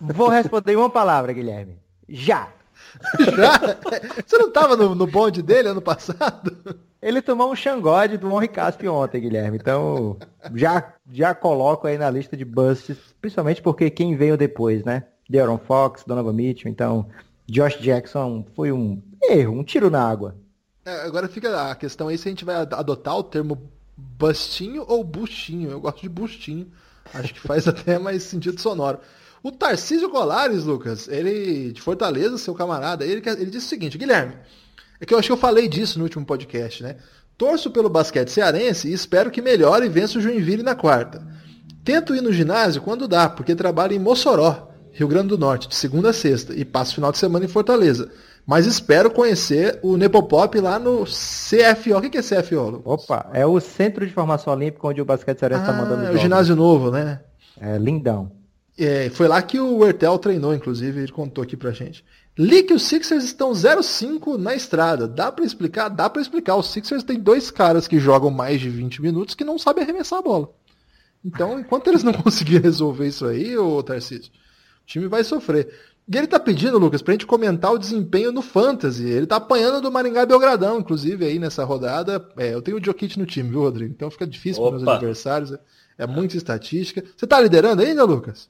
Vou 0.00 0.28
responder 0.28 0.72
em 0.72 0.76
uma 0.76 0.90
palavra, 0.90 1.32
Guilherme. 1.32 1.78
Já. 2.08 2.52
Já? 3.36 3.58
Você 4.26 4.38
não 4.38 4.48
estava 4.48 4.76
no, 4.76 4.94
no 4.94 5.06
bonde 5.06 5.42
dele 5.42 5.68
ano 5.68 5.82
passado? 5.82 6.56
Ele 7.00 7.22
tomou 7.22 7.50
um 7.50 7.56
xangode 7.56 8.16
do 8.16 8.30
Henri 8.30 8.48
Casp 8.48 8.82
ontem, 8.84 9.20
Guilherme. 9.20 9.56
Então, 9.56 10.16
já, 10.54 10.94
já 11.10 11.34
coloco 11.34 11.86
aí 11.86 11.96
na 11.96 12.10
lista 12.10 12.36
de 12.36 12.44
busts, 12.44 12.96
principalmente 13.20 13.62
porque 13.62 13.88
quem 13.88 14.16
veio 14.16 14.36
depois, 14.36 14.84
né? 14.84 15.04
De'Aaron 15.30 15.58
Fox, 15.58 16.02
Donovan 16.04 16.32
Mitchell. 16.32 16.70
Então, 16.70 17.06
Josh 17.46 17.78
Jackson 17.78 18.44
foi 18.56 18.72
um 18.72 19.00
erro, 19.22 19.54
um 19.54 19.64
tiro 19.64 19.90
na 19.90 20.02
água. 20.02 20.34
É, 20.84 21.02
agora 21.02 21.28
fica 21.28 21.70
a 21.70 21.74
questão 21.74 22.08
aí 22.08 22.18
se 22.18 22.28
a 22.28 22.30
gente 22.30 22.44
vai 22.44 22.56
adotar 22.56 23.16
o 23.16 23.22
termo 23.22 23.70
bustinho 23.96 24.84
ou 24.88 25.04
buchinho. 25.04 25.70
Eu 25.70 25.80
gosto 25.80 26.00
de 26.00 26.08
bustinho. 26.08 26.66
Acho 27.14 27.32
que 27.34 27.40
faz 27.40 27.66
até 27.68 27.98
mais 27.98 28.22
sentido 28.22 28.60
sonoro. 28.60 28.98
O 29.42 29.52
Tarcísio 29.52 30.10
Colares, 30.10 30.64
Lucas, 30.64 31.08
ele 31.08 31.72
de 31.72 31.80
Fortaleza, 31.80 32.38
seu 32.38 32.54
camarada, 32.54 33.04
ele, 33.04 33.22
ele 33.24 33.50
disse 33.50 33.66
o 33.66 33.68
seguinte, 33.68 33.96
Guilherme, 33.96 34.34
é 35.00 35.06
que 35.06 35.14
eu 35.14 35.18
acho 35.18 35.28
que 35.28 35.32
eu 35.32 35.36
falei 35.36 35.68
disso 35.68 35.98
no 35.98 36.04
último 36.04 36.24
podcast, 36.24 36.82
né? 36.82 36.96
Torço 37.36 37.70
pelo 37.70 37.88
basquete 37.88 38.30
cearense 38.30 38.88
e 38.88 38.92
espero 38.92 39.30
que 39.30 39.40
melhore 39.40 39.86
e 39.86 39.88
vença 39.88 40.18
o 40.18 40.20
Joinville 40.20 40.62
na 40.62 40.74
quarta. 40.74 41.24
Tento 41.84 42.14
ir 42.14 42.20
no 42.20 42.32
ginásio 42.32 42.82
quando 42.82 43.06
dá, 43.06 43.28
porque 43.28 43.54
trabalho 43.54 43.94
em 43.94 43.98
Mossoró, 43.98 44.72
Rio 44.92 45.06
Grande 45.06 45.28
do 45.28 45.38
Norte, 45.38 45.68
de 45.68 45.76
segunda 45.76 46.10
a 46.10 46.12
sexta, 46.12 46.52
e 46.52 46.64
passo 46.64 46.96
final 46.96 47.12
de 47.12 47.18
semana 47.18 47.44
em 47.44 47.48
Fortaleza. 47.48 48.10
Mas 48.44 48.66
espero 48.66 49.10
conhecer 49.10 49.78
o 49.82 49.96
Nepopop 49.96 50.58
lá 50.58 50.78
no 50.78 51.04
CFO. 51.04 51.98
O 51.98 52.00
que 52.00 52.18
é 52.18 52.22
CFO? 52.22 52.70
Lucas? 52.70 53.04
Opa, 53.04 53.30
é 53.32 53.46
o 53.46 53.60
Centro 53.60 54.04
de 54.04 54.12
Formação 54.12 54.52
Olímpica 54.52 54.88
onde 54.88 55.00
o 55.00 55.04
basquete 55.04 55.38
cearense 55.38 55.60
está 55.60 55.72
ah, 55.72 55.76
mandando 55.76 56.06
É 56.06 56.10
o 56.10 56.16
ginásio 56.16 56.56
novo, 56.56 56.90
né? 56.90 57.20
É 57.60 57.78
lindão. 57.78 58.37
É, 58.78 59.10
foi 59.10 59.26
lá 59.26 59.42
que 59.42 59.58
o 59.58 59.84
Ertel 59.84 60.18
treinou, 60.18 60.54
inclusive, 60.54 61.00
ele 61.00 61.12
contou 61.12 61.42
aqui 61.42 61.56
pra 61.56 61.72
gente. 61.72 62.04
Li 62.38 62.62
que 62.62 62.72
os 62.72 62.84
Sixers 62.84 63.24
estão 63.24 63.50
0-5 63.50 64.36
na 64.36 64.54
estrada. 64.54 65.08
Dá 65.08 65.32
para 65.32 65.44
explicar? 65.44 65.88
Dá 65.88 66.08
para 66.08 66.22
explicar. 66.22 66.54
Os 66.54 66.70
Sixers 66.70 67.02
têm 67.02 67.18
dois 67.18 67.50
caras 67.50 67.88
que 67.88 67.98
jogam 67.98 68.30
mais 68.30 68.60
de 68.60 68.70
20 68.70 69.02
minutos 69.02 69.34
que 69.34 69.42
não 69.42 69.58
sabem 69.58 69.82
arremessar 69.82 70.20
a 70.20 70.22
bola. 70.22 70.48
Então, 71.24 71.58
enquanto 71.58 71.88
eles 71.88 72.04
não 72.04 72.12
conseguirem 72.22 72.62
resolver 72.62 73.08
isso 73.08 73.26
aí, 73.26 73.58
ô 73.58 73.82
Tarcísio, 73.82 74.30
o 74.82 74.86
time 74.86 75.08
vai 75.08 75.24
sofrer. 75.24 75.68
E 76.10 76.16
ele 76.16 76.28
tá 76.28 76.38
pedindo, 76.38 76.78
Lucas, 76.78 77.02
pra 77.02 77.12
gente 77.12 77.26
comentar 77.26 77.72
o 77.72 77.78
desempenho 77.78 78.30
no 78.30 78.40
Fantasy. 78.40 79.04
Ele 79.04 79.26
tá 79.26 79.36
apanhando 79.36 79.82
do 79.82 79.90
Maringá 79.90 80.24
Belgradão, 80.24 80.78
inclusive, 80.78 81.24
aí 81.26 81.40
nessa 81.40 81.64
rodada. 81.64 82.24
É, 82.36 82.54
eu 82.54 82.62
tenho 82.62 82.78
o 82.78 82.84
Jokic 82.84 83.18
no 83.18 83.26
time, 83.26 83.50
viu, 83.50 83.60
Rodrigo? 83.60 83.92
Então 83.92 84.10
fica 84.10 84.26
difícil 84.26 84.62
para 84.62 84.78
meus 84.78 84.88
adversários. 84.88 85.52
É, 85.52 85.58
é 85.98 86.06
muita 86.06 86.36
estatística. 86.36 87.04
Você 87.16 87.26
tá 87.26 87.40
liderando 87.40 87.82
ainda, 87.82 88.04
Lucas? 88.04 88.48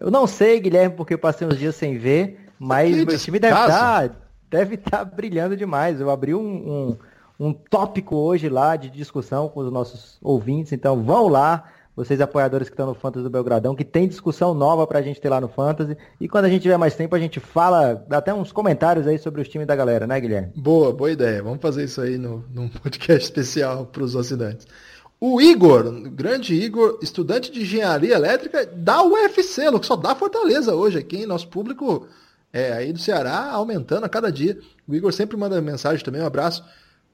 Eu 0.00 0.10
não 0.10 0.26
sei, 0.26 0.60
Guilherme, 0.60 0.94
porque 0.96 1.14
eu 1.14 1.18
passei 1.18 1.46
uns 1.46 1.58
dias 1.58 1.74
sem 1.74 1.98
ver, 1.98 2.38
mas 2.58 2.94
o 3.02 3.06
meu 3.06 3.18
time 3.18 3.38
deve 3.38 3.54
estar 3.54 4.08
tá, 4.08 4.14
deve 4.50 4.76
tá 4.76 5.04
brilhando 5.04 5.56
demais. 5.56 6.00
Eu 6.00 6.10
abri 6.10 6.34
um, 6.34 6.40
um, 6.40 6.96
um 7.48 7.52
tópico 7.52 8.16
hoje 8.16 8.48
lá 8.48 8.76
de 8.76 8.90
discussão 8.90 9.48
com 9.48 9.60
os 9.60 9.72
nossos 9.72 10.18
ouvintes, 10.22 10.72
então 10.72 11.02
vão 11.02 11.28
lá 11.28 11.64
vocês 11.98 12.20
apoiadores 12.20 12.68
que 12.68 12.74
estão 12.74 12.86
no 12.86 12.94
Fantasy 12.94 13.24
do 13.24 13.30
Belgradão, 13.30 13.74
que 13.74 13.84
tem 13.84 14.06
discussão 14.06 14.54
nova 14.54 14.86
pra 14.86 15.02
gente 15.02 15.20
ter 15.20 15.28
lá 15.28 15.40
no 15.40 15.48
Fantasy. 15.48 15.96
E 16.20 16.28
quando 16.28 16.44
a 16.44 16.48
gente 16.48 16.62
tiver 16.62 16.76
mais 16.76 16.94
tempo, 16.94 17.16
a 17.16 17.18
gente 17.18 17.40
fala, 17.40 18.06
dá 18.08 18.18
até 18.18 18.32
uns 18.32 18.52
comentários 18.52 19.04
aí 19.08 19.18
sobre 19.18 19.42
os 19.42 19.48
times 19.48 19.66
da 19.66 19.74
galera, 19.74 20.06
né, 20.06 20.20
Guilherme? 20.20 20.52
Boa, 20.54 20.92
boa 20.92 21.10
ideia. 21.10 21.42
Vamos 21.42 21.58
fazer 21.60 21.82
isso 21.82 22.00
aí 22.00 22.16
no, 22.16 22.44
num 22.54 22.68
podcast 22.82 23.24
especial 23.24 23.84
para 23.84 24.04
os 24.04 24.14
assinantes. 24.14 24.64
O 25.20 25.40
Igor, 25.40 25.90
grande 26.10 26.54
Igor, 26.54 27.00
estudante 27.02 27.50
de 27.50 27.62
engenharia 27.62 28.14
elétrica 28.14 28.64
da 28.64 29.02
UFC, 29.02 29.62
que 29.80 29.86
só 29.86 29.96
dá 29.96 30.14
Fortaleza 30.14 30.74
hoje 30.74 30.98
aqui, 30.98 31.26
nosso 31.26 31.48
público 31.48 32.06
é, 32.52 32.72
aí 32.72 32.92
do 32.92 33.00
Ceará 33.00 33.50
aumentando 33.50 34.04
a 34.04 34.08
cada 34.08 34.30
dia. 34.30 34.58
O 34.86 34.94
Igor 34.94 35.12
sempre 35.12 35.36
manda 35.36 35.60
mensagem 35.60 36.04
também, 36.04 36.22
um 36.22 36.26
abraço. 36.26 36.64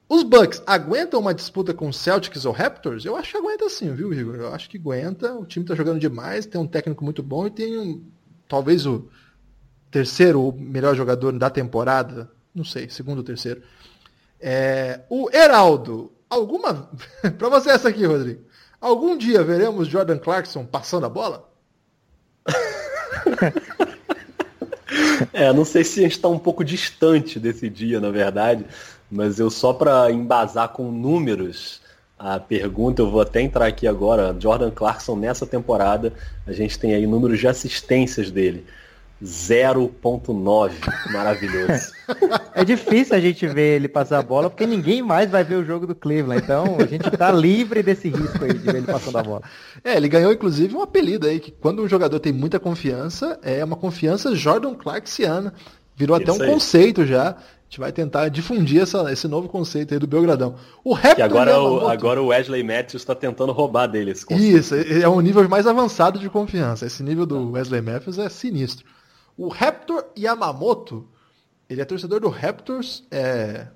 Os 0.07 0.21
Bucks 0.21 0.61
aguentam 0.67 1.19
uma 1.19 1.33
disputa 1.33 1.73
com 1.73 1.91
Celtics 1.91 2.45
ou 2.45 2.53
Raptors? 2.53 3.05
Eu 3.05 3.15
acho 3.15 3.31
que 3.31 3.37
aguenta 3.37 3.67
sim, 3.69 3.91
viu, 3.95 4.13
Igor? 4.13 4.35
Eu 4.35 4.53
acho 4.53 4.69
que 4.69 4.77
aguenta. 4.77 5.33
O 5.33 5.45
time 5.45 5.65
tá 5.65 5.73
jogando 5.73 5.99
demais, 5.99 6.45
tem 6.45 6.61
um 6.61 6.67
técnico 6.67 7.03
muito 7.03 7.23
bom 7.23 7.47
e 7.47 7.49
tem 7.49 7.75
um, 7.75 8.03
talvez 8.47 8.85
o 8.85 9.09
terceiro 9.89 10.53
melhor 10.55 10.95
jogador 10.95 11.31
da 11.31 11.49
temporada. 11.49 12.29
Não 12.53 12.63
sei, 12.63 12.87
segundo 12.87 13.17
ou 13.17 13.23
terceiro. 13.23 13.63
É, 14.39 15.01
o 15.09 15.27
Heraldo, 15.33 16.11
alguma. 16.29 16.89
para 17.37 17.49
você 17.49 17.71
essa 17.71 17.89
aqui, 17.89 18.05
Rodrigo. 18.05 18.41
Algum 18.79 19.17
dia 19.17 19.43
veremos 19.43 19.87
Jordan 19.87 20.17
Clarkson 20.17 20.65
passando 20.65 21.05
a 21.05 21.09
bola? 21.09 21.49
é, 25.33 25.51
não 25.51 25.65
sei 25.65 25.83
se 25.83 25.99
a 25.99 26.03
gente 26.03 26.13
está 26.13 26.27
um 26.27 26.37
pouco 26.37 26.63
distante 26.63 27.39
desse 27.39 27.69
dia, 27.69 27.99
na 27.99 28.11
verdade. 28.11 28.65
Mas 29.09 29.39
eu 29.39 29.49
só 29.49 29.73
para 29.73 30.11
embasar 30.11 30.69
com 30.69 30.91
números 30.91 31.81
a 32.17 32.39
pergunta, 32.39 33.01
eu 33.01 33.11
vou 33.11 33.21
até 33.21 33.41
entrar 33.41 33.67
aqui 33.67 33.87
agora. 33.87 34.35
Jordan 34.39 34.71
Clarkson 34.71 35.15
nessa 35.15 35.45
temporada, 35.45 36.13
a 36.45 36.51
gente 36.51 36.79
tem 36.79 36.93
aí 36.93 37.05
números 37.05 37.39
de 37.39 37.47
assistências 37.47 38.31
dele. 38.31 38.65
0.9. 39.23 40.71
Maravilhoso. 41.11 41.93
É 42.53 42.63
difícil 42.65 43.15
a 43.15 43.19
gente 43.19 43.47
ver 43.47 43.77
ele 43.77 43.87
passar 43.87 44.19
a 44.19 44.21
bola, 44.21 44.49
porque 44.49 44.65
ninguém 44.65 45.01
mais 45.01 45.29
vai 45.29 45.43
ver 45.43 45.55
o 45.55 45.65
jogo 45.65 45.87
do 45.87 45.95
Cleveland. 45.95 46.43
Então 46.43 46.77
a 46.79 46.85
gente 46.85 47.09
tá 47.11 47.31
livre 47.31 47.81
desse 47.81 48.09
risco 48.09 48.43
aí 48.43 48.53
de 48.53 48.59
ver 48.59 48.75
ele 48.75 48.87
passando 48.87 49.17
a 49.17 49.23
bola. 49.23 49.41
É, 49.83 49.95
ele 49.95 50.09
ganhou 50.09 50.31
inclusive 50.31 50.75
um 50.75 50.81
apelido 50.81 51.27
aí, 51.27 51.39
que 51.39 51.51
quando 51.51 51.81
um 51.81 51.87
jogador 51.87 52.19
tem 52.19 52.33
muita 52.33 52.59
confiança, 52.59 53.39
é 53.41 53.63
uma 53.63 53.75
confiança 53.75 54.35
Jordan 54.35 54.73
Clarksiana. 54.73 55.53
Virou 55.95 56.17
até 56.17 56.31
um 56.31 56.37
conceito 56.37 57.05
já. 57.05 57.29
A 57.29 57.67
gente 57.67 57.79
vai 57.79 57.91
tentar 57.91 58.29
difundir 58.29 58.81
essa, 58.81 59.11
esse 59.11 59.27
novo 59.27 59.47
conceito 59.47 59.93
aí 59.93 59.99
do 59.99 60.05
Belgradão. 60.05 60.55
O 60.83 60.93
Raptor 60.93 61.23
agora, 61.23 61.59
o, 61.59 61.87
agora 61.87 62.21
o 62.21 62.27
Wesley 62.27 62.63
Matthews 62.63 63.01
está 63.01 63.15
tentando 63.15 63.51
roubar 63.53 63.87
dele 63.87 64.11
esse 64.11 64.25
conceito. 64.25 64.57
Isso, 64.57 64.75
é 64.75 65.07
um 65.07 65.19
nível 65.21 65.47
mais 65.49 65.65
avançado 65.65 66.19
de 66.19 66.29
confiança. 66.29 66.85
Esse 66.85 67.01
nível 67.01 67.25
do 67.25 67.51
Wesley 67.51 67.81
Matthews 67.81 68.19
é 68.19 68.29
sinistro. 68.29 68.85
O 69.37 69.47
Raptor 69.47 70.05
Yamamoto, 70.17 71.07
ele 71.69 71.81
é 71.81 71.85
torcedor 71.85 72.19
do 72.19 72.29
Raptors, 72.29 73.03
é... 73.11 73.67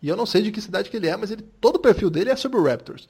e 0.00 0.08
eu 0.08 0.16
não 0.16 0.26
sei 0.26 0.42
de 0.42 0.52
que 0.52 0.60
cidade 0.60 0.90
que 0.90 0.96
ele 0.96 1.08
é, 1.08 1.16
mas 1.16 1.30
ele, 1.30 1.42
todo 1.60 1.76
o 1.76 1.80
perfil 1.80 2.10
dele 2.10 2.30
é 2.30 2.36
sobre 2.36 2.58
o 2.58 2.64
Raptors. 2.64 3.08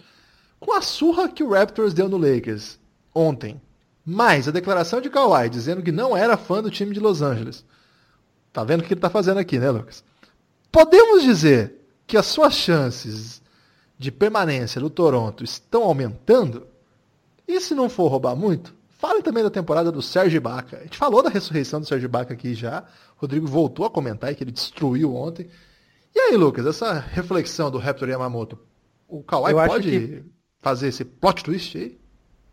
Com 0.58 0.72
a 0.72 0.80
surra 0.80 1.28
que 1.28 1.42
o 1.42 1.50
Raptors 1.50 1.92
deu 1.92 2.08
no 2.08 2.16
Lakers 2.16 2.78
ontem, 3.14 3.60
mais 4.04 4.48
a 4.48 4.50
declaração 4.50 5.00
de 5.00 5.10
Kawhi 5.10 5.48
dizendo 5.48 5.82
que 5.82 5.92
não 5.92 6.16
era 6.16 6.36
fã 6.36 6.62
do 6.62 6.70
time 6.70 6.92
de 6.92 7.00
Los 7.00 7.22
Angeles. 7.22 7.64
Tá 8.52 8.62
vendo 8.62 8.80
o 8.80 8.84
que 8.84 8.94
ele 8.94 9.00
tá 9.00 9.10
fazendo 9.10 9.38
aqui, 9.38 9.58
né, 9.58 9.70
Lucas? 9.70 10.04
Podemos 10.70 11.22
dizer 11.22 11.80
que 12.06 12.16
as 12.16 12.26
suas 12.26 12.54
chances 12.54 13.42
de 13.98 14.10
permanência 14.10 14.80
no 14.80 14.90
Toronto 14.90 15.42
estão 15.42 15.82
aumentando? 15.82 16.66
E 17.46 17.60
se 17.60 17.74
não 17.74 17.88
for 17.88 18.08
roubar 18.08 18.36
muito, 18.36 18.74
Fale 19.04 19.20
também 19.20 19.42
da 19.42 19.50
temporada 19.50 19.92
do 19.92 20.00
Sérgio 20.00 20.40
Baca. 20.40 20.78
A 20.78 20.82
gente 20.84 20.96
falou 20.96 21.22
da 21.22 21.28
ressurreição 21.28 21.78
do 21.78 21.84
Sérgio 21.84 22.08
Baca 22.08 22.32
aqui 22.32 22.54
já. 22.54 22.84
O 23.18 23.20
Rodrigo 23.20 23.46
voltou 23.46 23.84
a 23.84 23.90
comentar 23.90 24.34
que 24.34 24.42
ele 24.42 24.50
destruiu 24.50 25.14
ontem. 25.14 25.46
E 26.14 26.18
aí, 26.18 26.36
Lucas, 26.38 26.64
essa 26.64 27.00
reflexão 27.00 27.70
do 27.70 27.76
Raptor 27.76 28.08
Yamamoto, 28.08 28.58
o 29.06 29.22
Kawhi 29.22 29.52
Eu 29.52 29.66
pode 29.66 29.90
que... 29.90 30.24
fazer 30.62 30.88
esse 30.88 31.04
plot 31.04 31.44
twist 31.44 31.76
aí? 31.76 31.98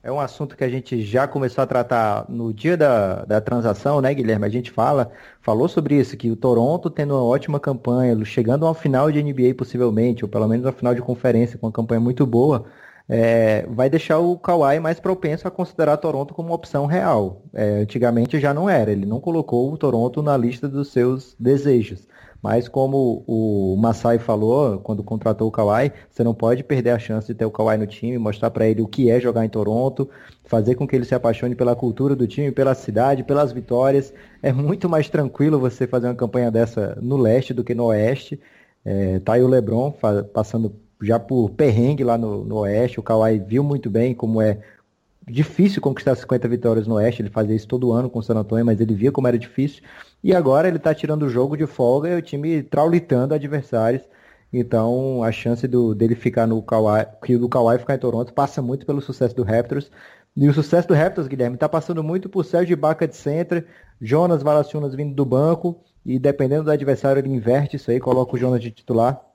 É 0.03 0.11
um 0.11 0.19
assunto 0.19 0.57
que 0.57 0.65
a 0.65 0.69
gente 0.69 1.01
já 1.05 1.25
começou 1.25 1.63
a 1.63 1.67
tratar 1.67 2.25
no 2.27 2.53
dia 2.53 2.75
da, 2.75 3.23
da 3.23 3.39
transação, 3.39 4.01
né, 4.01 4.13
Guilherme? 4.13 4.45
A 4.45 4.49
gente 4.49 4.71
fala, 4.71 5.09
falou 5.39 5.69
sobre 5.69 6.01
isso, 6.01 6.17
que 6.17 6.29
o 6.29 6.35
Toronto 6.35 6.89
tendo 6.89 7.13
uma 7.13 7.23
ótima 7.23 7.61
campanha, 7.61 8.25
chegando 8.25 8.65
ao 8.65 8.73
final 8.73 9.09
de 9.09 9.23
NBA 9.23 9.55
possivelmente, 9.55 10.25
ou 10.25 10.29
pelo 10.29 10.49
menos 10.49 10.65
ao 10.65 10.73
final 10.73 10.93
de 10.93 11.01
conferência, 11.01 11.57
com 11.57 11.67
uma 11.67 11.71
campanha 11.71 12.01
muito 12.01 12.25
boa, 12.25 12.65
é, 13.13 13.65
vai 13.67 13.89
deixar 13.89 14.19
o 14.19 14.37
Kawhi 14.37 14.79
mais 14.79 14.97
propenso 14.97 15.45
a 15.45 15.51
considerar 15.51 15.97
Toronto 15.97 16.33
como 16.33 16.47
uma 16.47 16.55
opção 16.55 16.85
real. 16.85 17.41
É, 17.53 17.81
antigamente 17.81 18.39
já 18.39 18.53
não 18.53 18.69
era, 18.69 18.89
ele 18.89 19.05
não 19.05 19.19
colocou 19.19 19.69
o 19.69 19.77
Toronto 19.77 20.21
na 20.21 20.37
lista 20.37 20.65
dos 20.69 20.93
seus 20.93 21.35
desejos. 21.37 22.07
Mas 22.41 22.69
como 22.69 23.21
o 23.27 23.75
Masai 23.77 24.17
falou 24.17 24.79
quando 24.79 25.03
contratou 25.03 25.49
o 25.49 25.51
Kawhi, 25.51 25.91
você 26.09 26.23
não 26.23 26.33
pode 26.33 26.63
perder 26.63 26.91
a 26.91 26.99
chance 26.99 27.27
de 27.27 27.33
ter 27.33 27.43
o 27.43 27.51
Kawhi 27.51 27.77
no 27.77 27.85
time, 27.85 28.17
mostrar 28.17 28.49
para 28.49 28.65
ele 28.65 28.81
o 28.81 28.87
que 28.87 29.11
é 29.11 29.19
jogar 29.19 29.43
em 29.43 29.49
Toronto, 29.49 30.09
fazer 30.45 30.75
com 30.75 30.87
que 30.87 30.95
ele 30.95 31.03
se 31.03 31.13
apaixone 31.13 31.53
pela 31.53 31.75
cultura 31.75 32.15
do 32.15 32.25
time, 32.25 32.49
pela 32.49 32.73
cidade, 32.73 33.25
pelas 33.25 33.51
vitórias. 33.51 34.13
É 34.41 34.53
muito 34.53 34.87
mais 34.87 35.09
tranquilo 35.09 35.59
você 35.59 35.85
fazer 35.85 36.07
uma 36.07 36.15
campanha 36.15 36.49
dessa 36.49 36.97
no 37.01 37.17
leste 37.17 37.53
do 37.53 37.61
que 37.61 37.75
no 37.75 37.87
oeste. 37.87 38.39
É, 38.85 39.19
tá 39.19 39.33
aí 39.33 39.43
o 39.43 39.49
LeBron 39.49 39.93
passando 40.33 40.73
já 41.01 41.19
por 41.19 41.49
perrengue 41.51 42.03
lá 42.03 42.17
no, 42.17 42.43
no 42.43 42.57
Oeste. 42.59 42.99
O 42.99 43.03
Kawhi 43.03 43.39
viu 43.39 43.63
muito 43.63 43.89
bem 43.89 44.13
como 44.13 44.41
é 44.41 44.59
difícil 45.27 45.81
conquistar 45.81 46.15
50 46.15 46.47
vitórias 46.47 46.87
no 46.87 46.95
Oeste. 46.95 47.21
Ele 47.21 47.29
fazia 47.29 47.55
isso 47.55 47.67
todo 47.67 47.91
ano 47.91 48.09
com 48.09 48.19
o 48.19 48.23
San 48.23 48.35
Antonio, 48.35 48.65
mas 48.65 48.79
ele 48.79 48.93
via 48.93 49.11
como 49.11 49.27
era 49.27 49.37
difícil. 49.37 49.83
E 50.23 50.33
agora 50.33 50.67
ele 50.67 50.77
está 50.77 50.93
tirando 50.93 51.23
o 51.23 51.29
jogo 51.29 51.57
de 51.57 51.65
folga 51.65 52.09
e 52.09 52.15
o 52.15 52.21
time 52.21 52.63
traulitando 52.63 53.33
adversários. 53.33 54.03
Então 54.53 55.23
a 55.23 55.31
chance 55.31 55.67
do, 55.67 55.95
dele 55.95 56.15
ficar 56.15 56.45
no 56.45 56.61
Kawhi, 56.61 57.07
que 57.23 57.37
do 57.37 57.47
Kawhi 57.49 57.79
ficar 57.79 57.95
em 57.95 57.99
Toronto 57.99 58.33
passa 58.33 58.61
muito 58.61 58.85
pelo 58.85 59.01
sucesso 59.01 59.35
do 59.35 59.43
Raptors. 59.43 59.89
E 60.35 60.47
o 60.47 60.53
sucesso 60.53 60.87
do 60.87 60.93
Raptors, 60.93 61.27
Guilherme, 61.27 61.55
está 61.55 61.67
passando 61.67 62.03
muito 62.03 62.29
por 62.29 62.45
Sérgio 62.45 62.73
Ibaka 62.73 63.07
de 63.07 63.15
center, 63.15 63.65
Jonas 63.99 64.41
Valanciunas 64.41 64.95
vindo 64.95 65.13
do 65.13 65.25
banco, 65.25 65.81
e 66.05 66.17
dependendo 66.17 66.63
do 66.63 66.71
adversário 66.71 67.19
ele 67.19 67.29
inverte 67.29 67.75
isso 67.75 67.91
aí, 67.91 67.99
coloca 67.99 68.35
o 68.35 68.39
Jonas 68.39 68.61
de 68.61 68.71
titular 68.71 69.30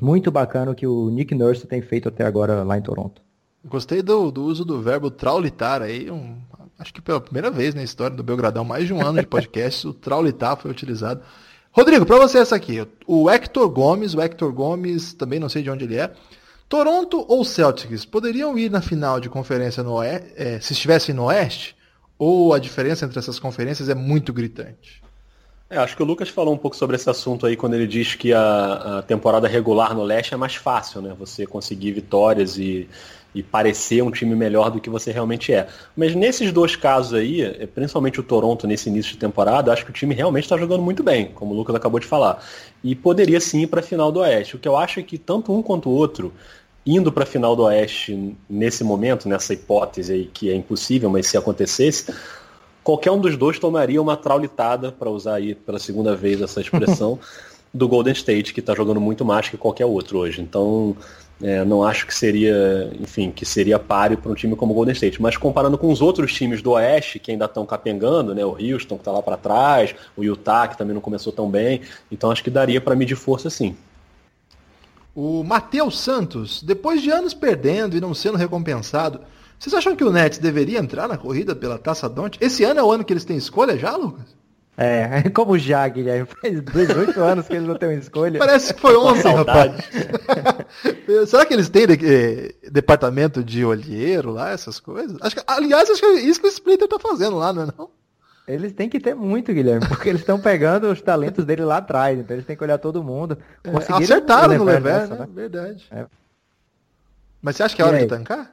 muito 0.00 0.30
bacana 0.30 0.74
que 0.74 0.86
o 0.86 1.10
Nick 1.10 1.34
Nurse 1.34 1.66
tem 1.66 1.80
feito 1.82 2.08
até 2.08 2.24
agora 2.24 2.62
lá 2.62 2.76
em 2.76 2.82
Toronto. 2.82 3.22
Gostei 3.64 4.02
do, 4.02 4.30
do 4.30 4.44
uso 4.44 4.64
do 4.64 4.82
verbo 4.82 5.10
traulitar 5.10 5.80
aí, 5.80 6.10
um, 6.10 6.36
acho 6.78 6.92
que 6.92 7.00
pela 7.00 7.20
primeira 7.20 7.50
vez 7.50 7.74
na 7.74 7.82
história 7.82 8.16
do 8.16 8.22
Belgradão, 8.22 8.64
mais 8.64 8.86
de 8.86 8.92
um 8.92 9.00
ano 9.00 9.20
de 9.20 9.26
podcast, 9.26 9.86
o 9.86 9.94
traulitar 9.94 10.56
foi 10.56 10.70
utilizado. 10.70 11.22
Rodrigo, 11.72 12.04
para 12.04 12.18
você 12.18 12.38
essa 12.38 12.54
aqui, 12.54 12.86
o 13.06 13.30
Hector 13.30 13.68
Gomes, 13.70 14.14
o 14.14 14.20
Hector 14.20 14.52
Gomes, 14.52 15.14
também 15.14 15.40
não 15.40 15.48
sei 15.48 15.62
de 15.62 15.70
onde 15.70 15.84
ele 15.84 15.96
é. 15.96 16.12
Toronto 16.68 17.24
ou 17.28 17.44
Celtics 17.44 18.04
poderiam 18.04 18.58
ir 18.58 18.70
na 18.70 18.80
final 18.80 19.20
de 19.20 19.28
conferência 19.28 19.82
no 19.82 19.92
Oeste, 19.94 20.32
é, 20.36 20.60
se 20.60 20.72
estivessem 20.72 21.14
no 21.14 21.24
Oeste? 21.24 21.76
Ou 22.18 22.54
a 22.54 22.58
diferença 22.58 23.04
entre 23.04 23.18
essas 23.18 23.38
conferências 23.38 23.88
é 23.88 23.94
muito 23.94 24.32
gritante? 24.32 25.03
É, 25.70 25.78
acho 25.78 25.96
que 25.96 26.02
o 26.02 26.06
Lucas 26.06 26.28
falou 26.28 26.52
um 26.52 26.58
pouco 26.58 26.76
sobre 26.76 26.96
esse 26.96 27.08
assunto 27.08 27.46
aí 27.46 27.56
quando 27.56 27.74
ele 27.74 27.86
diz 27.86 28.14
que 28.14 28.32
a, 28.32 28.98
a 28.98 29.02
temporada 29.02 29.48
regular 29.48 29.94
no 29.94 30.02
leste 30.02 30.34
é 30.34 30.36
mais 30.36 30.54
fácil, 30.54 31.00
né? 31.00 31.14
Você 31.18 31.46
conseguir 31.46 31.92
vitórias 31.92 32.58
e, 32.58 32.88
e 33.34 33.42
parecer 33.42 34.02
um 34.02 34.10
time 34.10 34.34
melhor 34.36 34.70
do 34.70 34.80
que 34.80 34.88
você 34.90 35.10
realmente 35.10 35.52
é. 35.52 35.66
Mas 35.96 36.14
nesses 36.14 36.52
dois 36.52 36.76
casos 36.76 37.14
aí, 37.14 37.42
é, 37.42 37.66
principalmente 37.66 38.20
o 38.20 38.22
Toronto 38.22 38.66
nesse 38.66 38.88
início 38.88 39.12
de 39.12 39.18
temporada, 39.18 39.72
acho 39.72 39.84
que 39.84 39.90
o 39.90 39.94
time 39.94 40.14
realmente 40.14 40.44
está 40.44 40.56
jogando 40.56 40.82
muito 40.82 41.02
bem, 41.02 41.30
como 41.34 41.54
o 41.54 41.56
Lucas 41.56 41.74
acabou 41.74 41.98
de 41.98 42.06
falar. 42.06 42.44
E 42.82 42.94
poderia 42.94 43.40
sim 43.40 43.62
ir 43.62 43.66
para 43.66 43.80
a 43.80 43.82
final 43.82 44.12
do 44.12 44.20
Oeste. 44.20 44.56
O 44.56 44.58
que 44.58 44.68
eu 44.68 44.76
acho 44.76 45.00
é 45.00 45.02
que 45.02 45.18
tanto 45.18 45.52
um 45.52 45.62
quanto 45.62 45.88
o 45.88 45.92
outro, 45.92 46.32
indo 46.86 47.10
para 47.10 47.24
a 47.24 47.26
final 47.26 47.56
do 47.56 47.62
Oeste 47.64 48.36
nesse 48.48 48.84
momento, 48.84 49.28
nessa 49.28 49.54
hipótese 49.54 50.12
aí 50.12 50.30
que 50.32 50.50
é 50.50 50.54
impossível, 50.54 51.10
mas 51.10 51.26
se 51.26 51.36
acontecesse, 51.36 52.14
qualquer 52.84 53.10
um 53.10 53.18
dos 53.18 53.36
dois 53.36 53.58
tomaria 53.58 54.00
uma 54.00 54.16
traulitada, 54.16 54.92
para 54.92 55.10
usar 55.10 55.36
aí 55.36 55.54
pela 55.54 55.78
segunda 55.78 56.14
vez 56.14 56.40
essa 56.42 56.60
expressão, 56.60 57.18
do 57.72 57.88
Golden 57.88 58.12
State, 58.12 58.54
que 58.54 58.60
está 58.60 58.74
jogando 58.74 59.00
muito 59.00 59.24
mais 59.24 59.48
que 59.48 59.56
qualquer 59.56 59.86
outro 59.86 60.18
hoje. 60.18 60.40
Então, 60.40 60.96
é, 61.42 61.64
não 61.64 61.82
acho 61.82 62.06
que 62.06 62.14
seria, 62.14 62.90
enfim, 63.00 63.32
que 63.32 63.44
seria 63.44 63.78
páreo 63.78 64.16
para 64.16 64.30
um 64.30 64.34
time 64.34 64.54
como 64.54 64.72
o 64.72 64.74
Golden 64.76 64.92
State. 64.92 65.20
Mas 65.20 65.36
comparando 65.36 65.76
com 65.76 65.90
os 65.90 66.00
outros 66.00 66.32
times 66.32 66.62
do 66.62 66.72
Oeste, 66.72 67.18
que 67.18 67.32
ainda 67.32 67.46
estão 67.46 67.66
capengando, 67.66 68.34
né? 68.34 68.44
O 68.44 68.52
Houston, 68.52 68.94
que 68.94 69.00
está 69.00 69.10
lá 69.10 69.20
para 69.20 69.36
trás, 69.36 69.94
o 70.16 70.22
Utah, 70.22 70.68
que 70.68 70.78
também 70.78 70.94
não 70.94 71.00
começou 71.00 71.32
tão 71.32 71.50
bem. 71.50 71.80
Então, 72.12 72.30
acho 72.30 72.44
que 72.44 72.50
daria 72.50 72.80
para 72.80 72.94
medir 72.94 73.16
força 73.16 73.50
sim. 73.50 73.76
O 75.14 75.42
Matheus 75.42 75.98
Santos, 75.98 76.62
depois 76.62 77.02
de 77.02 77.10
anos 77.10 77.34
perdendo 77.34 77.96
e 77.96 78.00
não 78.00 78.14
sendo 78.14 78.36
recompensado, 78.36 79.20
vocês 79.58 79.74
acham 79.74 79.96
que 79.96 80.04
o 80.04 80.10
Nets 80.10 80.38
deveria 80.38 80.78
entrar 80.78 81.08
na 81.08 81.16
corrida 81.16 81.54
pela 81.54 81.78
Taça 81.78 82.08
Don't? 82.08 82.38
Esse 82.40 82.64
ano 82.64 82.80
é 82.80 82.82
o 82.82 82.90
ano 82.90 83.04
que 83.04 83.12
eles 83.12 83.24
têm 83.24 83.36
escolha 83.36 83.78
já, 83.78 83.96
Lucas? 83.96 84.34
É, 84.76 85.28
como 85.30 85.56
já, 85.58 85.86
Guilherme. 85.86 86.26
Faz 86.40 86.60
18 86.60 87.20
anos 87.22 87.46
que 87.46 87.54
eles 87.54 87.68
não 87.68 87.76
têm 87.76 87.94
escolha. 87.94 88.38
Parece 88.38 88.74
que 88.74 88.80
foi 88.80 88.96
ontem, 88.96 89.32
rapaz. 89.32 89.72
Será 91.28 91.46
que 91.46 91.54
eles 91.54 91.68
têm 91.68 91.86
de, 91.86 91.94
eh, 91.94 92.54
departamento 92.70 93.42
de 93.42 93.64
olheiro 93.64 94.32
lá, 94.32 94.50
essas 94.50 94.80
coisas? 94.80 95.16
Acho 95.20 95.36
que, 95.36 95.42
aliás, 95.46 95.88
acho 95.88 96.00
que 96.00 96.06
é 96.06 96.20
isso 96.20 96.40
que 96.40 96.46
o 96.46 96.50
Splitter 96.50 96.88
tá 96.88 96.98
fazendo 96.98 97.36
lá, 97.36 97.52
não 97.52 97.62
é 97.62 97.66
não? 97.78 97.90
Eles 98.46 98.72
têm 98.74 98.90
que 98.90 99.00
ter 99.00 99.14
muito, 99.14 99.54
Guilherme, 99.54 99.86
porque 99.88 100.06
eles 100.06 100.20
estão 100.20 100.38
pegando 100.38 100.90
os 100.90 101.00
talentos 101.00 101.46
dele 101.46 101.64
lá 101.64 101.78
atrás, 101.78 102.18
então 102.18 102.36
eles 102.36 102.44
têm 102.44 102.54
que 102.54 102.62
olhar 102.62 102.76
todo 102.76 103.02
mundo. 103.02 103.38
É, 103.62 103.70
acertaram 103.94 104.58
no 104.58 104.64
Lever, 104.64 105.08
né? 105.08 105.16
né? 105.20 105.28
Verdade. 105.32 105.86
É. 105.90 106.04
Mas 107.40 107.56
você 107.56 107.62
acha 107.62 107.74
que 107.74 107.80
é 107.80 107.84
hora 107.86 107.98
de 107.98 108.06
tancar? 108.06 108.52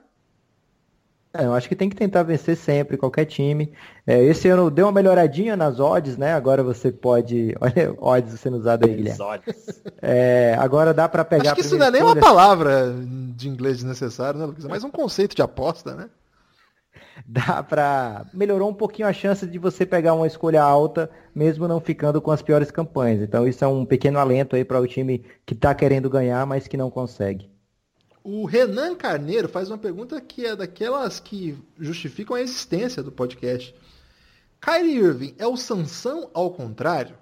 É, 1.33 1.45
eu 1.45 1.53
acho 1.53 1.69
que 1.69 1.75
tem 1.75 1.89
que 1.89 1.95
tentar 1.95 2.23
vencer 2.23 2.57
sempre, 2.57 2.97
qualquer 2.97 3.23
time. 3.25 3.71
É, 4.05 4.21
esse 4.23 4.49
ano 4.49 4.69
deu 4.69 4.85
uma 4.85 4.91
melhoradinha 4.91 5.55
nas 5.55 5.79
odds, 5.79 6.17
né? 6.17 6.33
Agora 6.33 6.61
você 6.61 6.91
pode. 6.91 7.55
Olha, 7.61 7.95
odds 7.99 8.39
sendo 8.39 8.57
usado 8.57 8.85
aí, 8.85 8.95
Guilherme. 8.95 9.21
Odds. 9.21 9.81
É, 10.01 10.55
agora 10.59 10.93
dá 10.93 11.07
para 11.07 11.23
pegar. 11.23 11.51
Acho 11.51 11.55
que 11.55 11.61
isso 11.61 11.77
não 11.77 11.85
é 11.85 11.91
nem 11.91 12.03
uma 12.03 12.15
palavra 12.17 12.93
de 13.35 13.47
inglês 13.47 13.77
desnecessário, 13.77 14.39
né, 14.39 14.45
Lucas? 14.45 14.65
É 14.65 14.67
mais 14.67 14.83
um 14.83 14.91
conceito 14.91 15.33
de 15.33 15.41
aposta, 15.41 15.95
né? 15.95 16.09
Dá 17.27 17.61
para 17.61 18.25
melhorou 18.33 18.69
um 18.69 18.73
pouquinho 18.73 19.07
a 19.07 19.13
chance 19.13 19.45
de 19.45 19.59
você 19.59 19.85
pegar 19.85 20.13
uma 20.13 20.25
escolha 20.25 20.61
alta, 20.63 21.09
mesmo 21.35 21.67
não 21.67 21.79
ficando 21.79 22.21
com 22.21 22.31
as 22.31 22.41
piores 22.41 22.71
campanhas. 22.71 23.21
Então 23.21 23.47
isso 23.47 23.63
é 23.63 23.67
um 23.67 23.85
pequeno 23.85 24.17
alento 24.17 24.55
aí 24.55 24.65
para 24.65 24.79
o 24.79 24.87
time 24.87 25.23
que 25.45 25.53
está 25.53 25.73
querendo 25.75 26.09
ganhar, 26.09 26.45
mas 26.45 26.67
que 26.67 26.77
não 26.77 26.89
consegue. 26.89 27.50
O 28.23 28.45
Renan 28.45 28.95
Carneiro 28.95 29.49
faz 29.49 29.69
uma 29.69 29.77
pergunta 29.77 30.19
que 30.21 30.45
é 30.45 30.55
daquelas 30.55 31.19
que 31.19 31.57
justificam 31.79 32.35
a 32.35 32.41
existência 32.41 33.01
do 33.01 33.11
podcast. 33.11 33.73
Kyrie 34.59 34.97
Irving 34.97 35.35
é 35.39 35.47
o 35.47 35.57
Sansão 35.57 36.29
ao 36.33 36.51
contrário? 36.51 37.17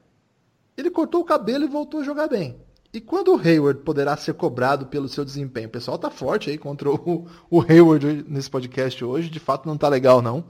Ele 0.75 0.89
cortou 0.89 1.21
o 1.21 1.25
cabelo 1.25 1.63
e 1.63 1.67
voltou 1.67 2.01
a 2.01 2.03
jogar 2.03 2.27
bem. 2.27 2.59
E 2.91 2.99
quando 2.99 3.33
o 3.33 3.39
Hayward 3.39 3.81
poderá 3.81 4.17
ser 4.17 4.33
cobrado 4.33 4.87
pelo 4.87 5.07
seu 5.07 5.23
desempenho? 5.23 5.67
O 5.67 5.71
pessoal 5.71 5.97
tá 5.97 6.09
forte 6.09 6.49
aí 6.49 6.57
contra 6.57 6.89
o, 6.89 7.27
o 7.49 7.61
Hayward 7.61 8.25
nesse 8.27 8.49
podcast 8.49 9.03
hoje. 9.05 9.29
De 9.29 9.39
fato 9.39 9.67
não 9.67 9.77
tá 9.77 9.87
legal, 9.87 10.21
não. 10.21 10.45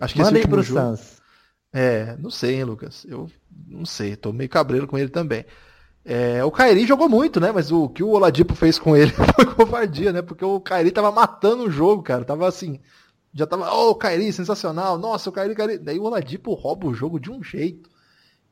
Acho 0.00 0.14
que 0.14 0.20
Manda 0.20 0.38
aí 0.38 0.46
pro 0.46 0.62
jogo... 0.62 0.80
Sans. 0.80 1.22
É, 1.72 2.16
não 2.18 2.30
sei, 2.30 2.56
hein, 2.56 2.64
Lucas. 2.64 3.04
Eu 3.08 3.30
não 3.68 3.86
sei, 3.86 4.16
tô 4.16 4.32
meio 4.32 4.50
cabreiro 4.50 4.86
com 4.86 4.98
ele 4.98 5.08
também. 5.08 5.44
É, 6.04 6.44
o 6.44 6.50
Kairi 6.50 6.86
jogou 6.86 7.08
muito, 7.08 7.40
né? 7.40 7.52
Mas 7.52 7.70
o 7.70 7.88
que 7.88 8.02
o 8.02 8.10
Oladipo 8.10 8.54
fez 8.54 8.78
com 8.78 8.96
ele 8.96 9.12
foi 9.34 9.46
covardia, 9.46 10.12
né? 10.12 10.22
Porque 10.22 10.44
o 10.44 10.60
Kairi 10.60 10.90
tava 10.90 11.12
matando 11.12 11.64
o 11.64 11.70
jogo, 11.70 12.02
cara. 12.02 12.24
Tava 12.24 12.48
assim, 12.48 12.80
já 13.32 13.46
tava, 13.46 13.72
oh, 13.72 13.90
o 13.90 13.94
Kairi, 13.94 14.32
sensacional. 14.32 14.98
Nossa, 14.98 15.30
o 15.30 15.32
Kairi, 15.32 15.54
Kairi. 15.54 15.78
Daí 15.78 15.98
o 15.98 16.04
Oladipo 16.04 16.54
rouba 16.54 16.88
o 16.88 16.94
jogo 16.94 17.20
de 17.20 17.30
um 17.30 17.42
jeito. 17.42 17.88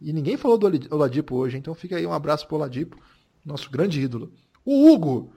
E 0.00 0.12
ninguém 0.12 0.36
falou 0.36 0.56
do 0.56 0.66
Oladipo 0.94 1.36
hoje, 1.36 1.58
então 1.58 1.74
fica 1.74 1.96
aí 1.96 2.06
um 2.06 2.12
abraço 2.12 2.46
pro 2.46 2.56
Oladipo, 2.56 2.96
nosso 3.44 3.70
grande 3.70 4.00
ídolo. 4.00 4.32
O 4.64 4.90
Hugo, 4.90 5.30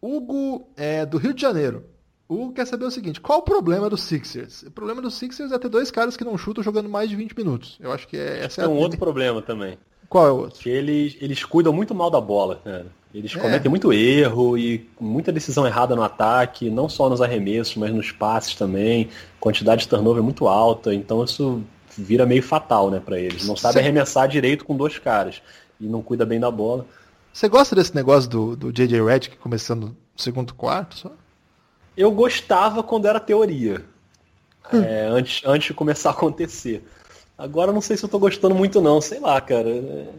Hugo 0.00 0.72
é 0.76 1.04
do 1.04 1.18
Rio 1.18 1.34
de 1.34 1.42
Janeiro. 1.42 1.84
O 2.26 2.34
Hugo 2.34 2.54
quer 2.54 2.66
saber 2.66 2.86
o 2.86 2.90
seguinte, 2.90 3.20
qual 3.20 3.40
o 3.40 3.42
problema 3.42 3.90
do 3.90 3.96
Sixers? 3.96 4.62
O 4.62 4.70
problema 4.70 5.02
do 5.02 5.10
Sixers 5.10 5.52
é 5.52 5.58
ter 5.58 5.68
dois 5.68 5.90
caras 5.90 6.16
que 6.16 6.24
não 6.24 6.38
chutam 6.38 6.64
jogando 6.64 6.88
mais 6.88 7.10
de 7.10 7.16
20 7.16 7.36
minutos. 7.36 7.76
Eu 7.80 7.92
acho 7.92 8.08
que 8.08 8.16
é, 8.16 8.44
essa 8.44 8.62
Tem 8.62 8.70
é 8.70 8.74
um 8.74 8.78
outro 8.78 8.98
problema 8.98 9.42
também. 9.42 9.78
Qual 10.08 10.26
é 10.26 10.30
o 10.30 10.36
outro? 10.36 10.60
Que 10.60 10.70
eles, 10.70 11.16
eles 11.20 11.44
cuidam 11.44 11.72
muito 11.72 11.94
mal 11.94 12.10
da 12.10 12.20
bola, 12.20 12.60
cara. 12.64 12.86
Eles 13.12 13.34
é. 13.34 13.38
cometem 13.38 13.70
muito 13.70 13.92
erro 13.92 14.56
e 14.58 14.88
muita 15.00 15.32
decisão 15.32 15.66
errada 15.66 15.96
no 15.96 16.02
ataque, 16.02 16.70
não 16.70 16.88
só 16.88 17.08
nos 17.08 17.22
arremessos, 17.22 17.76
mas 17.76 17.92
nos 17.92 18.12
passes 18.12 18.54
também. 18.54 19.08
Quantidade 19.40 19.82
de 19.82 19.88
turnover 19.88 20.22
muito 20.22 20.46
alta, 20.46 20.94
então 20.94 21.24
isso 21.24 21.62
vira 21.96 22.26
meio 22.26 22.42
fatal, 22.42 22.90
né, 22.90 23.00
para 23.00 23.18
eles. 23.18 23.46
Não 23.46 23.56
sabe 23.56 23.74
Cê... 23.74 23.78
arremessar 23.80 24.28
direito 24.28 24.64
com 24.64 24.76
dois 24.76 24.98
caras 24.98 25.42
e 25.80 25.86
não 25.86 26.02
cuida 26.02 26.26
bem 26.26 26.38
da 26.38 26.50
bola. 26.50 26.86
Você 27.32 27.48
gosta 27.48 27.74
desse 27.74 27.94
negócio 27.94 28.28
do, 28.28 28.56
do 28.56 28.72
J.J. 28.72 29.02
Redick 29.02 29.36
começando 29.36 29.88
no 29.88 29.96
segundo 30.16 30.54
quarto? 30.54 30.96
Só? 30.96 31.12
Eu 31.96 32.10
gostava 32.10 32.82
quando 32.82 33.06
era 33.06 33.18
teoria, 33.18 33.84
hum. 34.72 34.82
é, 34.82 35.06
antes, 35.06 35.42
antes 35.44 35.68
de 35.68 35.74
começar 35.74 36.10
a 36.10 36.12
acontecer. 36.12 36.84
Agora 37.38 37.70
não 37.70 37.80
sei 37.80 37.96
se 37.96 38.04
eu 38.04 38.08
tô 38.08 38.18
gostando 38.18 38.52
muito 38.52 38.80
não, 38.80 39.00
sei 39.00 39.20
lá, 39.20 39.40
cara. 39.40 39.68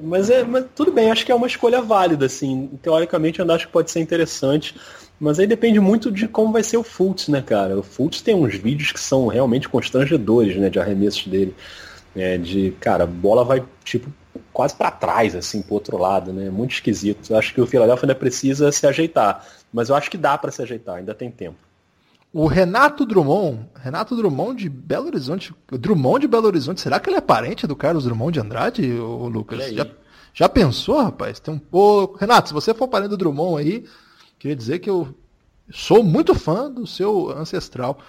Mas 0.02 0.30
é, 0.30 0.42
mas 0.42 0.66
tudo 0.74 0.90
bem, 0.90 1.12
acho 1.12 1.26
que 1.26 1.32
é 1.34 1.36
uma 1.36 1.48
escolha 1.48 1.82
válida, 1.82 2.26
assim. 2.28 2.70
Teoricamente 2.82 3.42
eu 3.42 3.52
acho 3.52 3.68
que 3.68 3.74
pode 3.74 3.92
ser 3.92 4.00
interessante. 4.00 4.74
Mas 5.20 5.38
aí 5.38 5.46
depende 5.46 5.82
muito 5.82 6.10
de 6.10 6.30
como 6.30 6.54
vai 6.54 6.64
ser 6.64 6.78
o 6.78 6.84
Fultz, 6.84 7.28
né, 7.28 7.42
cara? 7.42 7.78
O 7.78 7.84
Fultz 7.84 8.22
tem 8.22 8.34
uns 8.34 8.56
vídeos 8.56 8.94
que 8.94 9.00
são 9.02 9.28
realmente 9.28 9.68
constrangedores, 9.68 10.56
né, 10.56 10.70
de 10.70 10.80
arremessos 10.80 11.28
dele. 11.28 11.54
É, 12.16 12.38
de, 12.38 12.72
cara, 12.80 13.06
bola 13.06 13.44
vai, 13.44 13.64
tipo, 13.84 14.10
quase 14.54 14.76
para 14.76 14.90
trás, 14.90 15.36
assim, 15.36 15.62
pro 15.62 15.74
outro 15.74 15.98
lado, 15.98 16.32
né? 16.32 16.50
Muito 16.50 16.72
esquisito. 16.72 17.32
Eu 17.34 17.38
acho 17.38 17.54
que 17.54 17.60
o 17.60 17.68
Philadelphia 17.68 18.06
ainda 18.06 18.16
precisa 18.16 18.72
se 18.72 18.88
ajeitar. 18.88 19.46
Mas 19.74 19.90
eu 19.90 19.96
acho 19.96 20.10
que 20.10 20.18
dá 20.18 20.38
para 20.38 20.52
se 20.52 20.62
ajeitar, 20.62 20.96
ainda 20.96 21.14
tem 21.14 21.30
tempo. 21.30 21.69
O 22.32 22.46
Renato 22.46 23.06
Drummond, 23.06 23.68
Renato 23.76 24.16
Drummond 24.16 24.62
de 24.62 24.70
Belo 24.70 25.08
Horizonte, 25.08 25.54
Drummond 25.72 26.22
de 26.22 26.28
Belo 26.28 26.46
Horizonte, 26.46 26.80
será 26.80 27.00
que 27.00 27.10
ele 27.10 27.18
é 27.18 27.22
parente 27.22 27.66
do 27.66 27.76
Carlos 27.76 28.04
Drummond 28.04 28.34
de 28.34 28.40
Andrade, 28.40 28.92
o 28.92 29.28
Lucas? 29.28 29.72
Já, 29.74 29.88
já 30.34 30.48
pensou, 30.48 31.02
rapaz? 31.02 31.40
Tem 31.40 31.54
um 31.54 31.60
pouco. 31.60 32.18
Renato, 32.18 32.50
se 32.50 32.54
você 32.54 32.72
for 32.74 32.88
parente 32.88 33.10
do 33.10 33.18
Drummond 33.18 33.60
aí, 33.60 33.86
queria 34.38 34.56
dizer 34.56 34.78
que 34.78 34.90
eu 34.90 35.14
sou 35.72 36.04
muito 36.04 36.36
fã 36.36 36.70
do 36.70 36.86
seu 36.86 37.32
ancestral. 37.32 38.00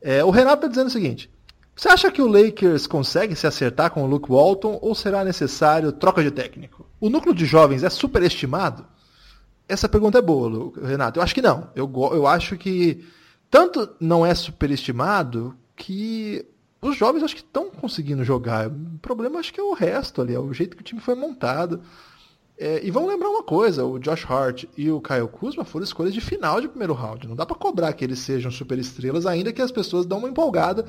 É, 0.00 0.24
o 0.24 0.30
Renato 0.30 0.58
está 0.58 0.68
dizendo 0.68 0.86
o 0.86 0.90
seguinte: 0.90 1.28
você 1.74 1.88
acha 1.88 2.10
que 2.12 2.22
o 2.22 2.28
Lakers 2.28 2.86
consegue 2.86 3.34
se 3.34 3.48
acertar 3.48 3.90
com 3.90 4.04
o 4.04 4.06
Luke 4.06 4.30
Walton 4.30 4.78
ou 4.80 4.94
será 4.94 5.24
necessário 5.24 5.90
troca 5.90 6.22
de 6.22 6.30
técnico? 6.30 6.86
O 7.00 7.10
núcleo 7.10 7.34
de 7.34 7.44
jovens 7.44 7.82
é 7.82 7.90
superestimado? 7.90 8.86
Essa 9.68 9.88
pergunta 9.88 10.18
é 10.18 10.22
boa, 10.22 10.72
Renato. 10.82 11.18
Eu 11.18 11.22
acho 11.24 11.34
que 11.34 11.42
não. 11.42 11.68
Eu, 11.74 11.90
eu 12.12 12.26
acho 12.28 12.56
que 12.56 13.04
tanto 13.50 13.88
não 14.00 14.24
é 14.24 14.34
superestimado 14.34 15.56
que 15.74 16.44
os 16.80 16.96
jovens 16.96 17.22
acho 17.22 17.34
que 17.34 17.42
estão 17.42 17.70
conseguindo 17.70 18.24
jogar. 18.24 18.68
O 18.68 18.98
problema 19.00 19.38
acho 19.38 19.52
que 19.52 19.60
é 19.60 19.62
o 19.62 19.74
resto 19.74 20.22
ali, 20.22 20.34
é 20.34 20.38
o 20.38 20.52
jeito 20.52 20.76
que 20.76 20.82
o 20.82 20.84
time 20.84 21.00
foi 21.00 21.14
montado. 21.14 21.80
É, 22.58 22.80
e 22.82 22.90
vamos 22.90 23.10
lembrar 23.10 23.28
uma 23.28 23.42
coisa, 23.42 23.84
o 23.84 23.98
Josh 23.98 24.24
Hart 24.24 24.64
e 24.78 24.90
o 24.90 25.00
Kyle 25.00 25.28
Kuzma 25.28 25.64
foram 25.64 25.84
escolhas 25.84 26.14
de 26.14 26.22
final 26.22 26.60
de 26.60 26.68
primeiro 26.68 26.94
round. 26.94 27.28
Não 27.28 27.36
dá 27.36 27.44
para 27.44 27.56
cobrar 27.56 27.92
que 27.92 28.04
eles 28.04 28.18
sejam 28.20 28.50
super 28.50 28.78
estrelas, 28.78 29.26
ainda 29.26 29.52
que 29.52 29.60
as 29.60 29.70
pessoas 29.70 30.06
dão 30.06 30.18
uma 30.18 30.28
empolgada. 30.28 30.86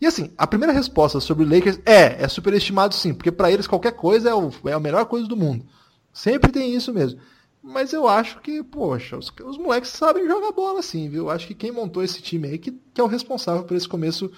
E 0.00 0.06
assim, 0.06 0.32
a 0.38 0.46
primeira 0.46 0.72
resposta 0.72 1.20
sobre 1.20 1.44
o 1.44 1.48
Lakers 1.48 1.78
é, 1.84 2.24
é 2.24 2.28
superestimado 2.28 2.94
sim, 2.94 3.12
porque 3.12 3.30
para 3.30 3.52
eles 3.52 3.66
qualquer 3.66 3.92
coisa 3.92 4.30
é, 4.30 4.34
o, 4.34 4.50
é 4.64 4.72
a 4.72 4.80
melhor 4.80 5.04
coisa 5.04 5.28
do 5.28 5.36
mundo. 5.36 5.66
Sempre 6.12 6.50
tem 6.50 6.74
isso 6.74 6.92
mesmo. 6.92 7.20
Mas 7.62 7.92
eu 7.92 8.08
acho 8.08 8.40
que, 8.40 8.62
poxa, 8.62 9.16
os, 9.16 9.32
os 9.44 9.56
moleques 9.56 9.90
sabem 9.90 10.26
jogar 10.26 10.50
bola 10.50 10.80
assim, 10.80 11.08
viu? 11.08 11.30
Acho 11.30 11.46
que 11.46 11.54
quem 11.54 11.70
montou 11.70 12.02
esse 12.02 12.20
time 12.20 12.48
aí 12.48 12.58
que, 12.58 12.72
que 12.72 13.00
é 13.00 13.04
o 13.04 13.06
responsável 13.06 13.62
por 13.62 13.76
esse 13.76 13.88
começo 13.88 14.32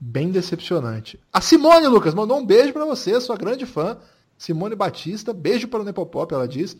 bem 0.00 0.30
decepcionante. 0.30 1.18
A 1.32 1.40
Simone, 1.40 1.86
Lucas, 1.86 2.14
mandou 2.14 2.36
um 2.36 2.44
beijo 2.44 2.72
para 2.72 2.84
você, 2.84 3.20
sua 3.20 3.36
grande 3.36 3.64
fã. 3.64 3.96
Simone 4.36 4.74
Batista, 4.74 5.32
beijo 5.32 5.68
para 5.68 5.80
o 5.80 5.84
Nepopop, 5.84 6.34
ela 6.34 6.48
diz. 6.48 6.76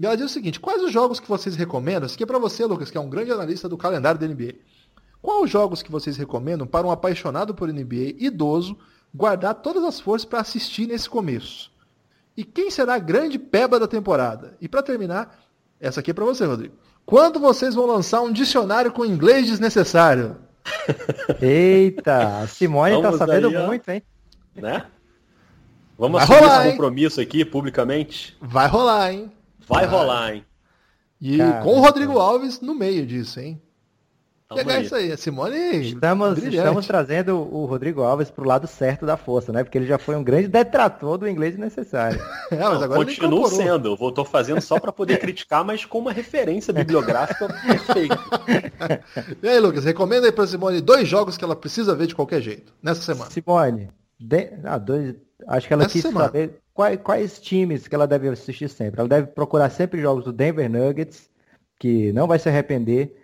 E 0.00 0.06
ela 0.06 0.16
diz 0.16 0.26
o 0.26 0.32
seguinte: 0.32 0.58
quais 0.58 0.82
os 0.82 0.90
jogos 0.90 1.20
que 1.20 1.28
vocês 1.28 1.54
recomendam? 1.54 2.06
Isso 2.06 2.14
aqui 2.14 2.24
é 2.24 2.26
para 2.26 2.38
você, 2.38 2.64
Lucas, 2.64 2.90
que 2.90 2.96
é 2.96 3.00
um 3.00 3.10
grande 3.10 3.30
analista 3.30 3.68
do 3.68 3.76
calendário 3.76 4.18
da 4.18 4.26
NBA. 4.26 4.54
Quais 5.20 5.44
os 5.44 5.50
jogos 5.50 5.82
que 5.82 5.90
vocês 5.90 6.16
recomendam 6.16 6.66
para 6.66 6.86
um 6.86 6.90
apaixonado 6.90 7.54
por 7.54 7.72
NBA 7.72 8.16
idoso 8.18 8.76
guardar 9.14 9.54
todas 9.54 9.84
as 9.84 10.00
forças 10.00 10.24
para 10.24 10.40
assistir 10.40 10.86
nesse 10.86 11.08
começo? 11.08 11.70
E 12.36 12.44
quem 12.44 12.70
será 12.70 12.94
a 12.94 12.98
grande 12.98 13.38
peba 13.38 13.78
da 13.78 13.86
temporada? 13.86 14.56
E 14.60 14.68
para 14.68 14.82
terminar, 14.82 15.38
essa 15.80 16.00
aqui 16.00 16.10
é 16.10 16.14
para 16.14 16.24
você, 16.24 16.44
Rodrigo. 16.44 16.74
Quando 17.06 17.38
vocês 17.38 17.74
vão 17.74 17.86
lançar 17.86 18.22
um 18.22 18.32
dicionário 18.32 18.92
com 18.92 19.04
inglês 19.04 19.46
desnecessário? 19.46 20.36
Eita, 21.40 22.40
a 22.40 22.46
Simone 22.46 22.96
tá 22.96 23.02
Vamos 23.02 23.18
tá 23.18 23.26
sabendo 23.26 23.48
aí, 23.48 23.66
muito, 23.66 23.88
hein? 23.90 24.02
Né? 24.54 24.86
Vamos 25.98 26.16
Vai 26.16 26.24
assumir 26.24 26.40
rolar, 26.40 26.62
esse 26.62 26.70
compromisso 26.70 27.20
hein? 27.20 27.26
aqui 27.26 27.44
publicamente? 27.44 28.36
Vai 28.40 28.66
rolar, 28.66 29.12
hein? 29.12 29.32
Vai, 29.66 29.86
Vai. 29.86 29.98
rolar, 29.98 30.34
hein? 30.34 30.44
E 31.20 31.38
Caramba. 31.38 31.62
com 31.62 31.78
o 31.78 31.80
Rodrigo 31.80 32.18
Alves 32.18 32.60
no 32.60 32.74
meio 32.74 33.06
disso, 33.06 33.38
hein? 33.40 33.60
Pegar 34.52 34.80
isso 34.80 34.94
aí, 34.94 35.10
a 35.10 35.16
Simone. 35.16 35.88
Estamos, 35.88 36.38
estamos 36.38 36.86
trazendo 36.86 37.36
o 37.36 37.64
Rodrigo 37.64 38.02
Alves 38.02 38.30
para 38.30 38.44
o 38.44 38.46
lado 38.46 38.66
certo 38.66 39.06
da 39.06 39.16
força, 39.16 39.50
né? 39.52 39.64
Porque 39.64 39.78
ele 39.78 39.86
já 39.86 39.98
foi 39.98 40.14
um 40.16 40.22
grande 40.22 40.48
detrator 40.48 41.16
do 41.16 41.26
inglês 41.26 41.56
necessário. 41.56 42.20
é, 42.52 42.56
mas 42.56 42.82
agora 42.82 43.04
Continuo 43.04 43.48
sendo, 43.48 43.96
eu 43.98 44.08
estou 44.08 44.24
fazendo 44.24 44.60
só 44.60 44.78
para 44.78 44.92
poder 44.92 45.18
criticar, 45.18 45.64
mas 45.64 45.86
com 45.86 45.98
uma 45.98 46.12
referência 46.12 46.74
bibliográfica 46.74 47.48
perfeita. 47.48 48.18
e 49.42 49.48
aí, 49.48 49.58
Lucas, 49.58 49.84
recomenda 49.84 50.26
aí 50.26 50.32
para 50.32 50.46
Simone 50.46 50.82
dois 50.82 51.08
jogos 51.08 51.38
que 51.38 51.44
ela 51.44 51.56
precisa 51.56 51.94
ver 51.94 52.06
de 52.06 52.14
qualquer 52.14 52.42
jeito, 52.42 52.70
nessa 52.82 53.00
semana. 53.00 53.30
Simone, 53.30 53.88
de... 54.20 54.50
ah, 54.62 54.76
dois... 54.76 55.14
acho 55.48 55.66
que 55.66 55.72
ela 55.72 55.84
nessa 55.84 55.92
quis 55.92 56.02
semana. 56.02 56.26
saber 56.26 56.60
quais, 56.74 57.00
quais 57.02 57.40
times 57.40 57.88
que 57.88 57.94
ela 57.94 58.06
deve 58.06 58.28
assistir 58.28 58.68
sempre. 58.68 59.00
Ela 59.00 59.08
deve 59.08 59.28
procurar 59.28 59.70
sempre 59.70 60.02
jogos 60.02 60.24
do 60.24 60.32
Denver 60.32 60.70
Nuggets, 60.70 61.30
que 61.80 62.12
não 62.12 62.26
vai 62.26 62.38
se 62.38 62.48
arrepender 62.48 63.23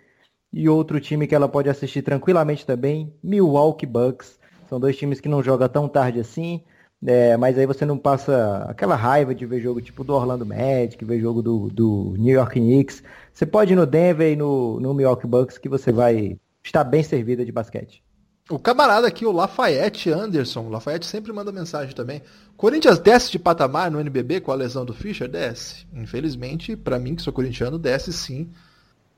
e 0.53 0.67
outro 0.67 0.99
time 0.99 1.27
que 1.27 1.35
ela 1.35 1.47
pode 1.47 1.69
assistir 1.69 2.01
tranquilamente 2.01 2.65
também, 2.65 3.13
Milwaukee 3.23 3.85
Bucks. 3.85 4.39
São 4.67 4.79
dois 4.79 4.97
times 4.97 5.19
que 5.19 5.29
não 5.29 5.43
jogam 5.43 5.67
tão 5.69 5.87
tarde 5.87 6.19
assim, 6.19 6.61
é, 7.05 7.35
mas 7.35 7.57
aí 7.57 7.65
você 7.65 7.85
não 7.85 7.97
passa 7.97 8.65
aquela 8.69 8.95
raiva 8.95 9.33
de 9.33 9.45
ver 9.45 9.61
jogo 9.61 9.81
tipo 9.81 10.03
do 10.03 10.13
Orlando 10.13 10.45
Magic, 10.45 11.03
ver 11.03 11.19
jogo 11.19 11.41
do, 11.41 11.69
do 11.69 12.15
New 12.17 12.33
York 12.33 12.59
Knicks. 12.59 13.03
Você 13.33 13.45
pode 13.45 13.73
ir 13.73 13.75
no 13.75 13.85
Denver 13.85 14.31
e 14.31 14.35
no, 14.35 14.79
no 14.79 14.93
Milwaukee 14.93 15.27
Bucks 15.27 15.57
que 15.57 15.69
você 15.69 15.91
vai 15.91 16.37
estar 16.63 16.83
bem 16.83 17.01
servida 17.01 17.43
de 17.43 17.51
basquete. 17.51 18.03
O 18.49 18.59
camarada 18.59 19.07
aqui, 19.07 19.25
o 19.25 19.31
Lafayette 19.31 20.11
Anderson, 20.11 20.65
o 20.65 20.69
Lafayette 20.69 21.05
sempre 21.05 21.31
manda 21.31 21.51
mensagem 21.51 21.95
também. 21.95 22.21
Corinthians 22.57 22.99
desce 22.99 23.31
de 23.31 23.39
patamar 23.39 23.89
no 23.89 23.99
NBB 23.99 24.41
com 24.41 24.51
a 24.51 24.55
lesão 24.55 24.83
do 24.83 24.93
Fischer? 24.93 25.27
Desce. 25.27 25.87
Infelizmente, 25.93 26.75
para 26.75 26.99
mim 26.99 27.15
que 27.15 27.21
sou 27.21 27.31
corintiano, 27.31 27.79
desce 27.79 28.11
sim. 28.11 28.49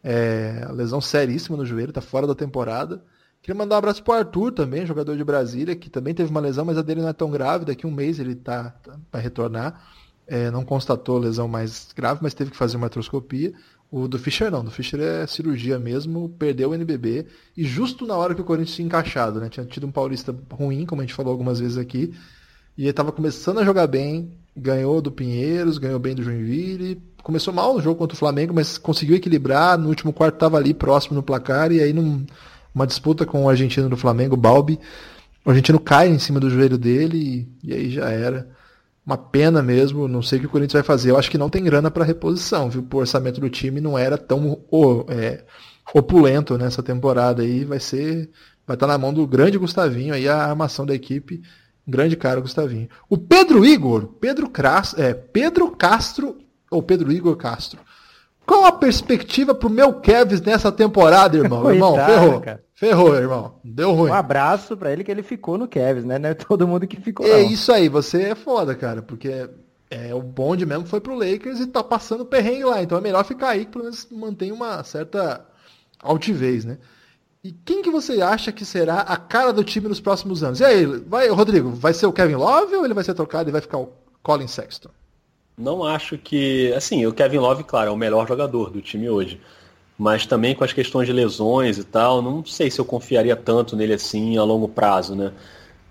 É, 0.04 0.68
lesão 0.72 1.00
seríssima 1.00 1.56
no 1.56 1.66
joelho, 1.66 1.94
tá 1.94 2.02
fora 2.02 2.28
da 2.28 2.36
temporada. 2.36 3.04
Queria 3.42 3.58
mandar 3.58 3.76
um 3.76 3.80
abraço 3.80 4.04
pro 4.04 4.14
Arthur 4.14 4.52
também, 4.52 4.86
jogador 4.86 5.18
de 5.18 5.24
Brasília, 5.24 5.76
que 5.76 5.90
também 5.90 6.14
teve 6.14 6.30
uma 6.32 6.40
lesão, 6.40 6.64
mas 6.66 6.78
a 6.78 6.82
dele 6.82 7.02
não 7.02 7.10
é 7.10 7.14
tão 7.14 7.30
grave. 7.30 7.66
Daqui 7.66 7.86
um 7.86 7.92
mês 7.92 8.20
ele 8.20 8.36
tá, 8.36 8.74
tá 9.12 9.20
retornar. 9.20 9.82
É, 10.26 10.50
não 10.50 10.64
constatou 10.64 11.18
lesão 11.18 11.48
mais 11.48 11.90
grave, 11.94 12.20
mas 12.24 12.34
teve 12.34 12.52
que 12.52 12.58
fazer 12.58 12.78
uma 12.78 12.86
artroscopia. 12.86 13.54
O 13.92 14.08
do 14.08 14.18
Fischer 14.18 14.50
não, 14.50 14.64
do 14.64 14.72
Fischer 14.72 15.00
é 15.00 15.28
cirurgia 15.28 15.78
mesmo, 15.78 16.30
perdeu 16.40 16.72
o 16.72 16.74
NBB 16.74 17.28
e 17.56 17.64
justo 17.64 18.08
na 18.08 18.16
hora 18.16 18.34
que 18.34 18.42
o 18.42 18.44
Corinthians 18.44 18.76
tinha 18.76 18.86
encaixado, 18.88 19.40
né? 19.40 19.50
Tinha 19.50 19.66
tido 19.68 19.86
um 19.86 19.92
paulista 19.92 20.36
ruim, 20.52 20.86
como 20.86 21.02
a 21.02 21.06
gente 21.06 21.14
falou 21.14 21.32
algumas 21.32 21.60
vezes 21.60 21.78
aqui, 21.78 22.12
e 22.76 22.84
ele 22.84 22.90
estava 22.90 23.12
começando 23.12 23.60
a 23.60 23.64
jogar 23.64 23.86
bem, 23.86 24.32
ganhou 24.58 25.00
do 25.00 25.12
Pinheiros, 25.12 25.78
ganhou 25.78 26.00
bem 26.00 26.16
do 26.16 26.24
Joinville, 26.24 27.04
começou 27.24 27.54
mal 27.54 27.76
o 27.76 27.82
jogo 27.82 27.98
contra 27.98 28.14
o 28.14 28.20
Flamengo, 28.20 28.54
mas 28.54 28.78
conseguiu 28.78 29.16
equilibrar. 29.16 29.78
No 29.78 29.90
último 29.90 30.14
quarto 30.14 30.36
estava 30.36 30.58
ali 30.58 30.74
próximo 30.74 31.16
no 31.16 31.24
placar 31.24 31.72
e 31.72 31.82
aí 31.82 31.94
numa 31.94 32.86
disputa 32.86 33.26
com 33.26 33.46
o 33.46 33.50
argentino 33.50 33.90
do 33.90 33.98
Flamengo, 33.98 34.36
Balbi, 34.36 34.80
o 35.46 35.50
argentino 35.50 35.80
cai 35.80 36.10
em 36.10 36.20
cima 36.20 36.40
do 36.40 36.50
joelho 36.50 36.78
dele 36.78 37.48
e, 37.64 37.70
e 37.70 37.74
aí 37.74 37.90
já 37.90 38.10
era. 38.10 38.48
Uma 39.06 39.18
pena 39.18 39.62
mesmo, 39.62 40.08
não 40.08 40.22
sei 40.22 40.38
o 40.38 40.42
que 40.42 40.48
o 40.48 40.50
Corinthians 40.50 40.82
vai 40.82 40.84
fazer. 40.84 41.12
Eu 41.12 41.18
acho 41.18 41.30
que 41.30 41.38
não 41.38 41.50
tem 41.50 41.62
grana 41.62 41.92
para 41.92 42.06
reposição, 42.06 42.70
viu? 42.70 42.88
O 42.90 42.98
orçamento 42.98 43.42
do 43.42 43.50
time 43.50 43.82
não 43.82 43.98
era 43.98 44.18
tão 44.18 44.62
oh, 44.72 45.04
é, 45.10 45.44
opulento 45.94 46.58
nessa 46.58 46.82
temporada 46.82 47.42
aí. 47.42 47.66
Vai 47.66 47.82
ser, 47.82 48.30
vai 48.66 48.76
estar 48.76 48.88
tá 48.88 48.94
na 48.94 48.98
mão 48.98 49.14
do 49.14 49.28
grande 49.28 49.58
Gustavinho 49.58 50.14
aí 50.14 50.30
a 50.30 50.38
armação 50.38 50.86
da 50.86 50.96
equipe 50.96 51.42
Grande 51.86 52.16
cara, 52.16 52.40
Gustavinho. 52.40 52.88
O 53.10 53.18
Pedro 53.18 53.66
Igor, 53.66 54.08
Pedro, 54.20 54.50
Cras, 54.50 54.98
é, 54.98 55.14
Pedro 55.14 55.70
Castro, 55.72 56.38
ou 56.74 56.84
Pedro 56.84 57.12
Igor 57.12 57.36
Castro. 57.36 57.80
Qual 58.46 58.66
a 58.66 58.72
perspectiva 58.72 59.56
pro 59.56 59.70
meu 59.70 59.94
Kevs 59.94 60.42
nessa 60.42 60.72
temporada, 60.72 61.38
irmão? 61.38 61.62
Coitado, 61.64 61.76
irmão, 61.76 62.06
ferrou. 62.06 62.42
cara. 62.42 62.64
Ferrou, 62.76 63.16
irmão. 63.16 63.56
Deu 63.64 63.94
ruim. 63.94 64.12
Um 64.12 64.14
abraço 64.14 64.76
pra 64.76 64.92
ele 64.92 65.04
que 65.04 65.12
ele 65.12 65.24
ficou 65.24 65.58
no 65.58 65.68
Kevs, 65.68 66.04
né? 66.04 66.20
Não 66.20 66.30
é 66.30 66.34
todo 66.34 66.68
mundo 66.68 66.86
que 66.86 67.00
ficou. 67.00 67.26
É 67.26 67.44
não. 67.44 67.50
isso 67.50 67.72
aí, 67.72 67.88
você 67.88 68.24
é 68.24 68.36
foda, 68.36 68.76
cara, 68.76 69.02
porque 69.02 69.50
é, 69.90 70.14
o 70.14 70.22
bonde 70.22 70.66
mesmo 70.66 70.86
foi 70.86 71.00
pro 71.00 71.16
Lakers 71.16 71.60
e 71.60 71.68
tá 71.68 71.84
passando 71.84 72.26
perrengue 72.26 72.66
lá. 72.66 72.82
Então 72.82 72.98
é 72.98 73.02
melhor 73.02 73.24
ficar 73.24 73.50
aí 73.50 73.66
que 73.66 73.72
pelo 73.72 73.86
menos 73.86 74.08
mantém 74.12 74.52
uma 74.52 74.84
certa 74.84 75.46
altivez, 76.02 76.66
né? 76.66 76.78
E 77.44 77.52
quem 77.52 77.82
que 77.82 77.92
você 77.92 78.22
acha 78.22 78.52
que 78.52 78.66
será 78.66 79.02
a 79.02 79.18
cara 79.18 79.52
do 79.52 79.64
time 79.64 79.88
nos 79.88 80.00
próximos 80.00 80.44
anos? 80.44 80.60
E 80.62 80.66
aí, 80.66 80.86
vai, 80.86 81.28
Rodrigo, 81.30 81.70
vai 81.70 81.94
ser 81.94 82.06
o 82.06 82.14
Kevin 82.14 82.36
Love 82.36 82.76
ou 82.76 82.86
ele 82.86 82.94
vai 82.94 83.04
ser 83.04 83.14
trocado 83.14 83.50
e 83.50 83.52
vai 83.52 83.62
ficar 83.62 83.80
o 83.80 83.92
Colin 84.22 84.48
Sexton? 84.48 84.90
Não 85.58 85.84
acho 85.84 86.18
que. 86.18 86.74
Assim, 86.74 87.06
o 87.06 87.14
Kevin 87.14 87.38
Love, 87.38 87.64
claro, 87.64 87.90
é 87.90 87.94
o 87.94 87.98
melhor 87.98 88.28
jogador 88.28 88.70
do 88.70 88.82
time 88.82 89.10
hoje. 89.10 89.40
Mas 89.98 90.26
também 90.26 90.56
com 90.56 90.64
as 90.64 90.74
questões 90.74 91.06
de 91.06 91.14
lesões 91.14 91.78
e 91.78 91.84
tal, 91.84 92.22
não 92.22 92.44
sei 92.44 92.72
se 92.72 92.80
eu 92.82 92.86
confiaria 92.86 93.36
tanto 93.36 93.76
nele 93.76 93.94
assim 93.94 94.38
a 94.38 94.44
longo 94.44 94.68
prazo, 94.68 95.16
né? 95.16 95.32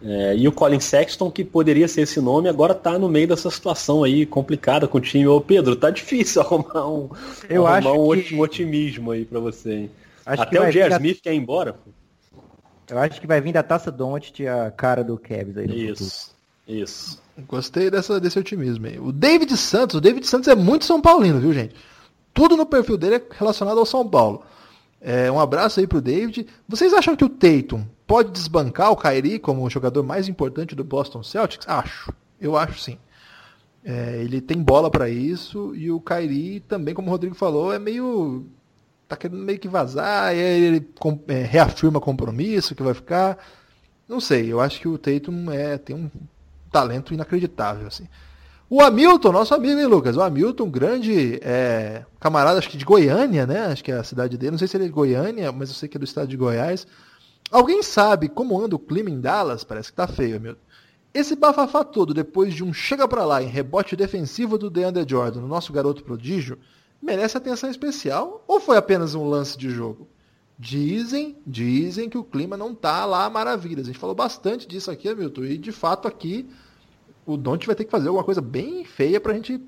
É, 0.05 0.35
e 0.37 0.49
o 0.49 0.53
Colin 0.53 0.81
Sexton, 0.81 1.31
que 1.31 1.45
poderia 1.45 1.87
ser 1.87 2.01
esse 2.01 2.21
nome, 2.21 2.49
agora 2.49 2.75
tá 2.75 2.99
no 2.99 3.09
meio 3.09 3.29
dessa 3.29 3.49
situação 3.49 4.03
aí 4.03 4.27
complicada 4.27 4.89
com 4.89 4.99
o 4.99 5.01
time. 5.01 5.29
Ô 5.29 5.41
Pedro, 5.41 5.77
tá 5.77 5.91
difícil 5.91 6.43
arrumar 6.43 6.89
um, 6.89 7.09
Eu 7.49 7.65
arrumar 7.65 7.79
acho 7.79 7.89
um, 7.91 7.95
que- 7.95 8.19
oti- 8.35 8.41
otimismo 8.41 9.13
aí 9.13 9.25
pra 9.25 9.39
você, 9.39 9.73
hein? 9.73 9.91
Acho 10.27 10.43
Até 10.43 10.61
o 10.61 10.71
J.R. 10.73 10.91
da- 10.91 10.97
Smith 10.97 11.21
quer 11.23 11.33
ir 11.33 11.37
embora. 11.37 11.75
pô. 11.75 11.91
Eu 12.91 12.99
acho 12.99 13.21
que 13.21 13.27
vai 13.29 13.41
vir 13.41 13.53
da 13.53 13.63
taça 13.63 13.93
Doncic 13.93 14.41
a 14.45 14.71
cara 14.73 15.05
do 15.05 15.17
Kevs 15.17 15.57
aí 15.57 15.69
no 15.69 15.73
futuro. 15.73 15.93
Isso, 15.93 16.35
isso. 16.67 17.23
Gostei 17.49 17.91
dessa, 17.91 18.21
desse 18.21 18.39
otimismo 18.39 18.87
aí. 18.87 18.99
O 18.99 19.11
David 19.11 19.57
Santos, 19.57 19.97
o 19.97 20.01
David 20.01 20.27
Santos 20.27 20.49
é 20.49 20.55
muito 20.55 20.85
São 20.85 21.01
Paulino, 21.01 21.41
viu, 21.41 21.53
gente? 21.53 21.75
Tudo 22.35 22.57
no 22.57 22.67
perfil 22.67 22.97
dele 22.97 23.17
é 23.17 23.23
relacionado 23.31 23.79
ao 23.79 23.87
São 23.87 24.07
Paulo. 24.09 24.43
É, 25.01 25.31
um 25.31 25.41
abraço 25.41 25.81
aí 25.81 25.87
pro 25.87 26.01
David. 26.01 26.47
Vocês 26.69 26.93
acham 26.93 27.17
que 27.17 27.25
o 27.25 27.29
Tatum 27.29 27.85
pode 28.07 28.31
desbancar 28.31 28.91
o 28.93 28.97
Kyrie 28.97 29.39
como 29.39 29.65
o 29.65 29.71
jogador 29.71 30.03
mais 30.03 30.29
importante 30.29 30.75
do 30.75 30.85
Boston 30.85 31.23
Celtics? 31.23 31.67
Acho. 31.69 32.13
Eu 32.41 32.57
acho 32.57 32.79
sim. 32.81 32.99
É, 33.85 34.21
ele 34.23 34.41
tem 34.41 34.63
bola 34.63 34.91
pra 34.91 35.09
isso 35.09 35.75
e 35.75 35.91
o 35.91 36.01
Kyrie 36.01 36.61
também, 36.61 36.95
como 36.95 37.09
o 37.09 37.11
Rodrigo 37.11 37.35
falou, 37.35 37.73
é 37.73 37.79
meio 37.79 38.47
tá 39.09 39.17
querendo 39.17 39.43
meio 39.43 39.59
que 39.59 39.69
vazar, 39.69 40.35
ele 40.35 40.89
é, 41.29 41.43
reafirma 41.43 42.01
compromisso 42.01 42.75
que 42.75 42.83
vai 42.83 42.95
ficar. 42.95 43.39
Não 44.09 44.21
sei, 44.21 44.51
eu 44.53 44.61
acho 44.61 44.81
que 44.81 44.89
o 44.89 44.97
Tatum 44.97 45.51
é, 45.51 45.77
tem 45.79 45.97
um 45.97 46.11
talento 46.73 47.15
inacreditável, 47.15 47.87
assim. 47.87 48.09
O 48.69 48.81
Hamilton, 48.81 49.33
nosso 49.33 49.55
amigo, 49.55 49.79
hein, 49.79 49.87
Lucas? 49.87 50.17
O 50.17 50.23
Hamilton, 50.23 50.71
grande 50.71 51.39
é, 51.43 52.07
camarada, 52.19 52.59
acho 52.59 52.71
que 52.71 52.79
de 52.79 52.87
Goiânia, 52.87 53.47
né? 53.47 53.67
Acho 53.67 53.85
que 53.85 53.93
é 53.93 53.97
a 53.97 54.03
cidade 54.03 54.39
dele. 54.39 54.53
Não 54.53 54.59
sei 54.59 54.67
se 54.67 54.77
ele 54.79 54.85
é 54.85 54.87
de 54.87 54.93
Goiânia, 54.93 55.53
mas 55.53 55.69
eu 55.69 55.75
sei 55.75 55.91
que 55.91 55.99
é 55.99 56.01
do 56.01 56.07
estado 56.07 56.29
de 56.29 56.39
Goiás. 56.39 56.87
Alguém 57.51 57.83
sabe 57.83 58.31
como 58.31 58.59
anda 58.59 58.75
o 58.75 58.79
clima 58.79 59.11
em 59.11 59.21
Dallas? 59.21 59.63
Parece 59.63 59.91
que 59.91 59.97
tá 59.97 60.09
feio, 60.09 60.37
Hamilton. 60.37 60.61
Esse 61.13 61.37
bafafá 61.37 61.85
todo, 61.85 62.15
depois 62.15 62.55
de 62.55 62.65
um 62.65 62.73
chega 62.73 63.07
pra 63.07 63.27
lá 63.27 63.43
em 63.43 63.47
rebote 63.47 63.95
defensivo 63.95 64.57
do 64.57 64.71
DeAndre 64.71 65.05
Jordan, 65.07 65.43
nosso 65.43 65.71
garoto 65.71 66.03
prodígio, 66.03 66.59
merece 67.03 67.37
atenção 67.37 67.69
especial 67.69 68.43
ou 68.49 68.59
foi 68.59 68.79
apenas 68.79 69.15
um 69.15 69.29
lance 69.29 69.59
de 69.59 69.69
jogo? 69.69 70.09
Dizem, 70.63 71.37
dizem 71.45 72.09
que 72.09 72.17
o 72.17 72.23
clima 72.23 72.57
não 72.57 72.73
tá 72.73 73.05
lá 73.05 73.29
maravilhas. 73.29 73.85
A 73.85 73.87
gente 73.89 73.99
falou 73.99 74.15
bastante 74.15 74.65
disso 74.65 74.93
aqui, 74.93 75.09
Hamilton, 75.09 75.43
e 75.43 75.59
de 75.59 75.73
fato 75.73 76.07
aqui 76.07 76.49
o 77.27 77.37
Don't 77.37 77.67
vai 77.67 77.75
ter 77.75 77.85
que 77.85 77.91
fazer 77.91 78.07
alguma 78.07 78.23
coisa 78.23 78.41
bem 78.41 78.85
feia 78.85 79.21
pra 79.21 79.35
gente, 79.35 79.61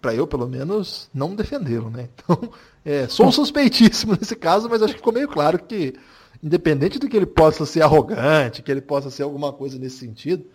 pra 0.00 0.14
eu 0.14 0.26
pelo 0.26 0.48
menos, 0.48 1.10
não 1.12 1.36
defendê-lo, 1.36 1.90
né? 1.90 2.08
Então, 2.24 2.50
é, 2.82 3.06
sou 3.08 3.30
suspeitíssimo 3.30 4.16
nesse 4.18 4.34
caso, 4.34 4.70
mas 4.70 4.82
acho 4.82 4.94
que 4.94 5.00
ficou 5.00 5.12
meio 5.12 5.28
claro 5.28 5.58
que, 5.58 5.94
independente 6.42 6.98
do 6.98 7.10
que 7.10 7.16
ele 7.18 7.26
possa 7.26 7.66
ser 7.66 7.82
arrogante, 7.82 8.62
que 8.62 8.70
ele 8.70 8.80
possa 8.80 9.10
ser 9.10 9.24
alguma 9.24 9.52
coisa 9.52 9.78
nesse 9.78 9.98
sentido, 9.98 10.46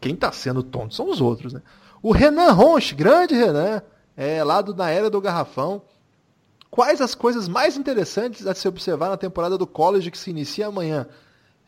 quem 0.00 0.14
tá 0.14 0.30
sendo 0.30 0.62
tonto 0.62 0.94
são 0.94 1.10
os 1.10 1.20
outros, 1.20 1.52
né? 1.52 1.62
O 2.00 2.12
Renan 2.12 2.52
Ronch, 2.52 2.94
grande 2.94 3.34
Renan, 3.34 3.82
é, 4.16 4.44
lá 4.44 4.62
do, 4.62 4.72
na 4.72 4.88
era 4.88 5.10
do 5.10 5.20
Garrafão. 5.20 5.82
Quais 6.70 7.00
as 7.00 7.14
coisas 7.14 7.48
mais 7.48 7.76
interessantes 7.76 8.46
a 8.46 8.54
se 8.54 8.68
observar 8.68 9.08
na 9.08 9.16
temporada 9.16 9.58
do 9.58 9.66
college 9.66 10.10
que 10.10 10.18
se 10.18 10.30
inicia 10.30 10.68
amanhã? 10.68 11.06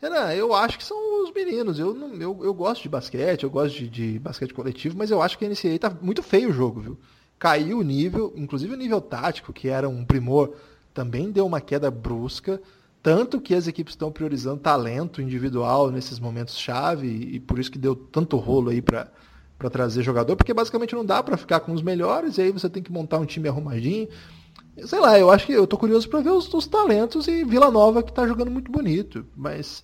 Renan, 0.01 0.33
eu 0.33 0.53
acho 0.53 0.77
que 0.77 0.83
são 0.83 1.23
os 1.23 1.31
meninos. 1.33 1.77
Eu, 1.77 1.93
não, 1.93 2.13
eu, 2.15 2.39
eu 2.43 2.53
gosto 2.53 2.83
de 2.83 2.89
basquete, 2.89 3.43
eu 3.43 3.49
gosto 3.49 3.75
de, 3.75 3.89
de 3.89 4.19
basquete 4.19 4.53
coletivo, 4.53 4.97
mas 4.97 5.11
eu 5.11 5.21
acho 5.21 5.37
que 5.37 5.45
a 5.45 5.49
NCAA 5.49 5.79
tá 5.79 5.97
muito 6.01 6.23
feio 6.23 6.49
o 6.49 6.53
jogo, 6.53 6.79
viu? 6.79 6.97
Caiu 7.37 7.79
o 7.79 7.83
nível, 7.83 8.33
inclusive 8.35 8.73
o 8.73 8.77
nível 8.77 9.01
tático, 9.01 9.51
que 9.51 9.67
era 9.67 9.89
um 9.89 10.05
primor, 10.05 10.55
também 10.93 11.31
deu 11.31 11.45
uma 11.45 11.59
queda 11.59 11.91
brusca. 11.91 12.61
Tanto 13.01 13.41
que 13.41 13.53
as 13.53 13.67
equipes 13.67 13.93
estão 13.93 14.09
priorizando 14.09 14.61
talento 14.61 15.21
individual 15.21 15.91
nesses 15.91 16.19
momentos 16.19 16.57
chave, 16.57 17.07
e 17.07 17.39
por 17.41 17.59
isso 17.59 17.69
que 17.69 17.77
deu 17.77 17.93
tanto 17.93 18.37
rolo 18.37 18.69
aí 18.69 18.81
para 18.81 19.09
trazer 19.69 20.03
jogador, 20.03 20.37
porque 20.37 20.53
basicamente 20.53 20.95
não 20.95 21.05
dá 21.05 21.21
para 21.21 21.35
ficar 21.35 21.59
com 21.59 21.73
os 21.73 21.81
melhores, 21.81 22.37
e 22.37 22.43
aí 22.43 22.51
você 22.51 22.69
tem 22.69 22.81
que 22.81 22.91
montar 22.91 23.19
um 23.19 23.25
time 23.25 23.49
arrumadinho. 23.49 24.07
Sei 24.85 24.99
lá, 24.99 25.19
eu 25.19 25.29
acho 25.29 25.45
que 25.45 25.53
eu 25.53 25.67
tô 25.67 25.77
curioso 25.77 26.09
para 26.09 26.21
ver 26.21 26.31
os, 26.31 26.51
os 26.53 26.67
talentos 26.67 27.27
e 27.27 27.43
Vila 27.43 27.69
Nova 27.69 28.01
que 28.01 28.11
tá 28.11 28.27
jogando 28.27 28.49
muito 28.49 28.71
bonito, 28.71 29.25
mas 29.35 29.83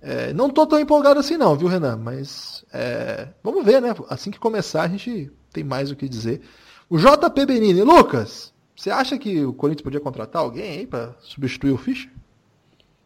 é, 0.00 0.32
não 0.32 0.50
tô 0.50 0.66
tão 0.66 0.80
empolgado 0.80 1.20
assim 1.20 1.36
não, 1.36 1.56
viu, 1.56 1.68
Renan? 1.68 1.96
Mas 1.96 2.64
é, 2.72 3.28
vamos 3.42 3.64
ver, 3.64 3.80
né? 3.80 3.94
Assim 4.08 4.30
que 4.30 4.38
começar 4.38 4.82
a 4.82 4.88
gente 4.88 5.30
tem 5.52 5.62
mais 5.62 5.90
o 5.90 5.96
que 5.96 6.08
dizer. 6.08 6.40
O 6.90 6.98
JP 6.98 7.46
Benini, 7.46 7.82
Lucas, 7.82 8.52
você 8.76 8.90
acha 8.90 9.16
que 9.16 9.44
o 9.44 9.52
Corinthians 9.52 9.82
podia 9.82 10.00
contratar 10.00 10.42
alguém 10.42 10.78
aí 10.78 10.86
para 10.86 11.14
substituir 11.20 11.70
o 11.70 11.78
Fischer? 11.78 12.10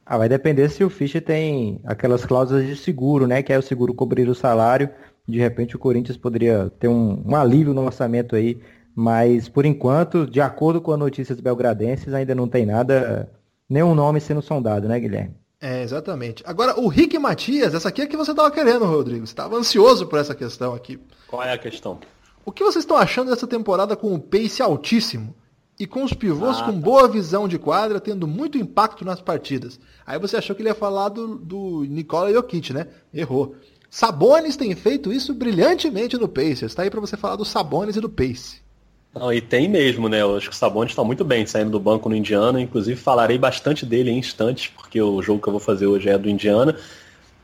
Ah, 0.05 0.17
vai 0.17 0.29
depender 0.29 0.69
se 0.71 0.83
o 0.83 0.89
Fischer 0.89 1.23
tem 1.23 1.81
aquelas 1.85 2.25
cláusulas 2.25 2.67
de 2.67 2.75
seguro, 2.75 3.27
né? 3.27 3.43
Que 3.43 3.53
é 3.53 3.59
o 3.59 3.63
seguro 3.63 3.93
cobrir 3.93 4.29
o 4.29 4.35
salário. 4.35 4.89
De 5.27 5.39
repente 5.39 5.77
o 5.77 5.79
Corinthians 5.79 6.17
poderia 6.17 6.73
ter 6.81 6.89
um, 6.89 7.23
um 7.27 7.37
alívio 7.37 7.75
no 7.75 7.85
orçamento 7.85 8.35
aí. 8.35 8.59
Mas 9.01 9.49
por 9.49 9.65
enquanto, 9.65 10.27
de 10.27 10.41
acordo 10.41 10.81
com 10.81 10.91
as 10.91 10.99
notícias 10.99 11.39
belgradenses, 11.39 12.13
ainda 12.13 12.35
não 12.35 12.49
tem 12.49 12.67
nada, 12.67 13.31
nenhum 13.71 13.95
nome 13.95 14.21
sendo 14.21 14.43
sondado, 14.43 14.89
né, 14.89 14.99
Guilherme? 14.99 15.37
É, 15.61 15.85
exatamente. 15.85 16.43
Agora, 16.45 16.77
o 16.81 16.89
Rick 16.89 17.17
Matias, 17.17 17.75
essa 17.75 17.91
aqui 17.91 18.03
é 18.03 18.09
que 18.09 18.17
você 18.17 18.33
estava 18.33 18.51
querendo, 18.51 18.85
Rodrigo. 18.85 19.25
Você 19.25 19.31
estava 19.31 19.55
ansioso 19.55 20.09
por 20.09 20.19
essa 20.19 20.35
questão 20.35 20.75
aqui. 20.75 20.99
Qual 21.29 21.41
é 21.41 21.53
a 21.53 21.59
questão? 21.59 22.01
O 22.45 22.51
que 22.51 22.65
vocês 22.65 22.83
estão 22.83 22.97
achando 22.97 23.31
dessa 23.31 23.47
temporada 23.47 23.95
com 23.95 24.13
o 24.13 24.19
pace 24.19 24.61
altíssimo? 24.63 25.33
E 25.79 25.87
com 25.87 26.03
os 26.03 26.13
pivôs 26.13 26.59
Ah, 26.59 26.65
com 26.65 26.73
tá. 26.73 26.79
boa 26.81 27.07
visão 27.07 27.47
de 27.47 27.57
quadra, 27.57 28.01
tendo 28.01 28.27
muito 28.27 28.59
impacto 28.59 29.05
nas 29.05 29.21
partidas. 29.21 29.79
Aí 30.05 30.19
você 30.19 30.39
achou 30.39 30.57
que 30.57 30.63
ele 30.63 30.71
ia 30.71 30.75
falar 30.75 31.09
do, 31.11 31.37
do 31.37 31.85
Nikola 31.85 32.33
Jokic, 32.33 32.73
né? 32.73 32.89
Errou. 33.15 33.55
Sabonis 33.89 34.57
tem 34.57 34.75
feito 34.75 35.13
isso 35.13 35.33
brilhantemente 35.33 36.19
no 36.19 36.27
Pacers. 36.27 36.75
Tá 36.75 36.83
aí 36.83 36.91
para 36.91 37.01
você 37.01 37.17
falar 37.17 37.37
do 37.37 37.45
Sabonis 37.45 37.95
e 37.95 38.01
do 38.01 38.09
Pace. 38.09 38.67
Não, 39.15 39.33
e 39.33 39.41
tem 39.41 39.69
mesmo, 39.69 40.09
né? 40.09 40.21
Eu 40.21 40.37
acho 40.37 40.51
que 40.51 40.55
o 40.55 40.59
Sabonis 40.59 40.93
está 40.93 41.03
muito 41.03 41.25
bem 41.25 41.47
saindo 41.47 41.71
do 41.71 41.81
banco 41.81 42.09
no 42.09 42.15
Indiana. 42.15 42.61
Inclusive 42.61 43.01
falarei 43.01 43.39
bastante 43.39 43.87
dele 43.87 44.11
em 44.11 44.19
instantes, 44.19 44.69
porque 44.69 45.01
o 45.01 45.21
jogo 45.23 45.43
que 45.43 45.49
eu 45.49 45.53
vou 45.53 45.61
fazer 45.61 45.87
hoje 45.87 46.09
é 46.09 46.19
do 46.19 46.29
Indiana. 46.29 46.77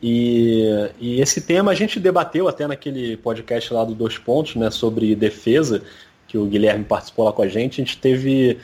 E, 0.03 0.91
e 1.01 1.21
esse 1.21 1.41
tema 1.41 1.73
a 1.73 1.75
gente 1.75 1.99
debateu 1.99 2.47
até 2.47 2.67
naquele 2.67 3.17
podcast 3.17 3.73
lá 3.73 3.85
do 3.85 3.95
Dois 3.95 4.19
Pontos, 4.19 4.55
né? 4.57 4.71
Sobre 4.71 5.15
defesa, 5.15 5.83
que 6.29 6.37
o 6.37 6.45
Guilherme 6.45 6.85
participou 6.85 7.25
lá 7.25 7.33
com 7.33 7.43
a 7.43 7.49
gente. 7.49 7.81
A 7.81 7.85
gente 7.85 7.97
teve. 7.99 8.59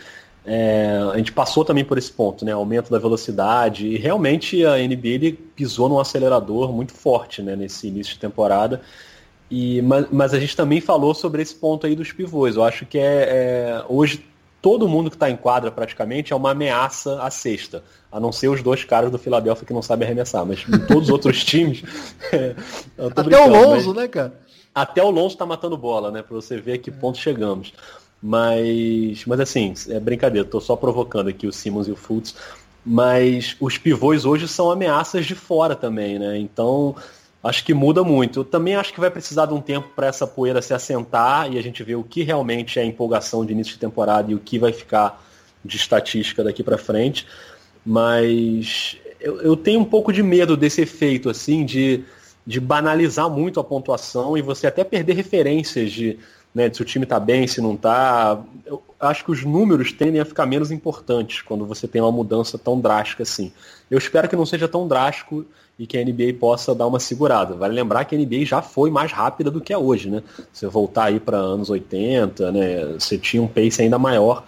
é, 0.44 1.00
a 1.12 1.16
gente 1.16 1.32
passou 1.32 1.64
também 1.64 1.84
por 1.84 1.96
esse 1.96 2.12
ponto, 2.12 2.44
né? 2.44 2.52
Aumento 2.52 2.90
da 2.90 2.98
velocidade. 2.98 3.86
E 3.86 3.96
realmente 3.96 4.64
a 4.66 4.76
NBA 4.76 5.36
pisou 5.56 5.88
num 5.88 5.98
acelerador 5.98 6.70
muito 6.72 6.92
forte 6.92 7.40
né? 7.42 7.56
nesse 7.56 7.88
início 7.88 8.12
de 8.12 8.20
temporada. 8.20 8.82
E, 9.50 9.82
mas, 9.82 10.06
mas 10.12 10.34
a 10.34 10.38
gente 10.38 10.56
também 10.56 10.80
falou 10.80 11.12
sobre 11.14 11.42
esse 11.42 11.54
ponto 11.54 11.86
aí 11.86 11.96
dos 11.96 12.12
pivôs. 12.12 12.54
Eu 12.56 12.62
acho 12.64 12.86
que 12.86 12.98
é, 12.98 13.02
é- 13.02 13.84
hoje 13.88 14.24
todo 14.62 14.86
mundo 14.88 15.10
que 15.10 15.16
está 15.16 15.28
em 15.30 15.36
quadra 15.36 15.70
praticamente 15.70 16.32
é 16.32 16.36
uma 16.36 16.50
ameaça 16.52 17.20
à 17.22 17.30
cesta. 17.30 17.82
A 18.12 18.20
não 18.20 18.30
ser 18.30 18.48
os 18.48 18.62
dois 18.62 18.84
caras 18.84 19.10
do 19.10 19.18
Philadelphia 19.18 19.66
que 19.66 19.72
não 19.72 19.82
sabem 19.82 20.06
arremessar. 20.06 20.44
Mas 20.46 20.60
em 20.68 20.78
todos 20.86 21.04
os 21.04 21.10
outros 21.10 21.42
times. 21.44 21.82
é, 22.32 22.54
Até 23.16 23.40
o 23.40 23.48
Lonzo, 23.48 23.88
mas- 23.88 23.96
né, 24.02 24.08
cara? 24.08 24.32
até 24.72 25.02
o 25.02 25.10
Lonzo 25.10 25.36
tá 25.36 25.44
matando 25.44 25.76
bola, 25.76 26.10
né? 26.12 26.22
Pra 26.22 26.34
você 26.36 26.56
ver 26.58 26.74
a 26.74 26.78
que 26.78 26.90
ponto 26.92 27.18
chegamos. 27.18 27.72
Mas, 28.22 29.24
mas 29.26 29.40
assim, 29.40 29.74
é 29.88 29.98
brincadeira, 29.98 30.46
tô 30.46 30.60
só 30.60 30.76
provocando 30.76 31.28
aqui 31.28 31.46
o 31.46 31.52
Simmons 31.52 31.88
e 31.88 31.90
o 31.90 31.96
Fultz. 31.96 32.34
Mas 32.84 33.56
os 33.60 33.76
pivôs 33.78 34.24
hoje 34.24 34.46
são 34.46 34.70
ameaças 34.70 35.26
de 35.26 35.34
fora 35.34 35.74
também, 35.74 36.18
né? 36.18 36.38
Então, 36.38 36.94
acho 37.42 37.64
que 37.64 37.74
muda 37.74 38.02
muito. 38.02 38.40
Eu 38.40 38.44
também 38.44 38.76
acho 38.76 38.92
que 38.92 39.00
vai 39.00 39.10
precisar 39.10 39.46
de 39.46 39.54
um 39.54 39.60
tempo 39.60 39.88
para 39.94 40.06
essa 40.06 40.26
poeira 40.26 40.60
se 40.60 40.74
assentar 40.74 41.52
e 41.52 41.58
a 41.58 41.62
gente 41.62 41.82
ver 41.82 41.96
o 41.96 42.04
que 42.04 42.22
realmente 42.22 42.78
é 42.78 42.84
empolgação 42.84 43.44
de 43.44 43.52
início 43.52 43.74
de 43.74 43.78
temporada 43.78 44.30
e 44.30 44.34
o 44.34 44.38
que 44.38 44.58
vai 44.58 44.72
ficar 44.72 45.22
de 45.64 45.76
estatística 45.76 46.44
daqui 46.44 46.62
para 46.62 46.78
frente. 46.78 47.26
Mas 47.84 48.96
eu, 49.20 49.40
eu 49.40 49.56
tenho 49.56 49.80
um 49.80 49.84
pouco 49.84 50.12
de 50.12 50.22
medo 50.22 50.56
desse 50.56 50.82
efeito, 50.82 51.30
assim, 51.30 51.64
de 51.64 52.04
de 52.46 52.58
banalizar 52.58 53.28
muito 53.28 53.60
a 53.60 53.64
pontuação 53.64 54.36
e 54.36 54.42
você 54.42 54.66
até 54.66 54.82
perder 54.82 55.14
referências 55.14 55.92
de 55.92 56.18
né, 56.54 56.70
se 56.72 56.82
o 56.82 56.84
time 56.84 57.04
está 57.04 57.20
bem, 57.20 57.46
se 57.46 57.60
não 57.60 57.74
está. 57.74 58.40
Eu 58.66 58.82
acho 58.98 59.24
que 59.24 59.30
os 59.30 59.44
números 59.44 59.92
tendem 59.92 60.20
a 60.20 60.24
ficar 60.24 60.46
menos 60.46 60.70
importantes 60.70 61.42
quando 61.42 61.64
você 61.64 61.86
tem 61.86 62.00
uma 62.02 62.12
mudança 62.12 62.58
tão 62.58 62.80
drástica 62.80 63.22
assim. 63.22 63.52
Eu 63.90 63.98
espero 63.98 64.28
que 64.28 64.36
não 64.36 64.46
seja 64.46 64.68
tão 64.68 64.86
drástico 64.86 65.44
e 65.78 65.86
que 65.86 65.96
a 65.96 66.04
NBA 66.04 66.34
possa 66.38 66.74
dar 66.74 66.86
uma 66.86 67.00
segurada. 67.00 67.54
Vale 67.54 67.74
lembrar 67.74 68.04
que 68.04 68.14
a 68.14 68.18
NBA 68.18 68.44
já 68.44 68.60
foi 68.60 68.90
mais 68.90 69.12
rápida 69.12 69.50
do 69.50 69.60
que 69.60 69.72
é 69.72 69.78
hoje, 69.78 70.10
né? 70.10 70.22
Você 70.52 70.66
voltar 70.66 71.04
aí 71.04 71.18
para 71.18 71.38
anos 71.38 71.70
80, 71.70 72.52
né? 72.52 72.84
Você 72.98 73.16
tinha 73.16 73.42
um 73.42 73.48
pace 73.48 73.80
ainda 73.80 73.98
maior 73.98 74.44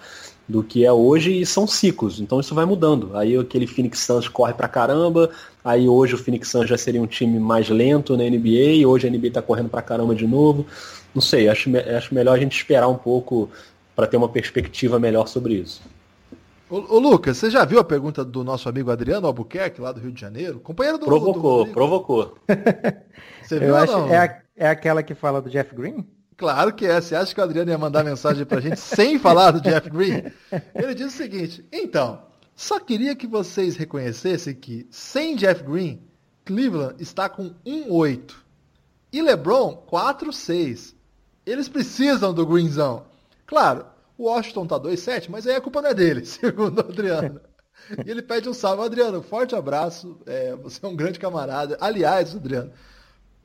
do 0.48 0.62
que 0.62 0.84
é 0.84 0.92
hoje 0.92 1.40
e 1.40 1.46
são 1.46 1.66
ciclos, 1.66 2.20
então 2.20 2.40
isso 2.40 2.54
vai 2.54 2.64
mudando. 2.64 3.16
Aí 3.16 3.36
aquele 3.36 3.66
Phoenix 3.66 4.00
Suns 4.00 4.28
corre 4.28 4.52
pra 4.52 4.68
caramba, 4.68 5.30
aí 5.64 5.88
hoje 5.88 6.14
o 6.14 6.18
Phoenix 6.18 6.48
Suns 6.48 6.68
já 6.68 6.76
seria 6.76 7.00
um 7.00 7.06
time 7.06 7.38
mais 7.38 7.68
lento 7.68 8.16
na 8.16 8.24
NBA, 8.24 8.86
hoje 8.86 9.06
a 9.06 9.10
NBA 9.10 9.30
tá 9.30 9.40
correndo 9.40 9.70
pra 9.70 9.80
caramba 9.80 10.14
de 10.14 10.26
novo. 10.26 10.66
Não 11.14 11.22
sei, 11.22 11.48
acho, 11.48 11.70
acho 11.96 12.14
melhor 12.14 12.34
a 12.34 12.40
gente 12.40 12.56
esperar 12.56 12.88
um 12.88 12.96
pouco 12.96 13.50
para 13.94 14.06
ter 14.06 14.16
uma 14.16 14.28
perspectiva 14.28 14.98
melhor 14.98 15.26
sobre 15.26 15.54
isso. 15.54 15.82
Ô, 16.70 16.96
ô, 16.96 16.98
Lucas, 16.98 17.36
você 17.36 17.50
já 17.50 17.64
viu 17.64 17.78
a 17.78 17.84
pergunta 17.84 18.24
do 18.24 18.42
nosso 18.42 18.68
amigo 18.68 18.90
Adriano 18.90 19.26
Albuquerque, 19.26 19.80
lá 19.80 19.92
do 19.92 20.00
Rio 20.00 20.10
de 20.10 20.20
Janeiro? 20.20 20.58
Companheiro 20.58 20.96
do 20.96 21.04
Provocou, 21.04 21.66
do 21.66 21.72
provocou. 21.72 22.38
você 23.44 23.58
viu 23.58 23.68
Eu 23.68 23.76
acho, 23.76 23.92
é, 24.08 24.16
a, 24.16 24.42
é 24.56 24.68
aquela 24.68 25.02
que 25.02 25.14
fala 25.14 25.42
do 25.42 25.50
Jeff 25.50 25.74
Green? 25.74 26.06
Claro 26.34 26.72
que 26.72 26.86
é. 26.86 26.98
Você 26.98 27.14
acha 27.14 27.34
que 27.34 27.40
o 27.40 27.44
Adriano 27.44 27.70
ia 27.70 27.76
mandar 27.76 28.02
mensagem 28.02 28.46
pra 28.46 28.60
gente 28.60 28.80
sem 28.80 29.18
falar 29.20 29.50
do 29.50 29.60
Jeff 29.60 29.90
Green? 29.90 30.24
Ele 30.74 30.94
diz 30.94 31.08
o 31.08 31.16
seguinte: 31.16 31.64
então, 31.70 32.22
só 32.56 32.80
queria 32.80 33.14
que 33.14 33.26
vocês 33.26 33.76
reconhecessem 33.76 34.54
que 34.54 34.86
sem 34.90 35.36
Jeff 35.36 35.62
Green, 35.62 36.00
Cleveland 36.44 36.94
está 36.98 37.28
com 37.28 37.54
1-8 37.66 38.32
e 39.12 39.20
LeBron 39.20 39.84
4-6. 39.90 40.94
Eles 41.44 41.68
precisam 41.68 42.32
do 42.32 42.46
Greenzão. 42.46 43.04
Claro, 43.46 43.84
o 44.16 44.24
Washington 44.24 44.66
tá 44.66 44.78
2-7, 44.78 45.28
mas 45.28 45.46
aí 45.46 45.56
a 45.56 45.60
culpa 45.60 45.82
não 45.82 45.90
é 45.90 45.94
dele, 45.94 46.24
segundo 46.26 46.78
o 46.78 46.88
Adriano. 46.88 47.40
E 48.06 48.10
ele 48.10 48.22
pede 48.22 48.48
um 48.48 48.54
salve. 48.54 48.82
Adriano, 48.82 49.22
forte 49.22 49.54
abraço. 49.54 50.18
É, 50.26 50.54
você 50.54 50.84
é 50.84 50.88
um 50.88 50.94
grande 50.94 51.18
camarada. 51.18 51.76
Aliás, 51.80 52.34
Adriano, 52.34 52.70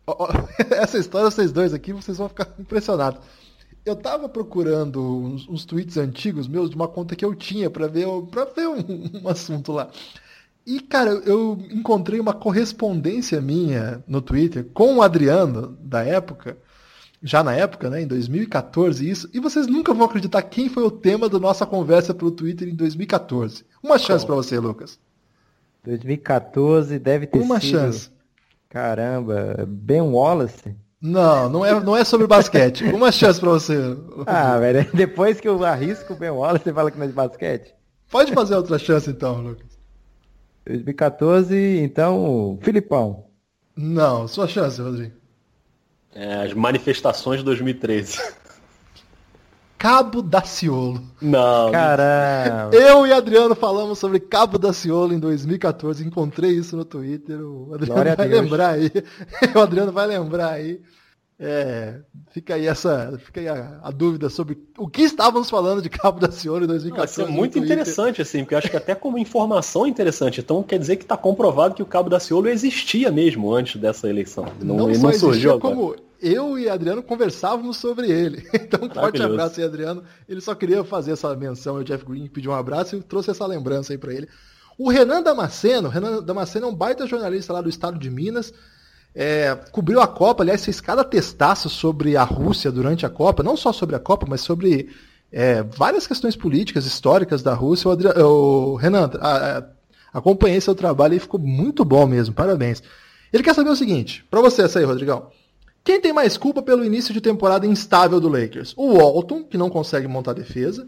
essa 0.72 0.98
história, 0.98 1.30
vocês 1.30 1.52
dois 1.52 1.74
aqui, 1.74 1.92
vocês 1.92 2.18
vão 2.18 2.30
ficar 2.30 2.48
impressionados. 2.60 3.20
Eu 3.84 3.96
tava 3.96 4.28
procurando 4.28 5.02
uns, 5.02 5.48
uns, 5.48 5.66
tweets 5.66 5.98
antigos 5.98 6.48
meus 6.48 6.70
de 6.70 6.76
uma 6.76 6.88
conta 6.88 7.16
que 7.16 7.24
eu 7.24 7.34
tinha 7.34 7.70
para 7.70 7.88
ver, 7.88 8.06
pra 8.30 8.46
ver 8.46 8.68
um, 8.68 9.22
um 9.24 9.30
assunto 9.30 9.72
lá. 9.72 9.90
E, 10.66 10.82
cara, 10.82 11.12
eu 11.26 11.58
encontrei 11.72 12.20
uma 12.20 12.34
correspondência 12.34 13.40
minha 13.40 14.04
no 14.06 14.22
Twitter 14.22 14.66
com 14.74 14.98
o 14.98 15.02
Adriano, 15.02 15.78
da 15.82 16.04
época, 16.04 16.58
já 17.22 17.44
na 17.44 17.54
época, 17.54 17.90
né, 17.90 18.02
em 18.02 18.08
2014, 18.08 19.10
isso, 19.10 19.30
e 19.34 19.40
vocês 19.40 19.68
nunca 19.68 19.94
vão 19.94 20.06
acreditar 20.06 20.42
quem 20.44 20.70
foi 20.70 20.84
o 20.84 20.92
tema 20.92 21.28
da 21.28 21.40
nossa 21.40 21.66
conversa 21.66 22.14
pelo 22.14 22.32
Twitter 22.32 22.68
em 22.68 22.76
2014. 22.76 23.66
Uma 23.82 23.98
chance 23.98 24.26
para 24.26 24.36
você, 24.36 24.60
Lucas. 24.60 25.00
2014 25.84 27.00
deve 27.00 27.28
ter 27.28 27.40
Uma 27.40 27.60
sido... 27.60 27.72
chance. 27.72 28.10
Caramba, 28.70 29.66
Ben 29.68 30.02
Wallace? 30.02 30.76
Não, 31.02 31.50
não 31.50 31.66
é, 31.66 31.80
não 31.80 31.96
é 31.96 32.04
sobre 32.04 32.28
basquete. 32.28 32.84
Uma 32.92 33.12
chance 33.12 33.40
para 33.40 33.50
você. 33.52 33.76
Ah, 34.26 34.58
velho, 34.58 34.88
depois 34.94 35.40
que 35.40 35.48
eu 35.48 35.64
arrisco 35.64 36.14
o 36.14 36.16
Ben 36.16 36.32
Wallace, 36.32 36.64
você 36.64 36.74
fala 36.74 36.92
que 36.92 36.98
não 36.98 37.06
é 37.06 37.08
de 37.08 37.14
basquete? 37.14 37.74
Pode 38.10 38.34
fazer 38.34 38.56
outra 38.56 38.78
chance 38.80 39.10
então, 39.10 39.42
Lucas. 39.42 39.78
2014, 40.66 41.56
então, 41.80 42.58
Filipão. 42.62 43.26
Não, 43.76 44.28
sua 44.28 44.48
chance, 44.48 44.82
Rodrigo. 44.82 45.14
É, 46.18 46.46
as 46.46 46.54
manifestações 46.54 47.42
de 47.42 47.46
2013. 47.46 48.20
Cabo 49.78 50.24
Daciolo. 50.24 51.04
Não. 51.22 51.72
Caramba. 51.72 52.76
Eu 52.76 53.06
e 53.06 53.14
Adriano 53.14 53.54
falamos 53.54 54.00
sobre 54.00 54.20
Cabo 54.20 54.58
Daciolo 54.58 55.14
em 55.14 55.20
2014. 55.20 56.04
Encontrei 56.04 56.54
isso 56.54 56.76
no 56.76 56.84
Twitter. 56.84 57.40
O 57.40 57.72
Adriano 57.76 57.94
Glória 57.94 58.16
vai 58.16 58.28
lembrar 58.28 58.70
aí. 58.70 58.92
O 59.56 59.60
Adriano 59.60 59.92
vai 59.92 60.08
lembrar 60.08 60.54
aí. 60.54 60.82
É, 61.40 62.00
fica 62.32 62.56
aí 62.56 62.66
essa, 62.66 63.16
fica 63.24 63.40
aí 63.40 63.48
a, 63.48 63.80
a, 63.84 63.92
dúvida 63.92 64.28
sobre 64.28 64.58
o 64.76 64.88
que 64.88 65.04
estávamos 65.04 65.52
falando 65.52 65.84
de 65.84 65.90
Cabo 65.90 66.20
da 66.20 66.32
Senhora 66.32 66.64
em 66.64 66.68
2014. 66.68 67.16
Vai 67.16 67.28
ser 67.28 67.32
muito 67.32 67.60
interessante, 67.60 68.24
assim, 68.24 68.40
porque 68.40 68.56
eu 68.56 68.58
acho 68.58 68.72
que 68.72 68.78
até 68.78 68.96
como 68.96 69.20
informação 69.20 69.86
é 69.86 69.90
interessante. 69.90 70.40
Então 70.40 70.64
quer 70.64 70.80
dizer 70.80 70.96
que 70.96 71.04
está 71.04 71.16
comprovado 71.16 71.76
que 71.76 71.84
o 71.84 71.86
Cabo 71.86 72.10
da 72.10 72.20
Ciolo 72.20 72.50
existia 72.50 73.12
mesmo 73.12 73.54
antes 73.54 73.80
dessa 73.80 74.10
eleição. 74.10 74.48
Não, 74.60 74.78
não, 74.78 74.88
não 74.88 75.14
surgiu 75.14 75.60
como 75.60 75.96
eu 76.22 76.58
e 76.58 76.70
Adriano 76.70 77.04
conversávamos 77.04 77.78
sobre 77.78 78.12
ele. 78.12 78.48
Então, 78.54 78.90
forte 78.90 79.22
abraço 79.22 79.60
aí, 79.60 79.66
Adriano. 79.66 80.04
Ele 80.28 80.42
só 80.42 80.54
queria 80.54 80.84
fazer 80.84 81.12
essa 81.12 81.34
menção, 81.36 81.76
o 81.76 81.84
Jeff 81.84 82.04
Green 82.06 82.28
pediu 82.28 82.52
um 82.52 82.56
abraço 82.56 82.96
e 82.96 83.02
trouxe 83.02 83.32
essa 83.32 83.46
lembrança 83.46 83.94
aí 83.94 83.98
para 83.98 84.14
ele. 84.14 84.28
O 84.78 84.90
Renan 84.90 85.24
Damasceno, 85.24 85.90
Renan 85.90 86.22
Damasceno 86.22 86.68
é 86.68 86.70
um 86.70 86.76
baita 86.76 87.08
jornalista 87.08 87.54
lá 87.54 87.62
do 87.62 87.70
estado 87.70 87.98
de 87.98 88.10
Minas 88.10 88.54
é, 89.20 89.56
cobriu 89.72 90.00
a 90.00 90.08
Copa, 90.08 90.44
aliás, 90.44 90.64
fez 90.64 90.80
cada 90.80 91.04
testaço 91.04 91.72
sobre 91.72 92.16
a 92.16 92.24
Rússia 92.24 92.72
durante 92.72 93.04
a 93.04 93.10
Copa, 93.10 93.42
não 93.42 93.58
só 93.58 93.74
sobre 93.74 93.96
a 93.96 94.00
Copa, 94.00 94.28
mas 94.30 94.42
sobre 94.42 94.90
é, 95.32 95.64
várias 95.64 96.06
questões 96.06 96.36
políticas, 96.36 96.86
históricas 96.86 97.42
da 97.42 97.56
Rússia. 97.56 97.90
O, 97.90 97.92
Adri... 97.92 98.10
o 98.10 98.76
Renan, 98.76 99.10
a, 99.20 99.58
a, 99.58 99.64
acompanhei 100.14 100.62
seu 100.62 100.76
trabalho 100.76 101.16
e 101.16 101.20
ficou 101.20 101.40
muito 101.40 101.84
bom 101.84 102.06
mesmo, 102.06 102.36
parabéns. 102.36 102.84
Ele 103.34 103.42
quer 103.42 103.56
saber 103.56 103.72
o 103.72 103.76
seguinte, 103.76 104.24
para 104.30 104.40
você 104.40 104.62
essa 104.62 104.78
aí, 104.78 104.86
Rodrigão. 104.86 105.32
Quem 105.88 106.02
tem 106.02 106.12
mais 106.12 106.36
culpa 106.36 106.62
pelo 106.62 106.84
início 106.84 107.14
de 107.14 107.22
temporada 107.22 107.66
instável 107.66 108.20
do 108.20 108.28
Lakers? 108.28 108.74
O 108.76 108.98
Walton, 108.98 109.42
que 109.42 109.58
não 109.58 109.70
consegue 109.70 110.06
montar 110.06 110.34
defesa, 110.34 110.86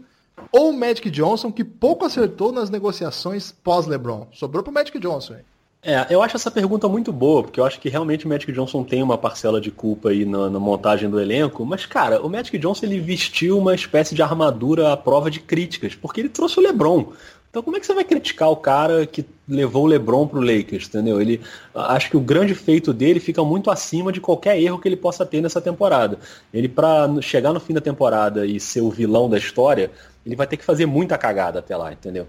ou 0.52 0.68
o 0.68 0.72
Magic 0.74 1.08
Johnson, 1.08 1.50
que 1.50 1.64
pouco 1.64 2.04
acertou 2.04 2.52
nas 2.52 2.68
negociações 2.68 3.50
pós-LeBron? 3.50 4.26
Sobrou 4.30 4.62
pro 4.62 4.70
Magic 4.70 4.98
Johnson. 4.98 5.36
Hein? 5.36 5.44
É, 5.82 6.06
eu 6.10 6.22
acho 6.22 6.36
essa 6.36 6.50
pergunta 6.50 6.86
muito 6.86 7.10
boa, 7.14 7.42
porque 7.42 7.58
eu 7.58 7.64
acho 7.64 7.80
que 7.80 7.88
realmente 7.88 8.26
o 8.26 8.28
Magic 8.28 8.52
Johnson 8.52 8.84
tem 8.84 9.02
uma 9.02 9.16
parcela 9.16 9.58
de 9.58 9.70
culpa 9.70 10.10
aí 10.10 10.26
na, 10.26 10.50
na, 10.50 10.60
montagem 10.60 11.08
do 11.08 11.18
elenco, 11.18 11.64
mas, 11.64 11.86
cara, 11.86 12.20
o 12.20 12.28
Magic 12.28 12.58
Johnson 12.58 12.84
ele 12.84 13.00
vestiu 13.00 13.56
uma 13.56 13.74
espécie 13.74 14.14
de 14.14 14.20
armadura 14.20 14.92
à 14.92 14.98
prova 14.98 15.30
de 15.30 15.40
críticas, 15.40 15.94
porque 15.94 16.20
ele 16.20 16.28
trouxe 16.28 16.58
o 16.58 16.62
LeBron. 16.62 17.10
Então 17.50 17.64
como 17.64 17.76
é 17.76 17.80
que 17.80 17.86
você 17.86 17.92
vai 17.92 18.04
criticar 18.04 18.48
o 18.48 18.56
cara 18.56 19.04
que 19.04 19.26
levou 19.48 19.84
o 19.84 19.86
LeBron 19.86 20.26
pro 20.28 20.40
Lakers, 20.40 20.86
entendeu? 20.86 21.20
Ele 21.20 21.40
acho 21.74 22.08
que 22.08 22.16
o 22.16 22.20
grande 22.20 22.54
feito 22.54 22.92
dele 22.92 23.18
fica 23.18 23.42
muito 23.42 23.72
acima 23.72 24.12
de 24.12 24.20
qualquer 24.20 24.60
erro 24.60 24.78
que 24.78 24.86
ele 24.86 24.96
possa 24.96 25.26
ter 25.26 25.40
nessa 25.40 25.60
temporada. 25.60 26.18
Ele 26.54 26.68
para 26.68 27.08
chegar 27.20 27.52
no 27.52 27.58
fim 27.58 27.74
da 27.74 27.80
temporada 27.80 28.46
e 28.46 28.60
ser 28.60 28.80
o 28.80 28.90
vilão 28.90 29.28
da 29.28 29.36
história, 29.36 29.90
ele 30.24 30.36
vai 30.36 30.46
ter 30.46 30.56
que 30.56 30.64
fazer 30.64 30.86
muita 30.86 31.18
cagada 31.18 31.58
até 31.58 31.76
lá, 31.76 31.92
entendeu? 31.92 32.28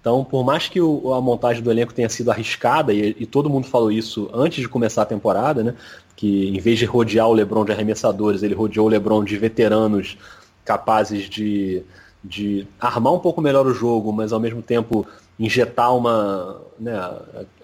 Então, 0.00 0.24
por 0.24 0.44
mais 0.44 0.68
que 0.68 0.80
o, 0.80 1.12
a 1.12 1.20
montagem 1.20 1.62
do 1.62 1.70
elenco 1.70 1.92
tenha 1.92 2.08
sido 2.08 2.30
arriscada, 2.30 2.92
e, 2.92 3.14
e, 3.18 3.26
todo 3.26 3.50
mundo 3.50 3.66
falou 3.66 3.92
isso 3.92 4.30
antes 4.32 4.60
de 4.62 4.68
começar 4.68 5.02
a 5.02 5.06
temporada, 5.06 5.62
né? 5.62 5.74
Que 6.16 6.48
em 6.48 6.58
vez 6.58 6.78
de 6.78 6.86
rodear 6.86 7.28
o 7.28 7.34
Lebron 7.34 7.66
de 7.66 7.72
arremessadores, 7.72 8.42
ele 8.42 8.54
rodeou 8.54 8.86
o 8.86 8.88
Lebron 8.88 9.22
de 9.22 9.36
veteranos 9.36 10.16
capazes 10.64 11.28
de, 11.28 11.82
de 12.22 12.66
armar 12.78 13.14
um 13.14 13.18
pouco 13.18 13.40
melhor 13.40 13.66
o 13.66 13.74
jogo, 13.74 14.12
mas 14.12 14.32
ao 14.32 14.40
mesmo 14.40 14.62
tempo 14.62 15.06
injetar 15.38 15.94
uma. 15.96 16.60
Né, 16.78 16.92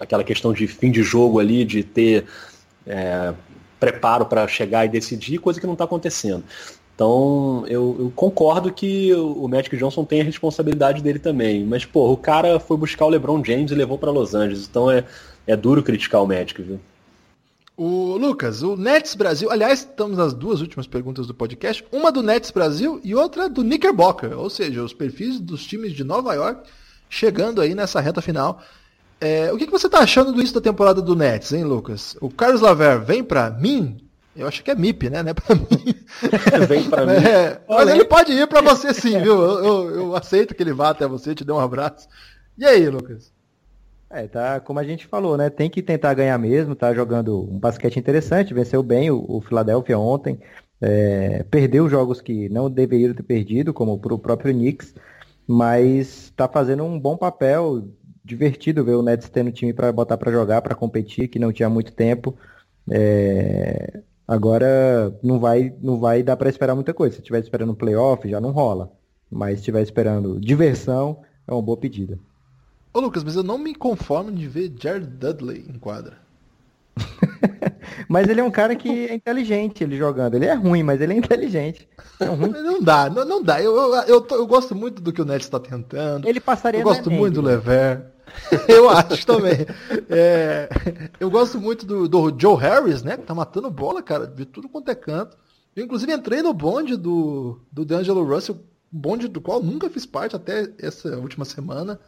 aquela 0.00 0.24
questão 0.24 0.52
de 0.52 0.66
fim 0.66 0.90
de 0.90 1.02
jogo 1.02 1.38
ali, 1.38 1.64
de 1.64 1.82
ter 1.82 2.24
é, 2.86 3.34
preparo 3.78 4.26
para 4.26 4.46
chegar 4.48 4.84
e 4.84 4.88
decidir, 4.88 5.38
coisa 5.38 5.60
que 5.60 5.66
não 5.66 5.74
está 5.74 5.84
acontecendo. 5.84 6.42
Então, 6.94 7.62
eu, 7.68 7.94
eu, 7.98 8.12
concordo 8.16 8.72
que 8.72 9.12
o 9.12 9.46
Magic 9.46 9.76
Johnson 9.76 10.02
tem 10.02 10.22
a 10.22 10.24
responsabilidade 10.24 11.02
dele 11.02 11.18
também. 11.18 11.62
Mas, 11.62 11.84
pô, 11.84 12.10
o 12.10 12.16
cara 12.16 12.58
foi 12.58 12.78
buscar 12.78 13.04
o 13.04 13.10
LeBron 13.10 13.44
James 13.44 13.70
e 13.70 13.74
levou 13.74 13.98
para 13.98 14.10
Los 14.10 14.34
Angeles. 14.34 14.66
Então 14.66 14.90
é, 14.90 15.04
é 15.46 15.54
duro 15.54 15.82
criticar 15.82 16.22
o 16.22 16.26
Magic, 16.26 16.60
viu? 16.62 16.80
O 17.76 18.16
Lucas, 18.16 18.62
o 18.62 18.74
Nets 18.74 19.14
Brasil, 19.14 19.50
aliás, 19.50 19.80
estamos 19.80 20.16
nas 20.16 20.32
duas 20.32 20.62
últimas 20.62 20.86
perguntas 20.86 21.26
do 21.26 21.34
podcast, 21.34 21.84
uma 21.92 22.10
do 22.10 22.22
Nets 22.22 22.50
Brasil 22.50 22.98
e 23.04 23.14
outra 23.14 23.50
do 23.50 23.62
Knickerbocker, 23.62 24.38
ou 24.38 24.48
seja, 24.48 24.82
os 24.82 24.94
perfis 24.94 25.38
dos 25.38 25.66
times 25.66 25.92
de 25.92 26.02
Nova 26.02 26.32
York 26.32 26.68
chegando 27.10 27.60
aí 27.60 27.74
nessa 27.74 28.00
reta 28.00 28.22
final. 28.22 28.62
É, 29.20 29.52
o 29.52 29.58
que, 29.58 29.66
que 29.66 29.72
você 29.72 29.86
está 29.86 29.98
achando 29.98 30.32
do 30.32 30.38
início 30.38 30.54
da 30.54 30.60
temporada 30.60 31.02
do 31.02 31.14
Nets, 31.14 31.52
hein, 31.52 31.64
Lucas? 31.64 32.16
O 32.20 32.30
Carlos 32.30 32.62
Laver 32.62 33.04
vem 33.04 33.22
para 33.22 33.50
mim 33.50 34.06
eu 34.36 34.46
acho 34.46 34.62
que 34.62 34.70
é 34.70 34.74
MIP, 34.74 35.08
né? 35.08 35.22
Não 35.22 35.30
é 35.30 35.34
pra 35.34 35.54
mim. 35.54 35.66
Vem 36.68 36.90
pra 36.90 37.06
mim. 37.06 37.12
É, 37.14 37.58
mas 37.66 37.88
ele 37.88 38.04
pode 38.04 38.32
ir 38.32 38.46
para 38.46 38.60
você 38.60 38.92
sim, 38.92 39.18
viu? 39.18 39.40
Eu, 39.40 39.64
eu, 39.64 39.90
eu, 39.94 40.16
aceito 40.16 40.54
que 40.54 40.62
ele 40.62 40.74
vá 40.74 40.90
até 40.90 41.06
você, 41.06 41.34
te 41.34 41.42
dê 41.42 41.52
um 41.52 41.58
abraço. 41.58 42.06
E 42.58 42.64
aí, 42.66 42.86
Lucas? 42.88 43.32
É, 44.08 44.28
tá, 44.28 44.60
como 44.60 44.78
a 44.78 44.84
gente 44.84 45.06
falou, 45.06 45.36
né? 45.36 45.50
Tem 45.50 45.68
que 45.68 45.82
tentar 45.82 46.14
ganhar 46.14 46.38
mesmo, 46.38 46.76
tá 46.76 46.94
jogando 46.94 47.42
um 47.50 47.58
basquete 47.58 47.98
interessante, 47.98 48.54
venceu 48.54 48.82
bem 48.82 49.10
o, 49.10 49.24
o 49.28 49.40
Philadelphia 49.40 49.98
ontem, 49.98 50.40
é, 50.80 51.42
perdeu 51.44 51.88
jogos 51.88 52.20
que 52.20 52.48
não 52.48 52.70
deveriam 52.70 53.14
ter 53.14 53.22
perdido, 53.24 53.74
como 53.74 53.98
pro 53.98 54.18
próprio 54.18 54.52
Knicks, 54.54 54.94
mas 55.46 56.32
tá 56.36 56.48
fazendo 56.48 56.84
um 56.84 56.98
bom 57.00 57.16
papel, 57.16 57.88
divertido 58.24 58.84
ver 58.84 58.94
o 58.94 59.02
Nets 59.02 59.28
tendo 59.28 59.52
time 59.52 59.72
para 59.72 59.92
botar 59.92 60.16
para 60.16 60.32
jogar, 60.32 60.62
para 60.62 60.74
competir, 60.74 61.28
que 61.28 61.38
não 61.38 61.52
tinha 61.52 61.68
muito 61.68 61.92
tempo. 61.92 62.36
É... 62.90 64.00
Agora 64.26 65.16
não 65.22 65.38
vai, 65.38 65.74
não 65.80 66.00
vai 66.00 66.22
dar 66.22 66.36
para 66.36 66.48
esperar 66.48 66.74
muita 66.74 66.92
coisa. 66.94 67.14
Se 67.14 67.20
estiver 67.20 67.40
esperando 67.40 67.74
playoff, 67.76 68.28
já 68.28 68.40
não 68.40 68.50
rola. 68.50 68.92
Mas 69.30 69.54
se 69.54 69.60
estiver 69.60 69.82
esperando 69.82 70.40
diversão, 70.40 71.22
é 71.46 71.52
uma 71.52 71.62
boa 71.62 71.76
pedida. 71.76 72.18
Ô 72.96 73.00
Lucas, 73.00 73.22
mas 73.22 73.36
eu 73.36 73.42
não 73.42 73.58
me 73.58 73.74
conformo 73.74 74.32
de 74.32 74.48
ver 74.48 74.72
Jared 74.80 75.06
Dudley 75.06 75.66
em 75.68 75.78
quadra. 75.78 76.16
mas 78.08 78.26
ele 78.26 78.40
é 78.40 78.42
um 78.42 78.50
cara 78.50 78.74
que 78.74 78.88
é 78.88 79.14
inteligente 79.14 79.84
ele 79.84 79.98
jogando. 79.98 80.34
Ele 80.34 80.46
é 80.46 80.54
ruim, 80.54 80.82
mas 80.82 80.98
ele 81.02 81.12
é 81.12 81.16
inteligente. 81.18 81.86
É 82.18 82.24
não 82.34 82.80
dá, 82.80 83.10
não, 83.10 83.22
não 83.26 83.42
dá. 83.42 83.60
Eu, 83.60 83.76
eu, 83.76 83.94
eu, 84.04 84.26
eu, 84.30 84.46
gosto 84.46 84.74
muito 84.74 85.02
do 85.02 85.12
que 85.12 85.20
o 85.20 85.26
Nets 85.26 85.44
está 85.44 85.60
tentando. 85.60 86.26
Ele 86.26 86.40
passaria 86.40 86.80
Eu 86.80 86.84
gosto 86.84 87.10
muito 87.10 87.34
do 87.34 87.42
Lever. 87.42 88.06
eu 88.66 88.88
acho 88.88 89.26
também. 89.26 89.66
É, 90.08 90.66
eu 91.20 91.30
gosto 91.30 91.60
muito 91.60 91.84
do, 91.84 92.08
do, 92.08 92.34
Joe 92.40 92.56
Harris, 92.56 93.02
né? 93.02 93.18
Que 93.18 93.24
tá 93.24 93.34
matando 93.34 93.70
bola, 93.70 94.02
cara, 94.02 94.26
de 94.26 94.46
tudo 94.46 94.70
quanto 94.70 94.90
é 94.90 94.94
canto. 94.94 95.36
Eu, 95.76 95.84
inclusive, 95.84 96.14
entrei 96.14 96.40
no 96.40 96.54
bonde 96.54 96.96
do, 96.96 97.60
do 97.70 97.84
D'Angelo 97.84 98.24
Russell, 98.24 98.58
bonde 98.90 99.28
do 99.28 99.42
qual 99.42 99.62
nunca 99.62 99.90
fiz 99.90 100.06
parte 100.06 100.34
até 100.34 100.72
essa 100.78 101.14
última 101.18 101.44
semana. 101.44 102.00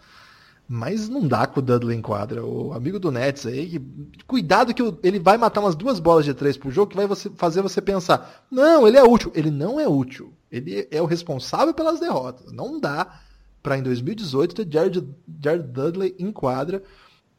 Mas 0.70 1.08
não 1.08 1.26
dá 1.26 1.46
com 1.46 1.60
o 1.60 1.62
Dudley 1.62 1.96
em 1.96 2.02
quadra. 2.02 2.44
O 2.44 2.74
amigo 2.74 2.98
do 2.98 3.10
Nets 3.10 3.46
aí, 3.46 3.80
cuidado 4.26 4.74
que 4.74 4.82
ele 5.02 5.18
vai 5.18 5.38
matar 5.38 5.60
umas 5.60 5.74
duas 5.74 5.98
bolas 5.98 6.26
de 6.26 6.34
três 6.34 6.58
por 6.58 6.70
jogo 6.70 6.90
que 6.90 6.96
vai 6.96 7.06
você, 7.06 7.30
fazer 7.30 7.62
você 7.62 7.80
pensar, 7.80 8.44
não, 8.50 8.86
ele 8.86 8.98
é 8.98 9.02
útil. 9.02 9.32
Ele 9.34 9.50
não 9.50 9.80
é 9.80 9.88
útil. 9.88 10.30
Ele 10.52 10.86
é 10.90 11.00
o 11.00 11.06
responsável 11.06 11.72
pelas 11.72 12.00
derrotas. 12.00 12.52
Não 12.52 12.78
dá 12.78 13.20
para 13.62 13.78
em 13.78 13.82
2018 13.82 14.54
ter 14.54 14.68
Jared, 14.70 15.08
Jared 15.42 15.68
Dudley 15.68 16.14
em 16.18 16.30
quadra. 16.30 16.82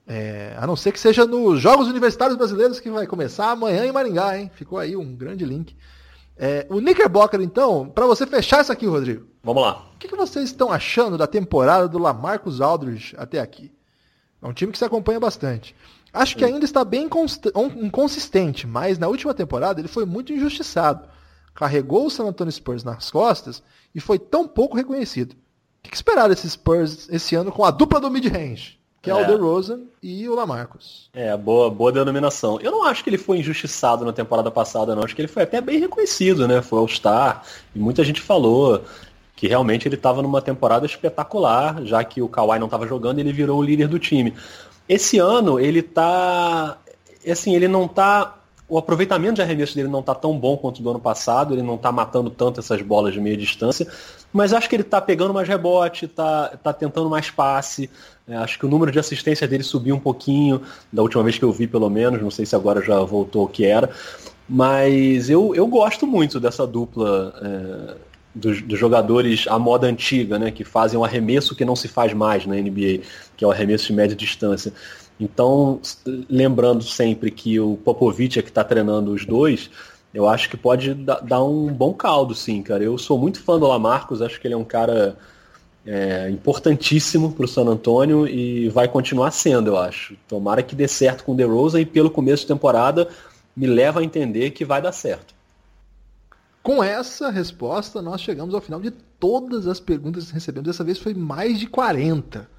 É, 0.08 0.56
a 0.58 0.66
não 0.66 0.76
ser 0.76 0.92
que 0.92 1.00
seja 1.00 1.24
nos 1.24 1.62
Jogos 1.62 1.88
Universitários 1.88 2.36
Brasileiros 2.36 2.80
que 2.80 2.90
vai 2.90 3.06
começar 3.06 3.52
amanhã 3.52 3.86
em 3.86 3.92
Maringá, 3.92 4.40
hein? 4.40 4.50
Ficou 4.56 4.80
aí 4.80 4.98
um 4.98 5.16
grande 5.16 5.46
link. 5.46 5.76
É, 6.36 6.66
o 6.68 6.78
Knickerbocker, 6.78 7.42
então, 7.42 7.88
para 7.88 8.08
você 8.08 8.26
fechar 8.26 8.62
isso 8.62 8.72
aqui, 8.72 8.88
Rodrigo. 8.88 9.28
Vamos 9.44 9.62
lá. 9.62 9.89
O 10.00 10.02
que, 10.02 10.08
que, 10.08 10.16
vocês 10.16 10.46
estão 10.46 10.72
achando 10.72 11.18
da 11.18 11.28
temporada 11.28 11.86
do 11.86 11.98
Lamarcus 11.98 12.62
Aldridge 12.62 13.14
até 13.18 13.42
aqui? 13.42 13.70
É 14.42 14.48
um 14.48 14.54
time 14.54 14.72
que 14.72 14.78
se 14.78 14.86
acompanha 14.86 15.20
bastante. 15.20 15.76
Acho 16.14 16.38
que 16.38 16.46
ainda 16.46 16.64
está 16.64 16.86
bem 16.86 17.10
inconsistente, 17.76 18.66
mas 18.66 18.98
na 18.98 19.10
última 19.10 19.34
temporada 19.34 19.82
ele 19.82 19.90
foi 19.90 20.06
muito 20.06 20.32
injustiçado. 20.32 21.06
Carregou 21.54 22.06
o 22.06 22.10
San 22.10 22.24
Antonio 22.24 22.50
Spurs 22.50 22.82
nas 22.82 23.12
costas 23.12 23.62
e 23.94 24.00
foi 24.00 24.18
tão 24.18 24.48
pouco 24.48 24.78
reconhecido. 24.78 25.34
O 25.34 25.90
que, 25.90 25.94
esperar 25.94 26.30
desses 26.30 26.54
Spurs 26.54 27.10
esse 27.10 27.36
ano 27.36 27.52
com 27.52 27.66
a 27.66 27.70
dupla 27.70 28.00
do 28.00 28.10
mid-range? 28.10 28.80
Que 29.02 29.12
é, 29.12 29.14
é 29.14 29.22
o 29.22 29.28
DeRozan 29.28 29.82
e 30.02 30.30
o 30.30 30.36
Lamarcus. 30.36 31.10
É, 31.14 31.36
boa, 31.36 31.70
boa 31.70 31.92
denominação. 31.92 32.58
Eu 32.62 32.72
não 32.72 32.86
acho 32.86 33.04
que 33.04 33.10
ele 33.10 33.18
foi 33.18 33.40
injustiçado 33.40 34.06
na 34.06 34.14
temporada 34.14 34.50
passada, 34.50 34.96
não. 34.96 35.04
Acho 35.04 35.14
que 35.14 35.22
ele 35.22 35.28
foi 35.28 35.44
até 35.44 35.60
bem 35.60 35.78
reconhecido, 35.78 36.48
né? 36.48 36.62
Foi 36.62 36.80
All-Star. 36.80 37.44
E 37.76 37.80
muita 37.80 38.04
gente 38.04 38.22
falou 38.22 38.84
que 39.40 39.48
realmente 39.48 39.88
ele 39.88 39.96
estava 39.96 40.22
numa 40.22 40.42
temporada 40.42 40.86
espetacular, 40.86 41.82
já 41.86 42.04
que 42.04 42.22
o 42.22 42.28
Kawhi 42.28 42.60
não 42.60 42.68
estava 42.68 42.86
jogando, 42.86 43.20
ele 43.20 43.32
virou 43.32 43.58
o 43.58 43.64
líder 43.64 43.88
do 43.88 43.98
time. 43.98 44.34
Esse 44.88 45.18
ano 45.18 45.58
ele 45.58 45.82
tá. 45.82 46.78
Assim, 47.26 47.56
ele 47.56 47.68
não 47.68 47.88
tá 47.88 48.36
o 48.68 48.78
aproveitamento 48.78 49.36
de 49.36 49.42
arremesso 49.42 49.74
dele 49.76 49.88
não 49.88 50.02
está 50.02 50.14
tão 50.14 50.38
bom 50.38 50.56
quanto 50.56 50.84
do 50.84 50.90
ano 50.92 51.00
passado, 51.00 51.56
ele 51.56 51.64
não 51.64 51.74
está 51.76 51.92
matando 51.92 52.30
tanto 52.30 52.60
essas 52.60 52.82
bolas 52.82 53.14
de 53.14 53.20
meia 53.20 53.36
distância, 53.36 53.88
mas 54.32 54.54
acho 54.54 54.70
que 54.70 54.76
ele 54.76 54.84
está 54.84 55.02
pegando 55.02 55.34
mais 55.34 55.48
rebote, 55.48 56.06
está 56.06 56.50
tá 56.50 56.72
tentando 56.72 57.10
mais 57.10 57.32
passe. 57.32 57.90
É, 58.28 58.36
acho 58.36 58.60
que 58.60 58.66
o 58.68 58.70
número 58.70 58.92
de 58.92 59.00
assistência 59.00 59.48
dele 59.48 59.64
subiu 59.64 59.96
um 59.96 60.00
pouquinho, 60.00 60.62
da 60.94 61.02
última 61.02 61.24
vez 61.24 61.40
que 61.40 61.44
eu 61.44 61.52
vi 61.52 61.66
pelo 61.66 61.90
menos, 61.90 62.22
não 62.22 62.30
sei 62.30 62.46
se 62.46 62.56
agora 62.56 62.80
já 62.80 63.00
voltou 63.00 63.46
o 63.46 63.48
que 63.48 63.66
era. 63.66 63.90
Mas 64.48 65.32
eu, 65.32 65.56
eu 65.56 65.66
gosto 65.66 66.06
muito 66.06 66.40
dessa 66.40 66.68
dupla 66.68 67.34
é, 67.42 68.09
dos, 68.40 68.62
dos, 68.62 68.80
jogadores 68.80 69.46
à 69.48 69.60
moda 69.60 69.88
antiga, 69.88 70.40
né, 70.40 70.52
que 70.52 70.64
fazem 70.64 71.00
um 71.00 71.04
arremesso 71.04 71.56
que 71.56 71.66
não 71.66 71.76
se 71.76 71.88
faz 71.88 72.14
mais 72.14 72.46
na 72.46 72.56
NBA, 72.56 73.02
que 73.36 73.44
é 73.44 73.48
o 73.48 73.52
arremesso 73.52 73.88
de 73.88 73.94
média 73.94 74.16
distância. 74.16 74.74
Então, 75.20 75.82
lembrando 76.30 76.84
sempre 76.84 77.30
que 77.30 77.60
o 77.60 77.78
Popovic 77.78 78.40
é 78.40 78.42
que 78.42 78.50
está 78.50 78.64
treinando 78.64 79.12
os 79.12 79.26
dois, 79.26 79.70
eu 80.14 80.28
acho 80.28 80.50
que 80.50 80.58
pode 80.58 80.94
dar 80.94 81.44
um 81.44 81.68
bom 81.68 81.94
caldo, 81.94 82.34
sim, 82.34 82.64
cara. 82.64 82.84
Eu 82.84 82.98
sou 82.98 83.18
muito 83.18 83.42
fã 83.44 83.60
do 83.60 83.68
Lamarcus, 83.68 84.22
acho 84.22 84.40
que 84.40 84.48
ele 84.48 84.54
é 84.56 84.58
um 84.58 84.64
cara 84.64 85.18
é, 85.86 86.30
importantíssimo 86.30 87.32
para 87.32 87.46
o 87.46 87.48
San 87.48 87.66
Antonio 87.66 88.28
e 88.28 88.70
vai 88.70 88.88
continuar 88.88 89.32
sendo, 89.32 89.72
eu 89.72 89.78
acho. 89.78 90.16
Tomara 90.28 90.64
que 90.64 90.76
dê 90.76 90.88
certo 90.88 91.24
com 91.24 91.34
o 91.34 91.36
DeRozan 91.36 91.82
e 91.82 91.86
pelo 91.86 92.10
começo 92.10 92.44
de 92.44 92.48
temporada 92.48 93.08
me 93.56 93.68
leva 93.68 94.00
a 94.00 94.04
entender 94.04 94.52
que 94.52 94.64
vai 94.64 94.82
dar 94.82 94.92
certo. 94.92 95.39
Com 96.62 96.84
essa 96.84 97.30
resposta, 97.30 98.02
nós 98.02 98.22
chegamos 98.22 98.54
ao 98.54 98.62
final 98.62 98.80
de 98.80 98.92
todas 98.92 99.68
as 99.68 99.80
perguntas 99.80 100.28
que 100.28 100.34
recebemos. 100.34 100.68
Dessa 100.68 100.84
vez 100.84 100.98
foi 100.98 101.14
mais 101.14 101.60
de 101.60 101.68
40. 101.68 102.50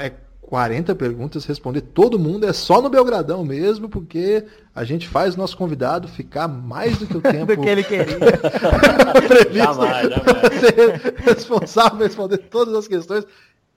É 0.00 0.12
40 0.48 0.94
perguntas, 0.94 1.44
responder 1.44 1.82
todo 1.82 2.18
mundo 2.18 2.46
é 2.46 2.54
só 2.54 2.80
no 2.80 2.88
Belgradão 2.88 3.44
mesmo, 3.44 3.86
porque 3.86 4.46
a 4.74 4.82
gente 4.82 5.06
faz 5.06 5.34
o 5.34 5.38
nosso 5.38 5.54
convidado 5.54 6.08
ficar 6.08 6.48
mais 6.48 6.96
do 6.96 7.06
que 7.06 7.18
o 7.18 7.20
tempo 7.22 7.54
do 7.54 7.60
que 7.60 7.68
ele 7.68 7.84
queria. 7.84 8.16
jamais, 9.52 10.08
jamais. 10.08 10.54
ser 10.58 11.14
responsável 11.18 11.98
por 11.98 12.04
responder 12.04 12.38
todas 12.38 12.74
as 12.74 12.88
questões. 12.88 13.26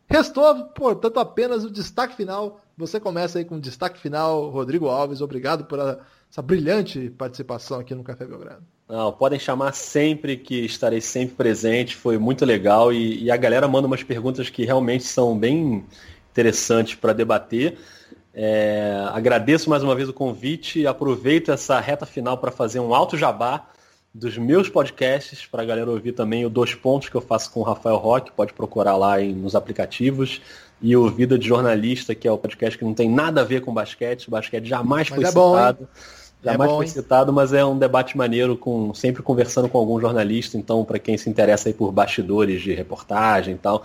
Restou, 0.07 0.65
portanto, 0.67 1.19
apenas 1.19 1.65
o 1.65 1.69
destaque 1.69 2.15
final. 2.15 2.61
Você 2.77 3.01
começa 3.01 3.37
aí 3.37 3.43
com 3.43 3.55
o 3.55 3.61
destaque 3.61 3.99
final, 3.99 4.49
Rodrigo 4.49 4.87
Alves. 4.87 5.19
Obrigado 5.19 5.65
por 5.65 5.77
essa 5.79 6.41
brilhante 6.41 7.09
participação 7.09 7.81
aqui 7.81 7.93
no 7.93 8.03
Café 8.03 8.25
Belgrado. 8.25 8.63
Não, 8.91 9.09
podem 9.09 9.39
chamar 9.39 9.71
sempre 9.71 10.35
que 10.35 10.65
estarei 10.65 10.99
sempre 10.99 11.33
presente. 11.33 11.95
Foi 11.95 12.17
muito 12.17 12.43
legal 12.43 12.91
e, 12.91 13.23
e 13.23 13.31
a 13.31 13.37
galera 13.37 13.65
manda 13.65 13.87
umas 13.87 14.03
perguntas 14.03 14.49
que 14.49 14.65
realmente 14.65 15.05
são 15.05 15.37
bem 15.39 15.85
interessante 16.29 16.97
para 16.97 17.13
debater. 17.13 17.77
É, 18.33 19.07
agradeço 19.13 19.69
mais 19.69 19.81
uma 19.81 19.95
vez 19.95 20.09
o 20.09 20.13
convite, 20.13 20.85
aproveito 20.85 21.53
essa 21.53 21.79
reta 21.79 22.05
final 22.05 22.37
para 22.37 22.51
fazer 22.51 22.81
um 22.81 22.93
alto 22.93 23.17
jabá 23.17 23.65
dos 24.13 24.37
meus 24.37 24.67
podcasts, 24.67 25.45
para 25.45 25.61
a 25.61 25.65
galera 25.65 25.89
ouvir 25.89 26.11
também 26.11 26.45
o 26.45 26.49
Dois 26.49 26.75
Pontos 26.75 27.07
que 27.07 27.15
eu 27.15 27.21
faço 27.21 27.49
com 27.51 27.61
o 27.61 27.63
Rafael 27.63 27.95
Roque, 27.95 28.29
pode 28.33 28.51
procurar 28.51 28.97
lá 28.97 29.21
em, 29.21 29.33
nos 29.33 29.55
aplicativos, 29.55 30.41
e 30.81 30.97
o 30.97 31.09
Vida 31.09 31.39
de 31.39 31.47
Jornalista, 31.47 32.13
que 32.13 32.27
é 32.27 32.31
o 32.31 32.37
podcast 32.37 32.77
que 32.77 32.83
não 32.83 32.93
tem 32.93 33.09
nada 33.09 33.39
a 33.39 33.45
ver 33.45 33.61
com 33.61 33.73
basquete, 33.73 34.27
o 34.27 34.31
basquete 34.31 34.65
jamais 34.65 35.09
mas 35.09 35.17
foi 35.17 35.23
é 35.23 35.27
citado. 35.27 35.79
Bom, 35.79 36.20
jamais 36.43 36.69
é 36.69 36.73
bom, 36.73 36.77
foi 36.77 36.87
citado, 36.87 37.31
mas 37.31 37.53
é 37.53 37.63
um 37.63 37.77
debate 37.77 38.17
maneiro, 38.17 38.57
com 38.57 38.93
sempre 38.93 39.21
conversando 39.21 39.69
com 39.69 39.77
algum 39.77 39.99
jornalista, 39.99 40.57
então 40.57 40.83
para 40.83 40.99
quem 40.99 41.17
se 41.17 41.29
interessa 41.29 41.69
aí 41.69 41.73
por 41.73 41.91
bastidores 41.91 42.61
de 42.61 42.73
reportagem 42.73 43.55
e 43.55 43.57
tal, 43.57 43.83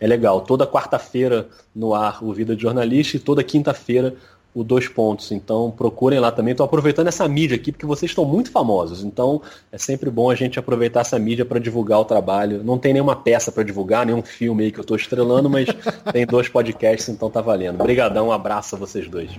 é 0.00 0.06
legal. 0.06 0.40
Toda 0.40 0.66
quarta-feira 0.66 1.48
no 1.74 1.94
ar 1.94 2.22
o 2.22 2.32
Vida 2.32 2.54
de 2.54 2.62
Jornalista 2.62 3.16
e 3.16 3.20
toda 3.20 3.42
quinta-feira 3.42 4.14
o 4.54 4.62
Dois 4.62 4.86
Pontos. 4.86 5.32
Então 5.32 5.70
procurem 5.70 6.20
lá 6.20 6.30
também. 6.30 6.52
Estou 6.52 6.64
aproveitando 6.64 7.08
essa 7.08 7.26
mídia 7.26 7.56
aqui 7.56 7.72
porque 7.72 7.86
vocês 7.86 8.10
estão 8.10 8.24
muito 8.24 8.50
famosos. 8.50 9.02
Então 9.02 9.42
é 9.72 9.76
sempre 9.76 10.08
bom 10.10 10.30
a 10.30 10.34
gente 10.34 10.58
aproveitar 10.58 11.00
essa 11.00 11.18
mídia 11.18 11.44
para 11.44 11.58
divulgar 11.58 12.00
o 12.00 12.04
trabalho. 12.04 12.62
Não 12.62 12.78
tem 12.78 12.92
nenhuma 12.92 13.16
peça 13.16 13.50
para 13.50 13.64
divulgar, 13.64 14.06
nenhum 14.06 14.22
filme 14.22 14.64
aí 14.64 14.72
que 14.72 14.78
eu 14.78 14.82
estou 14.82 14.96
estrelando, 14.96 15.50
mas 15.50 15.66
tem 16.12 16.24
dois 16.24 16.48
podcasts, 16.48 17.08
então 17.08 17.28
tá 17.28 17.40
valendo. 17.40 17.80
Obrigadão, 17.80 18.28
um 18.28 18.32
abraço 18.32 18.76
a 18.76 18.78
vocês 18.78 19.08
dois. 19.08 19.30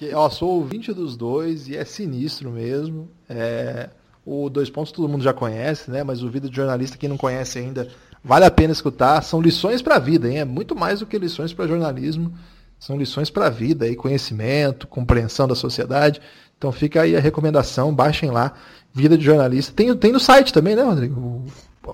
Que, 0.00 0.14
ó, 0.14 0.28
sou 0.30 0.56
ouvinte 0.56 0.92
dos 0.92 1.16
dois 1.16 1.68
e 1.68 1.76
é 1.76 1.84
sinistro 1.84 2.50
mesmo. 2.50 3.08
É... 3.28 3.90
O 4.24 4.50
Dois 4.50 4.68
Pontos 4.68 4.92
todo 4.92 5.08
mundo 5.08 5.22
já 5.22 5.32
conhece, 5.32 5.90
né? 5.90 6.02
Mas 6.02 6.22
o 6.22 6.30
Vida 6.30 6.48
de 6.48 6.56
Jornalista, 6.56 6.98
quem 6.98 7.08
não 7.08 7.16
conhece 7.16 7.58
ainda, 7.58 7.88
Vale 8.22 8.44
a 8.44 8.50
pena 8.50 8.72
escutar, 8.72 9.22
são 9.22 9.40
lições 9.40 9.80
para 9.80 9.96
a 9.96 9.98
vida, 9.98 10.28
hein? 10.28 10.38
É 10.38 10.44
muito 10.44 10.76
mais 10.76 11.00
do 11.00 11.06
que 11.06 11.18
lições 11.18 11.54
para 11.54 11.66
jornalismo, 11.66 12.32
são 12.78 12.96
lições 12.96 13.30
para 13.30 13.46
a 13.46 13.50
vida, 13.50 13.86
aí, 13.86 13.96
conhecimento, 13.96 14.86
compreensão 14.86 15.48
da 15.48 15.54
sociedade. 15.54 16.20
Então 16.56 16.70
fica 16.70 17.00
aí 17.00 17.16
a 17.16 17.20
recomendação, 17.20 17.94
baixem 17.94 18.30
lá, 18.30 18.52
Vida 18.92 19.16
de 19.16 19.24
Jornalista. 19.24 19.72
Tem, 19.72 19.94
tem 19.96 20.12
no 20.12 20.20
site 20.20 20.52
também, 20.52 20.76
né, 20.76 20.82
Rodrigo? 20.82 21.44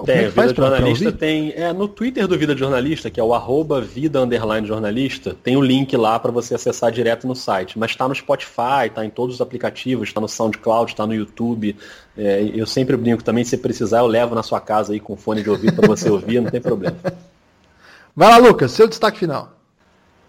Tem, 0.05 0.16
é 0.16 0.28
Vida 0.28 0.52
de 0.52 0.56
Jornalista 0.56 1.12
tem. 1.12 1.52
É, 1.52 1.73
no 1.73 1.89
Twitter 1.89 2.27
do 2.27 2.39
Vida 2.39 2.55
de 2.55 2.60
Jornalista, 2.60 3.10
que 3.10 3.18
é 3.18 3.23
o 3.23 3.32
arroba 3.35 3.81
vida 3.81 4.20
underline 4.20 4.66
jornalista, 4.66 5.36
tem 5.43 5.56
o 5.56 5.60
um 5.60 5.62
link 5.62 5.97
lá 5.97 6.18
para 6.18 6.31
você 6.31 6.55
acessar 6.55 6.90
direto 6.90 7.27
no 7.27 7.35
site. 7.35 7.78
Mas 7.78 7.93
está 7.93 8.09
no 8.09 8.14
Spotify, 8.14 8.86
está 8.86 9.05
em 9.05 9.10
todos 9.10 9.36
os 9.36 9.40
aplicativos, 9.40 10.09
está 10.09 10.20
no 10.20 10.28
SoundCloud, 10.28 10.93
está 10.93 11.06
no 11.06 11.14
YouTube. 11.14 11.77
É, 12.16 12.51
eu 12.55 12.66
sempre 12.66 12.97
brinco 12.97 13.23
também, 13.23 13.44
se 13.44 13.56
precisar, 13.56 14.01
eu 14.01 14.06
levo 14.06 14.35
na 14.35 14.43
sua 14.43 14.60
casa 14.60 14.93
aí 14.93 15.01
com 15.01 15.16
fone 15.16 15.43
de 15.43 15.51
ouvido 15.51 15.74
para 15.77 15.86
você 15.86 16.10
ouvir, 16.10 16.40
não 16.40 16.51
tem 16.51 16.60
problema. 16.60 16.97
Vai 18.14 18.31
lá, 18.31 18.39
Lucas, 18.39 18.73
seu 18.73 18.89
destaque 18.89 19.18
final. 19.18 19.56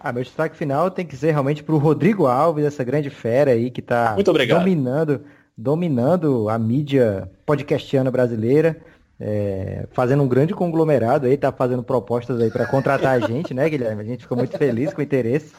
Ah, 0.00 0.12
meu 0.12 0.22
destaque 0.22 0.56
final 0.56 0.90
tem 0.90 1.04
que 1.04 1.16
ser 1.16 1.32
realmente 1.32 1.62
para 1.62 1.74
o 1.74 1.78
Rodrigo 1.78 2.26
Alves, 2.26 2.64
essa 2.64 2.84
grande 2.84 3.10
fera 3.10 3.50
aí 3.50 3.70
que 3.70 3.80
está 3.80 4.14
dominando, 4.46 5.22
dominando 5.56 6.48
a 6.48 6.56
mídia 6.56 7.28
podcastiana 7.44 8.10
brasileira 8.10 8.76
é, 9.20 9.86
fazendo 9.92 10.22
um 10.22 10.28
grande 10.28 10.54
conglomerado 10.54 11.26
aí, 11.26 11.36
tá 11.36 11.50
fazendo 11.52 11.82
propostas 11.82 12.40
aí 12.40 12.50
para 12.50 12.66
contratar 12.66 13.22
a 13.22 13.26
gente, 13.26 13.52
né, 13.52 13.68
Guilherme? 13.68 14.02
A 14.02 14.06
gente 14.06 14.22
ficou 14.22 14.36
muito 14.36 14.56
feliz 14.56 14.92
com 14.92 15.00
o 15.00 15.04
interesse. 15.04 15.52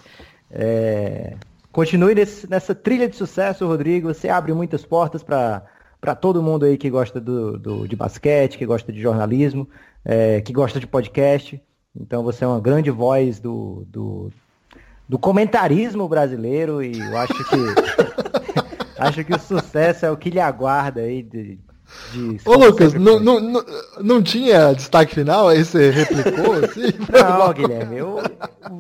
É, 0.52 1.34
Continue 1.72 2.16
nesse, 2.16 2.50
nessa 2.50 2.74
trilha 2.74 3.08
de 3.08 3.16
sucesso, 3.16 3.68
Rodrigo. 3.68 4.14
Você 4.14 4.28
abre 4.28 4.54
muitas 4.54 4.84
portas 4.84 5.24
para 5.24 6.16
todo 6.20 6.42
mundo 6.42 6.66
aí 6.66 6.78
que 6.78 6.90
gosta 6.90 7.22
do, 7.22 7.60
do, 7.60 7.88
de 7.88 7.96
basquete, 7.96 8.58
que 8.58 8.66
gosta 8.66 8.92
de 8.92 9.00
jornalismo, 9.00 9.70
é, 10.04 10.42
que 10.42 10.52
gosta 10.52 10.80
de 10.80 10.88
podcast. 10.88 11.62
Então 11.96 12.24
você 12.24 12.44
é 12.44 12.48
uma 12.48 12.60
grande 12.60 12.90
voz 12.90 13.40
do, 13.40 13.86
do, 13.88 14.32
do 15.08 15.20
comentarismo 15.20 16.08
brasileiro 16.08 16.82
e 16.82 17.00
eu 17.00 17.18
acho 17.18 17.34
que 17.34 17.56
acho 18.98 19.24
que 19.24 19.34
o 19.34 19.40
sucesso 19.40 20.06
é 20.06 20.12
o 20.12 20.18
que 20.18 20.32
lhe 20.32 20.40
aguarda 20.40 21.02
aí 21.02 21.22
de, 21.22 21.60
de 22.12 22.38
Ô 22.46 22.54
Lucas, 22.56 22.94
não, 22.94 23.20
não, 23.20 23.40
não, 23.40 23.66
não 24.02 24.24
tinha 24.24 24.74
destaque 24.74 25.16
final? 25.16 25.48
Aí 25.48 25.64
você 25.64 25.90
replicou 25.90 26.54
assim? 26.54 26.94
Não, 27.12 27.54
Guilherme, 27.54 27.98
eu 27.98 28.22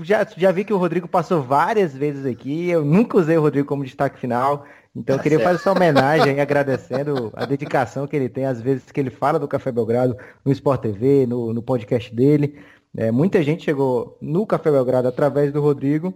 já, 0.01 0.25
já 0.37 0.51
vi 0.51 0.63
que 0.63 0.73
o 0.73 0.77
Rodrigo 0.77 1.07
passou 1.07 1.41
várias 1.41 1.93
vezes 1.93 2.25
aqui, 2.25 2.69
eu 2.69 2.83
nunca 2.83 3.17
usei 3.17 3.37
o 3.37 3.41
Rodrigo 3.41 3.67
como 3.67 3.83
destaque 3.83 4.19
final, 4.19 4.65
então 4.95 5.15
eu 5.15 5.21
queria 5.21 5.39
fazer 5.39 5.55
essa 5.55 5.71
homenagem 5.71 6.39
agradecendo 6.41 7.31
a 7.35 7.45
dedicação 7.45 8.07
que 8.07 8.15
ele 8.15 8.29
tem, 8.29 8.45
às 8.45 8.61
vezes 8.61 8.91
que 8.91 8.99
ele 8.99 9.09
fala 9.09 9.39
do 9.39 9.47
Café 9.47 9.71
Belgrado 9.71 10.17
no 10.43 10.51
Sport 10.51 10.81
TV, 10.81 11.25
no, 11.25 11.53
no 11.53 11.61
podcast 11.61 12.13
dele. 12.13 12.59
É, 12.97 13.11
muita 13.11 13.43
gente 13.43 13.63
chegou 13.63 14.17
no 14.21 14.45
Café 14.45 14.71
Belgrado 14.71 15.07
através 15.07 15.51
do 15.51 15.61
Rodrigo, 15.61 16.13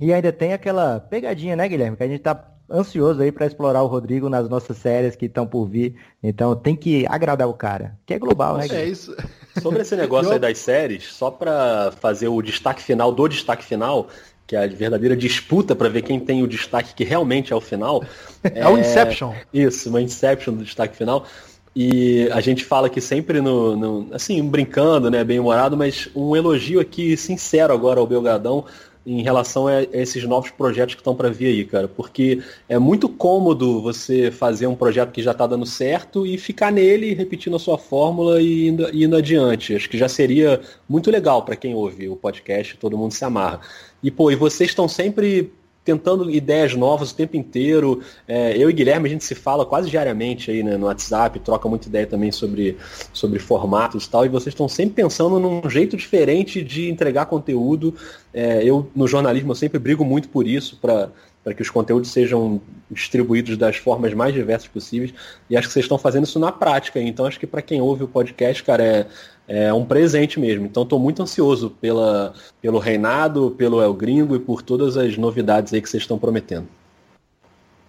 e 0.00 0.12
ainda 0.12 0.32
tem 0.32 0.52
aquela 0.52 1.00
pegadinha, 1.00 1.56
né, 1.56 1.68
Guilherme? 1.68 1.96
Que 1.96 2.04
a 2.04 2.08
gente 2.08 2.20
tá 2.20 2.34
ansioso 2.70 3.22
aí 3.22 3.32
para 3.32 3.46
explorar 3.46 3.82
o 3.82 3.86
Rodrigo 3.86 4.28
nas 4.28 4.48
nossas 4.48 4.76
séries 4.76 5.16
que 5.16 5.26
estão 5.26 5.46
por 5.46 5.66
vir. 5.66 5.94
Então 6.22 6.54
tem 6.54 6.76
que 6.76 7.06
agradar 7.08 7.48
o 7.48 7.54
cara, 7.54 7.96
que 8.04 8.14
é 8.14 8.18
global, 8.18 8.58
né? 8.58 8.66
É 8.70 8.84
isso. 8.84 9.16
Sobre 9.62 9.82
esse 9.82 9.96
negócio 9.96 10.32
aí 10.32 10.38
das 10.38 10.58
séries, 10.58 11.04
só 11.04 11.30
para 11.30 11.92
fazer 12.00 12.28
o 12.28 12.40
destaque 12.42 12.82
final 12.82 13.10
do 13.10 13.28
destaque 13.28 13.64
final, 13.64 14.08
que 14.46 14.54
é 14.54 14.64
a 14.64 14.66
verdadeira 14.66 15.16
disputa 15.16 15.74
para 15.74 15.88
ver 15.88 16.02
quem 16.02 16.20
tem 16.20 16.42
o 16.42 16.46
destaque 16.46 16.94
que 16.94 17.04
realmente 17.04 17.52
é 17.52 17.56
o 17.56 17.60
final. 17.60 18.04
é, 18.44 18.60
é 18.60 18.68
o 18.68 18.78
Inception. 18.78 19.34
Isso, 19.52 19.88
uma 19.88 20.00
Inception 20.00 20.54
do 20.54 20.64
destaque 20.64 20.96
final. 20.96 21.26
E 21.74 22.28
a 22.32 22.40
gente 22.40 22.64
fala 22.64 22.88
aqui 22.88 23.00
sempre 23.00 23.40
no, 23.40 23.76
no, 23.76 24.14
assim, 24.14 24.42
brincando, 24.42 25.10
né, 25.10 25.22
bem 25.22 25.38
humorado, 25.38 25.76
mas 25.76 26.08
um 26.14 26.34
elogio 26.34 26.80
aqui 26.80 27.16
sincero 27.16 27.72
agora 27.72 28.00
ao 28.00 28.06
Belgradão 28.06 28.64
em 29.06 29.22
relação 29.22 29.66
a 29.66 29.82
esses 29.92 30.22
novos 30.24 30.50
projetos 30.50 30.94
que 30.94 31.00
estão 31.00 31.14
para 31.14 31.30
vir 31.30 31.46
aí, 31.46 31.64
cara. 31.64 31.88
Porque 31.88 32.42
é 32.68 32.78
muito 32.78 33.08
cômodo 33.08 33.80
você 33.80 34.30
fazer 34.30 34.66
um 34.66 34.74
projeto 34.74 35.12
que 35.12 35.22
já 35.22 35.32
está 35.32 35.46
dando 35.46 35.64
certo 35.64 36.26
e 36.26 36.36
ficar 36.36 36.70
nele, 36.70 37.14
repetindo 37.14 37.56
a 37.56 37.58
sua 37.58 37.78
fórmula 37.78 38.40
e 38.40 38.68
indo, 38.68 38.88
indo 38.94 39.16
adiante. 39.16 39.74
Acho 39.74 39.88
que 39.88 39.98
já 39.98 40.08
seria 40.08 40.60
muito 40.88 41.10
legal 41.10 41.42
para 41.42 41.56
quem 41.56 41.74
ouve 41.74 42.08
o 42.08 42.16
podcast, 42.16 42.76
todo 42.76 42.98
mundo 42.98 43.12
se 43.12 43.24
amarra. 43.24 43.60
E, 44.02 44.10
pô, 44.10 44.30
e 44.30 44.36
vocês 44.36 44.70
estão 44.70 44.86
sempre 44.86 45.52
tentando 45.88 46.30
ideias 46.30 46.74
novas 46.74 47.12
o 47.12 47.14
tempo 47.14 47.34
inteiro. 47.34 48.02
É, 48.26 48.54
eu 48.58 48.68
e 48.68 48.72
Guilherme, 48.74 49.08
a 49.08 49.10
gente 49.10 49.24
se 49.24 49.34
fala 49.34 49.64
quase 49.64 49.88
diariamente 49.88 50.50
aí 50.50 50.62
né, 50.62 50.76
no 50.76 50.84
WhatsApp, 50.84 51.40
troca 51.40 51.66
muita 51.66 51.88
ideia 51.88 52.06
também 52.06 52.30
sobre, 52.30 52.76
sobre 53.10 53.38
formatos 53.38 54.04
e 54.04 54.10
tal, 54.10 54.26
e 54.26 54.28
vocês 54.28 54.52
estão 54.52 54.68
sempre 54.68 54.96
pensando 54.96 55.40
num 55.40 55.68
jeito 55.70 55.96
diferente 55.96 56.62
de 56.62 56.90
entregar 56.90 57.24
conteúdo. 57.24 57.94
É, 58.34 58.62
eu, 58.62 58.86
no 58.94 59.08
jornalismo, 59.08 59.52
eu 59.52 59.54
sempre 59.54 59.78
brigo 59.78 60.04
muito 60.04 60.28
por 60.28 60.46
isso, 60.46 60.76
para 60.76 61.10
para 61.42 61.54
que 61.54 61.62
os 61.62 61.70
conteúdos 61.70 62.10
sejam 62.10 62.60
distribuídos 62.90 63.56
das 63.56 63.76
formas 63.76 64.12
mais 64.12 64.34
diversas 64.34 64.68
possíveis. 64.68 65.14
E 65.48 65.56
acho 65.56 65.68
que 65.68 65.72
vocês 65.72 65.84
estão 65.84 65.96
fazendo 65.96 66.24
isso 66.24 66.38
na 66.38 66.52
prática. 66.52 67.00
Então 67.00 67.24
acho 67.24 67.40
que 67.40 67.46
para 67.46 67.62
quem 67.62 67.80
ouve 67.80 68.04
o 68.04 68.08
podcast, 68.08 68.62
cara, 68.62 68.84
é, 68.84 69.06
é 69.48 69.72
um 69.72 69.84
presente 69.84 70.38
mesmo. 70.38 70.66
Então 70.66 70.82
estou 70.82 71.00
muito 71.00 71.22
ansioso 71.22 71.70
pela, 71.70 72.34
pelo 72.60 72.78
reinado, 72.78 73.54
pelo 73.56 73.82
El 73.82 73.94
Gringo 73.94 74.36
e 74.36 74.38
por 74.38 74.62
todas 74.62 74.96
as 74.96 75.16
novidades 75.16 75.72
aí 75.72 75.80
que 75.80 75.88
vocês 75.88 76.02
estão 76.02 76.18
prometendo. 76.18 76.68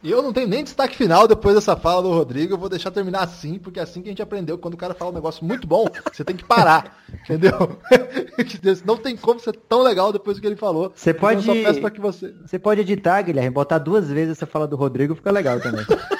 E 0.01 0.09
eu 0.09 0.21
não 0.23 0.31
tenho 0.31 0.47
nem 0.47 0.63
destaque 0.63 0.95
final 0.95 1.27
depois 1.27 1.55
dessa 1.55 1.75
fala 1.75 2.01
do 2.01 2.09
Rodrigo. 2.09 2.53
Eu 2.53 2.57
vou 2.57 2.69
deixar 2.69 2.89
terminar 2.89 3.21
assim, 3.23 3.59
porque 3.59 3.81
é 3.81 3.83
assim 3.83 4.01
que 4.01 4.07
a 4.07 4.11
gente 4.11 4.21
aprendeu. 4.21 4.57
Quando 4.57 4.75
o 4.75 4.77
cara 4.77 4.93
fala 4.93 5.11
um 5.11 5.13
negócio 5.13 5.43
muito 5.43 5.67
bom, 5.67 5.85
você 6.11 6.23
tem 6.23 6.37
que 6.37 6.45
parar. 6.45 7.03
entendeu? 7.25 7.77
não 8.85 8.95
tem 8.95 9.17
como 9.17 9.41
ser 9.41 9.57
tão 9.67 9.83
legal 9.83 10.13
depois 10.13 10.37
do 10.37 10.41
que 10.41 10.47
ele 10.47 10.55
falou. 10.55 10.93
Você 10.95 11.13
pode. 11.13 11.45
Eu 11.45 11.53
só 11.53 11.61
peço 11.61 11.91
que 11.91 11.99
você... 11.99 12.33
você 12.45 12.57
pode 12.57 12.79
editar, 12.79 13.21
Guilherme, 13.21 13.49
botar 13.49 13.77
duas 13.77 14.07
vezes 14.07 14.37
essa 14.37 14.45
fala 14.45 14.65
do 14.65 14.77
Rodrigo, 14.77 15.15
fica 15.15 15.31
legal 15.31 15.59
também. 15.59 15.85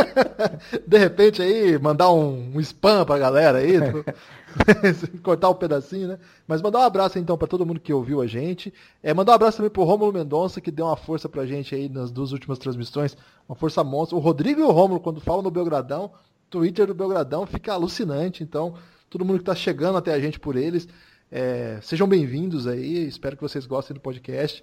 De 0.86 0.98
repente 0.98 1.42
aí, 1.42 1.78
mandar 1.78 2.10
um, 2.12 2.52
um 2.54 2.60
spam 2.60 3.04
pra 3.04 3.18
galera 3.18 3.58
aí. 3.58 3.74
cortar 5.22 5.50
um 5.50 5.54
pedacinho, 5.54 6.08
né? 6.08 6.18
Mas 6.46 6.60
mandar 6.60 6.80
um 6.80 6.82
abraço 6.82 7.18
então 7.18 7.36
para 7.36 7.48
todo 7.48 7.64
mundo 7.64 7.80
que 7.80 7.92
ouviu 7.92 8.20
a 8.20 8.26
gente. 8.26 8.72
É, 9.02 9.12
mandar 9.14 9.32
um 9.32 9.34
abraço 9.34 9.58
também 9.58 9.70
pro 9.70 9.82
Rômulo 9.82 10.12
Mendonça, 10.12 10.60
que 10.60 10.70
deu 10.70 10.86
uma 10.86 10.96
força 10.96 11.28
pra 11.28 11.46
gente 11.46 11.74
aí 11.74 11.88
nas 11.88 12.10
duas 12.10 12.32
últimas 12.32 12.58
transmissões. 12.58 13.16
Uma 13.48 13.54
força 13.54 13.82
monstra. 13.82 14.16
O 14.16 14.20
Rodrigo 14.20 14.60
e 14.60 14.64
o 14.64 14.70
Rômulo, 14.70 15.00
quando 15.00 15.20
falam 15.20 15.42
no 15.42 15.50
Belgradão, 15.50 16.12
Twitter 16.50 16.86
do 16.86 16.94
Belgradão 16.94 17.46
fica 17.46 17.72
alucinante. 17.72 18.42
Então, 18.42 18.74
todo 19.08 19.24
mundo 19.24 19.38
que 19.38 19.44
tá 19.44 19.54
chegando 19.54 19.98
até 19.98 20.12
a 20.12 20.20
gente 20.20 20.38
por 20.38 20.56
eles, 20.56 20.88
é, 21.30 21.78
sejam 21.82 22.06
bem-vindos 22.06 22.66
aí. 22.66 23.06
Espero 23.06 23.36
que 23.36 23.42
vocês 23.42 23.66
gostem 23.66 23.94
do 23.94 24.00
podcast. 24.00 24.62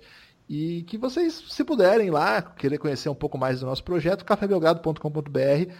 E 0.49 0.83
que 0.83 0.97
vocês, 0.97 1.43
se 1.47 1.63
puderem 1.63 2.09
lá, 2.09 2.41
querer 2.41 2.79
conhecer 2.79 3.07
um 3.07 3.13
pouco 3.13 3.37
mais 3.37 3.59
do 3.59 3.67
nosso 3.67 3.83
projeto, 3.83 4.25
cafébelgrado.com.br. 4.25 5.71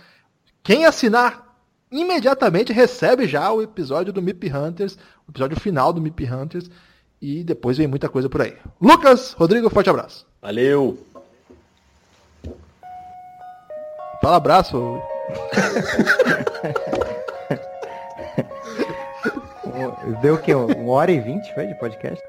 Quem 0.62 0.86
assinar 0.86 1.58
imediatamente 1.91 2.72
recebe 2.72 3.28
já 3.28 3.52
o 3.52 3.64
episódio 3.64 4.14
do 4.14 4.22
Mip 4.22 4.48
Hunters, 4.48 4.96
o 5.28 5.32
episódio 5.32 5.60
final 5.60 5.91
do 5.91 6.00
Mip 6.00 6.24
Hunters, 6.24 6.70
e 7.20 7.44
depois 7.44 7.78
vem 7.78 7.88
muita 7.88 8.08
coisa 8.08 8.30
por 8.30 8.44
aí. 8.44 8.56
Lucas, 8.80 9.34
Rodrigo, 9.34 9.72
forte 9.72 9.90
abraço. 9.90 10.28
Valeu! 10.40 11.04
Fala 14.22 14.38
abraço. 14.38 15.02
Deu 20.22 20.36
o 20.36 20.41
quê? 20.41 20.54
Uma 20.54 20.91
hora 20.91 21.12
e 21.12 21.20
vinte 21.20 21.52
foi 21.56 21.66
de 21.66 21.74
podcast? 21.76 22.24